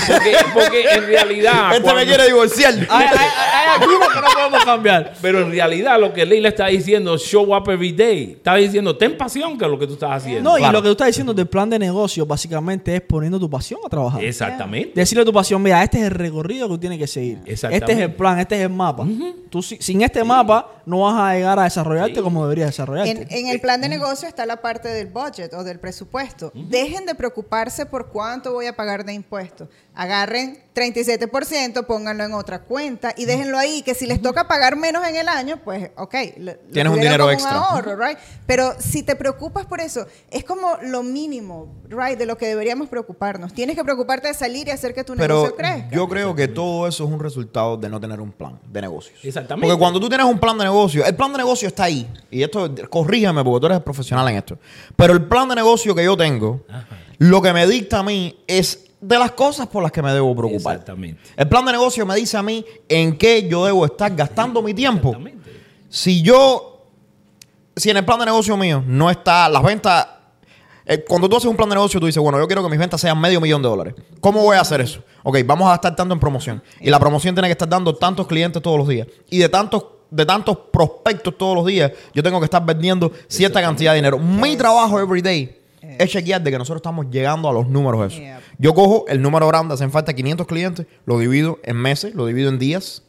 Porque, 0.05 0.36
porque 0.53 0.82
en 0.95 1.05
realidad. 1.05 1.74
este 1.78 1.93
me 1.93 2.05
quiere 2.05 2.26
divorciar. 2.26 2.74
Hay, 2.74 2.86
hay, 2.89 3.07
hay 3.17 3.82
algunos 3.82 4.09
que 4.09 4.19
no 4.19 4.28
podemos 4.36 4.65
cambiar. 4.65 5.13
Pero 5.21 5.39
en 5.43 5.51
realidad 5.51 5.97
lo 5.97 6.11
que 6.11 6.26
Leila 6.26 6.49
está 6.49 6.67
diciendo, 6.67 7.17
show 7.17 7.55
up 7.55 7.69
every 7.69 7.93
day. 7.93 8.34
Está 8.34 8.55
diciendo, 8.55 8.97
ten 8.97 9.17
pasión 9.17 9.57
que 9.57 9.63
es 9.63 9.71
lo 9.71 9.80
que 9.80 9.88
tú 9.88 9.93
estás 9.93 10.11
haciendo. 10.11 10.51
No, 10.51 10.57
y 10.57 10.69
lo 10.69 10.82
que 10.82 10.88
tú 10.89 10.91
estás 10.91 11.07
diciendo 11.07 11.34
del 11.34 11.47
plan 11.47 11.69
de 11.69 11.80
negocio 11.80 12.26
básicamente 12.26 12.95
es 12.97 13.01
poniendo 13.01 13.39
tu 13.39 13.49
pasión 13.49 13.80
a 13.86 13.89
trabajar. 13.89 14.21
Exactamente. 14.24 14.91
Decirle 14.93 15.21
a 15.21 15.26
tu 15.26 15.32
pasión, 15.32 15.61
mira, 15.63 15.82
este 15.82 15.99
es 15.99 16.03
el 16.05 16.11
recorrido 16.11 16.67
que 16.67 16.74
tú 16.74 16.80
tienes 16.80 16.99
que 16.99 17.07
seguir. 17.07 17.39
Exactamente. 17.45 17.91
Este 17.91 18.03
es 18.03 18.09
el 18.09 18.15
plan, 18.15 18.39
este 18.39 18.55
es 18.55 18.61
el 18.63 18.69
mapa. 18.69 19.07
Tú 19.49 19.61
si- 19.61 19.78
sin 19.80 20.01
este 20.01 20.21
mapa 20.26 20.82
no 20.86 20.99
vas 21.01 21.15
a 21.15 21.34
llegar 21.36 21.57
a 21.59 21.63
desarrollarte 21.63 22.21
como 22.21 22.43
deberías 22.43 22.67
desarrollarte. 22.67 23.11
En, 23.11 23.28
en 23.32 23.47
el 23.47 23.61
plan 23.61 23.80
de 23.80 23.88
negocio 23.88 24.28
está 24.28 24.45
la 24.45 24.57
parte 24.57 24.89
del 24.89 25.07
budget 25.14 25.53
o 25.53 25.64
del 25.64 25.80
presupuesto. 25.80 26.51
Dejen 26.55 27.05
de 27.05 27.16
preocuparse 27.16 27.86
por 27.86 28.07
cuánto 28.07 28.51
voy 28.53 28.66
a 28.66 28.76
pagar 28.76 29.05
de 29.05 29.14
impuestos. 29.14 29.68
Agarren 29.95 30.57
37%, 30.74 31.86
pónganlo 31.86 32.24
en 32.24 32.34
otra 32.34 32.64
cuenta 32.64 33.14
y 33.16 33.26
déjenlo 33.26 33.57
ahí, 33.57 33.84
que 33.84 33.93
si 33.93 34.05
les 34.07 34.22
toca 34.22 34.47
pagar 34.47 34.76
menos 34.76 35.05
en 35.07 35.16
el 35.16 35.28
año, 35.28 35.57
pues 35.64 35.91
ok. 35.97 36.14
lo- 36.38 36.51
lo 36.53 36.57
Tienes 36.72 36.91
un 36.91 36.97
tuvieron 36.97 36.99
dinero 36.99 37.32
extra. 37.32 37.51
ahorro, 37.59 37.95
right? 37.95 38.18
Pero 38.47 38.74
si 38.80 39.03
te 39.03 39.16
preocupas 39.16 39.66
por 39.66 39.80
eso, 39.82 40.05
es 40.32 40.43
como 40.43 40.78
lo 40.82 41.03
mínimo, 41.03 41.68
right, 41.89 42.18
de 42.18 42.26
lo 42.26 42.38
que 42.38 42.47
deberíamos 42.47 42.89
preocuparnos. 42.89 43.53
Tienes 43.53 43.76
que 43.76 43.84
preocuparte 43.84 44.28
de 44.30 44.34
salir 44.34 44.68
y 44.68 44.72
hacer 44.72 44.93
que 44.93 45.03
tu 45.03 45.14
Pero 45.16 45.36
negocio 45.36 45.55
crezca. 45.55 45.89
yo 45.91 46.07
creo 46.09 46.36
que 46.36 46.47
todo 46.47 46.88
eso 46.88 47.03
es 47.05 47.09
un 47.11 47.20
resultado 47.20 47.78
de 47.78 47.88
no 47.89 47.99
tener 47.99 48.20
un 48.20 48.32
plan 48.32 48.59
de 48.68 48.82
negocios. 48.82 49.20
Exactamente. 49.24 49.68
Porque 49.68 49.80
cuando 49.80 49.99
tú 49.99 50.09
tienes 50.09 50.26
un 50.26 50.39
plan 50.39 50.57
de 50.57 50.64
negocio, 50.64 51.05
el 51.05 51.16
plan 51.16 51.32
de 51.32 51.38
negocio 51.38 51.68
está 51.68 51.84
ahí. 51.84 52.11
Y 52.32 52.41
esto, 52.41 52.74
corrígeme 52.89 53.43
porque 53.43 53.59
tú 53.61 53.66
eres 53.68 53.80
profesional 53.82 54.28
en 54.30 54.38
esto. 54.38 54.57
Pero 54.95 55.03
el 55.12 55.26
plan 55.26 55.49
de 55.49 55.56
negocio 55.56 55.93
que 55.93 56.06
yo 56.06 56.16
tengo, 56.16 56.62
lo 57.18 57.41
que 57.41 57.51
me 57.51 57.68
dicta 57.68 57.99
a 57.99 58.04
mí 58.04 58.38
es 58.47 58.91
de 59.01 59.20
las 59.20 59.32
cosas 59.32 59.68
por 59.68 59.84
las 59.84 59.91
que 59.91 60.01
me 60.01 60.14
debo 60.14 60.34
preocupar. 60.34 60.76
Exactamente. 60.76 61.20
El 61.36 61.49
plan 61.49 61.66
de 61.66 61.74
negocio 61.74 62.06
me 62.06 62.16
dice 62.16 62.38
a 62.38 62.43
mí 62.43 62.64
en 62.88 63.18
qué 63.18 63.47
yo 63.49 63.66
debo 63.66 63.86
estar 63.86 64.16
gastando 64.16 64.62
mi 64.62 64.74
tiempo. 64.74 65.10
Exactamente. 65.10 65.51
Si 65.89 66.22
yo, 66.22 66.88
si 67.76 67.89
en 67.89 67.97
el 67.97 68.06
plan 68.06 68.20
de 68.20 68.26
negocio 68.26 68.56
mío 68.56 68.82
no 68.88 69.10
está 69.10 69.49
las 69.49 69.64
ventas, 69.64 70.08
Eh, 70.86 71.06
cuando 71.08 71.30
tú 71.30 71.38
haces 71.38 71.49
un 71.49 71.56
plan 71.56 71.70
de 71.70 71.76
negocio, 71.76 71.97
tú 71.97 72.08
dices, 72.08 72.22
bueno, 72.22 72.38
yo 72.38 72.45
quiero 72.45 72.62
que 72.62 72.70
mis 72.70 72.78
ventas 72.78 72.99
sean 72.99 73.18
medio 73.18 73.39
millón 73.39 73.62
de 73.62 73.70
dólares. 73.70 73.93
¿Cómo 74.20 74.41
voy 74.43 74.58
a 74.58 74.60
hacer 74.60 74.82
eso? 74.82 74.99
Ok, 75.24 75.38
vamos 75.45 75.68
a 75.68 75.72
gastar 75.72 75.95
tanto 75.95 76.14
en 76.14 76.20
promoción. 76.20 76.62
Y 76.82 76.89
la 76.89 76.99
promoción 76.99 77.34
tiene 77.34 77.47
que 77.47 77.54
estar 77.54 77.70
dando 77.70 77.95
tantos 77.95 78.28
clientes 78.28 78.62
todos 78.62 78.78
los 78.78 78.86
días. 78.89 79.08
Y 79.30 79.38
de 79.38 79.47
tantos, 79.47 79.86
de 80.14 80.26
tantos 80.26 80.57
prospectos 80.72 81.36
todos 81.38 81.55
los 81.55 81.66
días, 81.66 81.91
yo 82.14 82.22
tengo 82.22 82.39
que 82.39 82.45
estar 82.45 82.64
vendiendo 82.64 83.11
cierta 83.28 83.61
cantidad 83.61 83.93
de 83.93 83.95
dinero. 83.97 84.20
Mi 84.20 84.55
trabajo 84.55 84.99
every 84.99 85.22
day 85.22 85.57
es 85.82 86.11
chequear 86.11 86.41
de 86.41 86.51
que 86.51 86.57
nosotros 86.57 86.80
estamos 86.80 87.07
llegando 87.09 87.49
a 87.49 87.53
los 87.53 87.68
números 87.68 88.14
esos. 88.14 88.20
Yep. 88.20 88.39
Yo 88.59 88.74
cojo 88.74 89.05
el 89.07 89.22
número 89.22 89.47
grande, 89.47 89.74
hacen 89.74 89.91
falta 89.91 90.14
500 90.14 90.45
clientes, 90.45 90.86
lo 91.05 91.18
divido 91.18 91.59
en 91.64 91.78
meses, 91.78 92.14
lo 92.14 92.28
divido 92.28 92.49
en 92.49 92.59
días. 92.59 93.01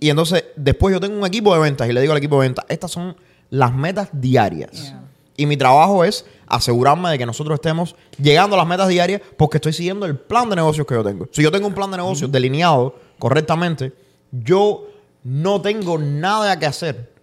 Y 0.00 0.08
entonces 0.08 0.44
después 0.56 0.92
yo 0.92 1.00
tengo 1.00 1.18
un 1.18 1.26
equipo 1.26 1.52
de 1.54 1.60
ventas 1.60 1.88
y 1.88 1.92
le 1.92 2.00
digo 2.00 2.12
al 2.12 2.18
equipo 2.18 2.40
de 2.40 2.48
ventas, 2.48 2.64
estas 2.68 2.90
son 2.90 3.14
las 3.50 3.74
metas 3.74 4.08
diarias. 4.12 4.72
Yeah. 4.72 5.02
Y 5.36 5.46
mi 5.46 5.56
trabajo 5.56 6.02
es 6.02 6.24
asegurarme 6.46 7.10
de 7.10 7.18
que 7.18 7.26
nosotros 7.26 7.56
estemos 7.56 7.94
llegando 8.20 8.56
a 8.56 8.58
las 8.58 8.66
metas 8.66 8.88
diarias 8.88 9.20
porque 9.36 9.58
estoy 9.58 9.74
siguiendo 9.74 10.06
el 10.06 10.16
plan 10.16 10.48
de 10.48 10.56
negocios 10.56 10.86
que 10.86 10.94
yo 10.94 11.04
tengo. 11.04 11.28
Si 11.30 11.42
yo 11.42 11.52
tengo 11.52 11.66
un 11.66 11.74
plan 11.74 11.90
de 11.90 11.98
negocios 11.98 12.32
delineado 12.32 12.96
correctamente, 13.18 13.92
yo 14.32 14.88
no 15.24 15.60
tengo 15.60 15.98
nada 15.98 16.58
que 16.58 16.66
hacer 16.66 17.18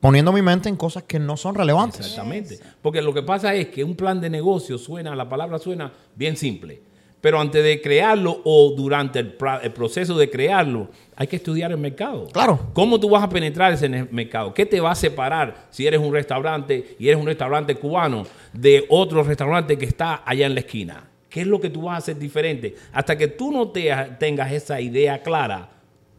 poniendo 0.00 0.32
mi 0.32 0.42
mente 0.42 0.68
en 0.68 0.76
cosas 0.76 1.02
que 1.02 1.18
no 1.18 1.36
son 1.36 1.54
relevantes. 1.56 2.00
Exactamente. 2.00 2.60
Porque 2.80 3.02
lo 3.02 3.12
que 3.12 3.22
pasa 3.22 3.54
es 3.54 3.68
que 3.68 3.82
un 3.82 3.96
plan 3.96 4.20
de 4.20 4.30
negocio 4.30 4.78
suena, 4.78 5.16
la 5.16 5.28
palabra 5.28 5.58
suena 5.58 5.92
bien 6.14 6.36
simple. 6.36 6.80
Pero 7.20 7.40
antes 7.40 7.64
de 7.64 7.80
crearlo 7.80 8.40
o 8.44 8.72
durante 8.76 9.18
el, 9.18 9.32
proceso 9.32 10.16
de 10.16 10.30
crearlo, 10.30 10.90
hay 11.16 11.26
que 11.26 11.36
estudiar 11.36 11.72
el 11.72 11.78
mercado. 11.78 12.28
Claro. 12.28 12.68
¿Cómo 12.72 13.00
tú 13.00 13.10
vas 13.10 13.24
a 13.24 13.28
penetrar 13.28 13.72
ese 13.72 13.88
mercado? 13.88 14.54
¿Qué 14.54 14.64
te 14.64 14.78
va 14.78 14.92
a 14.92 14.94
separar 14.94 15.66
si 15.70 15.86
eres 15.86 15.98
un 15.98 16.12
restaurante 16.12 16.94
y 17.00 17.08
eres 17.08 17.18
un 17.18 17.26
restaurante 17.26 17.74
cubano 17.74 18.24
de 18.52 18.84
otro 18.88 19.24
restaurante 19.24 19.76
que 19.76 19.86
está 19.86 20.22
allá 20.24 20.46
en 20.46 20.54
la 20.54 20.60
esquina? 20.60 21.08
¿Qué 21.28 21.40
es 21.40 21.46
lo 21.48 21.60
que 21.60 21.70
tú 21.70 21.82
vas 21.82 21.94
a 21.94 21.98
hacer 21.98 22.18
diferente? 22.18 22.76
Hasta 22.92 23.18
que 23.18 23.26
tú 23.26 23.50
no 23.50 23.70
te, 23.70 23.92
tengas 24.20 24.52
esa 24.52 24.80
idea 24.80 25.20
clara, 25.22 25.70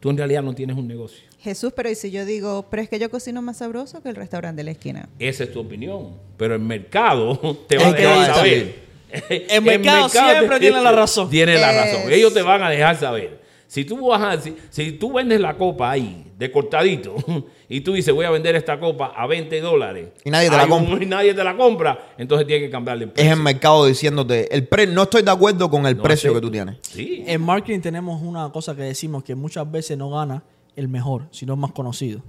tú 0.07 0.11
en 0.11 0.17
realidad 0.17 0.41
no 0.41 0.53
tienes 0.55 0.77
un 0.77 0.87
negocio. 0.87 1.19
Jesús, 1.41 1.73
pero 1.75 1.89
¿y 1.89 1.95
si 1.95 2.11
yo 2.11 2.23
digo, 2.23 2.65
pero 2.69 2.81
es 2.81 2.87
que 2.87 2.97
yo 2.97 3.09
cocino 3.11 3.41
más 3.41 3.57
sabroso 3.57 4.01
que 4.01 4.07
el 4.07 4.15
restaurante 4.15 4.59
de 4.59 4.63
la 4.63 4.71
esquina? 4.71 5.09
Esa 5.19 5.43
es 5.43 5.51
tu 5.51 5.59
opinión. 5.59 6.11
Pero 6.37 6.55
el 6.55 6.61
mercado 6.61 7.35
te 7.67 7.77
va 7.77 7.87
a 7.87 7.91
dejar 7.91 8.35
saber. 8.35 8.87
El 9.29 9.61
mercado 9.63 10.07
siempre 10.09 10.59
tiene 10.59 10.81
la 10.81 10.91
razón. 10.93 11.29
Tiene 11.29 11.57
la 11.57 11.71
razón. 11.71 12.11
Ellos 12.11 12.33
te 12.33 12.41
van 12.41 12.61
a 12.63 12.69
dejar 12.69 12.95
saber. 12.97 13.41
Si 13.67 13.83
tú, 13.83 14.07
vas 14.07 14.21
a- 14.21 14.41
si, 14.41 14.55
si 14.69 14.93
tú 14.93 15.11
vendes 15.13 15.39
la 15.41 15.55
copa 15.57 15.91
ahí, 15.91 16.23
de 16.37 16.51
cortadito, 16.51 17.15
y 17.69 17.81
tú 17.81 17.93
dices, 17.93 18.13
voy 18.13 18.25
a 18.25 18.29
vender 18.29 18.55
esta 18.55 18.79
copa 18.79 19.07
a 19.15 19.25
20 19.25 19.59
dólares. 19.59 20.09
Y 20.23 20.29
nadie 20.29 20.49
te 20.51 20.55
la 20.57 20.63
un- 20.65 20.69
compra. 20.69 21.03
Y 21.03 21.05
nadie 21.07 21.33
te 21.33 21.43
la 21.43 21.57
compra. 21.57 22.09
Entonces 22.17 22.45
tienes 22.45 22.67
que 22.67 22.71
cambiarle 22.71 23.05
el 23.05 23.09
Es 23.09 23.13
precio. 23.15 23.33
el 23.33 23.39
mercado 23.39 23.85
diciéndote, 23.87 24.53
el 24.55 24.67
pre 24.67 24.85
no 24.85 25.03
estoy 25.03 25.23
de 25.23 25.31
acuerdo 25.31 25.69
con 25.69 25.85
el 25.87 25.97
No 25.97 26.03
precio 26.03 26.33
que 26.33 26.41
tú 26.41 26.51
tienes. 26.51 26.77
Sí. 26.81 27.23
En 27.25 27.41
marketing 27.41 27.79
tenemos 27.81 28.21
una 28.21 28.51
cosa 28.51 28.75
que 28.75 28.83
decimos 28.83 29.23
que 29.23 29.33
muchas 29.33 29.69
veces 29.71 29.97
no 29.97 30.09
gana 30.11 30.43
el 30.75 30.87
mejor, 30.87 31.23
sino 31.31 31.53
el 31.55 31.59
más 31.59 31.71
conocido. 31.71 32.21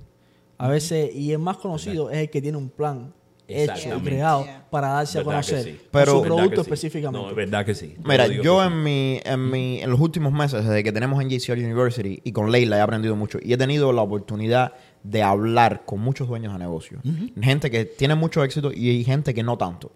A 0.57 0.69
veces, 0.69 1.15
y 1.15 1.31
el 1.33 1.39
más 1.39 1.59
conocido 1.59 2.11
es 2.11 2.17
el 2.19 2.31
que 2.31 2.41
tiene 2.43 2.57
un 2.57 2.71
plan 2.71 3.13
hecho 3.49 4.01
creado 4.03 4.47
para 4.71 4.89
darse 4.89 5.19
a 5.19 5.25
conocer 5.25 5.65
sí. 5.65 5.81
Pero- 5.91 6.13
su 6.13 6.23
producto 6.23 6.61
específicamente. 6.61 7.19
No, 7.19 7.31
es 7.31 7.37
verdad 7.37 7.65
que 7.65 7.75
sí. 7.75 7.97
Mira, 8.05 8.27
yo 8.27 8.61
sí. 8.61 8.67
en 8.67 8.83
mi, 8.83 9.21
en 9.25 9.51
mi, 9.51 9.81
en 9.81 9.91
los 9.91 9.99
últimos 9.99 10.33
meses, 10.33 10.65
desde 10.65 10.85
que 10.85 10.93
tenemos 10.93 11.21
en 11.23 11.31
JCR 11.31 11.59
University 11.59 12.21
y 12.23 12.33
con 12.33 12.53
Leila 12.53 12.77
he 12.77 12.81
aprendido 12.81 13.17
mucho 13.17 13.39
y 13.43 13.53
he 13.53 13.57
tenido 13.57 13.93
la 13.93 14.03
oportunidad 14.03 14.75
de 15.03 15.23
hablar 15.23 15.85
con 15.87 16.01
muchos 16.01 16.29
dueños 16.29 16.53
de 16.53 16.59
negocios. 16.59 17.01
Gente 17.41 17.71
que 17.71 17.87
tiene 17.87 18.15
mucho 18.15 18.45
éxito 18.45 18.71
y 18.73 18.91
hay 18.91 19.05
gente 19.05 19.33
que 19.33 19.43
no 19.43 19.57
tanto. 19.57 19.93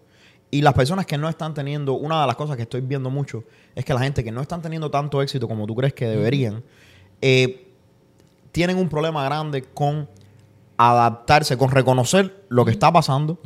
Y 0.49 0.61
las 0.61 0.73
personas 0.73 1.05
que 1.05 1.17
no 1.17 1.29
están 1.29 1.53
teniendo, 1.53 1.93
una 1.93 2.21
de 2.21 2.27
las 2.27 2.35
cosas 2.35 2.55
que 2.55 2.63
estoy 2.63 2.81
viendo 2.81 3.09
mucho 3.09 3.43
es 3.75 3.85
que 3.85 3.93
la 3.93 3.99
gente 4.01 4.23
que 4.23 4.31
no 4.31 4.41
están 4.41 4.61
teniendo 4.61 4.91
tanto 4.91 5.21
éxito 5.21 5.47
como 5.47 5.65
tú 5.65 5.75
crees 5.75 5.93
que 5.93 6.05
deberían, 6.05 6.63
eh, 7.21 7.71
tienen 8.51 8.77
un 8.77 8.87
problema 8.87 9.25
grande 9.25 9.63
con 9.63 10.07
adaptarse, 10.77 11.57
con 11.57 11.71
reconocer 11.71 12.45
lo 12.49 12.65
que 12.65 12.71
está 12.71 12.91
pasando 12.91 13.39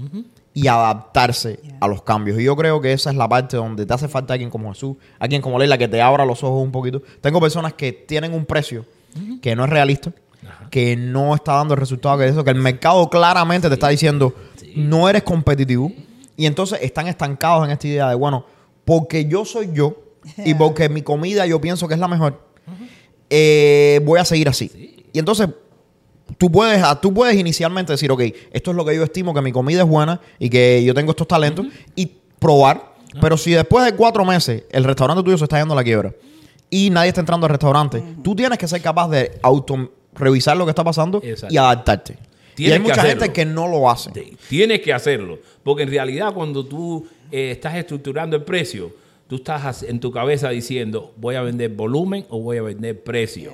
y 0.54 0.68
adaptarse 0.68 1.60
Yeah. 1.62 1.78
a 1.82 1.88
los 1.88 2.02
cambios. 2.02 2.40
Y 2.40 2.44
yo 2.44 2.56
creo 2.56 2.82
que 2.82 2.94
esa 2.94 3.12
es 3.12 3.16
la 3.16 3.28
parte 3.30 3.58
donde 3.58 3.86
te 3.86 3.94
hace 3.94 4.08
falta 4.08 4.34
alguien 4.34 4.50
como 4.50 4.74
Jesús, 4.74 4.96
alguien 5.20 5.42
como 5.42 5.60
Leila 5.60 5.78
que 5.78 5.88
te 5.88 6.02
abra 6.02 6.26
los 6.26 6.44
ojos 6.44 6.64
un 6.64 6.72
poquito. 6.72 7.02
Tengo 7.22 7.40
personas 7.40 7.74
que 7.74 7.92
tienen 7.92 8.34
un 8.34 8.46
precio 8.46 8.86
que 9.42 9.56
no 9.56 9.64
es 9.66 9.70
realista, 9.70 10.12
que 10.70 10.96
no 10.96 11.36
está 11.36 11.54
dando 11.54 11.74
el 11.74 11.80
resultado 11.80 12.18
que 12.18 12.28
eso, 12.28 12.44
que 12.44 12.52
el 12.52 12.58
mercado 12.62 13.10
claramente 13.10 13.68
te 13.68 13.74
está 13.74 13.90
diciendo 13.90 14.34
no 14.76 15.10
eres 15.10 15.24
competitivo 15.24 15.92
y 16.36 16.46
entonces 16.46 16.80
están 16.82 17.08
estancados 17.08 17.66
en 17.66 17.72
esta 17.72 17.88
idea 17.88 18.10
de 18.10 18.16
bueno, 18.16 18.46
porque 18.86 19.26
yo 19.26 19.44
soy 19.46 19.70
yo 19.74 19.96
y 20.38 20.54
porque 20.56 20.88
mi 20.90 21.02
comida 21.02 21.46
yo 21.46 21.60
pienso 21.62 21.88
que 21.88 21.96
es 21.96 22.00
la 22.00 22.08
mejor, 22.08 22.42
eh, 23.30 24.00
voy 24.06 24.20
a 24.20 24.26
seguir 24.26 24.48
así. 24.50 25.06
Y 25.14 25.20
entonces 25.20 25.50
tú 26.38 26.52
puedes, 26.52 26.82
ah, 26.84 27.00
tú 27.00 27.14
puedes 27.14 27.36
inicialmente 27.38 27.94
decir, 27.94 28.12
ok, 28.12 28.22
esto 28.52 28.72
es 28.72 28.78
lo 28.78 28.86
que 28.86 28.96
yo 28.96 29.04
estimo 29.04 29.34
que 29.34 29.42
mi 29.42 29.52
comida 29.52 29.82
es 29.84 29.88
buena 29.88 30.20
y 30.40 30.50
que 30.50 30.84
yo 30.84 30.94
tengo 30.94 31.12
estos 31.12 31.28
talentos 31.28 31.66
y 31.96 32.12
probar. 32.40 32.96
Pero 33.22 33.38
si 33.38 33.52
después 33.52 33.86
de 33.86 33.94
cuatro 33.94 34.26
meses 34.26 34.64
el 34.70 34.84
restaurante 34.84 35.24
tuyo 35.24 35.38
se 35.38 35.46
está 35.46 35.60
yendo 35.60 35.74
a 35.74 35.78
la 35.78 35.84
quiebra 35.84 36.14
y 36.70 36.90
nadie 36.90 37.10
está 37.10 37.22
entrando 37.22 37.46
al 37.46 37.52
restaurante, 37.52 38.04
tú 38.24 38.36
tienes 38.36 38.58
que 38.58 38.68
ser 38.68 38.82
capaz 38.82 39.10
de 39.10 39.40
auto 39.42 39.92
revisar 40.14 40.58
lo 40.58 40.66
que 40.66 40.72
está 40.72 40.84
pasando 40.84 41.22
Exacto. 41.24 41.54
y 41.54 41.58
adaptarte. 41.58 42.18
y 42.58 42.72
hay 42.72 42.80
mucha 42.80 43.02
hacerlo. 43.02 43.22
gente 43.22 43.34
que 43.34 43.46
no 43.46 43.68
lo 43.68 43.90
hace. 43.90 44.12
Tienes 44.50 44.82
que 44.82 44.92
hacerlo. 44.94 45.40
Porque 45.64 45.84
en 45.84 45.90
realidad 45.90 46.34
cuando 46.34 46.66
tú 46.66 47.08
eh, 47.32 47.52
estás 47.52 47.76
estructurando 47.76 48.36
el 48.36 48.44
precio, 48.44 48.92
tú 49.28 49.36
estás 49.38 49.84
en 49.84 50.00
tu 50.00 50.12
cabeza 50.12 50.50
diciendo, 50.50 51.14
voy 51.18 51.36
a 51.36 51.42
vender 51.42 51.70
volumen 51.70 52.26
o 52.30 52.40
voy 52.40 52.58
a 52.58 52.62
vender 52.64 53.02
precio. 53.04 53.54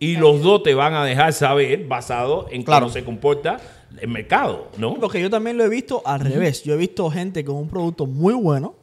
Y 0.00 0.16
los 0.16 0.42
dos 0.42 0.62
te 0.62 0.74
van 0.74 0.94
a 0.94 1.04
dejar 1.04 1.32
saber 1.32 1.86
basado 1.86 2.46
en 2.50 2.62
Claro. 2.62 2.86
cómo 2.86 2.92
se 2.92 3.04
comporta 3.04 3.58
el 4.00 4.08
mercado, 4.08 4.68
¿no? 4.78 4.94
Porque 4.94 5.20
yo 5.20 5.28
también 5.30 5.56
lo 5.56 5.64
he 5.64 5.68
visto 5.68 6.02
al 6.04 6.20
revés. 6.20 6.62
Yo 6.62 6.74
he 6.74 6.76
visto 6.76 7.10
gente 7.10 7.44
con 7.44 7.56
un 7.56 7.68
producto 7.68 8.06
muy 8.06 8.34
bueno 8.34 8.74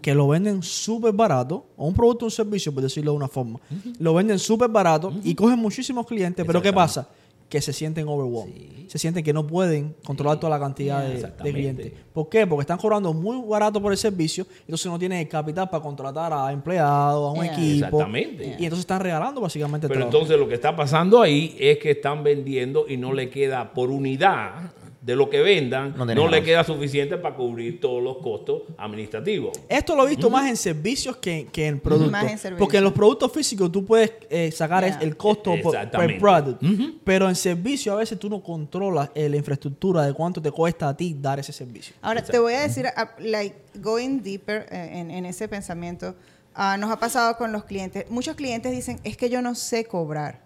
que 0.00 0.14
lo 0.14 0.28
venden 0.28 0.62
súper 0.62 1.12
barato, 1.12 1.66
o 1.76 1.86
un 1.86 1.94
producto 1.94 2.24
o 2.24 2.28
un 2.28 2.30
servicio, 2.32 2.72
por 2.72 2.82
decirlo 2.82 3.10
de 3.10 3.16
una 3.18 3.28
forma. 3.28 3.58
Lo 3.98 4.14
venden 4.14 4.38
súper 4.38 4.70
barato 4.70 5.12
y 5.24 5.34
cogen 5.34 5.58
muchísimos 5.58 6.06
clientes, 6.06 6.44
pero 6.46 6.62
¿qué 6.62 6.72
pasa? 6.72 7.08
Que 7.52 7.60
se 7.60 7.74
sienten 7.74 8.08
overwhelmed. 8.08 8.88
Se 8.88 8.98
sienten 8.98 9.22
que 9.22 9.34
no 9.34 9.46
pueden 9.46 9.94
controlar 10.06 10.40
toda 10.40 10.48
la 10.48 10.58
cantidad 10.58 11.02
de- 11.06 11.30
clientes. 11.52 11.92
¿Por 12.14 12.30
qué? 12.30 12.46
Porque 12.46 12.62
están 12.62 12.78
cobrando 12.78 13.12
muy 13.12 13.46
barato 13.46 13.78
por 13.82 13.92
el 13.92 13.98
servicio, 13.98 14.46
entonces 14.60 14.86
no 14.90 14.98
tienen 14.98 15.18
el 15.18 15.28
capital 15.28 15.68
para 15.68 15.82
contratar 15.82 16.32
a 16.32 16.50
empleados, 16.50 17.28
a 17.28 17.38
un 17.38 17.44
Yeah. 17.44 17.52
equipo. 17.52 17.86
Exactamente. 17.86 18.44
Y 18.58 18.64
entonces 18.64 18.78
están 18.80 19.00
regalando 19.02 19.42
básicamente 19.42 19.86
Pero 19.86 20.04
entonces 20.04 20.38
lo 20.38 20.48
que 20.48 20.54
está 20.54 20.74
pasando 20.74 21.20
ahí 21.20 21.54
es 21.60 21.76
que 21.76 21.90
están 21.90 22.24
vendiendo 22.24 22.86
y 22.88 22.96
no 22.96 23.12
le 23.12 23.28
queda 23.28 23.70
por 23.74 23.90
unidad 23.90 24.72
de 25.02 25.16
lo 25.16 25.28
que 25.28 25.40
vendan, 25.40 25.94
No 25.96 26.28
le 26.28 26.44
queda 26.44 26.62
suficiente 26.62 27.16
para 27.18 27.34
cubrir 27.34 27.80
todos 27.80 28.00
los 28.00 28.18
costos 28.18 28.62
administrativos. 28.78 29.50
Esto 29.68 29.96
lo 29.96 30.06
he 30.06 30.10
visto 30.10 30.30
más 30.30 30.48
en 30.48 30.56
servicios 30.56 31.16
que, 31.16 31.48
que 31.50 31.66
en 31.66 31.80
productos. 31.80 32.22
Porque 32.56 32.76
en 32.78 32.84
los 32.84 32.92
productos 32.92 33.32
físicos 33.32 33.70
tú 33.72 33.84
puedes 33.84 34.12
eh, 34.30 34.50
sacar 34.52 34.84
Yeah. 34.84 34.98
el 35.02 35.16
costo 35.16 35.54
por, 35.62 35.72
per 35.72 35.82
Exactamente. 35.82 36.20
product. 36.20 36.62
Pero 37.04 37.28
en 37.28 37.34
servicio 37.34 37.92
a 37.92 37.96
veces 37.96 38.18
tú 38.18 38.30
no 38.30 38.42
controlas 38.42 39.10
eh, 39.14 39.28
la 39.28 39.36
infraestructura 39.36 40.06
de 40.06 40.12
cuánto 40.12 40.40
te 40.40 40.50
cuesta 40.50 40.88
a 40.88 40.96
ti 40.96 41.16
dar 41.20 41.38
ese 41.40 41.52
servicio. 41.52 41.94
Ahora, 42.00 42.22
te 42.22 42.38
voy 42.38 42.54
a 42.54 42.60
decir, 42.60 42.86
uh, 42.86 43.22
like, 43.22 43.56
going 43.80 44.20
deeper 44.22 44.66
eh, 44.70 44.90
en, 45.00 45.10
en 45.10 45.26
ese 45.26 45.48
pensamiento, 45.48 46.14
ah, 46.54 46.76
nos 46.76 46.90
ha 46.90 46.98
pasado 46.98 47.36
con 47.36 47.50
los 47.52 47.64
clientes. 47.64 48.06
Muchos 48.08 48.36
clientes 48.36 48.70
dicen, 48.72 49.00
es 49.04 49.16
que 49.16 49.28
yo 49.28 49.42
no 49.42 49.54
sé 49.56 49.84
cobrar. 49.84 50.40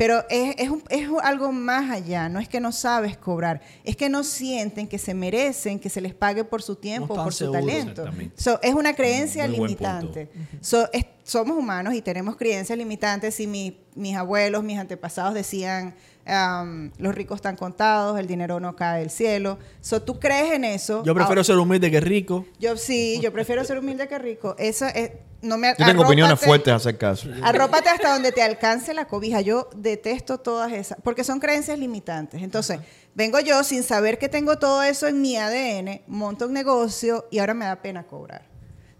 Pero 0.00 0.24
es, 0.30 0.54
es 0.56 0.70
un- 0.70 0.82
es 0.88 1.06
algo 1.22 1.52
más 1.52 1.90
allá, 1.90 2.30
no 2.30 2.40
es 2.40 2.48
que 2.48 2.58
no 2.58 2.72
sabes 2.72 3.18
cobrar, 3.18 3.60
es 3.84 3.96
que 3.96 4.08
no 4.08 4.24
sienten 4.24 4.88
que 4.88 4.96
se 4.96 5.12
merecen 5.12 5.78
que 5.78 5.90
se 5.90 6.00
les 6.00 6.14
pague 6.14 6.42
por 6.42 6.62
su 6.62 6.74
tiempo, 6.76 7.14
No 7.16 7.24
por 7.24 7.34
su 7.34 7.44
seguros. 7.52 7.66
talento. 7.66 8.04
So, 8.34 8.58
es 8.62 8.72
una 8.72 8.94
creencia 8.94 9.46
Muy 9.46 9.56
limitante. 9.58 10.30
So, 10.62 10.88
es- 10.94 11.04
somos 11.22 11.54
humanos 11.58 11.92
y 11.92 12.00
tenemos 12.00 12.36
creencias 12.36 12.78
limitantes. 12.78 13.34
Si 13.34 13.46
mi- 13.46 13.76
mis 13.94 14.16
abuelos, 14.16 14.64
mis 14.64 14.78
antepasados 14.78 15.34
decían, 15.34 15.94
um, 16.30 16.90
los 16.98 17.14
ricos 17.14 17.36
están 17.36 17.56
contados, 17.56 18.18
el 18.18 18.26
dinero 18.26 18.60
no 18.60 18.76
cae 18.76 19.00
del 19.00 19.10
cielo. 19.10 19.58
So, 19.80 20.02
¿Tú 20.02 20.18
crees 20.18 20.52
en 20.52 20.64
eso? 20.64 21.02
Yo 21.04 21.14
prefiero 21.14 21.42
ser 21.44 21.56
humilde 21.56 21.90
que 21.90 22.00
rico. 22.00 22.46
yo 22.58 22.76
sí, 22.76 23.18
yo 23.20 23.32
prefiero 23.32 23.64
ser 23.64 23.78
humilde 23.78 24.08
que 24.08 24.18
rico. 24.18 24.54
Eso 24.58 24.86
es, 24.86 25.12
no 25.42 25.58
me 25.58 25.74
Yo 25.78 25.86
tengo 25.86 26.02
opiniones 26.02 26.38
fuertes 26.38 26.72
acerca 26.72 27.08
de 27.08 27.14
eso. 27.14 27.28
Arrópate 27.42 27.88
hasta 27.88 28.12
donde 28.12 28.32
te 28.32 28.42
alcance 28.42 28.94
la 28.94 29.06
cobija. 29.06 29.40
Yo 29.40 29.68
detesto 29.74 30.38
todas 30.38 30.72
esas, 30.72 30.98
porque 31.02 31.24
son 31.24 31.40
creencias 31.40 31.78
limitantes. 31.78 32.42
Entonces, 32.42 32.80
vengo 33.14 33.40
yo 33.40 33.64
sin 33.64 33.82
saber 33.82 34.18
que 34.18 34.28
tengo 34.28 34.58
todo 34.58 34.82
eso 34.82 35.06
en 35.06 35.20
mi 35.20 35.36
ADN, 35.36 36.02
monto 36.06 36.46
un 36.46 36.52
negocio 36.52 37.26
y 37.30 37.38
ahora 37.38 37.54
me 37.54 37.64
da 37.64 37.76
pena 37.82 38.06
cobrar. 38.06 38.49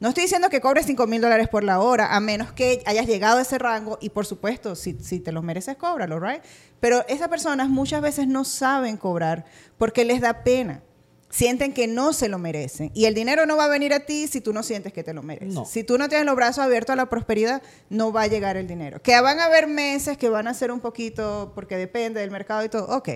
No 0.01 0.09
estoy 0.09 0.23
diciendo 0.25 0.49
que 0.49 0.63
cobres 0.63 0.87
5 0.87 1.07
mil 1.07 1.21
dólares 1.21 1.49
por 1.49 1.63
la 1.63 1.79
hora, 1.79 2.15
a 2.17 2.21
menos 2.21 2.53
que 2.53 2.83
hayas 2.87 3.07
llegado 3.07 3.39
a 3.39 3.43
ese 3.43 3.59
rango 3.59 3.99
y 4.01 4.09
por 4.09 4.25
supuesto, 4.25 4.75
si, 4.75 4.95
si 4.95 5.21
te 5.21 5.31
los 5.31 5.45
mereces, 5.45 5.77
cóbralo, 5.77 6.19
¿right? 6.19 6.43
Pero 6.81 7.05
esas 7.07 7.29
personas 7.29 7.69
muchas 7.69 8.01
veces 8.01 8.27
no 8.27 8.45
saben 8.45 8.97
cobrar 8.97 9.45
porque 9.77 10.07
les 10.07 10.23
da 10.23 10.43
pena. 10.43 10.83
sienten 11.29 11.73
que 11.73 11.87
no 11.87 12.13
se 12.13 12.29
lo 12.29 12.39
merecen. 12.39 12.91
Y 12.95 13.05
el 13.05 13.15
dinero 13.15 13.47
no 13.47 13.57
va 13.57 13.67
a 13.67 13.69
venir 13.69 13.93
a 13.95 14.01
ti 14.01 14.27
si 14.27 14.41
tú 14.41 14.53
no 14.53 14.63
sientes 14.63 14.93
que 14.93 15.05
te 15.05 15.15
lo 15.15 15.23
mereces. 15.23 15.55
No. 15.55 15.65
Si 15.65 15.85
tú 15.85 15.97
no 15.97 16.09
tienes 16.09 16.27
los 16.27 16.35
brazos 16.35 16.65
abiertos 16.65 16.93
a 16.93 16.97
la 16.97 17.07
prosperidad, 17.07 17.63
no 17.89 18.13
va 18.13 18.23
a 18.23 18.27
llegar 18.27 18.57
el 18.57 18.67
dinero. 18.67 19.01
Que 19.01 19.21
van 19.21 19.39
a 19.39 19.45
haber 19.45 19.67
meses 19.67 20.19
que 20.19 20.29
van 20.29 20.49
a 20.49 20.55
ser 20.55 20.73
un 20.73 20.81
poquito, 20.81 21.53
porque 21.55 21.77
depende 21.77 22.21
del 22.21 22.31
mercado 22.31 22.65
y 22.65 22.69
todo, 22.69 22.89
ok. 22.97 23.09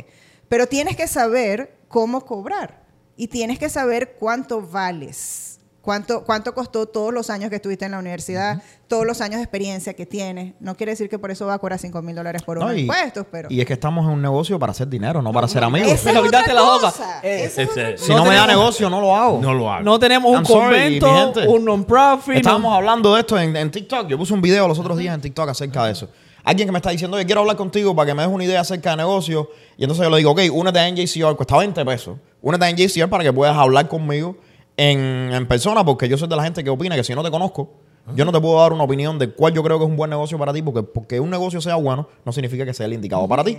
Pero 0.49 0.67
tienes 0.67 0.97
que 0.97 1.09
saber 1.09 1.77
cómo 1.89 2.25
cobrar 2.25 2.85
y 3.17 3.29
tienes 3.29 3.59
que 3.59 3.69
saber 3.69 4.17
cuánto 4.19 4.61
vales. 4.61 5.54
¿Cuánto, 5.85 6.25
¿Cuánto 6.25 6.55
costó 6.55 6.87
todos 6.87 7.13
los 7.13 7.29
años 7.29 7.51
que 7.51 7.57
estuviste 7.57 7.85
en 7.85 7.91
la 7.93 7.99
universidad? 7.99 8.63
Todos 8.89 9.05
los 9.07 9.21
años 9.21 9.37
de 9.37 9.43
experiencia 9.43 9.93
que 9.93 10.07
tienes. 10.07 10.55
No 10.59 10.75
quiere 10.77 10.93
decir 10.93 11.11
que 11.11 11.19
por 11.19 11.31
eso 11.31 11.45
va 11.47 11.55
a 11.55 11.59
cobrar 11.59 11.79
5 11.79 12.01
mil 12.01 12.17
dólares 12.17 12.43
por 12.43 12.59
No, 12.59 12.65
unos 12.65 12.77
y, 12.79 12.81
impuestos, 12.81 13.27
pero... 13.31 13.49
y 13.51 13.61
es 13.61 13.67
que 13.67 13.75
estamos 13.75 14.05
en 14.07 14.13
un 14.13 14.23
negocio 14.23 14.59
para 14.59 14.73
hacer 14.73 14.89
dinero, 14.89 15.21
no 15.21 15.31
para 15.33 15.47
ser 15.47 15.63
amigos. 15.63 15.93
Esa 15.93 16.13
Me 16.13 16.19
es 16.21 16.25
quitaste 16.25 16.51
otra 16.53 16.63
la 16.63 16.71
boca. 16.71 16.87
cosa. 16.91 17.21
Eh, 17.23 17.45
Esa 17.45 17.63
es 17.63 18.01
si 18.01 18.11
no 18.13 18.19
no, 18.19 18.25
me 18.25 18.35
da 18.35 18.47
negocio, 18.47 18.89
no 18.89 19.01
lo 19.01 19.15
hago. 19.15 19.41
No 19.43 19.53
lo 19.53 19.71
hago. 19.71 19.85
No 19.85 19.99
tenemos 19.99 20.31
un 20.31 20.37
I'm 20.39 20.47
sorry, 20.47 21.01
convento, 21.01 21.35
gente. 21.35 21.49
un 21.49 21.65
non-profit. 21.67 22.37
Estábamos 22.37 22.71
no- 22.71 22.77
hablando 22.77 23.15
de 23.15 23.21
esto 23.21 23.39
en, 23.39 23.55
en 23.55 23.71
TikTok. 23.71 24.09
Yo 24.09 24.17
puse 24.17 24.33
un 24.33 24.41
video 24.41 24.67
los 24.67 24.79
otros 24.79 24.97
días 24.97 25.15
en 25.15 25.21
TikTok 25.21 25.51
acerca 25.51 25.85
de 25.85 25.93
eso. 25.93 26.09
Alguien 26.45 26.67
que 26.69 26.73
me 26.73 26.79
está 26.79 26.91
diciendo, 26.91 27.17
oye, 27.17 27.27
quiero 27.27 27.43
hablar 27.43 27.57
contigo 27.57 27.95
para 27.95 28.07
que 28.07 28.15
me 28.15 28.23
des 28.23 28.31
una 28.31 28.45
idea 28.45 28.61
acerca 28.61 28.91
de 28.93 28.97
negocio. 28.97 29.49
Y 29.77 29.85
entonces 29.85 30.03
yo 30.05 30.11
le 30.11 30.17
digo, 30.19 30.31
ok, 30.31 30.41
únete 30.53 30.79
a 30.79 30.91
NJCR, 30.91 31.37
cuesta 31.37 31.57
20 31.59 31.85
pesos. 31.85 32.17
Únete 32.43 32.65
a 32.65 32.71
NJCR 32.71 33.09
para 33.11 33.23
que 33.25 33.33
puedas 33.33 33.57
hablar 33.57 33.87
conmigo 33.89 34.37
en, 34.77 34.99
en 35.33 35.47
persona, 35.47 35.85
porque 35.85 36.09
yo 36.09 36.17
soy 36.17 36.29
de 36.29 36.37
la 36.37 36.45
gente 36.45 36.65
que 36.65 36.71
opina 36.71 36.97
que 36.97 37.05
si 37.05 37.15
no 37.15 37.23
te 37.23 37.31
conozco, 37.31 37.71
yo 38.15 38.25
no 38.25 38.33
te 38.33 38.41
puedo 38.41 38.61
dar 38.61 38.73
una 38.73 38.85
opinión 38.85 39.19
de 39.19 39.31
cuál 39.31 39.55
yo 39.55 39.63
creo 39.63 39.79
que 39.79 39.85
es 39.85 39.91
un 39.91 39.97
buen 39.97 40.11
negocio 40.11 40.39
para 40.39 40.53
ti, 40.53 40.61
porque, 40.61 40.83
porque 40.83 41.21
un 41.21 41.31
negocio 41.31 41.61
sea 41.61 41.77
bueno 41.77 42.07
no 42.25 42.33
significa 42.33 42.67
que 42.67 42.75
sea 42.75 42.87
el 42.87 42.93
indicado 42.93 43.27
para 43.27 43.43
ti. 43.43 43.57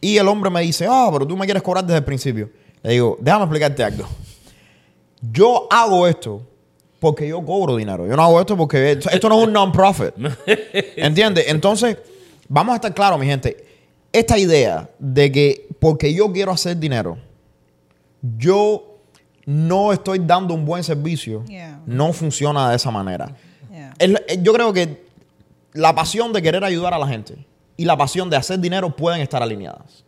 Y 0.00 0.16
el 0.16 0.26
hombre 0.28 0.48
me 0.50 0.62
dice, 0.62 0.86
ah, 0.88 1.10
pero 1.12 1.26
tú 1.26 1.36
me 1.36 1.44
quieres 1.44 1.62
cobrar 1.62 1.84
desde 1.84 1.98
el 1.98 2.04
principio. 2.04 2.50
Le 2.82 2.92
digo, 2.92 3.18
déjame 3.20 3.44
explicarte 3.44 3.84
algo. 3.84 4.06
Yo 5.30 5.68
hago 5.70 6.06
esto 6.08 6.40
porque 6.98 7.28
yo 7.28 7.44
cobro 7.44 7.76
dinero. 7.76 8.06
Yo 8.06 8.16
no 8.16 8.22
hago 8.22 8.40
esto 8.40 8.56
porque 8.56 8.92
esto, 8.92 9.10
esto 9.10 9.28
no 9.28 9.38
es 9.40 9.46
un 9.46 9.52
non-profit. 9.52 10.14
¿Entiendes? 10.96 11.44
Entonces, 11.48 11.98
vamos 12.48 12.72
a 12.72 12.76
estar 12.76 12.94
claros, 12.94 13.20
mi 13.20 13.26
gente. 13.26 13.62
Esta 14.10 14.38
idea 14.38 14.88
de 14.98 15.30
que 15.30 15.68
porque 15.78 16.14
yo 16.14 16.32
quiero 16.32 16.52
hacer 16.52 16.78
dinero, 16.78 17.18
yo 18.38 18.89
no 19.46 19.92
estoy 19.92 20.18
dando 20.20 20.54
un 20.54 20.64
buen 20.64 20.82
servicio, 20.84 21.44
Yeah. 21.46 21.80
no 21.86 22.12
funciona 22.12 22.70
de 22.70 22.76
esa 22.76 22.90
manera. 22.90 23.34
Yeah. 23.70 23.94
El- 23.98 24.22
el- 24.28 24.42
yo 24.42 24.52
creo 24.52 24.72
que 24.72 25.04
la 25.72 25.94
pasión 25.94 26.32
de 26.32 26.42
querer 26.42 26.64
ayudar 26.64 26.94
a 26.94 26.98
la 26.98 27.06
gente 27.06 27.46
y 27.76 27.84
la 27.84 27.96
pasión 27.96 28.28
de 28.30 28.36
hacer 28.36 28.58
dinero 28.58 28.94
pueden 28.94 29.20
estar 29.20 29.42
alineadas. 29.42 30.04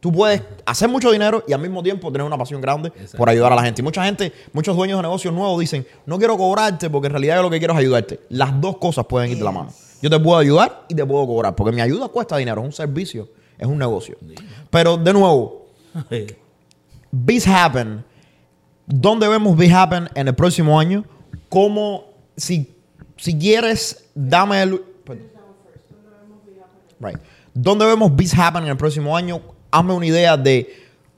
Tú 0.00 0.10
puedes 0.10 0.40
hacer 0.64 0.88
mucho 0.88 1.10
dinero 1.10 1.44
y 1.46 1.52
al 1.52 1.60
mismo 1.60 1.82
tiempo 1.82 2.10
tener 2.10 2.26
una 2.26 2.38
pasión 2.38 2.58
grande 2.62 2.88
Exacto. 2.88 3.18
por 3.18 3.28
ayudar 3.28 3.52
a 3.52 3.56
la 3.56 3.62
gente. 3.62 3.82
Y 3.82 3.84
mucha 3.84 4.02
gente, 4.02 4.32
muchos 4.54 4.74
dueños 4.74 4.96
de 4.98 5.02
negocios 5.02 5.34
nuevos 5.34 5.60
dicen, 5.60 5.86
no 6.06 6.16
quiero 6.16 6.38
cobrarte 6.38 6.88
porque 6.88 7.08
en 7.08 7.12
realidad 7.12 7.36
yo 7.36 7.42
lo 7.42 7.50
que 7.50 7.58
quiero 7.58 7.74
es 7.74 7.80
ayudarte. 7.80 8.20
Las 8.30 8.58
dos 8.60 8.78
cosas 8.78 9.04
pueden 9.04 9.30
ir 9.32 9.36
de 9.38 9.44
la 9.44 9.50
mano. 9.52 9.70
Yo 10.00 10.08
te 10.08 10.18
puedo 10.18 10.38
ayudar 10.38 10.84
y 10.88 10.94
te 10.94 11.04
puedo 11.04 11.26
cobrar 11.26 11.54
porque 11.54 11.72
mi 11.76 11.82
ayuda 11.82 12.08
cuesta 12.08 12.38
dinero, 12.38 12.62
es 12.62 12.66
un 12.68 12.72
servicio, 12.72 13.28
es 13.58 13.66
un 13.66 13.76
negocio. 13.76 14.16
Pero 14.70 14.96
de 14.96 15.12
nuevo, 15.12 15.66
Biz 17.12 17.46
Happen, 17.48 18.04
¿dónde 18.90 19.28
vemos 19.28 19.56
Biz 19.56 19.72
Happen 19.72 20.08
en 20.14 20.28
el 20.28 20.34
próximo 20.34 20.78
año? 20.78 21.04
¿Cómo, 21.48 22.04
si, 22.36 22.74
si 23.16 23.38
quieres, 23.38 24.04
dame 24.14 24.62
el... 24.62 24.82
Right. 26.98 27.18
¿Dónde 27.54 27.86
vemos 27.86 28.14
Biz 28.14 28.38
Happen 28.38 28.64
en 28.64 28.70
el 28.70 28.76
próximo 28.76 29.16
año? 29.16 29.40
Hazme 29.70 29.94
una 29.94 30.06
idea 30.06 30.36
de 30.36 30.68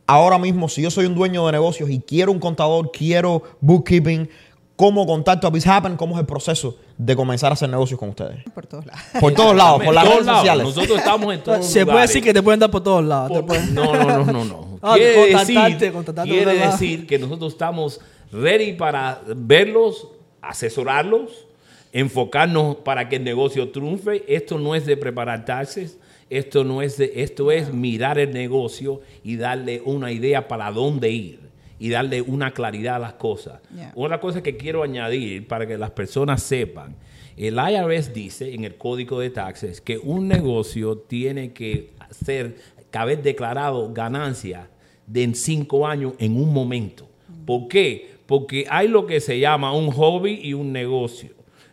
ahora 0.06 0.38
mismo, 0.38 0.68
si 0.68 0.82
yo 0.82 0.90
soy 0.90 1.06
un 1.06 1.14
dueño 1.14 1.44
de 1.46 1.52
negocios 1.52 1.90
y 1.90 1.98
quiero 1.98 2.30
un 2.30 2.38
contador, 2.38 2.92
quiero 2.92 3.42
bookkeeping, 3.60 4.28
¿cómo 4.76 5.06
contacto 5.06 5.46
a 5.46 5.50
Biz 5.50 5.66
Happen? 5.66 5.96
¿Cómo 5.96 6.14
es 6.14 6.20
el 6.20 6.26
proceso 6.26 6.76
de 7.04 7.16
comenzar 7.16 7.50
a 7.50 7.54
hacer 7.54 7.68
negocios 7.68 7.98
con 7.98 8.10
ustedes? 8.10 8.44
Por 8.54 8.66
todos 8.66 8.86
lados. 8.86 9.02
Por 9.20 9.34
todos 9.34 9.56
lados, 9.56 9.82
por 9.82 9.94
las 9.94 10.04
redes 10.08 10.24
lados. 10.26 10.38
sociales. 10.40 10.64
Nosotros 10.66 10.98
estamos 10.98 11.34
en 11.34 11.40
todos 11.44 11.66
Se 11.66 11.84
puede 11.84 12.00
decir 12.02 12.22
que 12.22 12.32
te 12.32 12.42
pueden 12.42 12.60
dar 12.60 12.70
por 12.70 12.82
todos 12.82 13.04
lados. 13.04 13.28
te 13.32 13.34
Por- 13.38 13.46
pueden- 13.46 13.74
No, 13.74 13.92
no, 13.92 14.24
no, 14.24 14.32
no, 14.32 14.44
no. 14.44 14.72
Ah, 14.84 14.94
quiere 14.96 15.14
contactarte, 15.32 15.74
decir, 15.74 15.92
contactarte 15.92 16.30
quiere 16.30 16.54
decir 16.54 17.06
que 17.06 17.18
nosotros 17.18 17.52
estamos 17.52 18.00
ready 18.32 18.72
para 18.72 19.20
verlos, 19.36 20.08
asesorarlos, 20.40 21.46
enfocarnos 21.92 22.76
para 22.76 23.08
que 23.08 23.16
el 23.16 23.24
negocio 23.24 23.70
triunfe. 23.70 24.24
Esto 24.26 24.58
no 24.58 24.74
es 24.74 24.84
de 24.86 24.96
preparar 24.96 25.44
taxes, 25.44 25.98
esto 26.30 26.64
no 26.64 26.82
es 26.82 26.96
de, 26.98 27.12
esto 27.16 27.50
es 27.52 27.72
mirar 27.72 28.18
el 28.18 28.32
negocio 28.32 29.00
y 29.22 29.36
darle 29.36 29.82
una 29.84 30.10
idea 30.12 30.48
para 30.48 30.70
dónde 30.72 31.10
ir 31.10 31.41
y 31.82 31.88
darle 31.88 32.22
una 32.22 32.52
claridad 32.52 32.94
a 32.94 32.98
las 33.00 33.14
cosas. 33.14 33.60
Yeah. 33.74 33.90
Otra 33.96 34.20
cosa 34.20 34.40
que 34.40 34.56
quiero 34.56 34.84
añadir 34.84 35.48
para 35.48 35.66
que 35.66 35.76
las 35.76 35.90
personas 35.90 36.40
sepan, 36.40 36.94
el 37.36 37.56
IRS 37.56 38.14
dice 38.14 38.54
en 38.54 38.62
el 38.62 38.76
código 38.76 39.18
de 39.18 39.30
taxes 39.30 39.80
que 39.80 39.98
un 39.98 40.28
negocio 40.28 40.96
tiene 40.96 41.52
que 41.52 41.90
hacer, 41.98 42.54
que 42.88 42.98
haber 42.98 43.20
declarado 43.20 43.92
ganancia 43.92 44.70
de 45.08 45.24
en 45.24 45.34
cinco 45.34 45.84
años 45.84 46.12
en 46.20 46.36
un 46.36 46.52
momento. 46.52 47.08
¿Por 47.44 47.66
qué? 47.66 48.12
Porque 48.26 48.64
hay 48.70 48.86
lo 48.86 49.04
que 49.04 49.18
se 49.18 49.40
llama 49.40 49.74
un 49.74 49.90
hobby 49.90 50.38
y 50.40 50.54
un 50.54 50.72
negocio. 50.72 51.30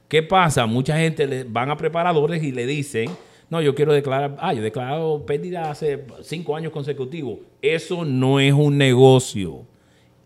¿Qué 0.07 0.23
pasa? 0.23 0.65
Mucha 0.65 0.97
gente 0.97 1.27
le 1.27 1.43
van 1.43 1.69
a 1.69 1.77
preparadores 1.77 2.41
y 2.41 2.51
le 2.51 2.65
dicen, 2.65 3.11
no, 3.47 3.61
yo 3.61 3.75
quiero 3.75 3.93
declarar, 3.93 4.37
ah, 4.39 4.55
yo 4.55 4.61
he 4.61 4.63
declarado 4.63 5.23
pérdida 5.23 5.69
hace 5.69 6.03
cinco 6.23 6.55
años 6.55 6.71
consecutivos. 6.71 7.41
Eso 7.61 8.03
no 8.05 8.39
es 8.39 8.53
un 8.53 8.75
negocio 8.75 9.68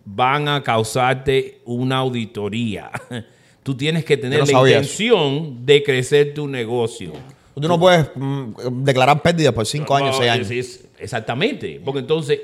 van 0.05 0.47
a 0.47 0.61
causarte 0.63 1.61
una 1.65 1.97
auditoría. 1.97 2.91
Tú 3.63 3.75
tienes 3.75 4.03
que 4.03 4.17
tener 4.17 4.39
no 4.39 4.45
la 4.45 4.51
intención 4.69 5.65
de 5.65 5.81
crecer 5.83 6.33
tu 6.33 6.47
negocio. 6.47 7.13
Tú 7.55 7.67
no 7.67 7.79
puedes 7.79 8.09
mm, 8.15 8.83
declarar 8.83 9.21
pérdidas 9.21 9.53
por 9.53 9.65
5 9.65 9.95
años, 9.95 10.17
6 10.17 10.29
años. 10.31 10.51
es- 10.51 10.85
exactamente. 10.99 11.79
Porque 11.85 11.99
entonces, 11.99 12.39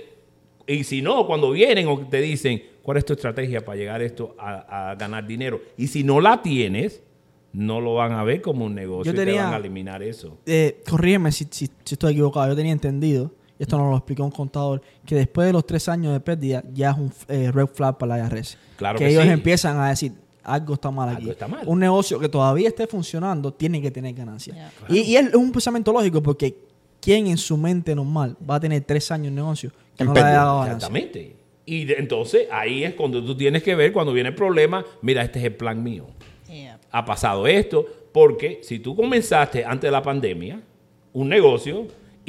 y 0.67 0.83
si 0.83 1.01
no, 1.01 1.25
cuando 1.27 1.51
vienen 1.51 1.87
o 1.87 1.99
te 1.99 2.21
dicen, 2.21 2.63
¿cuál 2.83 2.97
es 2.97 3.05
tu 3.05 3.13
estrategia 3.13 3.65
para 3.65 3.77
llegar 3.77 3.99
a 4.01 4.05
esto 4.05 4.35
a, 4.39 4.91
a 4.91 4.95
ganar 4.95 5.25
dinero? 5.27 5.61
Y 5.77 5.87
si 5.87 6.03
no 6.03 6.21
la 6.21 6.41
tienes, 6.41 7.01
no 7.51 7.81
lo 7.81 7.95
van 7.95 8.13
a 8.13 8.23
ver 8.23 8.41
como 8.41 8.65
un 8.65 8.75
negocio 8.75 9.11
Yo 9.11 9.21
y 9.21 9.25
te 9.25 9.33
van 9.33 9.53
a 9.53 9.57
eliminar 9.57 10.01
eso. 10.03 10.37
eh, 10.45 10.81
corrígeme 10.87 11.31
si, 11.31 11.45
si- 11.49 11.65
si 11.83 11.95
estoy 11.95 12.13
equivocado. 12.13 12.47
Yo 12.49 12.55
tenía 12.55 12.71
entendido, 12.71 13.31
y 13.59 13.63
esto 13.63 13.77
nos 13.77 13.91
lo 13.91 13.97
explicó 13.97 14.23
un 14.23 14.31
contador, 14.31 14.81
que 15.05 15.15
después 15.15 15.45
de 15.45 15.53
los 15.53 15.65
tres 15.67 15.87
años 15.89 16.13
de 16.13 16.19
pérdida 16.21 16.63
ya 16.73 16.91
es 16.91 16.97
un 16.97 17.11
eh, 17.27 17.51
red 17.51 17.67
flag 17.67 17.97
para 17.97 18.17
la 18.17 18.25
IRS. 18.27 18.57
Claro 18.77 18.97
que, 18.97 19.05
que 19.05 19.11
ellos 19.11 19.23
sí. 19.23 19.29
empiezan 19.29 19.77
a 19.79 19.89
decir, 19.89 20.13
algo 20.43 20.73
está 20.75 20.89
mal 20.89 21.09
Algo 21.09 21.21
aquí. 21.21 21.29
está 21.29 21.47
mal. 21.47 21.61
Un 21.67 21.79
negocio 21.79 22.17
que 22.19 22.29
todavía 22.29 22.69
esté 22.69 22.87
funcionando 22.87 23.53
tiene 23.53 23.81
que 23.81 23.91
tener 23.91 24.13
ganancias. 24.15 24.55
Yeah. 24.55 24.71
Y, 24.87 24.99
y 25.01 25.15
es 25.17 25.33
un 25.35 25.51
pensamiento 25.51 25.91
lógico 25.91 26.23
porque 26.23 26.55
¿quién 27.01 27.27
en 27.27 27.37
su 27.37 27.57
mente 27.57 27.93
normal 27.93 28.35
va 28.49 28.55
a 28.55 28.59
tener 28.59 28.81
tres 28.85 29.11
años 29.11 29.25
de 29.27 29.31
negocio 29.35 29.71
que 29.95 30.03
En 30.03 30.07
no 30.07 30.13
le 30.13 30.19
haya 30.21 30.27
pérdida. 30.29 30.43
dado 30.45 30.59
ganancias? 30.61 30.89
Exactamente. 30.91 31.35
Y 31.65 31.85
de- 31.85 31.95
entonces 31.95 32.47
ahí 32.51 32.83
es 32.85 32.93
cuando 32.95 33.23
tú 33.23 33.35
tienes 33.37 33.61
que 33.61 33.75
ver, 33.75 33.91
cuando 33.93 34.13
viene 34.13 34.29
el 34.29 34.35
problema, 34.35 34.83
mira, 35.01 35.21
este 35.21 35.39
es 35.39 35.45
el 35.45 35.55
plan 35.55 35.83
mío. 35.83 36.07
Yeah. 36.47 36.79
ha 36.91 37.05
pasado 37.05 37.45
esto, 37.45 37.85
porque 38.11 38.61
si 38.63 38.79
tú 38.79 38.95
comenzaste 38.95 39.63
antes 39.65 39.87
de 39.87 39.91
la 39.91 40.01
pandemia 40.01 40.61
un 41.13 41.29
negocio 41.29 41.85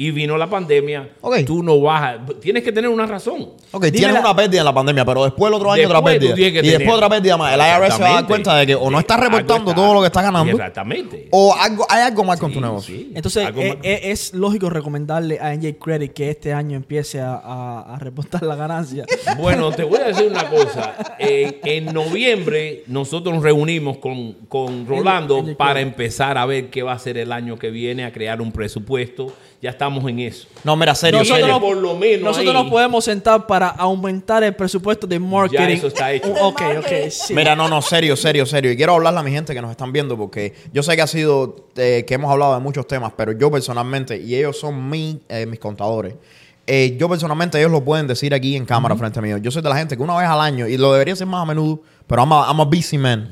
y 0.07 0.11
vino 0.11 0.35
la 0.37 0.49
pandemia, 0.49 1.09
Ok. 1.21 1.45
tú 1.45 1.61
no 1.61 1.79
vas 1.79 2.01
a... 2.01 2.25
Tienes 2.39 2.63
que 2.63 2.71
tener 2.71 2.89
una 2.89 3.05
razón. 3.05 3.49
Ok, 3.71 3.83
Dime 3.85 3.91
tienes 3.97 4.13
la- 4.15 4.19
una 4.21 4.35
pérdida 4.35 4.59
en 4.61 4.65
la 4.65 4.73
pandemia, 4.73 5.05
pero 5.05 5.23
después 5.25 5.47
el 5.49 5.53
otro 5.53 5.71
año 5.71 5.85
otra 5.85 6.01
pérdida. 6.03 6.31
Y 6.31 6.35
tener- 6.51 6.63
después 6.63 6.91
otra 6.95 7.07
pérdida 7.09 7.37
más. 7.37 7.53
El 7.53 7.59
IRS 7.59 7.95
se 7.97 8.01
va 8.01 8.09
a 8.09 8.13
dar 8.13 8.25
cuenta 8.27 8.55
de 8.55 8.65
que 8.67 8.75
o 8.75 8.89
no 8.89 8.99
está 8.99 9.13
Algo 9.15 9.25
reportando 9.29 9.71
está- 9.71 9.81
todo 9.81 9.93
lo 9.93 9.99
que 10.01 10.07
está 10.07 10.21
ganando 10.23 10.51
Exactamente. 10.53 11.27
o 11.31 11.53
algo, 11.53 11.85
hay 11.87 12.01
algo 12.01 12.23
mal 12.23 12.39
con 12.39 12.49
Sí, 12.49 12.55
tu 12.55 12.61
negocio. 12.61 12.95
sí. 12.95 13.11
Entonces, 13.13 13.47
eh, 13.55 13.77
eh, 13.83 13.99
es 14.05 14.33
lógico 14.33 14.69
recomendarle 14.71 15.39
a 15.39 15.53
NJ 15.53 15.77
Credit 15.77 16.11
que 16.13 16.29
este 16.31 16.51
año 16.51 16.77
empiece 16.77 17.19
a, 17.21 17.35
a- 17.35 17.93
a 17.95 17.99
reportar 17.99 18.41
la 18.43 18.55
ganancia. 18.55 19.05
Bueno, 19.37 19.71
te 19.71 19.83
voy 19.83 19.99
a 19.99 20.05
decir 20.05 20.27
una 20.29 20.49
cosa. 20.49 20.95
En, 21.19 21.57
en 21.63 21.93
noviembre 21.93 22.83
nosotros 22.87 23.33
nos 23.35 23.43
reunimos 23.43 23.97
con, 23.97 24.33
con 24.49 24.87
Rolando 24.87 25.39
el- 25.39 25.49
el- 25.49 25.55
para 25.55 25.79
empezar 25.81 26.37
a 26.37 26.45
ver 26.45 26.69
qué 26.69 26.81
va 26.83 26.93
a 26.93 26.99
ser 26.99 27.17
el 27.17 27.31
año 27.31 27.59
que 27.59 27.69
viene, 27.71 28.03
a 28.05 28.11
crear 28.11 28.41
un 28.41 28.51
presupuesto. 28.51 29.33
Ya 29.61 29.69
estamos 29.69 30.03
en 30.09 30.19
eso. 30.19 30.47
No, 30.63 30.75
mira, 30.75 30.95
serio. 30.95 31.19
Nosotros 31.19 31.41
serio. 31.45 31.61
por 31.61 31.77
lo 31.77 31.95
menos 31.95 32.23
nosotros 32.23 32.55
ahí- 32.55 32.61
nos 32.63 32.71
podemos 32.71 33.05
sentar 33.05 33.45
para 33.45 33.67
aumentar 33.69 34.43
el 34.43 34.55
presupuesto 34.55 35.05
de 35.05 35.19
marketing. 35.19 35.59
Ya 35.61 35.69
eso 35.69 35.87
está 35.87 36.11
hecho. 36.11 36.33
Ok, 36.41 36.61
ok, 36.79 36.87
sí. 37.11 37.35
Mira, 37.35 37.55
no, 37.55 37.67
no, 37.69 37.79
serio, 37.81 38.15
serio, 38.15 38.45
serio. 38.47 38.71
Y 38.71 38.75
quiero 38.75 38.95
hablarle 38.95 39.19
a 39.19 39.23
mi 39.23 39.29
gente 39.31 39.53
que 39.53 39.61
nos 39.61 39.69
están 39.69 39.93
viendo 39.93 40.17
porque 40.17 40.55
yo 40.73 40.81
sé 40.81 40.95
que 40.95 41.03
ha 41.03 41.07
sido, 41.07 41.67
eh, 41.75 42.03
que 42.07 42.15
hemos 42.15 42.31
hablado 42.31 42.55
de 42.55 42.59
muchos 42.59 42.87
temas, 42.87 43.13
pero 43.15 43.33
yo 43.33 43.51
personalmente, 43.51 44.17
y 44.19 44.33
ellos 44.35 44.59
son 44.59 44.89
mi, 44.89 45.19
eh, 45.29 45.45
mis 45.45 45.59
contadores, 45.59 46.15
eh, 46.65 46.95
yo 46.99 47.07
personalmente 47.07 47.59
ellos 47.59 47.71
lo 47.71 47.83
pueden 47.83 48.07
decir 48.07 48.33
aquí 48.33 48.55
en 48.55 48.65
cámara 48.65 48.95
frente 48.95 49.19
a 49.19 49.21
mí. 49.21 49.29
Yo 49.41 49.51
soy 49.51 49.61
de 49.61 49.69
la 49.69 49.75
gente 49.77 49.95
que 49.95 50.01
una 50.01 50.15
vez 50.17 50.27
al 50.27 50.41
año, 50.41 50.67
y 50.67 50.77
lo 50.77 50.91
debería 50.91 51.15
ser 51.15 51.27
más 51.27 51.43
a 51.43 51.45
menudo, 51.45 51.81
pero 52.07 52.23
I'm 52.23 52.33
a, 52.33 52.47
I'm 52.49 52.61
a 52.61 52.65
busy 52.65 52.97
man. 52.97 53.29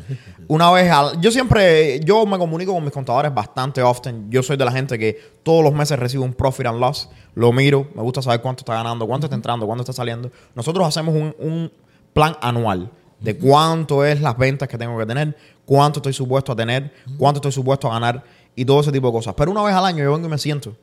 Una 0.50 0.72
vez 0.72 0.92
al... 0.92 1.22
Yo 1.22 1.30
siempre... 1.32 2.00
Yo 2.00 2.26
me 2.26 2.40
comunico 2.40 2.74
con 2.74 2.84
mis 2.84 2.92
contadores 2.92 3.32
bastante 3.32 3.84
often. 3.84 4.32
Yo 4.32 4.42
soy 4.42 4.58
de 4.58 4.66
la 4.66 4.72
gente 4.72 4.98
que 4.98 5.16
todos 5.44 5.64
los 5.64 5.72
meses 5.72 6.00
recibo 6.00 6.24
un 6.24 6.34
profit 6.34 6.66
and 6.66 6.80
loss. 6.80 7.08
Lo 7.36 7.54
miro. 7.54 7.88
Me 7.94 8.02
gusta 8.02 8.24
saber 8.24 8.42
cuánto 8.42 8.62
está 8.62 8.74
ganando, 8.74 9.06
cuánto 9.06 9.28
está 9.28 9.36
entrando, 9.36 9.68
cuánto 9.68 9.84
está 9.84 9.94
saliendo. 9.94 10.32
Nosotros 10.56 10.88
hacemos 10.88 11.14
un, 11.14 11.36
un 11.38 11.72
plan 12.14 12.36
anual 12.42 12.90
de 13.20 13.38
cuánto 13.38 14.04
es 14.04 14.22
las 14.22 14.36
ventas 14.40 14.68
que 14.68 14.78
tengo 14.80 14.98
que 14.98 15.06
tener, 15.06 15.38
cuánto 15.66 16.00
estoy 16.00 16.14
supuesto 16.14 16.54
a 16.54 16.56
tener, 16.56 16.94
cuánto 17.20 17.38
estoy 17.38 17.52
supuesto 17.52 17.88
a 17.88 17.94
ganar 17.94 18.24
y 18.56 18.66
todo 18.66 18.80
ese 18.82 18.92
tipo 18.92 19.06
de 19.06 19.14
cosas. 19.14 19.36
Pero 19.38 19.52
una 19.52 19.62
vez 19.62 19.76
al 19.76 19.86
año 19.86 20.04
yo 20.04 20.14
vengo 20.14 20.26
y 20.26 20.32
me 20.32 20.40
siento 20.40 20.76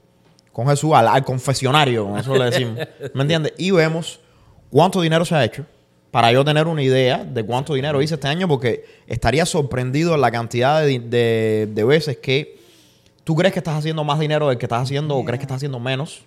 con 0.52 0.68
Jesús 0.68 0.92
al, 0.94 1.08
al 1.08 1.24
confesionario, 1.24 2.04
como 2.04 2.18
eso 2.18 2.36
le 2.36 2.44
decimos. 2.44 2.78
¿Me 3.14 3.22
entiendes? 3.22 3.52
Y 3.58 3.72
vemos 3.72 4.20
cuánto 4.70 5.00
dinero 5.00 5.24
se 5.24 5.34
ha 5.34 5.44
hecho 5.44 5.66
para 6.10 6.32
yo 6.32 6.44
tener 6.44 6.66
una 6.66 6.82
idea 6.82 7.24
de 7.24 7.42
cuánto 7.44 7.74
dinero 7.74 8.00
hice 8.00 8.14
este 8.14 8.28
año, 8.28 8.48
porque 8.48 8.84
estaría 9.06 9.44
sorprendido 9.46 10.14
en 10.14 10.20
la 10.20 10.30
cantidad 10.30 10.80
de, 10.82 10.98
de- 10.98 11.68
de 11.72 11.84
veces 11.84 12.16
que 12.18 12.56
tú 13.24 13.34
crees 13.34 13.52
que 13.52 13.58
estás 13.60 13.74
haciendo 13.76 14.04
más 14.04 14.18
dinero 14.18 14.48
del 14.48 14.56
que 14.58 14.66
estás 14.66 14.82
haciendo 14.82 15.16
o 15.16 15.24
crees 15.24 15.38
que 15.40 15.44
estás 15.44 15.56
haciendo 15.56 15.78
menos. 15.80 16.22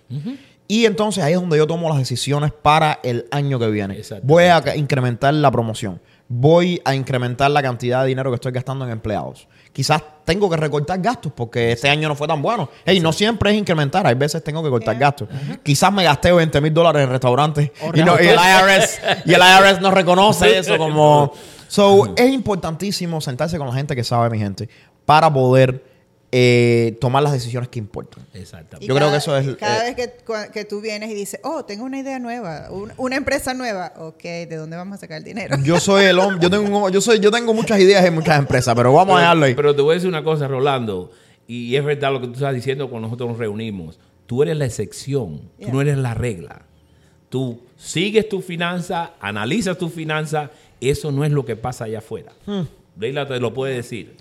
Y 0.68 0.84
entonces 0.84 1.24
ahí 1.24 1.32
es 1.32 1.40
donde 1.40 1.56
yo 1.56 1.66
tomo 1.66 1.88
las 1.88 1.98
decisiones 1.98 2.52
para 2.52 3.00
el 3.02 3.26
año 3.32 3.58
que 3.58 3.68
viene. 3.70 3.98
Voy 4.22 4.44
a 4.44 4.62
incrementar 4.76 5.34
la 5.34 5.50
promoción. 5.50 6.00
Voy 6.28 6.80
a 6.84 6.94
incrementar 6.94 7.50
la 7.50 7.60
cantidad 7.60 8.02
de 8.02 8.08
dinero 8.08 8.30
que 8.30 8.36
estoy 8.36 8.52
gastando 8.52 8.84
en 8.84 8.92
empleados. 8.92 9.48
Quizás 9.72 10.02
tengo 10.24 10.50
que 10.50 10.56
recortar 10.56 11.00
gastos 11.00 11.32
porque 11.34 11.72
este 11.72 11.88
año 11.88 12.08
no 12.08 12.14
fue 12.16 12.26
tan 12.26 12.42
bueno. 12.42 12.68
Hey, 12.84 12.98
no 13.00 13.12
siempre 13.12 13.50
es 13.52 13.56
incrementar. 13.56 14.06
Hay 14.06 14.14
veces 14.14 14.42
tengo 14.42 14.62
que 14.62 14.68
cortar 14.70 14.96
gastos. 14.98 15.28
Quizás 15.62 15.92
me 15.92 16.02
gasté 16.04 16.32
20 16.32 16.60
mil 16.60 16.74
dólares 16.74 17.04
en 17.04 17.10
restaurantes 17.10 17.70
y, 17.94 18.02
no- 18.02 18.20
y 18.20 18.26
el 18.26 18.34
IRS, 18.36 19.00
y 19.24 19.32
el 19.32 19.40
IRS 19.40 19.80
no 19.80 19.90
reconoce 19.90 20.58
eso 20.58 20.76
como... 20.76 21.32
So, 21.68 22.14
es 22.16 22.28
importantísimo 22.30 23.20
sentarse 23.20 23.56
con 23.56 23.68
la 23.68 23.72
gente 23.74 23.94
que 23.94 24.02
sabe, 24.02 24.28
mi 24.30 24.38
gente, 24.38 24.68
para 25.04 25.32
poder 25.32 25.84
eh, 26.32 26.96
tomar 27.00 27.22
las 27.22 27.32
decisiones 27.32 27.68
que 27.68 27.78
importan. 27.80 28.24
Exactamente. 28.34 28.84
Y 28.84 28.88
Yo 28.88 28.94
creo 28.94 29.10
que 29.10 29.16
eso 29.16 29.36
es, 29.36 29.56
Cada 29.56 29.88
eh, 29.88 29.94
vez 29.94 30.12
que, 30.24 30.52
que 30.52 30.64
tú 30.64 30.80
vienes 30.80 31.10
y 31.10 31.14
dices, 31.14 31.40
oh, 31.42 31.64
tengo 31.64 31.84
una 31.84 31.98
idea 31.98 32.18
nueva, 32.20 32.68
un- 32.70 32.92
una 32.98 33.16
empresa 33.16 33.52
nueva, 33.54 33.92
ok, 33.96 34.22
¿de 34.22 34.56
dónde 34.56 34.76
vamos 34.76 34.98
a 34.98 35.00
sacar 35.00 35.18
el 35.18 35.24
dinero? 35.24 35.56
Yo 35.64 35.80
soy 35.80 36.04
el 36.04 36.18
hombre, 36.18 36.38
yo 36.40 36.50
tengo, 36.50 36.88
yo 36.88 37.00
soy, 37.00 37.18
yo 37.18 37.30
tengo 37.32 37.52
muchas 37.52 37.80
ideas 37.80 38.04
en 38.04 38.14
muchas 38.14 38.38
empresas, 38.38 38.74
pero 38.76 38.92
vamos 38.92 39.16
a 39.16 39.20
dejarlo 39.20 39.46
ahí. 39.46 39.54
Pero 39.54 39.74
te 39.74 39.82
voy 39.82 39.92
a 39.92 39.94
decir 39.94 40.08
una 40.08 40.22
cosa, 40.22 40.46
Rolando, 40.46 41.10
y 41.48 41.74
es 41.74 41.84
verdad 41.84 42.12
lo 42.12 42.20
que 42.20 42.28
tú 42.28 42.34
estás 42.34 42.54
diciendo 42.54 42.88
cuando 42.88 43.08
nosotros 43.08 43.30
nos 43.30 43.38
reunimos. 43.38 43.98
Tú 44.26 44.42
eres 44.44 44.56
la 44.56 44.66
excepción, 44.66 45.50
Yeah. 45.58 45.68
tú 45.70 45.74
no 45.74 45.80
eres 45.82 45.98
la 45.98 46.14
regla. 46.14 46.62
Tú 47.28 47.60
sigues 47.76 48.28
tu 48.28 48.40
finanza, 48.40 49.12
analizas 49.20 49.76
tu 49.78 49.88
finanza, 49.88 50.50
eso 50.80 51.10
no 51.10 51.24
es 51.24 51.32
lo 51.32 51.44
que 51.44 51.56
pasa 51.56 51.84
allá 51.84 51.98
afuera. 51.98 52.32
Hmm. 52.46 52.62
Leila 52.98 53.26
te 53.26 53.38
lo 53.40 53.52
puede 53.52 53.74
decir. 53.74 54.16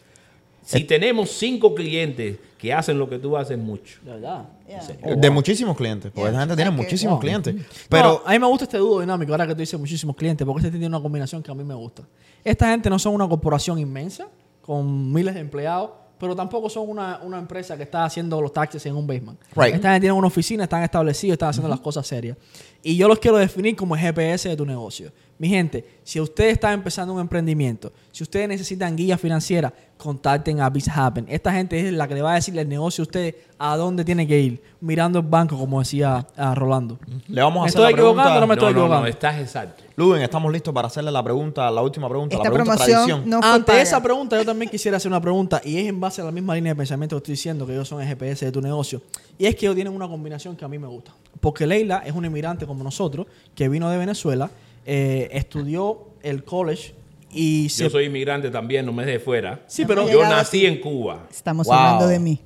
Si 0.77 0.83
tenemos 0.83 1.31
cinco 1.31 1.73
clientes 1.73 2.37
que 2.57 2.73
hacen 2.73 2.99
lo 2.99 3.09
que 3.09 3.17
tú 3.17 3.35
haces 3.37 3.57
mucho. 3.57 3.99
De 4.03 4.11
verdad. 4.11 4.49
Yeah. 4.67 4.81
Oh, 5.03 5.15
de 5.15 5.29
muchísimos 5.29 5.75
clientes, 5.77 6.11
porque 6.11 6.29
Yeah. 6.29 6.31
esa 6.31 6.39
gente 6.41 6.55
tiene 6.55 6.71
muchísimos 6.71 7.13
Wow. 7.13 7.19
clientes. 7.21 7.55
Pero 7.87 8.21
a 8.25 8.31
mí 8.31 8.39
me 8.39 8.47
gusta 8.47 8.65
este 8.65 8.77
dúo 8.77 8.99
dinámico, 8.99 9.31
ahora 9.31 9.47
que 9.47 9.53
tú 9.55 9.61
dices 9.61 9.79
muchísimos 9.79 10.15
clientes, 10.15 10.45
porque 10.45 10.67
este 10.67 10.71
tiene 10.71 10.87
una 10.87 11.01
combinación 11.01 11.41
que 11.41 11.49
a 11.51 11.55
mí 11.55 11.63
me 11.63 11.73
gusta. 11.73 12.03
Esta 12.43 12.69
gente 12.69 12.89
no 12.89 12.99
son 12.99 13.15
una 13.15 13.27
corporación 13.27 13.79
inmensa, 13.79 14.27
con 14.61 15.11
miles 15.11 15.33
de 15.33 15.39
empleados, 15.39 15.91
pero 16.19 16.35
tampoco 16.35 16.69
son 16.69 16.89
una, 16.89 17.19
una 17.23 17.39
empresa 17.39 17.77
que 17.77 17.83
está 17.83 18.03
haciendo 18.03 18.41
los 18.41 18.51
taxes 18.51 18.85
en 18.85 18.95
un 18.95 19.07
basement. 19.07 19.39
Right. 19.55 19.75
Esta 19.75 19.93
gente 19.93 20.01
tiene 20.01 20.11
una 20.13 20.27
oficina, 20.27 20.65
están 20.65 20.83
establecidos, 20.83 21.33
están 21.33 21.49
haciendo 21.49 21.69
las 21.69 21.79
cosas 21.79 22.05
serias. 22.05 22.37
Y 22.83 22.97
yo 22.97 23.07
los 23.07 23.19
quiero 23.19 23.37
definir 23.37 23.75
como 23.77 23.95
el 23.95 24.01
GPS 24.01 24.49
de 24.49 24.57
tu 24.57 24.65
negocio. 24.65 25.11
Mi 25.39 25.47
gente, 25.47 25.85
si 26.03 26.19
usted 26.19 26.49
está 26.49 26.73
empezando 26.73 27.13
un 27.13 27.21
emprendimiento, 27.21 27.91
si 28.11 28.23
ustedes 28.23 28.47
necesitan 28.49 28.95
guía 28.97 29.17
financiera, 29.17 29.73
contacten 29.95 30.59
a 30.59 30.69
Biz 30.69 30.89
Happen. 30.89 31.25
Esta 31.29 31.51
gente 31.53 31.79
es 31.87 31.93
la 31.93 32.07
que 32.09 32.15
le 32.15 32.21
va 32.21 32.31
a 32.33 32.35
decirle 32.35 32.61
el 32.61 32.67
negocio 32.69 33.01
a 33.01 33.05
usted 33.05 33.35
a 33.57 33.77
dónde 33.77 34.03
tiene 34.03 34.27
que 34.27 34.37
ir, 34.39 34.61
mirando 34.81 35.19
el 35.19 35.25
banco, 35.25 35.57
como 35.57 35.79
decía 35.79 36.25
ah, 36.37 36.53
Rolando. 36.55 36.99
le 37.27 37.41
vamos 37.41 37.59
a 37.59 37.63
¿Me 37.63 37.67
hacer 37.69 37.79
estoy 37.79 37.83
la 37.91 37.95
pregunta. 37.95 38.21
equivocando 38.21 38.37
o 38.37 38.41
no 38.41 38.47
me 38.47 38.53
estoy 38.53 38.73
no, 38.73 38.73
no, 38.73 38.79
no, 38.79 38.85
equivocando? 38.85 39.07
estás 39.07 39.39
exacto. 39.39 39.83
Luden, 39.95 40.21
estamos 40.21 40.51
listos 40.51 40.73
para 40.73 40.87
hacerle 40.87 41.11
la 41.11 41.23
pregunta, 41.23 41.69
la 41.71 41.81
última 41.81 42.07
pregunta, 42.09 42.35
Esta 42.35 42.49
la 42.49 42.53
pregunta 42.53 42.75
promoción 42.75 43.05
tradición. 43.07 43.29
no 43.29 43.41
fue 43.41 43.49
Ante 43.51 43.65
paga. 43.67 43.81
esa 43.81 44.03
pregunta, 44.03 44.37
yo 44.37 44.45
también 44.45 44.69
quisiera 44.71 44.97
hacer 44.97 45.09
una 45.09 45.21
pregunta 45.21 45.61
y 45.63 45.77
es 45.77 45.87
en 45.87 45.99
base 46.01 46.21
a 46.21 46.25
la 46.25 46.31
misma 46.31 46.55
línea 46.55 46.73
de 46.73 46.77
pensamiento 46.77 47.15
que 47.15 47.19
estoy 47.19 47.33
diciendo, 47.33 47.65
que 47.65 47.73
ellos 47.73 47.87
son 47.87 48.01
el 48.01 48.07
GPS 48.09 48.45
de 48.45 48.51
tu 48.51 48.61
negocio. 48.61 49.01
Y 49.37 49.45
es 49.45 49.55
que 49.55 49.65
ellos 49.65 49.75
tienen 49.75 49.93
una 49.93 50.07
combinación 50.07 50.55
que 50.57 50.65
a 50.65 50.67
mí 50.67 50.77
me 50.79 50.87
gusta. 50.87 51.11
Porque 51.41 51.65
Leila 51.65 52.03
es 52.05 52.13
una 52.13 52.27
inmigrante 52.27 52.65
como 52.65 52.83
nosotros, 52.83 53.27
que 53.55 53.67
vino 53.69 53.89
de 53.89 53.97
Venezuela, 53.97 54.49
eh, 54.85 55.29
estudió 55.31 56.07
el 56.23 56.43
college 56.43 56.93
y 57.31 57.69
se... 57.69 57.83
Yo 57.83 57.89
soy 57.89 58.05
inmigrante 58.05 58.49
también, 58.49 58.85
no 58.85 58.91
me 58.93 59.05
de 59.05 59.19
fuera. 59.19 59.61
Sí, 59.67 59.85
pero, 59.85 60.09
Yo 60.09 60.23
nací 60.23 60.65
aquí. 60.65 60.65
en 60.65 60.81
Cuba. 60.81 61.27
Estamos 61.29 61.67
Wow. 61.67 61.75
hablando 61.75 62.07
de 62.07 62.19
mí. 62.19 62.39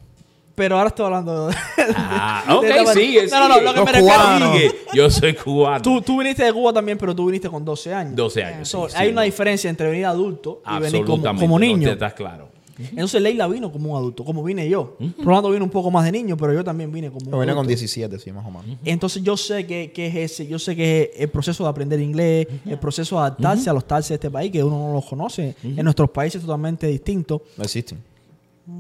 pero 0.55 0.77
ahora 0.77 0.89
estoy 0.89 1.05
hablando 1.05 1.47
de... 1.47 1.55
Ah, 1.95 2.43
de- 2.47 2.53
ok, 2.53 2.63
de- 2.88 2.93
sigue, 2.93 3.27
No, 3.27 3.47
no, 3.47 3.55
no, 3.55 3.61
lo 3.61 3.73
que 3.73 3.84
me 3.84 3.91
refiero... 3.91 4.53
Yo 4.93 5.09
soy 5.09 5.34
cubano. 5.34 5.81
Tú, 5.81 6.01
tú 6.01 6.19
viniste 6.19 6.43
de 6.43 6.53
Cuba 6.53 6.71
también, 6.73 6.97
pero 6.97 7.15
tú 7.15 7.25
viniste 7.25 7.49
con 7.49 7.65
12 7.65 7.93
años. 7.93 8.15
12 8.15 8.43
años. 8.43 8.67
So, 8.69 8.88
sí, 8.88 8.95
hay 8.97 9.07
sí, 9.07 9.11
una 9.13 9.21
no. 9.21 9.25
diferencia 9.25 9.69
entre 9.69 9.89
venir 9.89 10.05
adulto 10.05 10.61
y 10.69 10.79
venir 10.79 11.05
como, 11.05 11.34
no, 11.34 11.59
niño. 11.59 11.88
te 11.88 11.93
estás 11.93 12.13
claro. 12.13 12.49
Entonces 12.78 13.21
Leila 13.21 13.47
vino 13.47 13.71
como 13.71 13.91
un 13.91 13.97
adulto, 13.97 14.24
como 14.26 14.43
vine 14.43 14.67
yo. 14.67 14.97
Rolando 15.19 15.51
vino 15.51 15.63
un 15.63 15.69
poco 15.69 15.91
más 15.91 16.05
de 16.05 16.11
niño, 16.11 16.36
pero 16.38 16.53
yo 16.53 16.63
también 16.63 16.91
vine 16.91 17.07
como 17.09 17.19
un 17.26 17.32
Yo 17.32 17.39
vine 17.39 17.51
adulto. 17.51 17.55
con 17.57 17.67
17, 17.67 18.19
sí, 18.19 18.32
más 18.32 18.45
o 18.45 18.51
menos. 18.51 18.78
Entonces 18.84 19.21
yo 19.24 19.38
sé 19.38 19.65
que, 19.67 19.91
que 19.91 20.07
es 20.07 20.15
ese, 20.32 20.47
yo 20.47 20.57
sé 20.59 20.76
que 20.76 21.11
es 21.13 21.21
el 21.21 21.30
proceso 21.30 21.63
de 21.63 21.69
aprender 21.69 21.99
inglés, 21.99 22.47
el 22.65 22.80
proceso 22.80 23.15
de 23.15 23.21
adaptarse 23.21 23.69
a 23.69 23.74
los 23.74 23.86
taxes 23.88 24.09
de 24.09 24.15
este 24.15 24.32
país, 24.32 24.51
que 24.51 24.63
uno 24.63 24.78
no 24.88 24.93
los 24.93 25.05
conoce. 25.05 25.55
En 25.63 25.84
nuestros 25.84 26.09
países 26.09 26.41
es 26.41 26.45
totalmente 26.45 26.88
distinto. 26.88 27.43
No 27.57 27.63
existen. 27.63 27.99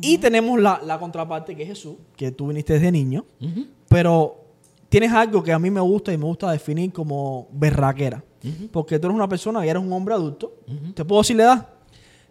Y 0.01 0.17
tenemos 0.17 0.59
la, 0.61 0.81
la 0.85 0.97
contraparte 0.97 1.55
que 1.55 1.63
es 1.63 1.69
Jesús, 1.69 1.95
que 2.15 2.31
tú 2.31 2.47
viniste 2.47 2.73
desde 2.73 2.91
niño, 2.91 3.25
pero 3.89 4.37
tienes 4.89 5.11
algo 5.11 5.43
que 5.43 5.51
a 5.51 5.59
mí 5.59 5.69
me 5.69 5.81
gusta 5.81 6.13
y 6.13 6.17
me 6.17 6.25
gusta 6.25 6.51
definir 6.51 6.91
como 6.93 7.47
berraquera. 7.51 8.23
Porque 8.71 8.99
tú 8.99 9.07
eres 9.07 9.15
una 9.15 9.27
persona 9.29 9.65
y 9.65 9.69
eres 9.69 9.81
un 9.81 9.91
hombre 9.93 10.13
adulto. 10.13 10.53
¿Te 10.93 11.05
puedo 11.05 11.21
decir 11.21 11.35
la 11.37 11.43
edad? 11.43 11.69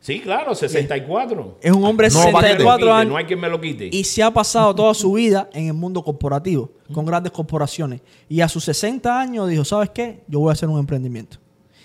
Sí, 0.03 0.19
claro, 0.21 0.53
64. 0.53 1.59
Es 1.63 1.71
un 1.71 1.85
hombre 1.85 2.09
de 2.09 2.15
No, 2.15 2.21
Que 2.21 2.27
me 2.27 2.33
lo 2.33 2.41
64 2.41 2.87
quite, 2.87 2.91
años. 2.91 3.09
No 3.13 3.17
hay 3.17 3.25
quien 3.25 3.41
me 3.41 3.49
lo 3.49 3.61
quite. 3.61 3.89
y 3.93 4.03
se 4.03 4.21
ha 4.21 4.33
pasado 4.33 4.75
toda 4.75 4.93
su 4.95 5.13
vida 5.13 5.49
en 5.53 5.69
el 5.69 5.75
mundo 5.75 6.03
corporativo, 6.03 6.73
con 6.93 7.07
grandes 7.07 7.31
corporaciones. 7.31 8.01
Y 8.29 8.41
a 8.41 8.49
sus 8.49 8.65
60 8.65 9.21
años 9.21 9.49
dijo, 9.49 9.65
¿sabes 9.65 9.91
qué? 9.91 10.25
Yo 10.27 10.41
voy 10.41 10.51
a 10.51 10.55
hacer 10.55 10.69
un 10.69 10.81
emprendimiento. 10.81 11.39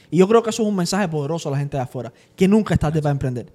Y 0.09 0.17
yo 0.17 0.27
creo 0.27 0.41
que 0.41 0.49
eso 0.49 0.63
es 0.63 0.67
un 0.67 0.75
mensaje 0.75 1.07
poderoso 1.07 1.47
a 1.49 1.51
la 1.51 1.59
gente 1.59 1.77
de 1.77 1.83
afuera, 1.83 2.11
que 2.35 2.47
nunca 2.47 2.73
es 2.73 2.79
tarde 2.79 2.99
para 3.03 3.11
emprender. 3.11 3.53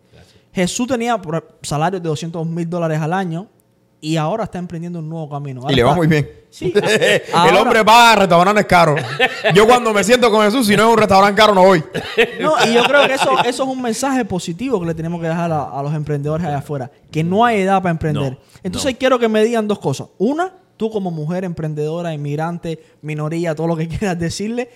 Jesús 0.53 0.87
tenía 0.87 1.21
salarios 1.63 2.01
de 2.01 2.09
200 2.09 2.47
mil 2.47 2.71
dólares 2.71 3.01
al 3.01 3.13
año 3.15 3.49
y 4.05 4.17
ahora 4.17 4.45
está 4.45 4.59
emprendiendo 4.59 4.99
un 4.99 5.09
nuevo 5.09 5.31
camino. 5.31 5.61
Ahora 5.63 5.73
Y 5.73 5.77
le 5.77 5.83
va 5.85 5.91
está- 5.91 5.97
muy 5.97 6.07
bien. 6.09 6.29
Sí. 6.51 6.71
el 7.49 7.57
hombre 7.57 7.83
va 7.83 8.13
a 8.13 8.17
restaurantes 8.17 8.67
caros. 8.67 9.01
Yo 9.55 9.65
cuando 9.67 9.95
me 9.95 10.03
siento 10.05 10.29
con 10.31 10.45
Jesús, 10.45 10.67
si 10.67 10.77
no 10.77 10.83
es 10.89 10.93
un 10.93 10.99
restaurante 10.99 11.41
caro, 11.41 11.55
no 11.55 11.63
voy. 11.63 11.83
No, 12.41 12.55
y 12.69 12.75
yo 12.75 12.83
creo 12.85 13.07
que 13.07 13.15
eso, 13.15 13.31
eso 13.45 13.63
es 13.63 13.69
un 13.69 13.81
mensaje 13.81 14.25
positivo 14.25 14.79
que 14.81 14.87
le 14.87 14.95
tenemos 14.95 15.21
que 15.21 15.29
dejar 15.29 15.51
a, 15.53 15.63
a 15.71 15.83
los 15.83 15.95
emprendedores 15.95 16.45
allá 16.47 16.59
afuera, 16.59 16.91
que 17.11 17.23
no 17.25 17.45
hay 17.45 17.61
edad 17.63 17.81
para 17.81 17.93
emprender. 17.93 18.33
No, 18.33 18.39
Entonces 18.63 18.93
no. 18.93 18.99
quiero 18.99 19.19
que 19.19 19.29
me 19.29 19.43
digan 19.45 19.67
dos 19.69 19.79
cosas. 19.79 20.09
Una, 20.19 20.53
tú 20.77 20.91
como 20.91 21.11
mujer 21.13 21.45
emprendedora, 21.45 22.13
inmigrante, 22.13 22.83
minoría, 23.03 23.55
todo 23.55 23.69
lo 23.69 23.77
que 23.77 23.87
quieras 23.89 24.19
decirle, 24.19 24.69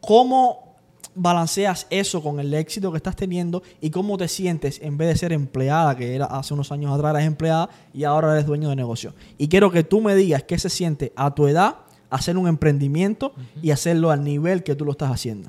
¿cómo 0.00 0.71
balanceas 1.14 1.86
eso 1.90 2.22
con 2.22 2.40
el 2.40 2.52
éxito 2.54 2.90
que 2.90 2.96
estás 2.96 3.16
teniendo 3.16 3.62
y 3.80 3.90
cómo 3.90 4.16
te 4.16 4.28
sientes 4.28 4.80
en 4.82 4.96
vez 4.96 5.08
de 5.08 5.16
ser 5.16 5.32
empleada, 5.32 5.96
que 5.96 6.14
era 6.14 6.26
hace 6.26 6.54
unos 6.54 6.72
años 6.72 6.92
atrás 6.92 7.12
eras 7.12 7.24
empleada 7.24 7.68
y 7.92 8.04
ahora 8.04 8.32
eres 8.32 8.46
dueño 8.46 8.68
de 8.68 8.76
negocio? 8.76 9.14
Y 9.38 9.48
quiero 9.48 9.70
que 9.70 9.84
tú 9.84 10.00
me 10.00 10.14
digas 10.14 10.42
qué 10.44 10.58
se 10.58 10.70
siente 10.70 11.12
a 11.16 11.34
tu 11.34 11.46
edad 11.46 11.76
hacer 12.10 12.36
un 12.36 12.46
emprendimiento 12.46 13.32
y 13.62 13.70
hacerlo 13.70 14.10
al 14.10 14.22
nivel 14.22 14.62
que 14.62 14.74
tú 14.74 14.84
lo 14.84 14.92
estás 14.92 15.10
haciendo. 15.10 15.48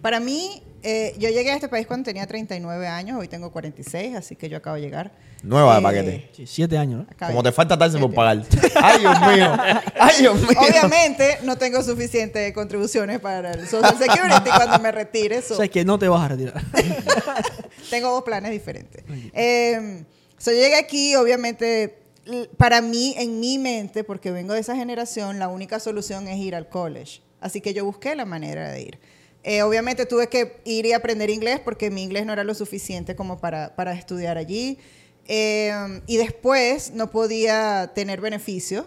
Para 0.00 0.18
mí, 0.18 0.62
eh, 0.82 1.14
yo 1.18 1.28
llegué 1.28 1.50
a 1.50 1.54
este 1.54 1.68
país 1.68 1.86
cuando 1.86 2.04
tenía 2.04 2.26
39 2.26 2.86
años, 2.86 3.18
hoy 3.18 3.28
tengo 3.28 3.50
46, 3.52 4.16
así 4.16 4.36
que 4.36 4.48
yo 4.48 4.56
acabo 4.56 4.76
de 4.76 4.82
llegar. 4.82 5.12
Nueva 5.42 5.74
de 5.74 5.80
Eh, 5.80 5.82
paquete. 5.82 6.30
Sí, 6.36 6.46
siete 6.46 6.76
años, 6.78 7.06
¿no? 7.06 7.26
Como 7.26 7.42
te 7.42 7.52
falta 7.52 7.76
darse 7.76 7.98
por 7.98 8.12
pagar. 8.12 8.42
Ay, 8.82 9.00
Dios 9.00 9.20
mío. 9.20 9.56
Ay, 9.98 10.14
Dios 10.20 10.40
mío. 10.40 10.58
Obviamente 10.60 11.38
no 11.44 11.56
tengo 11.56 11.82
suficientes 11.82 12.52
contribuciones 12.52 13.20
para 13.20 13.52
el 13.52 13.66
Social 13.66 13.96
Security 13.98 14.50
cuando 14.54 14.78
me 14.80 14.92
retire. 14.92 15.40
so- 15.42 15.54
O 15.54 15.56
sea, 15.56 15.68
que 15.68 15.84
no 15.84 15.98
te 15.98 16.08
vas 16.08 16.22
a 16.22 16.28
retirar. 16.28 16.62
tengo 17.90 18.10
dos 18.10 18.22
planes 18.22 18.50
diferentes. 18.52 19.02
Eh, 19.32 20.04
so, 20.38 20.50
yo 20.50 20.58
llegué 20.58 20.76
aquí, 20.76 21.14
obviamente, 21.16 21.98
para 22.56 22.80
mí, 22.80 23.14
en 23.18 23.40
mi 23.40 23.58
mente, 23.58 24.04
porque 24.04 24.30
vengo 24.30 24.54
de 24.54 24.60
esa 24.60 24.76
generación, 24.76 25.38
la 25.38 25.48
única 25.48 25.80
solución 25.80 26.28
es 26.28 26.38
ir 26.38 26.54
al 26.54 26.68
college. 26.68 27.22
Así 27.40 27.60
que 27.60 27.72
yo 27.72 27.84
busqué 27.84 28.14
la 28.14 28.26
manera 28.26 28.70
de 28.70 28.82
ir. 28.82 28.98
Eh, 29.42 29.62
obviamente 29.62 30.04
tuve 30.06 30.28
que 30.28 30.60
ir 30.64 30.86
y 30.86 30.92
aprender 30.92 31.30
inglés 31.30 31.60
porque 31.64 31.90
mi 31.90 32.02
inglés 32.02 32.26
no 32.26 32.32
era 32.32 32.44
lo 32.44 32.54
suficiente 32.54 33.16
como 33.16 33.40
para, 33.40 33.74
para 33.74 33.92
estudiar 33.92 34.36
allí. 34.36 34.78
Eh, 35.26 36.02
y 36.06 36.16
después 36.16 36.92
no 36.92 37.10
podía 37.10 37.92
tener 37.94 38.20
beneficios 38.20 38.86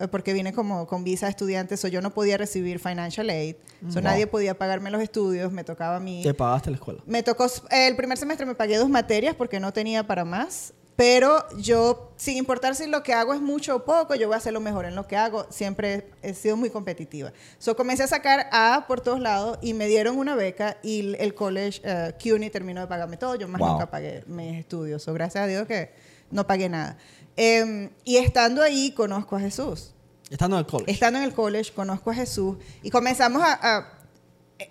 eh, 0.00 0.08
porque 0.08 0.32
vine 0.32 0.52
como 0.52 0.86
con 0.86 1.04
visa 1.04 1.26
de 1.26 1.30
estudiante, 1.30 1.76
so 1.76 1.86
yo 1.86 2.00
no 2.00 2.12
podía 2.12 2.38
recibir 2.38 2.78
financial 2.78 3.28
aid, 3.28 3.56
so 3.90 4.00
nadie 4.00 4.26
podía 4.26 4.56
pagarme 4.56 4.90
los 4.90 5.02
estudios, 5.02 5.52
me 5.52 5.62
tocaba 5.62 5.96
a 5.96 6.00
mí. 6.00 6.22
Te 6.22 6.32
pagaste 6.32 6.70
la 6.70 6.76
escuela. 6.76 7.02
Me 7.06 7.22
tocó, 7.22 7.46
el 7.70 7.96
primer 7.96 8.16
semestre 8.16 8.46
me 8.46 8.54
pagué 8.54 8.78
dos 8.78 8.88
materias 8.88 9.34
porque 9.34 9.60
no 9.60 9.72
tenía 9.74 10.06
para 10.06 10.24
más, 10.24 10.72
pero 10.96 11.46
yo, 11.56 12.12
sin 12.16 12.36
importar 12.36 12.74
si 12.74 12.86
lo 12.86 13.02
que 13.02 13.14
hago 13.14 13.32
es 13.32 13.40
mucho 13.40 13.76
o 13.76 13.84
poco, 13.84 14.14
yo 14.14 14.26
voy 14.28 14.34
a 14.34 14.38
hacer 14.38 14.52
lo 14.52 14.60
mejor 14.60 14.84
en 14.84 14.94
lo 14.94 15.06
que 15.06 15.16
hago. 15.16 15.46
Siempre 15.50 16.10
he 16.20 16.34
sido 16.34 16.56
muy 16.58 16.68
competitiva. 16.68 17.32
So, 17.58 17.74
comencé 17.74 18.02
a 18.02 18.06
sacar 18.06 18.48
A 18.52 18.84
por 18.86 19.00
todos 19.00 19.18
lados 19.20 19.58
y 19.62 19.72
me 19.72 19.86
dieron 19.86 20.18
una 20.18 20.34
beca 20.34 20.76
y 20.82 21.14
el 21.18 21.34
college, 21.34 21.80
uh, 21.88 22.12
CUNY, 22.22 22.50
terminó 22.50 22.82
de 22.82 22.86
pagarme 22.86 23.16
todo. 23.16 23.34
Yo 23.36 23.48
más 23.48 23.60
Wow. 23.60 23.72
nunca 23.72 23.90
pagué 23.90 24.24
mis 24.26 24.58
estudios. 24.58 25.02
So, 25.02 25.14
gracias 25.14 25.44
a 25.44 25.46
Dios 25.46 25.66
que 25.66 25.90
no 26.30 26.46
pagué 26.46 26.68
nada. 26.68 26.98
Em, 27.36 27.88
y 28.04 28.18
estando 28.18 28.62
ahí, 28.62 28.92
conozco 28.92 29.36
a 29.36 29.40
Jesús. 29.40 29.94
Estando 30.28 30.56
en 30.56 30.60
el 30.60 30.66
college. 30.70 30.92
Estando 30.92 31.18
en 31.18 31.24
el 31.24 31.32
college, 31.32 31.72
conozco 31.72 32.10
a 32.10 32.14
Jesús 32.14 32.58
y 32.82 32.90
comenzamos 32.90 33.42
a... 33.42 33.52
a- 33.78 33.99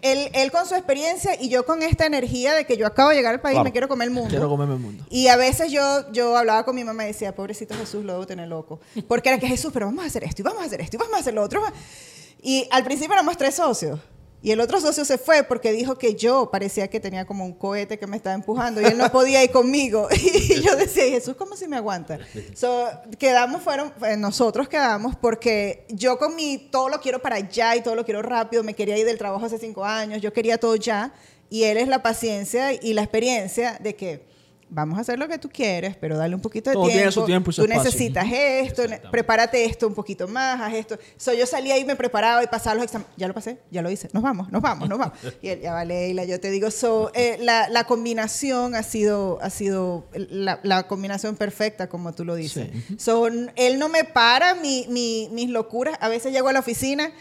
él, 0.02 0.30
él 0.34 0.52
con 0.52 0.66
su 0.66 0.76
experiencia 0.76 1.32
y 1.40 1.50
yo 1.50 1.66
con 1.66 1.82
esta 1.84 2.06
energía 2.06 2.54
de 2.54 2.66
que 2.66 2.78
yo 2.78 2.86
acabo 2.88 3.10
de 3.10 3.16
llegar 3.16 3.34
al 3.34 3.42
país, 3.42 3.54
Claro. 3.56 3.64
me 3.66 3.72
quiero 3.72 3.88
comer 3.88 4.08
el 4.08 4.14
mundo. 4.14 4.30
Quiero 4.30 4.50
comerme 4.50 4.76
el 4.76 4.80
mundo. 4.80 5.06
Y 5.10 5.28
a 5.28 5.36
veces 5.36 5.72
yo, 5.72 6.12
yo 6.12 6.36
hablaba 6.38 6.64
con 6.66 6.76
mi 6.76 6.84
mamá 6.84 7.04
y 7.06 7.08
decía, 7.08 7.34
pobrecito 7.36 7.74
Jesús, 7.76 8.04
lo 8.06 8.14
debo 8.14 8.28
tener 8.28 8.48
loco. 8.48 8.80
Porque 9.08 9.30
era 9.30 9.38
que 9.40 9.48
Jesús, 9.48 9.72
pero 9.74 9.86
vamos 9.88 10.04
a 10.04 10.08
hacer 10.08 10.24
esto, 10.24 10.42
y 10.42 10.44
vamos 10.44 10.62
a 10.62 10.66
hacer 10.66 10.82
esto, 10.82 10.98
y 10.98 11.00
vamos 11.00 11.16
a 11.16 11.20
hacer 11.20 11.34
lo 11.34 11.44
otro. 11.44 11.62
Y 12.42 12.68
al 12.72 12.84
principio 12.84 13.14
éramos 13.14 13.38
tres 13.38 13.56
socios. 13.56 14.00
Y 14.42 14.52
el 14.52 14.62
otro 14.62 14.80
socio 14.80 15.04
se 15.04 15.18
fue 15.18 15.44
porque 15.44 15.72
dijo 15.74 15.98
que 15.98 16.16
yo 16.16 16.50
parecía 16.50 16.88
que 16.88 17.02
tenía 17.02 17.26
como 17.26 17.46
un 17.46 17.54
cohete 17.54 18.00
que 18.00 18.08
me 18.08 18.16
estaba 18.16 18.34
empujando 18.34 18.80
y 18.80 18.86
él 18.86 18.98
no 18.98 19.12
podía 19.12 19.44
ir 19.44 19.52
conmigo. 19.52 20.08
Y 20.50 20.62
yo 20.62 20.76
decía, 20.76 21.06
"¿Y 21.08 21.12
Jesús, 21.12 21.36
¿cómo 21.36 21.56
si 21.56 21.68
me 21.68 21.76
aguanta? 21.76 22.18
So, 22.56 22.88
quedamos, 23.18 23.62
fueron, 23.62 23.94
eh, 24.06 24.16
nosotros 24.18 24.68
quedamos 24.70 25.16
porque 25.16 25.86
yo 25.90 26.18
con 26.18 26.36
mi 26.36 26.58
todo 26.58 26.90
lo 26.90 27.00
quiero 27.02 27.20
para 27.22 27.36
allá 27.36 27.76
y 27.76 27.82
todo 27.82 27.96
lo 27.96 28.06
quiero 28.06 28.22
rápido. 28.22 28.64
Me 28.64 28.74
quería 28.74 28.98
ir 28.98 29.06
del 29.06 29.18
trabajo 29.18 29.46
hace 29.46 29.58
cinco 29.58 29.84
años, 29.84 30.22
yo 30.22 30.32
quería 30.32 30.58
todo 30.58 30.76
ya. 30.76 31.14
Y 31.50 31.64
él 31.64 31.78
es 31.78 31.88
la 31.88 32.02
paciencia 32.02 32.74
y 32.74 32.94
la 32.94 33.02
experiencia 33.02 33.78
de 33.82 33.96
que 33.96 34.26
vamos 34.72 34.98
a 34.98 35.02
hacer 35.02 35.18
lo 35.18 35.28
que 35.28 35.38
tú 35.40 35.50
quieres, 35.50 35.96
pero 35.98 36.18
dale 36.18 36.36
un 36.36 36.42
poquito 36.42 36.70
de 36.70 36.76
Todo 36.76 36.84
tiempo. 36.86 36.98
tiene 37.00 37.12
su 37.12 37.26
tiempo 37.26 37.50
y 37.50 37.54
su 37.54 37.62
tú 37.66 37.72
espacio. 37.72 37.84
necesitas 37.92 38.26
esto, 38.32 38.84
prepárate 39.12 39.66
esto 39.66 39.88
un 39.88 39.96
poquito 39.96 40.28
más, 40.28 40.62
haz 40.62 40.74
esto. 40.74 40.98
So, 41.18 41.34
yo 41.34 41.46
salía 41.46 41.78
y 41.78 41.86
me 41.86 41.96
preparaba 41.96 42.44
y 42.44 42.48
pasaba 42.48 42.76
los 42.76 42.84
exámenes. 42.86 43.12
Ya 43.18 43.28
lo 43.28 43.34
pasé, 43.34 43.60
ya 43.72 43.82
lo 43.82 43.90
hice. 43.90 44.10
Nos 44.14 44.22
vamos, 44.24 44.52
nos 44.52 44.62
vamos, 44.62 44.88
nos 44.88 45.00
vamos. 45.00 45.18
Y 45.42 45.50
él, 45.50 45.62
ya 45.62 45.74
vale, 45.74 45.96
Leila, 46.08 46.26
yo 46.26 46.40
te 46.40 46.52
digo, 46.52 46.70
so, 46.72 47.12
eh, 47.16 47.38
la, 47.42 47.68
la 47.70 47.86
combinación 47.86 48.76
ha 48.76 48.84
sido, 48.84 49.40
ha 49.42 49.50
sido 49.50 50.06
la, 50.14 50.60
la 50.64 50.88
combinación 50.88 51.36
perfecta, 51.36 51.88
como 51.90 52.14
tú 52.14 52.26
lo 52.26 52.36
dices. 52.36 52.70
So, 52.98 53.28
n- 53.28 53.52
él 53.56 53.80
no 53.80 53.90
me 53.90 54.04
para 54.04 54.56
mi, 54.56 54.86
mi- 54.90 55.30
mis 55.32 55.50
locuras. 55.50 55.98
A 56.02 56.10
veces 56.10 56.32
llego 56.34 56.50
a 56.50 56.54
la 56.54 56.60
oficina 56.60 57.12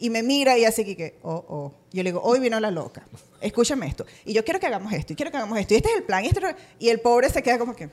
y 0.00 0.10
me 0.10 0.22
mira 0.22 0.56
y 0.58 0.64
así 0.64 0.84
que, 0.84 0.96
que, 0.96 1.18
oh, 1.22 1.44
oh. 1.48 1.72
Yo 1.92 2.02
le 2.02 2.10
digo, 2.10 2.20
hoy 2.22 2.38
vino 2.40 2.58
la 2.60 2.70
loca. 2.70 3.02
Escúchame 3.40 3.86
esto. 3.86 4.04
Y 4.24 4.32
yo 4.34 4.44
quiero 4.44 4.60
que 4.60 4.66
hagamos 4.66 4.92
esto, 4.92 5.12
y 5.12 5.16
quiero 5.16 5.30
que 5.30 5.36
hagamos 5.38 5.58
esto. 5.58 5.74
Y 5.74 5.78
este 5.78 5.88
es 5.90 5.96
el 5.96 6.02
plan. 6.04 6.24
Y, 6.24 6.28
este 6.28 6.40
es 6.40 6.46
el- 6.46 6.56
y 6.78 6.88
el 6.90 7.00
pobre 7.00 7.30
se 7.30 7.42
queda 7.42 7.58
como 7.58 7.74
que, 7.74 7.88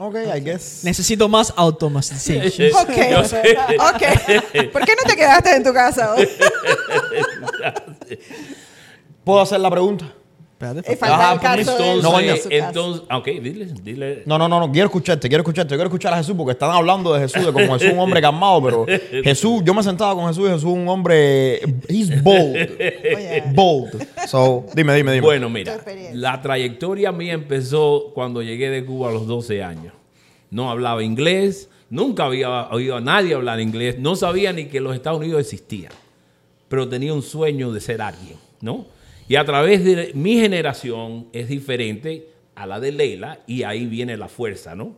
Ok, 0.00 0.14
I 0.36 0.40
guess. 0.40 0.84
Necesito 0.84 1.28
más 1.28 1.52
automatización. 1.56 2.46
ok, 2.46 2.90
Yo 3.10 3.24
sé. 3.24 3.56
ok. 3.80 4.70
¿Por 4.72 4.84
qué 4.84 4.94
no 4.94 5.02
te 5.08 5.16
quedaste 5.16 5.50
en 5.56 5.64
tu 5.64 5.72
casa 5.72 6.14
hoy? 6.14 6.28
¿Puedo 9.24 9.40
hacer 9.40 9.58
la 9.60 9.70
pregunta? 9.70 10.12
Espérate, 10.58 10.96
falta 10.96 11.14
Ajá, 11.14 11.34
el 11.34 11.40
caso 11.40 11.78
de 11.78 11.90
él 11.92 11.96
Entonces, 11.98 12.46
No, 12.50 12.66
entonces, 12.66 13.02
ok, 13.08 13.26
dile, 13.40 13.66
dile. 13.80 14.22
No, 14.26 14.38
no, 14.38 14.48
no, 14.48 14.58
no, 14.58 14.72
quiero 14.72 14.86
escucharte, 14.86 15.28
quiero 15.28 15.42
escucharte, 15.42 15.68
quiero 15.76 15.84
escuchar 15.84 16.14
a 16.14 16.16
Jesús 16.16 16.34
porque 16.36 16.50
están 16.52 16.72
hablando 16.72 17.14
de 17.14 17.20
Jesús, 17.20 17.46
de 17.46 17.52
como 17.52 17.74
Jesús 17.74 17.82
es 17.82 17.92
un 17.92 18.00
hombre 18.00 18.20
calmado, 18.20 18.60
pero 18.64 18.86
Jesús, 19.22 19.62
yo 19.64 19.72
me 19.72 19.84
sentaba 19.84 20.16
con 20.16 20.26
Jesús 20.26 20.48
y 20.48 20.52
Jesús 20.52 20.64
es 20.64 20.76
un 20.76 20.88
hombre, 20.88 21.60
he's 21.88 22.22
bold, 22.24 22.56
Oye. 22.56 23.44
bold. 23.54 24.04
So, 24.26 24.66
dime, 24.74 24.96
dime, 24.96 25.12
dime. 25.12 25.24
Bueno, 25.24 25.48
mira, 25.48 25.78
la 26.14 26.42
trayectoria 26.42 27.12
mía 27.12 27.34
empezó 27.34 28.10
cuando 28.12 28.42
llegué 28.42 28.68
de 28.68 28.84
Cuba 28.84 29.10
a 29.10 29.12
los 29.12 29.28
12 29.28 29.62
años. 29.62 29.94
No 30.50 30.70
hablaba 30.70 31.04
inglés, 31.04 31.68
nunca 31.88 32.24
había 32.24 32.68
oído 32.70 32.96
a 32.96 33.00
nadie 33.00 33.34
hablar 33.34 33.60
inglés, 33.60 33.96
no 34.00 34.16
sabía 34.16 34.52
ni 34.52 34.64
que 34.64 34.80
los 34.80 34.96
Estados 34.96 35.20
Unidos 35.20 35.40
existían, 35.40 35.92
pero 36.68 36.88
tenía 36.88 37.14
un 37.14 37.22
sueño 37.22 37.70
de 37.70 37.80
ser 37.80 38.02
alguien, 38.02 38.38
¿no? 38.60 38.97
Y 39.28 39.36
a 39.36 39.44
través 39.44 39.84
de 39.84 40.12
mi 40.14 40.40
generación 40.40 41.28
es 41.32 41.48
diferente 41.48 42.30
a 42.54 42.66
la 42.66 42.80
de 42.80 42.92
Leila 42.92 43.40
y 43.46 43.62
ahí 43.62 43.86
viene 43.86 44.16
la 44.16 44.28
fuerza, 44.28 44.74
¿no? 44.74 44.96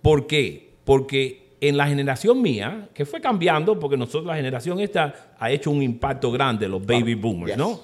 ¿Por 0.00 0.26
qué? 0.26 0.74
Porque 0.84 1.50
en 1.60 1.76
la 1.76 1.86
generación 1.86 2.40
mía, 2.40 2.88
que 2.94 3.04
fue 3.04 3.20
cambiando, 3.20 3.78
porque 3.78 3.96
nosotros 3.96 4.26
la 4.26 4.36
generación 4.36 4.80
esta 4.80 5.34
ha 5.38 5.50
hecho 5.50 5.70
un 5.70 5.82
impacto 5.82 6.32
grande, 6.32 6.68
los 6.68 6.84
baby 6.84 7.14
boomers. 7.14 7.56
¿no? 7.56 7.80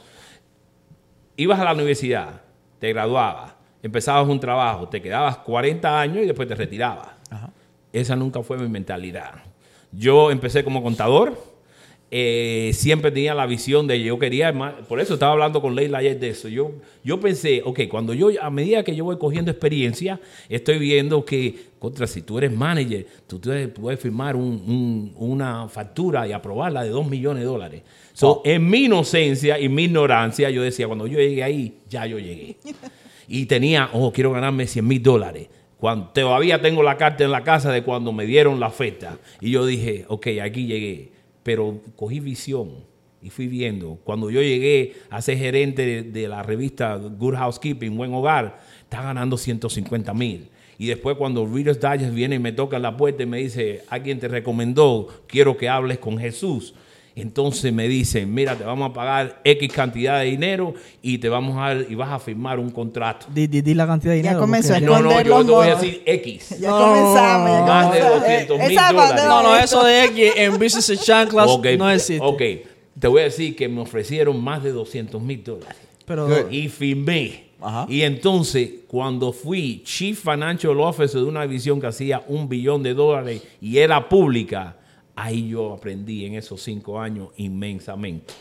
ibas 1.38 1.60
a 1.60 1.64
la 1.64 1.72
universidad, 1.72 2.42
te 2.80 2.92
graduabas, 2.92 3.54
empezabas 3.80 4.28
un 4.28 4.40
trabajo, 4.40 4.88
te 4.88 5.00
quedabas 5.00 5.38
40 5.38 6.00
años 6.00 6.24
y 6.24 6.26
después 6.26 6.48
te 6.48 6.54
retirabas. 6.54 7.08
Esa 7.92 8.16
nunca 8.16 8.42
fue 8.42 8.58
mi 8.58 8.68
mentalidad. 8.68 9.34
Yo 9.92 10.30
empecé 10.30 10.64
como 10.64 10.82
contador, 10.82 11.40
eh, 12.10 12.70
siempre 12.74 13.10
tenía 13.10 13.34
la 13.34 13.44
visión 13.46 13.86
de 13.86 14.02
yo 14.02 14.18
quería, 14.18 14.52
por 14.88 14.98
eso 15.00 15.14
estaba 15.14 15.32
hablando 15.32 15.60
con 15.60 15.74
Leila 15.74 15.98
ayer 15.98 16.18
de 16.18 16.30
eso. 16.30 16.48
Yo, 16.48 16.72
yo 17.04 17.20
pensé, 17.20 17.60
ok, 17.64 17.80
cuando 17.90 18.14
yo, 18.14 18.30
a 18.40 18.48
medida 18.50 18.82
que 18.82 18.96
yo 18.96 19.04
voy 19.04 19.18
cogiendo 19.18 19.50
experiencia, 19.50 20.18
estoy 20.48 20.78
viendo 20.78 21.24
que, 21.24 21.54
contra, 21.78 22.06
si 22.06 22.22
tú 22.22 22.38
eres 22.38 22.50
manager, 22.52 23.06
tú, 23.26 23.38
tú 23.38 23.50
puedes 23.80 24.00
firmar 24.00 24.36
un- 24.36 24.62
un- 24.66 25.12
una 25.16 25.68
factura 25.68 26.26
y 26.26 26.32
aprobarla 26.32 26.82
de 26.82 26.88
2 26.90 27.06
millones 27.06 27.42
de 27.42 27.46
dólares. 27.46 27.82
So, 28.14 28.40
En 28.44 28.68
mi 28.68 28.84
inocencia 28.86 29.60
y 29.60 29.68
mi 29.68 29.84
ignorancia, 29.84 30.50
yo 30.50 30.62
decía, 30.62 30.86
cuando 30.86 31.06
yo 31.06 31.18
llegué 31.18 31.42
ahí, 31.42 31.74
ya 31.88 32.06
yo 32.06 32.18
llegué. 32.18 32.56
Y 33.30 33.44
tenía, 33.44 33.90
oh, 33.92 34.10
quiero 34.10 34.32
ganarme 34.32 34.66
100 34.66 34.86
mil 34.88 35.02
dólares. 35.02 35.48
Cuando, 35.78 36.06
todavía 36.08 36.62
tengo 36.62 36.82
la 36.82 36.96
carta 36.96 37.22
en 37.24 37.30
la 37.30 37.44
casa 37.44 37.70
de 37.70 37.82
cuando 37.82 38.10
me 38.10 38.24
dieron 38.24 38.58
la 38.58 38.68
oferta. 38.68 39.18
Y 39.42 39.50
yo 39.50 39.66
dije, 39.66 40.06
ok, 40.08 40.28
aquí 40.42 40.66
llegué. 40.66 41.10
Pero 41.48 41.80
cogí 41.96 42.20
visión 42.20 42.84
y 43.22 43.30
fui 43.30 43.46
viendo. 43.46 43.98
Cuando 44.04 44.28
yo 44.28 44.42
llegué 44.42 44.96
a 45.08 45.22
ser 45.22 45.38
gerente 45.38 46.02
de, 46.02 46.28
la 46.28 46.42
revista 46.42 46.96
Good 46.96 47.36
Housekeeping, 47.36 47.96
Buen 47.96 48.12
Hogar, 48.12 48.60
estaba 48.82 49.04
ganando 49.04 49.38
150 49.38 50.12
mil. 50.12 50.50
Y 50.76 50.88
después 50.88 51.16
cuando 51.16 51.46
Reader's 51.46 51.80
Digest 51.80 52.12
viene 52.12 52.36
y 52.36 52.38
me 52.38 52.52
toca 52.52 52.78
la 52.78 52.98
puerta 52.98 53.22
y 53.22 53.26
me 53.26 53.38
dice, 53.38 53.82
alguien 53.88 54.20
te 54.20 54.28
recomendó, 54.28 55.08
quiero 55.26 55.56
que 55.56 55.70
hables 55.70 55.96
con 55.96 56.18
Jesús. 56.18 56.74
Entonces 57.20 57.72
me 57.72 57.88
dicen, 57.88 58.32
mira, 58.32 58.54
te 58.56 58.64
vamos 58.64 58.90
a 58.90 58.92
pagar 58.92 59.40
X 59.44 59.72
cantidad 59.72 60.20
de 60.20 60.26
dinero 60.26 60.74
y 61.02 61.18
te 61.18 61.28
vamos 61.28 61.56
a 61.58 61.74
y 61.74 61.94
vas 61.94 62.10
a 62.10 62.18
firmar 62.18 62.58
un 62.58 62.70
contrato. 62.70 63.26
Di, 63.32 63.46
di- 63.46 63.60
di 63.62 63.74
la 63.74 63.86
cantidad 63.86 64.12
de 64.12 64.18
Ya 64.18 64.22
dinero. 64.30 64.40
comenzó 64.40 64.72
porque- 64.74 64.84
a 64.84 64.88
No, 64.88 65.00
no, 65.02 65.10
yo 65.22 65.44
te 65.44 65.50
voy 65.50 65.66
a 65.68 65.74
decir 65.74 66.02
X. 66.06 66.56
Ya 66.60 66.70
No, 66.70 66.78
comenzamos. 66.78 67.50
ya 67.50 67.64
más 67.66 67.92
de 67.92 68.00
comenzamos. 68.00 68.48
200 68.48 68.58
mil 68.68 68.76
dólares. 68.96 69.24
No, 69.28 69.42
no, 69.42 69.56
eso 69.58 69.84
de 69.84 70.04
X 70.04 70.32
en 70.36 70.52
Business 70.58 70.90
and 70.90 71.00
Chanclas 71.00 71.46
Ok, 71.50 71.66
no 71.78 71.90
existe. 71.90 72.24
ok. 72.24 72.42
Te 72.98 73.06
voy 73.08 73.20
a 73.20 73.24
decir 73.24 73.54
que 73.54 73.68
me 73.68 73.80
ofrecieron 73.80 74.42
más 74.42 74.62
de 74.64 74.72
200 74.72 75.20
mil 75.22 75.42
dólares. 75.44 75.76
Pero. 76.04 76.50
Y 76.50 76.68
firmé. 76.68 77.44
Ajá. 77.60 77.86
Y 77.88 78.02
entonces, 78.02 78.70
cuando 78.86 79.32
fui 79.32 79.82
Chief 79.84 80.16
Financial 80.20 80.78
Officer 80.80 81.20
de 81.20 81.26
una 81.26 81.42
división 81.42 81.80
que 81.80 81.88
hacía 81.88 82.22
un 82.28 82.48
billón 82.48 82.82
de 82.84 82.94
dólares 82.94 83.42
y 83.60 83.78
era 83.78 84.08
pública, 84.08 84.76
ahí 85.22 85.48
yo 85.48 85.72
aprendí 85.72 86.24
en 86.24 86.34
esos 86.34 86.62
cinco 86.62 87.00
años 87.00 87.28
inmensamente. 87.36 88.34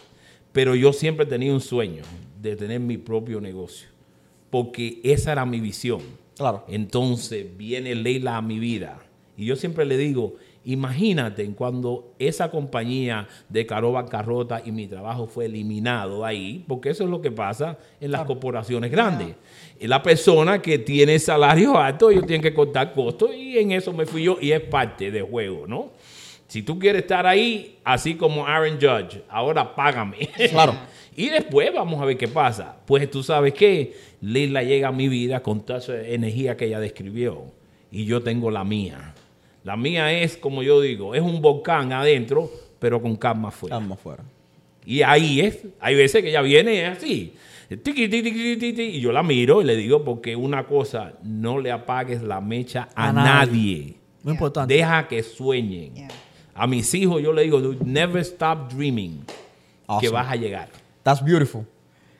Pero 0.51 0.75
yo 0.75 0.93
siempre 0.93 1.25
tenía 1.25 1.53
un 1.53 1.61
sueño 1.61 2.03
de 2.41 2.55
tener 2.55 2.79
mi 2.79 2.97
propio 2.97 3.41
negocio, 3.41 3.87
porque 4.49 4.99
esa 5.03 5.31
era 5.31 5.45
mi 5.45 5.59
visión. 5.59 6.01
Claro. 6.35 6.63
Entonces 6.67 7.45
viene 7.57 7.95
Leila 7.95 8.37
a 8.37 8.41
mi 8.41 8.59
vida. 8.59 8.99
Y 9.35 9.45
yo 9.45 9.55
siempre 9.55 9.85
le 9.85 9.97
digo, 9.97 10.35
imagínate 10.65 11.47
cuando 11.51 12.13
esa 12.19 12.49
compañía 12.49 13.27
declaró 13.49 13.91
bancarrota 13.91 14.61
y 14.63 14.71
mi 14.71 14.87
trabajo 14.87 15.27
fue 15.27 15.45
eliminado 15.45 16.25
ahí, 16.25 16.63
porque 16.67 16.89
eso 16.89 17.03
es 17.03 17.09
lo 17.09 17.21
que 17.21 17.31
pasa 17.31 17.77
en 17.99 18.11
las 18.11 18.25
corporaciones 18.25 18.91
grandes. 18.91 19.35
La 19.79 20.01
persona 20.01 20.61
que 20.61 20.79
tiene 20.79 21.17
salario 21.19 21.77
alto, 21.77 22.09
ellos 22.09 22.25
tienen 22.25 22.41
que 22.41 22.53
cortar 22.53 22.93
costos 22.93 23.33
y 23.35 23.57
en 23.57 23.71
eso 23.71 23.93
me 23.93 24.05
fui 24.05 24.23
yo 24.23 24.37
y 24.41 24.51
es 24.51 24.61
parte 24.61 25.11
del 25.11 25.23
juego, 25.23 25.65
¿no? 25.67 25.91
Si 26.47 26.61
tú 26.61 26.79
quieres 26.79 27.01
estar 27.01 27.27
ahí, 27.27 27.77
así 27.83 28.15
como 28.15 28.47
Aaron 28.47 28.75
Judge, 28.79 29.21
ahora 29.29 29.75
págame. 29.75 30.29
Claro. 30.49 30.75
y 31.15 31.29
después 31.29 31.73
vamos 31.73 32.01
a 32.01 32.05
ver 32.05 32.17
qué 32.17 32.27
pasa. 32.27 32.77
Pues 32.85 33.09
tú 33.11 33.21
sabes 33.21 33.53
que 33.53 33.93
Lila 34.21 34.63
llega 34.63 34.87
a 34.87 34.91
mi 34.93 35.09
vida 35.09 35.41
con 35.41 35.65
toda 35.65 35.79
esa 35.79 36.01
energía 36.01 36.55
que 36.55 36.65
ella 36.65 36.79
describió. 36.79 37.43
Y 37.91 38.05
yo 38.05 38.21
tengo 38.21 38.49
la 38.49 38.63
mía. 38.63 39.13
La 39.63 39.75
mía 39.75 40.11
es, 40.13 40.37
como 40.37 40.63
yo 40.63 40.79
digo, 40.79 41.15
es 41.15 41.21
un 41.21 41.41
volcán 41.41 41.91
adentro, 41.91 42.49
pero 42.79 43.01
con 43.01 43.17
calma 43.17 43.49
afuera. 43.49 43.75
Estamos 43.75 43.97
afuera. 43.97 44.23
Y 44.85 45.01
ahí 45.01 45.41
es, 45.41 45.59
hay 45.81 45.95
veces 45.95 46.21
que 46.21 46.29
ella 46.29 46.41
viene 46.41 46.75
y 46.75 46.77
es 46.77 46.97
así. 46.97 47.33
tiqui, 47.67 48.07
tiqui, 48.07 48.21
tiqui, 48.31 48.55
tiqui, 48.57 48.81
y 48.83 49.01
yo 49.01 49.11
la 49.11 49.21
miro 49.23 49.61
y 49.61 49.65
le 49.65 49.75
digo, 49.75 50.05
porque 50.05 50.37
una 50.37 50.65
cosa, 50.65 51.15
no 51.23 51.59
le 51.59 51.71
apagues 51.71 52.21
la 52.21 52.39
mecha 52.39 52.87
a, 52.95 53.09
A 53.09 53.11
nadie. 53.11 53.25
nadie. 53.33 53.93
muy 54.23 54.31
importante. 54.33 54.73
Deja 54.73 55.05
que 55.09 55.21
sueñen. 55.21 55.93
Yeah. 55.93 56.07
A 56.57 56.67
mis 56.67 56.93
hijos 56.93 57.21
yo 57.21 57.31
le 57.33 57.43
digo, 57.43 57.59
"Dude, 57.61 57.85
never 57.85 58.21
stop 58.21 58.73
dreaming. 58.73 59.23
Que 59.25 59.33
Awesome. 59.87 60.11
vas 60.11 60.31
a 60.31 60.35
llegar. 60.35 60.69
That's 61.03 61.23
beautiful. 61.23 61.65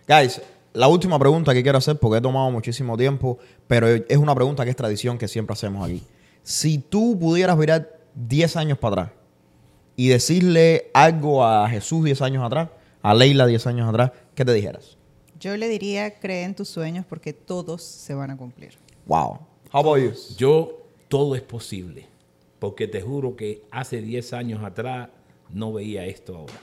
Guys, 0.08 0.42
la 0.74 0.88
última 0.88 1.18
pregunta 1.20 1.54
que 1.54 1.64
quiero 1.64 1.78
hacer, 1.80 1.98
porque 1.98 2.20
he 2.20 2.22
tomado 2.22 2.50
muchísimo 2.52 2.96
tiempo, 2.96 3.38
pero 3.68 3.88
es 3.88 4.18
una 4.18 4.34
pregunta 4.36 4.64
que 4.64 4.70
es 4.70 4.76
tradición 4.76 5.18
que 5.18 5.28
siempre 5.28 5.54
hacemos 5.54 5.84
aquí. 5.86 6.02
Si 6.44 6.78
tú 6.78 7.18
pudieras 7.20 7.58
mirar 7.58 8.00
10 8.16 8.56
años 8.56 8.78
para 8.78 9.02
atrás 9.04 9.18
y 9.98 10.08
decirle 10.08 10.90
algo 10.94 11.44
a 11.44 11.68
Jesús 11.70 12.06
10 12.06 12.22
años 12.22 12.46
atrás, 12.46 12.70
a 13.02 13.14
Leila 13.14 13.46
10 13.48 13.68
años 13.68 13.90
atrás, 13.90 14.12
¿qué 14.34 14.46
te 14.46 14.54
dijeras? 14.54 14.96
Yo 15.40 15.58
le 15.58 15.68
diría, 15.68 16.20
cree 16.20 16.44
en 16.44 16.56
tus 16.56 16.70
sueños 16.70 17.06
porque 17.08 17.34
todos 17.34 17.84
se 17.84 18.14
van 18.14 18.32
a 18.32 18.38
cumplir. 18.38 18.76
Wow. 19.06 19.40
How 19.74 19.82
about 19.82 19.98
you? 20.00 20.12
Yo, 20.38 20.86
todo 21.10 21.36
es 21.36 21.42
posible. 21.42 22.08
Porque 22.60 22.88
te 22.88 23.02
juro 23.02 23.36
que 23.36 23.62
hace 23.72 24.02
10 24.02 24.34
años 24.34 24.64
atrás 24.64 25.10
no 25.50 25.74
veía 25.74 26.06
esto 26.06 26.36
ahora. 26.36 26.54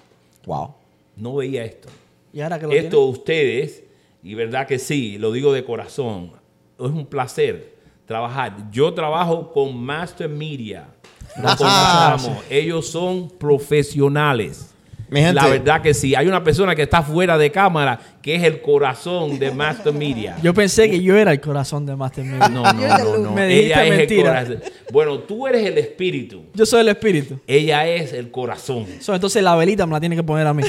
Wow. 0.47 0.75
No 1.17 1.37
veía 1.37 1.65
esto. 1.65 1.89
Y 2.33 2.41
ahora 2.41 2.59
que 2.59 2.67
lo 2.67 2.73
Esto 2.73 3.05
ustedes, 3.07 3.85
y 4.23 4.35
verdad 4.35 4.67
que 4.67 4.79
sí, 4.79 5.19
lo 5.19 5.31
digo 5.31 5.53
de 5.53 5.65
corazón, 5.65 6.33
es 6.79 6.91
un 6.91 7.07
placer 7.07 7.75
trabajar. 8.07 8.71
Yo 8.71 8.93
trabajo 8.93 9.53
con 9.53 9.77
Master 9.77 10.29
Media. 10.29 10.89
Nos. 11.37 12.31
Ellos 12.51 12.87
son 12.89 13.29
profesionales. 13.29 14.74
Mi 15.11 15.21
gente- 15.21 15.35
La 15.35 15.47
verdad 15.49 15.83
que 15.83 15.95
sí. 15.95 16.15
Hay 16.15 16.27
una 16.27 16.43
persona 16.43 16.75
que 16.75 16.83
está 16.83 17.03
fuera 17.03 17.37
de 17.39 17.51
cámara 17.51 17.99
que 18.23 18.35
es 18.35 18.43
el 18.43 18.61
corazón 18.63 19.39
de 19.39 19.51
Master 19.51 19.93
Media. 19.93 20.37
Yo 20.43 20.55
pensé 20.55 20.91
que 20.91 21.01
yo 21.03 21.17
era 21.17 21.33
el 21.33 21.41
corazón 21.41 21.85
de 21.87 21.95
Master 21.95 22.25
Media. 22.25 22.49
no, 22.49 22.63
no, 22.73 22.99
no, 22.99 23.19
no. 23.19 23.33
Me 23.33 23.53
Ella 23.55 23.85
es 23.85 23.91
el 23.93 23.97
mentira. 23.99 24.29
corazón. 24.45 24.61
Bueno, 24.93 25.19
tú 25.21 25.47
eres 25.47 25.67
el 25.67 25.79
espíritu. 25.79 26.45
Yo 26.55 26.65
soy 26.67 26.81
el 26.81 26.89
espíritu. 26.89 27.39
Ella 27.47 27.87
es 27.87 28.13
el 28.13 28.31
corazón. 28.31 28.87
So, 29.01 29.15
entonces 29.15 29.43
la 29.43 29.55
velita 29.57 29.87
me 29.87 29.93
la 29.93 30.01
tiene 30.01 30.17
que 30.17 30.23
poner 30.23 30.47
a 30.47 30.55
mí. 30.55 30.63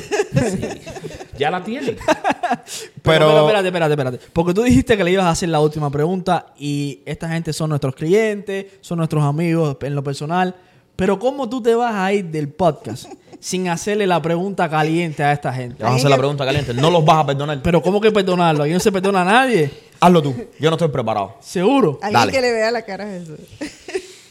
Ya 1.38 1.52
la 1.52 1.64
tiene. 1.64 1.96
Pero, 3.02 3.28
Pero, 3.28 3.40
espérate, 3.42 3.68
espérate, 3.68 3.94
espérate. 3.94 4.20
Porque 4.34 4.54
tú 4.54 4.64
dijiste 4.64 4.96
que 4.98 5.04
le 5.04 5.12
ibas 5.12 5.26
a 5.26 5.32
hacer 5.32 5.50
la 5.50 5.60
última 5.60 5.90
pregunta 5.92 6.48
y 6.58 7.02
esta 7.06 7.28
gente 7.30 7.52
son 7.54 7.70
nuestros 7.70 7.94
clientes, 7.96 8.68
son 8.82 8.98
nuestros 9.00 9.24
amigos 9.24 9.78
en 9.82 9.96
lo 9.96 10.04
personal. 10.04 10.56
Pero 10.96 11.20
¿cómo 11.20 11.50
tú 11.50 11.62
te 11.62 11.76
vas 11.76 11.94
a 11.94 12.14
ir 12.14 12.26
del 12.26 12.48
podcast 12.50 13.08
sin 13.46 13.70
hacerle 13.70 14.08
la 14.08 14.20
pregunta 14.24 14.68
caliente 14.68 15.24
a 15.24 15.32
esta 15.32 15.54
gente? 15.54 15.76
te 15.76 15.84
vas 15.84 15.94
a 15.94 15.96
hacer 15.98 16.10
la 16.10 16.18
pregunta 16.18 16.44
caliente. 16.46 16.74
No 16.74 16.90
los 16.90 17.06
vas 17.06 17.18
a 17.18 17.26
perdonar. 17.28 17.62
Pero 17.62 17.80
¿cómo 17.80 18.02
que 18.02 18.12
perdonarlo? 18.12 18.64
Aquí 18.64 18.74
no 18.74 18.80
se 18.80 18.92
perdona 18.92 19.22
a 19.22 19.26
nadie. 19.26 19.72
Hazlo 20.00 20.24
tú. 20.24 20.34
Yo 20.60 20.72
no 20.72 20.78
estoy 20.78 20.88
preparado. 20.90 21.36
Seguro. 21.42 22.00
Alguien 22.02 22.14
Dale. 22.22 22.32
que 22.32 22.42
le 22.42 22.52
vea 22.52 22.72
la 22.72 22.82
cara 22.82 23.04
a 23.04 23.08
Jesús. 23.08 23.38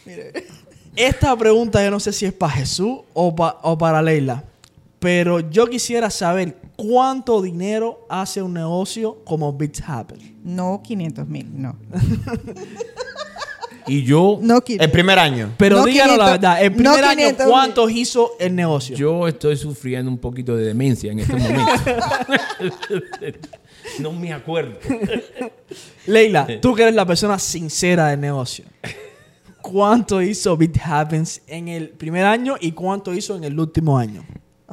Esta 0.97 1.37
pregunta 1.37 1.81
yo 1.85 1.93
no 1.93 2.01
sé 2.01 2.13
si 2.13 2.27
es 2.27 2.33
para 2.33 2.55
Jesús 2.55 3.03
o, 3.13 3.37
pa- 3.37 3.61
o 3.63 3.79
para 3.79 4.03
Leila. 4.03 4.43
Pero 4.99 5.39
yo 5.39 5.67
quisiera 5.69 6.11
saber 6.11 6.57
cuánto 6.77 7.41
dinero 7.41 8.07
hace 8.09 8.43
un 8.43 8.55
negocio 8.55 9.19
como 9.25 9.53
Bits 9.53 9.81
Happen. 9.87 10.41
No 10.43 10.83
500 10.83 11.29
mil, 11.29 11.47
no. 11.63 11.77
Y 13.87 14.03
yo, 14.05 14.39
No 14.41 14.57
El 14.57 14.63
500. 14.65 14.91
primer 14.93 15.19
año. 15.19 15.53
Pero 15.59 15.79
No 15.79 15.85
díganos 15.85 16.17
la 16.19 16.25
500, 16.25 16.41
verdad, 16.41 16.63
el 16.65 16.71
no 16.71 16.77
primer 16.77 17.05
año, 17.05 17.17
500 17.17 17.47
¿cuántos 17.47 17.91
hizo 17.93 18.31
el 18.41 18.55
negocio? 18.55 18.97
yo 18.97 19.29
estoy 19.29 19.57
sufriendo 19.57 20.11
un 20.11 20.19
poquito 20.19 20.57
de 20.57 20.65
demencia 20.65 21.13
en 21.13 21.21
este 21.21 21.37
momento. 21.37 21.71
no 24.01 24.13
me 24.13 24.33
acuerdo. 24.33 24.79
Leila, 26.07 26.47
tú 26.61 26.75
que 26.75 26.83
eres 26.83 26.95
la 26.95 27.07
persona 27.07 27.39
sincera 27.39 28.09
del 28.09 28.21
negocio. 28.21 28.65
¿Cuánto 29.61 30.21
hizo 30.21 30.57
Bit 30.57 30.79
Happens 30.85 31.41
en 31.47 31.69
el 31.69 31.91
primer 31.91 32.27
año 32.27 32.57
y 32.61 32.73
cuánto 32.73 33.15
hizo 33.15 33.37
en 33.37 33.45
el 33.45 33.59
último 33.59 33.97
año? 33.97 34.25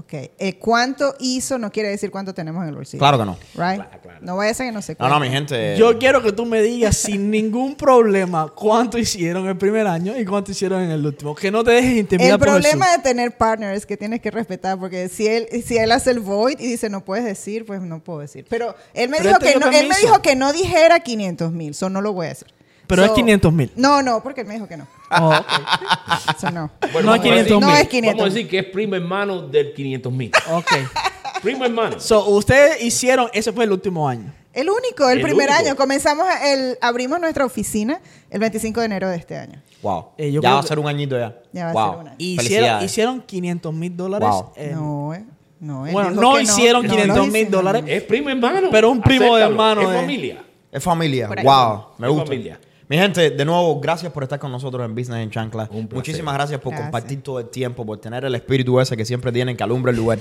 Ok. 0.01 0.13
Eh, 0.39 0.57
¿Cuánto 0.57 1.13
hizo? 1.19 1.59
No 1.59 1.71
quiere 1.71 1.89
decir 1.89 2.09
cuánto 2.09 2.33
tenemos 2.33 2.63
en 2.63 2.69
el 2.69 2.75
bolsillo. 2.75 2.97
Claro 2.97 3.19
que 3.19 3.25
no. 3.25 3.37
Right? 3.53 3.75
Claro, 3.75 4.01
claro. 4.01 4.19
No 4.21 4.35
vaya 4.35 4.49
a 4.49 4.53
ser 4.55 4.65
que 4.65 4.71
no 4.71 4.81
se 4.81 4.97
No, 4.99 5.09
no, 5.09 5.19
mi 5.19 5.29
gente. 5.29 5.77
Yo 5.77 5.99
quiero 5.99 6.23
que 6.23 6.31
tú 6.31 6.43
me 6.45 6.63
digas 6.63 6.97
sin 6.97 7.29
ningún 7.29 7.75
problema 7.75 8.51
cuánto 8.55 8.97
hicieron 8.97 9.47
el 9.47 9.57
primer 9.57 9.85
año 9.85 10.17
y 10.17 10.25
cuánto 10.25 10.51
hicieron 10.51 10.81
en 10.81 10.89
el 10.89 11.05
último. 11.05 11.35
Que 11.35 11.51
no 11.51 11.63
te 11.63 11.71
dejes 11.71 11.97
intimidar 11.97 12.33
El 12.33 12.39
por 12.39 12.47
problema 12.47 12.85
Jesús. 12.85 13.03
de 13.03 13.09
tener 13.09 13.37
partners 13.37 13.77
es 13.77 13.85
que 13.85 13.95
tienes 13.95 14.21
que 14.21 14.31
respetar, 14.31 14.79
porque 14.79 15.07
si 15.07 15.27
él, 15.27 15.47
si 15.63 15.77
él 15.77 15.91
hace 15.91 16.09
el 16.09 16.19
void 16.19 16.59
y 16.59 16.65
dice 16.67 16.89
no 16.89 17.05
puedes 17.05 17.23
decir, 17.23 17.65
pues 17.67 17.79
no 17.81 18.03
puedo 18.03 18.19
decir. 18.19 18.45
Pero 18.49 18.73
él 18.95 19.09
me, 19.09 19.17
Pero 19.17 19.29
dijo, 19.29 19.39
él 19.39 19.45
te 19.45 19.53
que 19.53 19.59
no, 19.59 19.71
él 19.71 19.87
me 19.87 19.95
dijo 20.01 20.21
que 20.23 20.35
no 20.35 20.51
dijera 20.51 21.01
500 21.01 21.51
mil, 21.51 21.71
eso 21.71 21.89
no 21.91 22.01
lo 22.01 22.13
voy 22.13 22.27
a 22.27 22.31
hacer. 22.31 22.47
Pero 22.91 23.03
es 23.03 23.09
So- 23.09 23.15
500 23.15 23.53
mil. 23.53 23.71
No, 23.75 24.01
no, 24.03 24.21
porque 24.21 24.41
él 24.41 24.47
me 24.47 24.53
dijo 24.55 24.67
que 24.67 24.77
no. 24.77 24.87
Oh, 25.19 25.29
ok. 25.29 25.45
Eso 26.37 26.51
no. 26.51 26.69
No 26.81 26.87
es 26.87 26.93
vamos 26.93 27.19
a 27.19 27.21
500 27.21 27.45
decir- 27.45 27.59
No 27.59 27.67
mil. 27.67 27.75
es 27.77 27.87
500 27.87 28.17
Vamos 28.19 28.31
a 28.31 28.33
decir 28.35 28.49
que 28.49 28.59
es 28.59 28.65
primo 28.65 28.95
hermano 28.95 29.41
del 29.47 29.73
500 29.73 30.13
mil. 30.13 30.31
Ok. 30.51 30.71
primo 31.41 31.65
hermano. 31.65 31.99
So, 31.99 32.27
ustedes 32.29 32.81
hicieron, 32.83 33.29
ese 33.33 33.51
fue 33.51 33.63
el 33.65 33.71
último 33.71 34.07
año. 34.07 34.33
El 34.53 34.69
único, 34.69 35.07
el, 35.09 35.19
El 35.19 35.23
primer 35.23 35.47
único. 35.49 35.63
año. 35.65 35.75
Comenzamos, 35.77 36.25
el, 36.43 36.77
abrimos 36.81 37.19
nuestra 37.21 37.45
oficina 37.45 38.01
el 38.29 38.39
25 38.39 38.81
de 38.81 38.85
enero 38.85 39.09
de 39.09 39.15
este 39.15 39.37
año. 39.37 39.61
Wow. 39.81 40.07
Eh, 40.17 40.31
ya 40.31 40.41
va 40.53 40.59
a 40.59 40.63
ser 40.63 40.77
un 40.77 40.87
añito 40.87 41.17
ya. 41.17 41.37
Ya 41.53 41.65
va 41.65 41.69
a 41.71 41.73
wow. 41.73 41.91
ser 41.93 42.01
un 42.01 42.07
año. 42.09 42.15
Hicieron, 42.19 42.83
hicieron 42.83 43.21
500 43.21 43.73
mil 43.73 43.95
dólares. 43.95 44.27
Wow. 44.29 44.51
en- 44.57 44.75
No, 44.75 45.13
eh. 45.13 45.25
No, 45.61 45.85
Bueno, 45.91 46.09
no 46.11 46.39
hicieron 46.39 46.83
No, 46.85 46.89
500 46.91 47.17
no 47.17 47.27
mil 47.27 47.49
dólares. 47.49 47.83
Es 47.87 48.01
primo 48.03 48.29
hermano. 48.29 48.69
Pero 48.71 48.89
un 48.89 48.99
primo 48.99 49.35
de 49.37 49.43
Acéptalo. 49.43 49.51
hermano 49.51 49.81
Es 49.83 49.89
de- 49.89 49.95
familia. 49.95 50.43
Es 50.71 50.83
familia. 50.83 51.27
Wow. 51.27 51.85
Me 51.99 52.07
Es 52.07 52.13
gusta. 52.13 52.25
familia. 52.27 52.59
Mi 52.91 52.97
gente, 52.97 53.29
de 53.29 53.45
nuevo, 53.45 53.79
gracias 53.79 54.11
por 54.11 54.23
estar 54.23 54.37
con 54.37 54.51
nosotros 54.51 54.83
en 54.83 54.93
Business 54.93 55.19
en 55.19 55.31
Chancla. 55.31 55.69
Muchísimas 55.71 56.33
gracias 56.33 56.59
por 56.59 56.71
Gracias. 56.71 56.89
compartir 56.89 57.23
todo 57.23 57.39
el 57.39 57.47
tiempo, 57.47 57.85
por 57.85 57.97
tener 57.99 58.25
el 58.25 58.35
espíritu 58.35 58.81
ese 58.81 58.97
que 58.97 59.05
siempre 59.05 59.31
tienen 59.31 59.55
que 59.55 59.63
alumbra 59.63 59.91
el 59.91 59.95
lugar. 59.95 60.19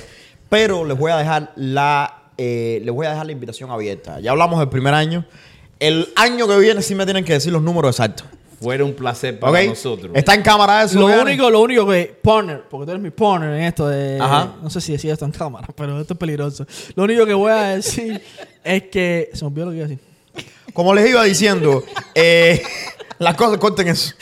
Pero 0.49 0.85
les 0.85 0.97
voy 0.97 1.11
a 1.11 1.17
dejar 1.17 1.51
la, 1.57 2.31
eh, 2.39 2.81
les 2.85 2.95
voy 2.95 3.09
a 3.09 3.11
dejar 3.11 3.27
la 3.27 3.33
invitación 3.33 3.73
abierta. 3.73 4.21
Ya 4.21 4.31
hablamos 4.31 4.61
del 4.61 4.69
primer 4.69 4.95
año. 4.95 5.25
El 5.81 6.13
año 6.15 6.47
que 6.47 6.61
viene 6.61 6.81
sí 6.81 6.95
me 6.95 7.05
tienen 7.07 7.25
que 7.25 7.33
decir 7.33 7.53
los 7.53 7.61
números 7.61 7.99
exactos. 7.99 8.29
Fuera 8.61 8.85
un 8.85 8.95
placer 8.95 9.41
para 9.41 9.65
nosotros. 9.65 10.13
Está 10.15 10.35
en 10.35 10.43
cámara 10.43 10.85
eso. 10.85 11.01
Lo 11.01 11.23
único, 11.23 11.51
lo 11.51 11.63
único 11.63 11.89
que, 11.89 12.17
partner, 12.23 12.63
porque 12.71 12.85
tú 12.85 12.93
eres 12.93 13.03
mi 13.03 13.11
partner 13.11 13.53
en 13.53 13.65
esto 13.65 13.89
de. 13.89 14.21
Ajá. 14.21 14.55
No 14.63 14.71
sé 14.71 14.81
si 14.81 14.93
decía 14.93 15.15
esto 15.15 15.25
en 15.25 15.33
cámara, 15.33 15.67
pero 15.75 16.01
esto 16.01 16.15
es 16.15 16.19
peligroso. 16.21 16.65
Lo 16.95 17.03
único 17.03 17.27
que 17.27 17.35
voy 17.35 17.51
a 17.51 17.65
decir 17.65 18.23
es 18.63 18.85
que. 18.85 19.29
Se 19.33 19.45
me 19.45 19.49
olvidó 19.49 19.67
lo 19.67 19.73
que 19.73 19.77
iba 19.79 19.87
a 19.87 19.89
decir. 19.89 20.10
Como 20.73 20.95
les 20.95 21.09
iba 21.09 21.25
diciendo, 21.25 21.83
eh, 22.15 22.63
las 23.19 23.35
cosas 23.37 23.59
corten 23.59 23.89
eso. 23.89 24.15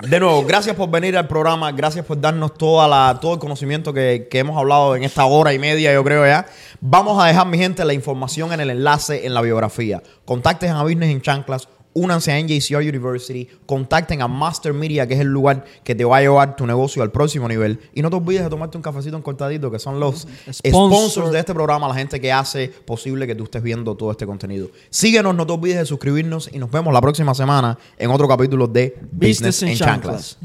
De 0.00 0.18
nuevo, 0.18 0.44
gracias 0.44 0.74
por 0.76 0.88
venir 0.88 1.16
al 1.18 1.28
programa, 1.28 1.72
gracias 1.72 2.06
por 2.06 2.18
darnos 2.18 2.54
toda 2.54 2.88
la, 2.88 3.18
todo 3.20 3.34
el 3.34 3.38
conocimiento 3.38 3.92
que, 3.92 4.28
que 4.30 4.38
hemos 4.38 4.56
hablado 4.56 4.96
en 4.96 5.04
esta 5.04 5.26
hora 5.26 5.52
y 5.52 5.58
media, 5.58 5.92
yo 5.92 6.02
creo 6.02 6.24
ya. 6.24 6.46
Vamos 6.80 7.22
a 7.22 7.26
dejar, 7.26 7.46
mi 7.46 7.58
gente, 7.58 7.84
la 7.84 7.92
información 7.92 8.50
en 8.54 8.60
el 8.60 8.70
enlace 8.70 9.26
en 9.26 9.34
la 9.34 9.42
biografía. 9.42 10.02
Contacten 10.24 10.70
a 10.70 10.82
Business 10.84 11.10
en 11.10 11.20
Chanclas, 11.20 11.68
únanse 12.00 12.32
a 12.32 12.40
NJCR 12.40 12.80
University, 12.88 13.46
contacten 13.66 14.22
a 14.22 14.28
Master 14.28 14.72
Media, 14.72 15.06
que 15.06 15.14
es 15.14 15.20
el 15.20 15.28
lugar 15.28 15.64
que 15.84 15.94
te 15.94 16.04
va 16.04 16.16
a 16.16 16.20
llevar 16.20 16.56
tu 16.56 16.66
negocio 16.66 17.02
al 17.02 17.10
próximo 17.10 17.46
nivel. 17.46 17.78
Y 17.94 18.02
no 18.02 18.10
te 18.10 18.16
olvides 18.16 18.44
de 18.44 18.50
tomarte 18.50 18.76
un 18.78 18.82
cafecito 18.82 19.16
en 19.16 19.22
cortadito, 19.22 19.70
que 19.70 19.78
son 19.78 20.00
los 20.00 20.26
Sponsor. 20.52 20.90
sponsors 20.90 21.30
de 21.32 21.38
este 21.38 21.54
programa, 21.54 21.88
la 21.88 21.94
gente 21.94 22.20
que 22.20 22.32
hace 22.32 22.68
posible 22.68 23.26
que 23.26 23.34
tú 23.34 23.44
estés 23.44 23.62
viendo 23.62 23.94
todo 23.94 24.10
este 24.10 24.26
contenido. 24.26 24.70
Síguenos, 24.88 25.34
no 25.34 25.46
te 25.46 25.52
olvides 25.52 25.78
de 25.78 25.86
suscribirnos 25.86 26.50
y 26.52 26.58
nos 26.58 26.70
vemos 26.70 26.92
la 26.92 27.00
próxima 27.00 27.34
semana 27.34 27.78
en 27.98 28.10
otro 28.10 28.26
capítulo 28.26 28.66
de 28.66 28.96
Business, 29.12 29.62
en 29.62 29.76
Chanclas. 29.76 30.38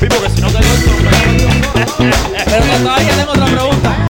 Pero 0.00 0.16
todavía 2.82 3.16
tengo 3.16 3.32
otra 3.32 3.46
pregunta. 3.46 3.98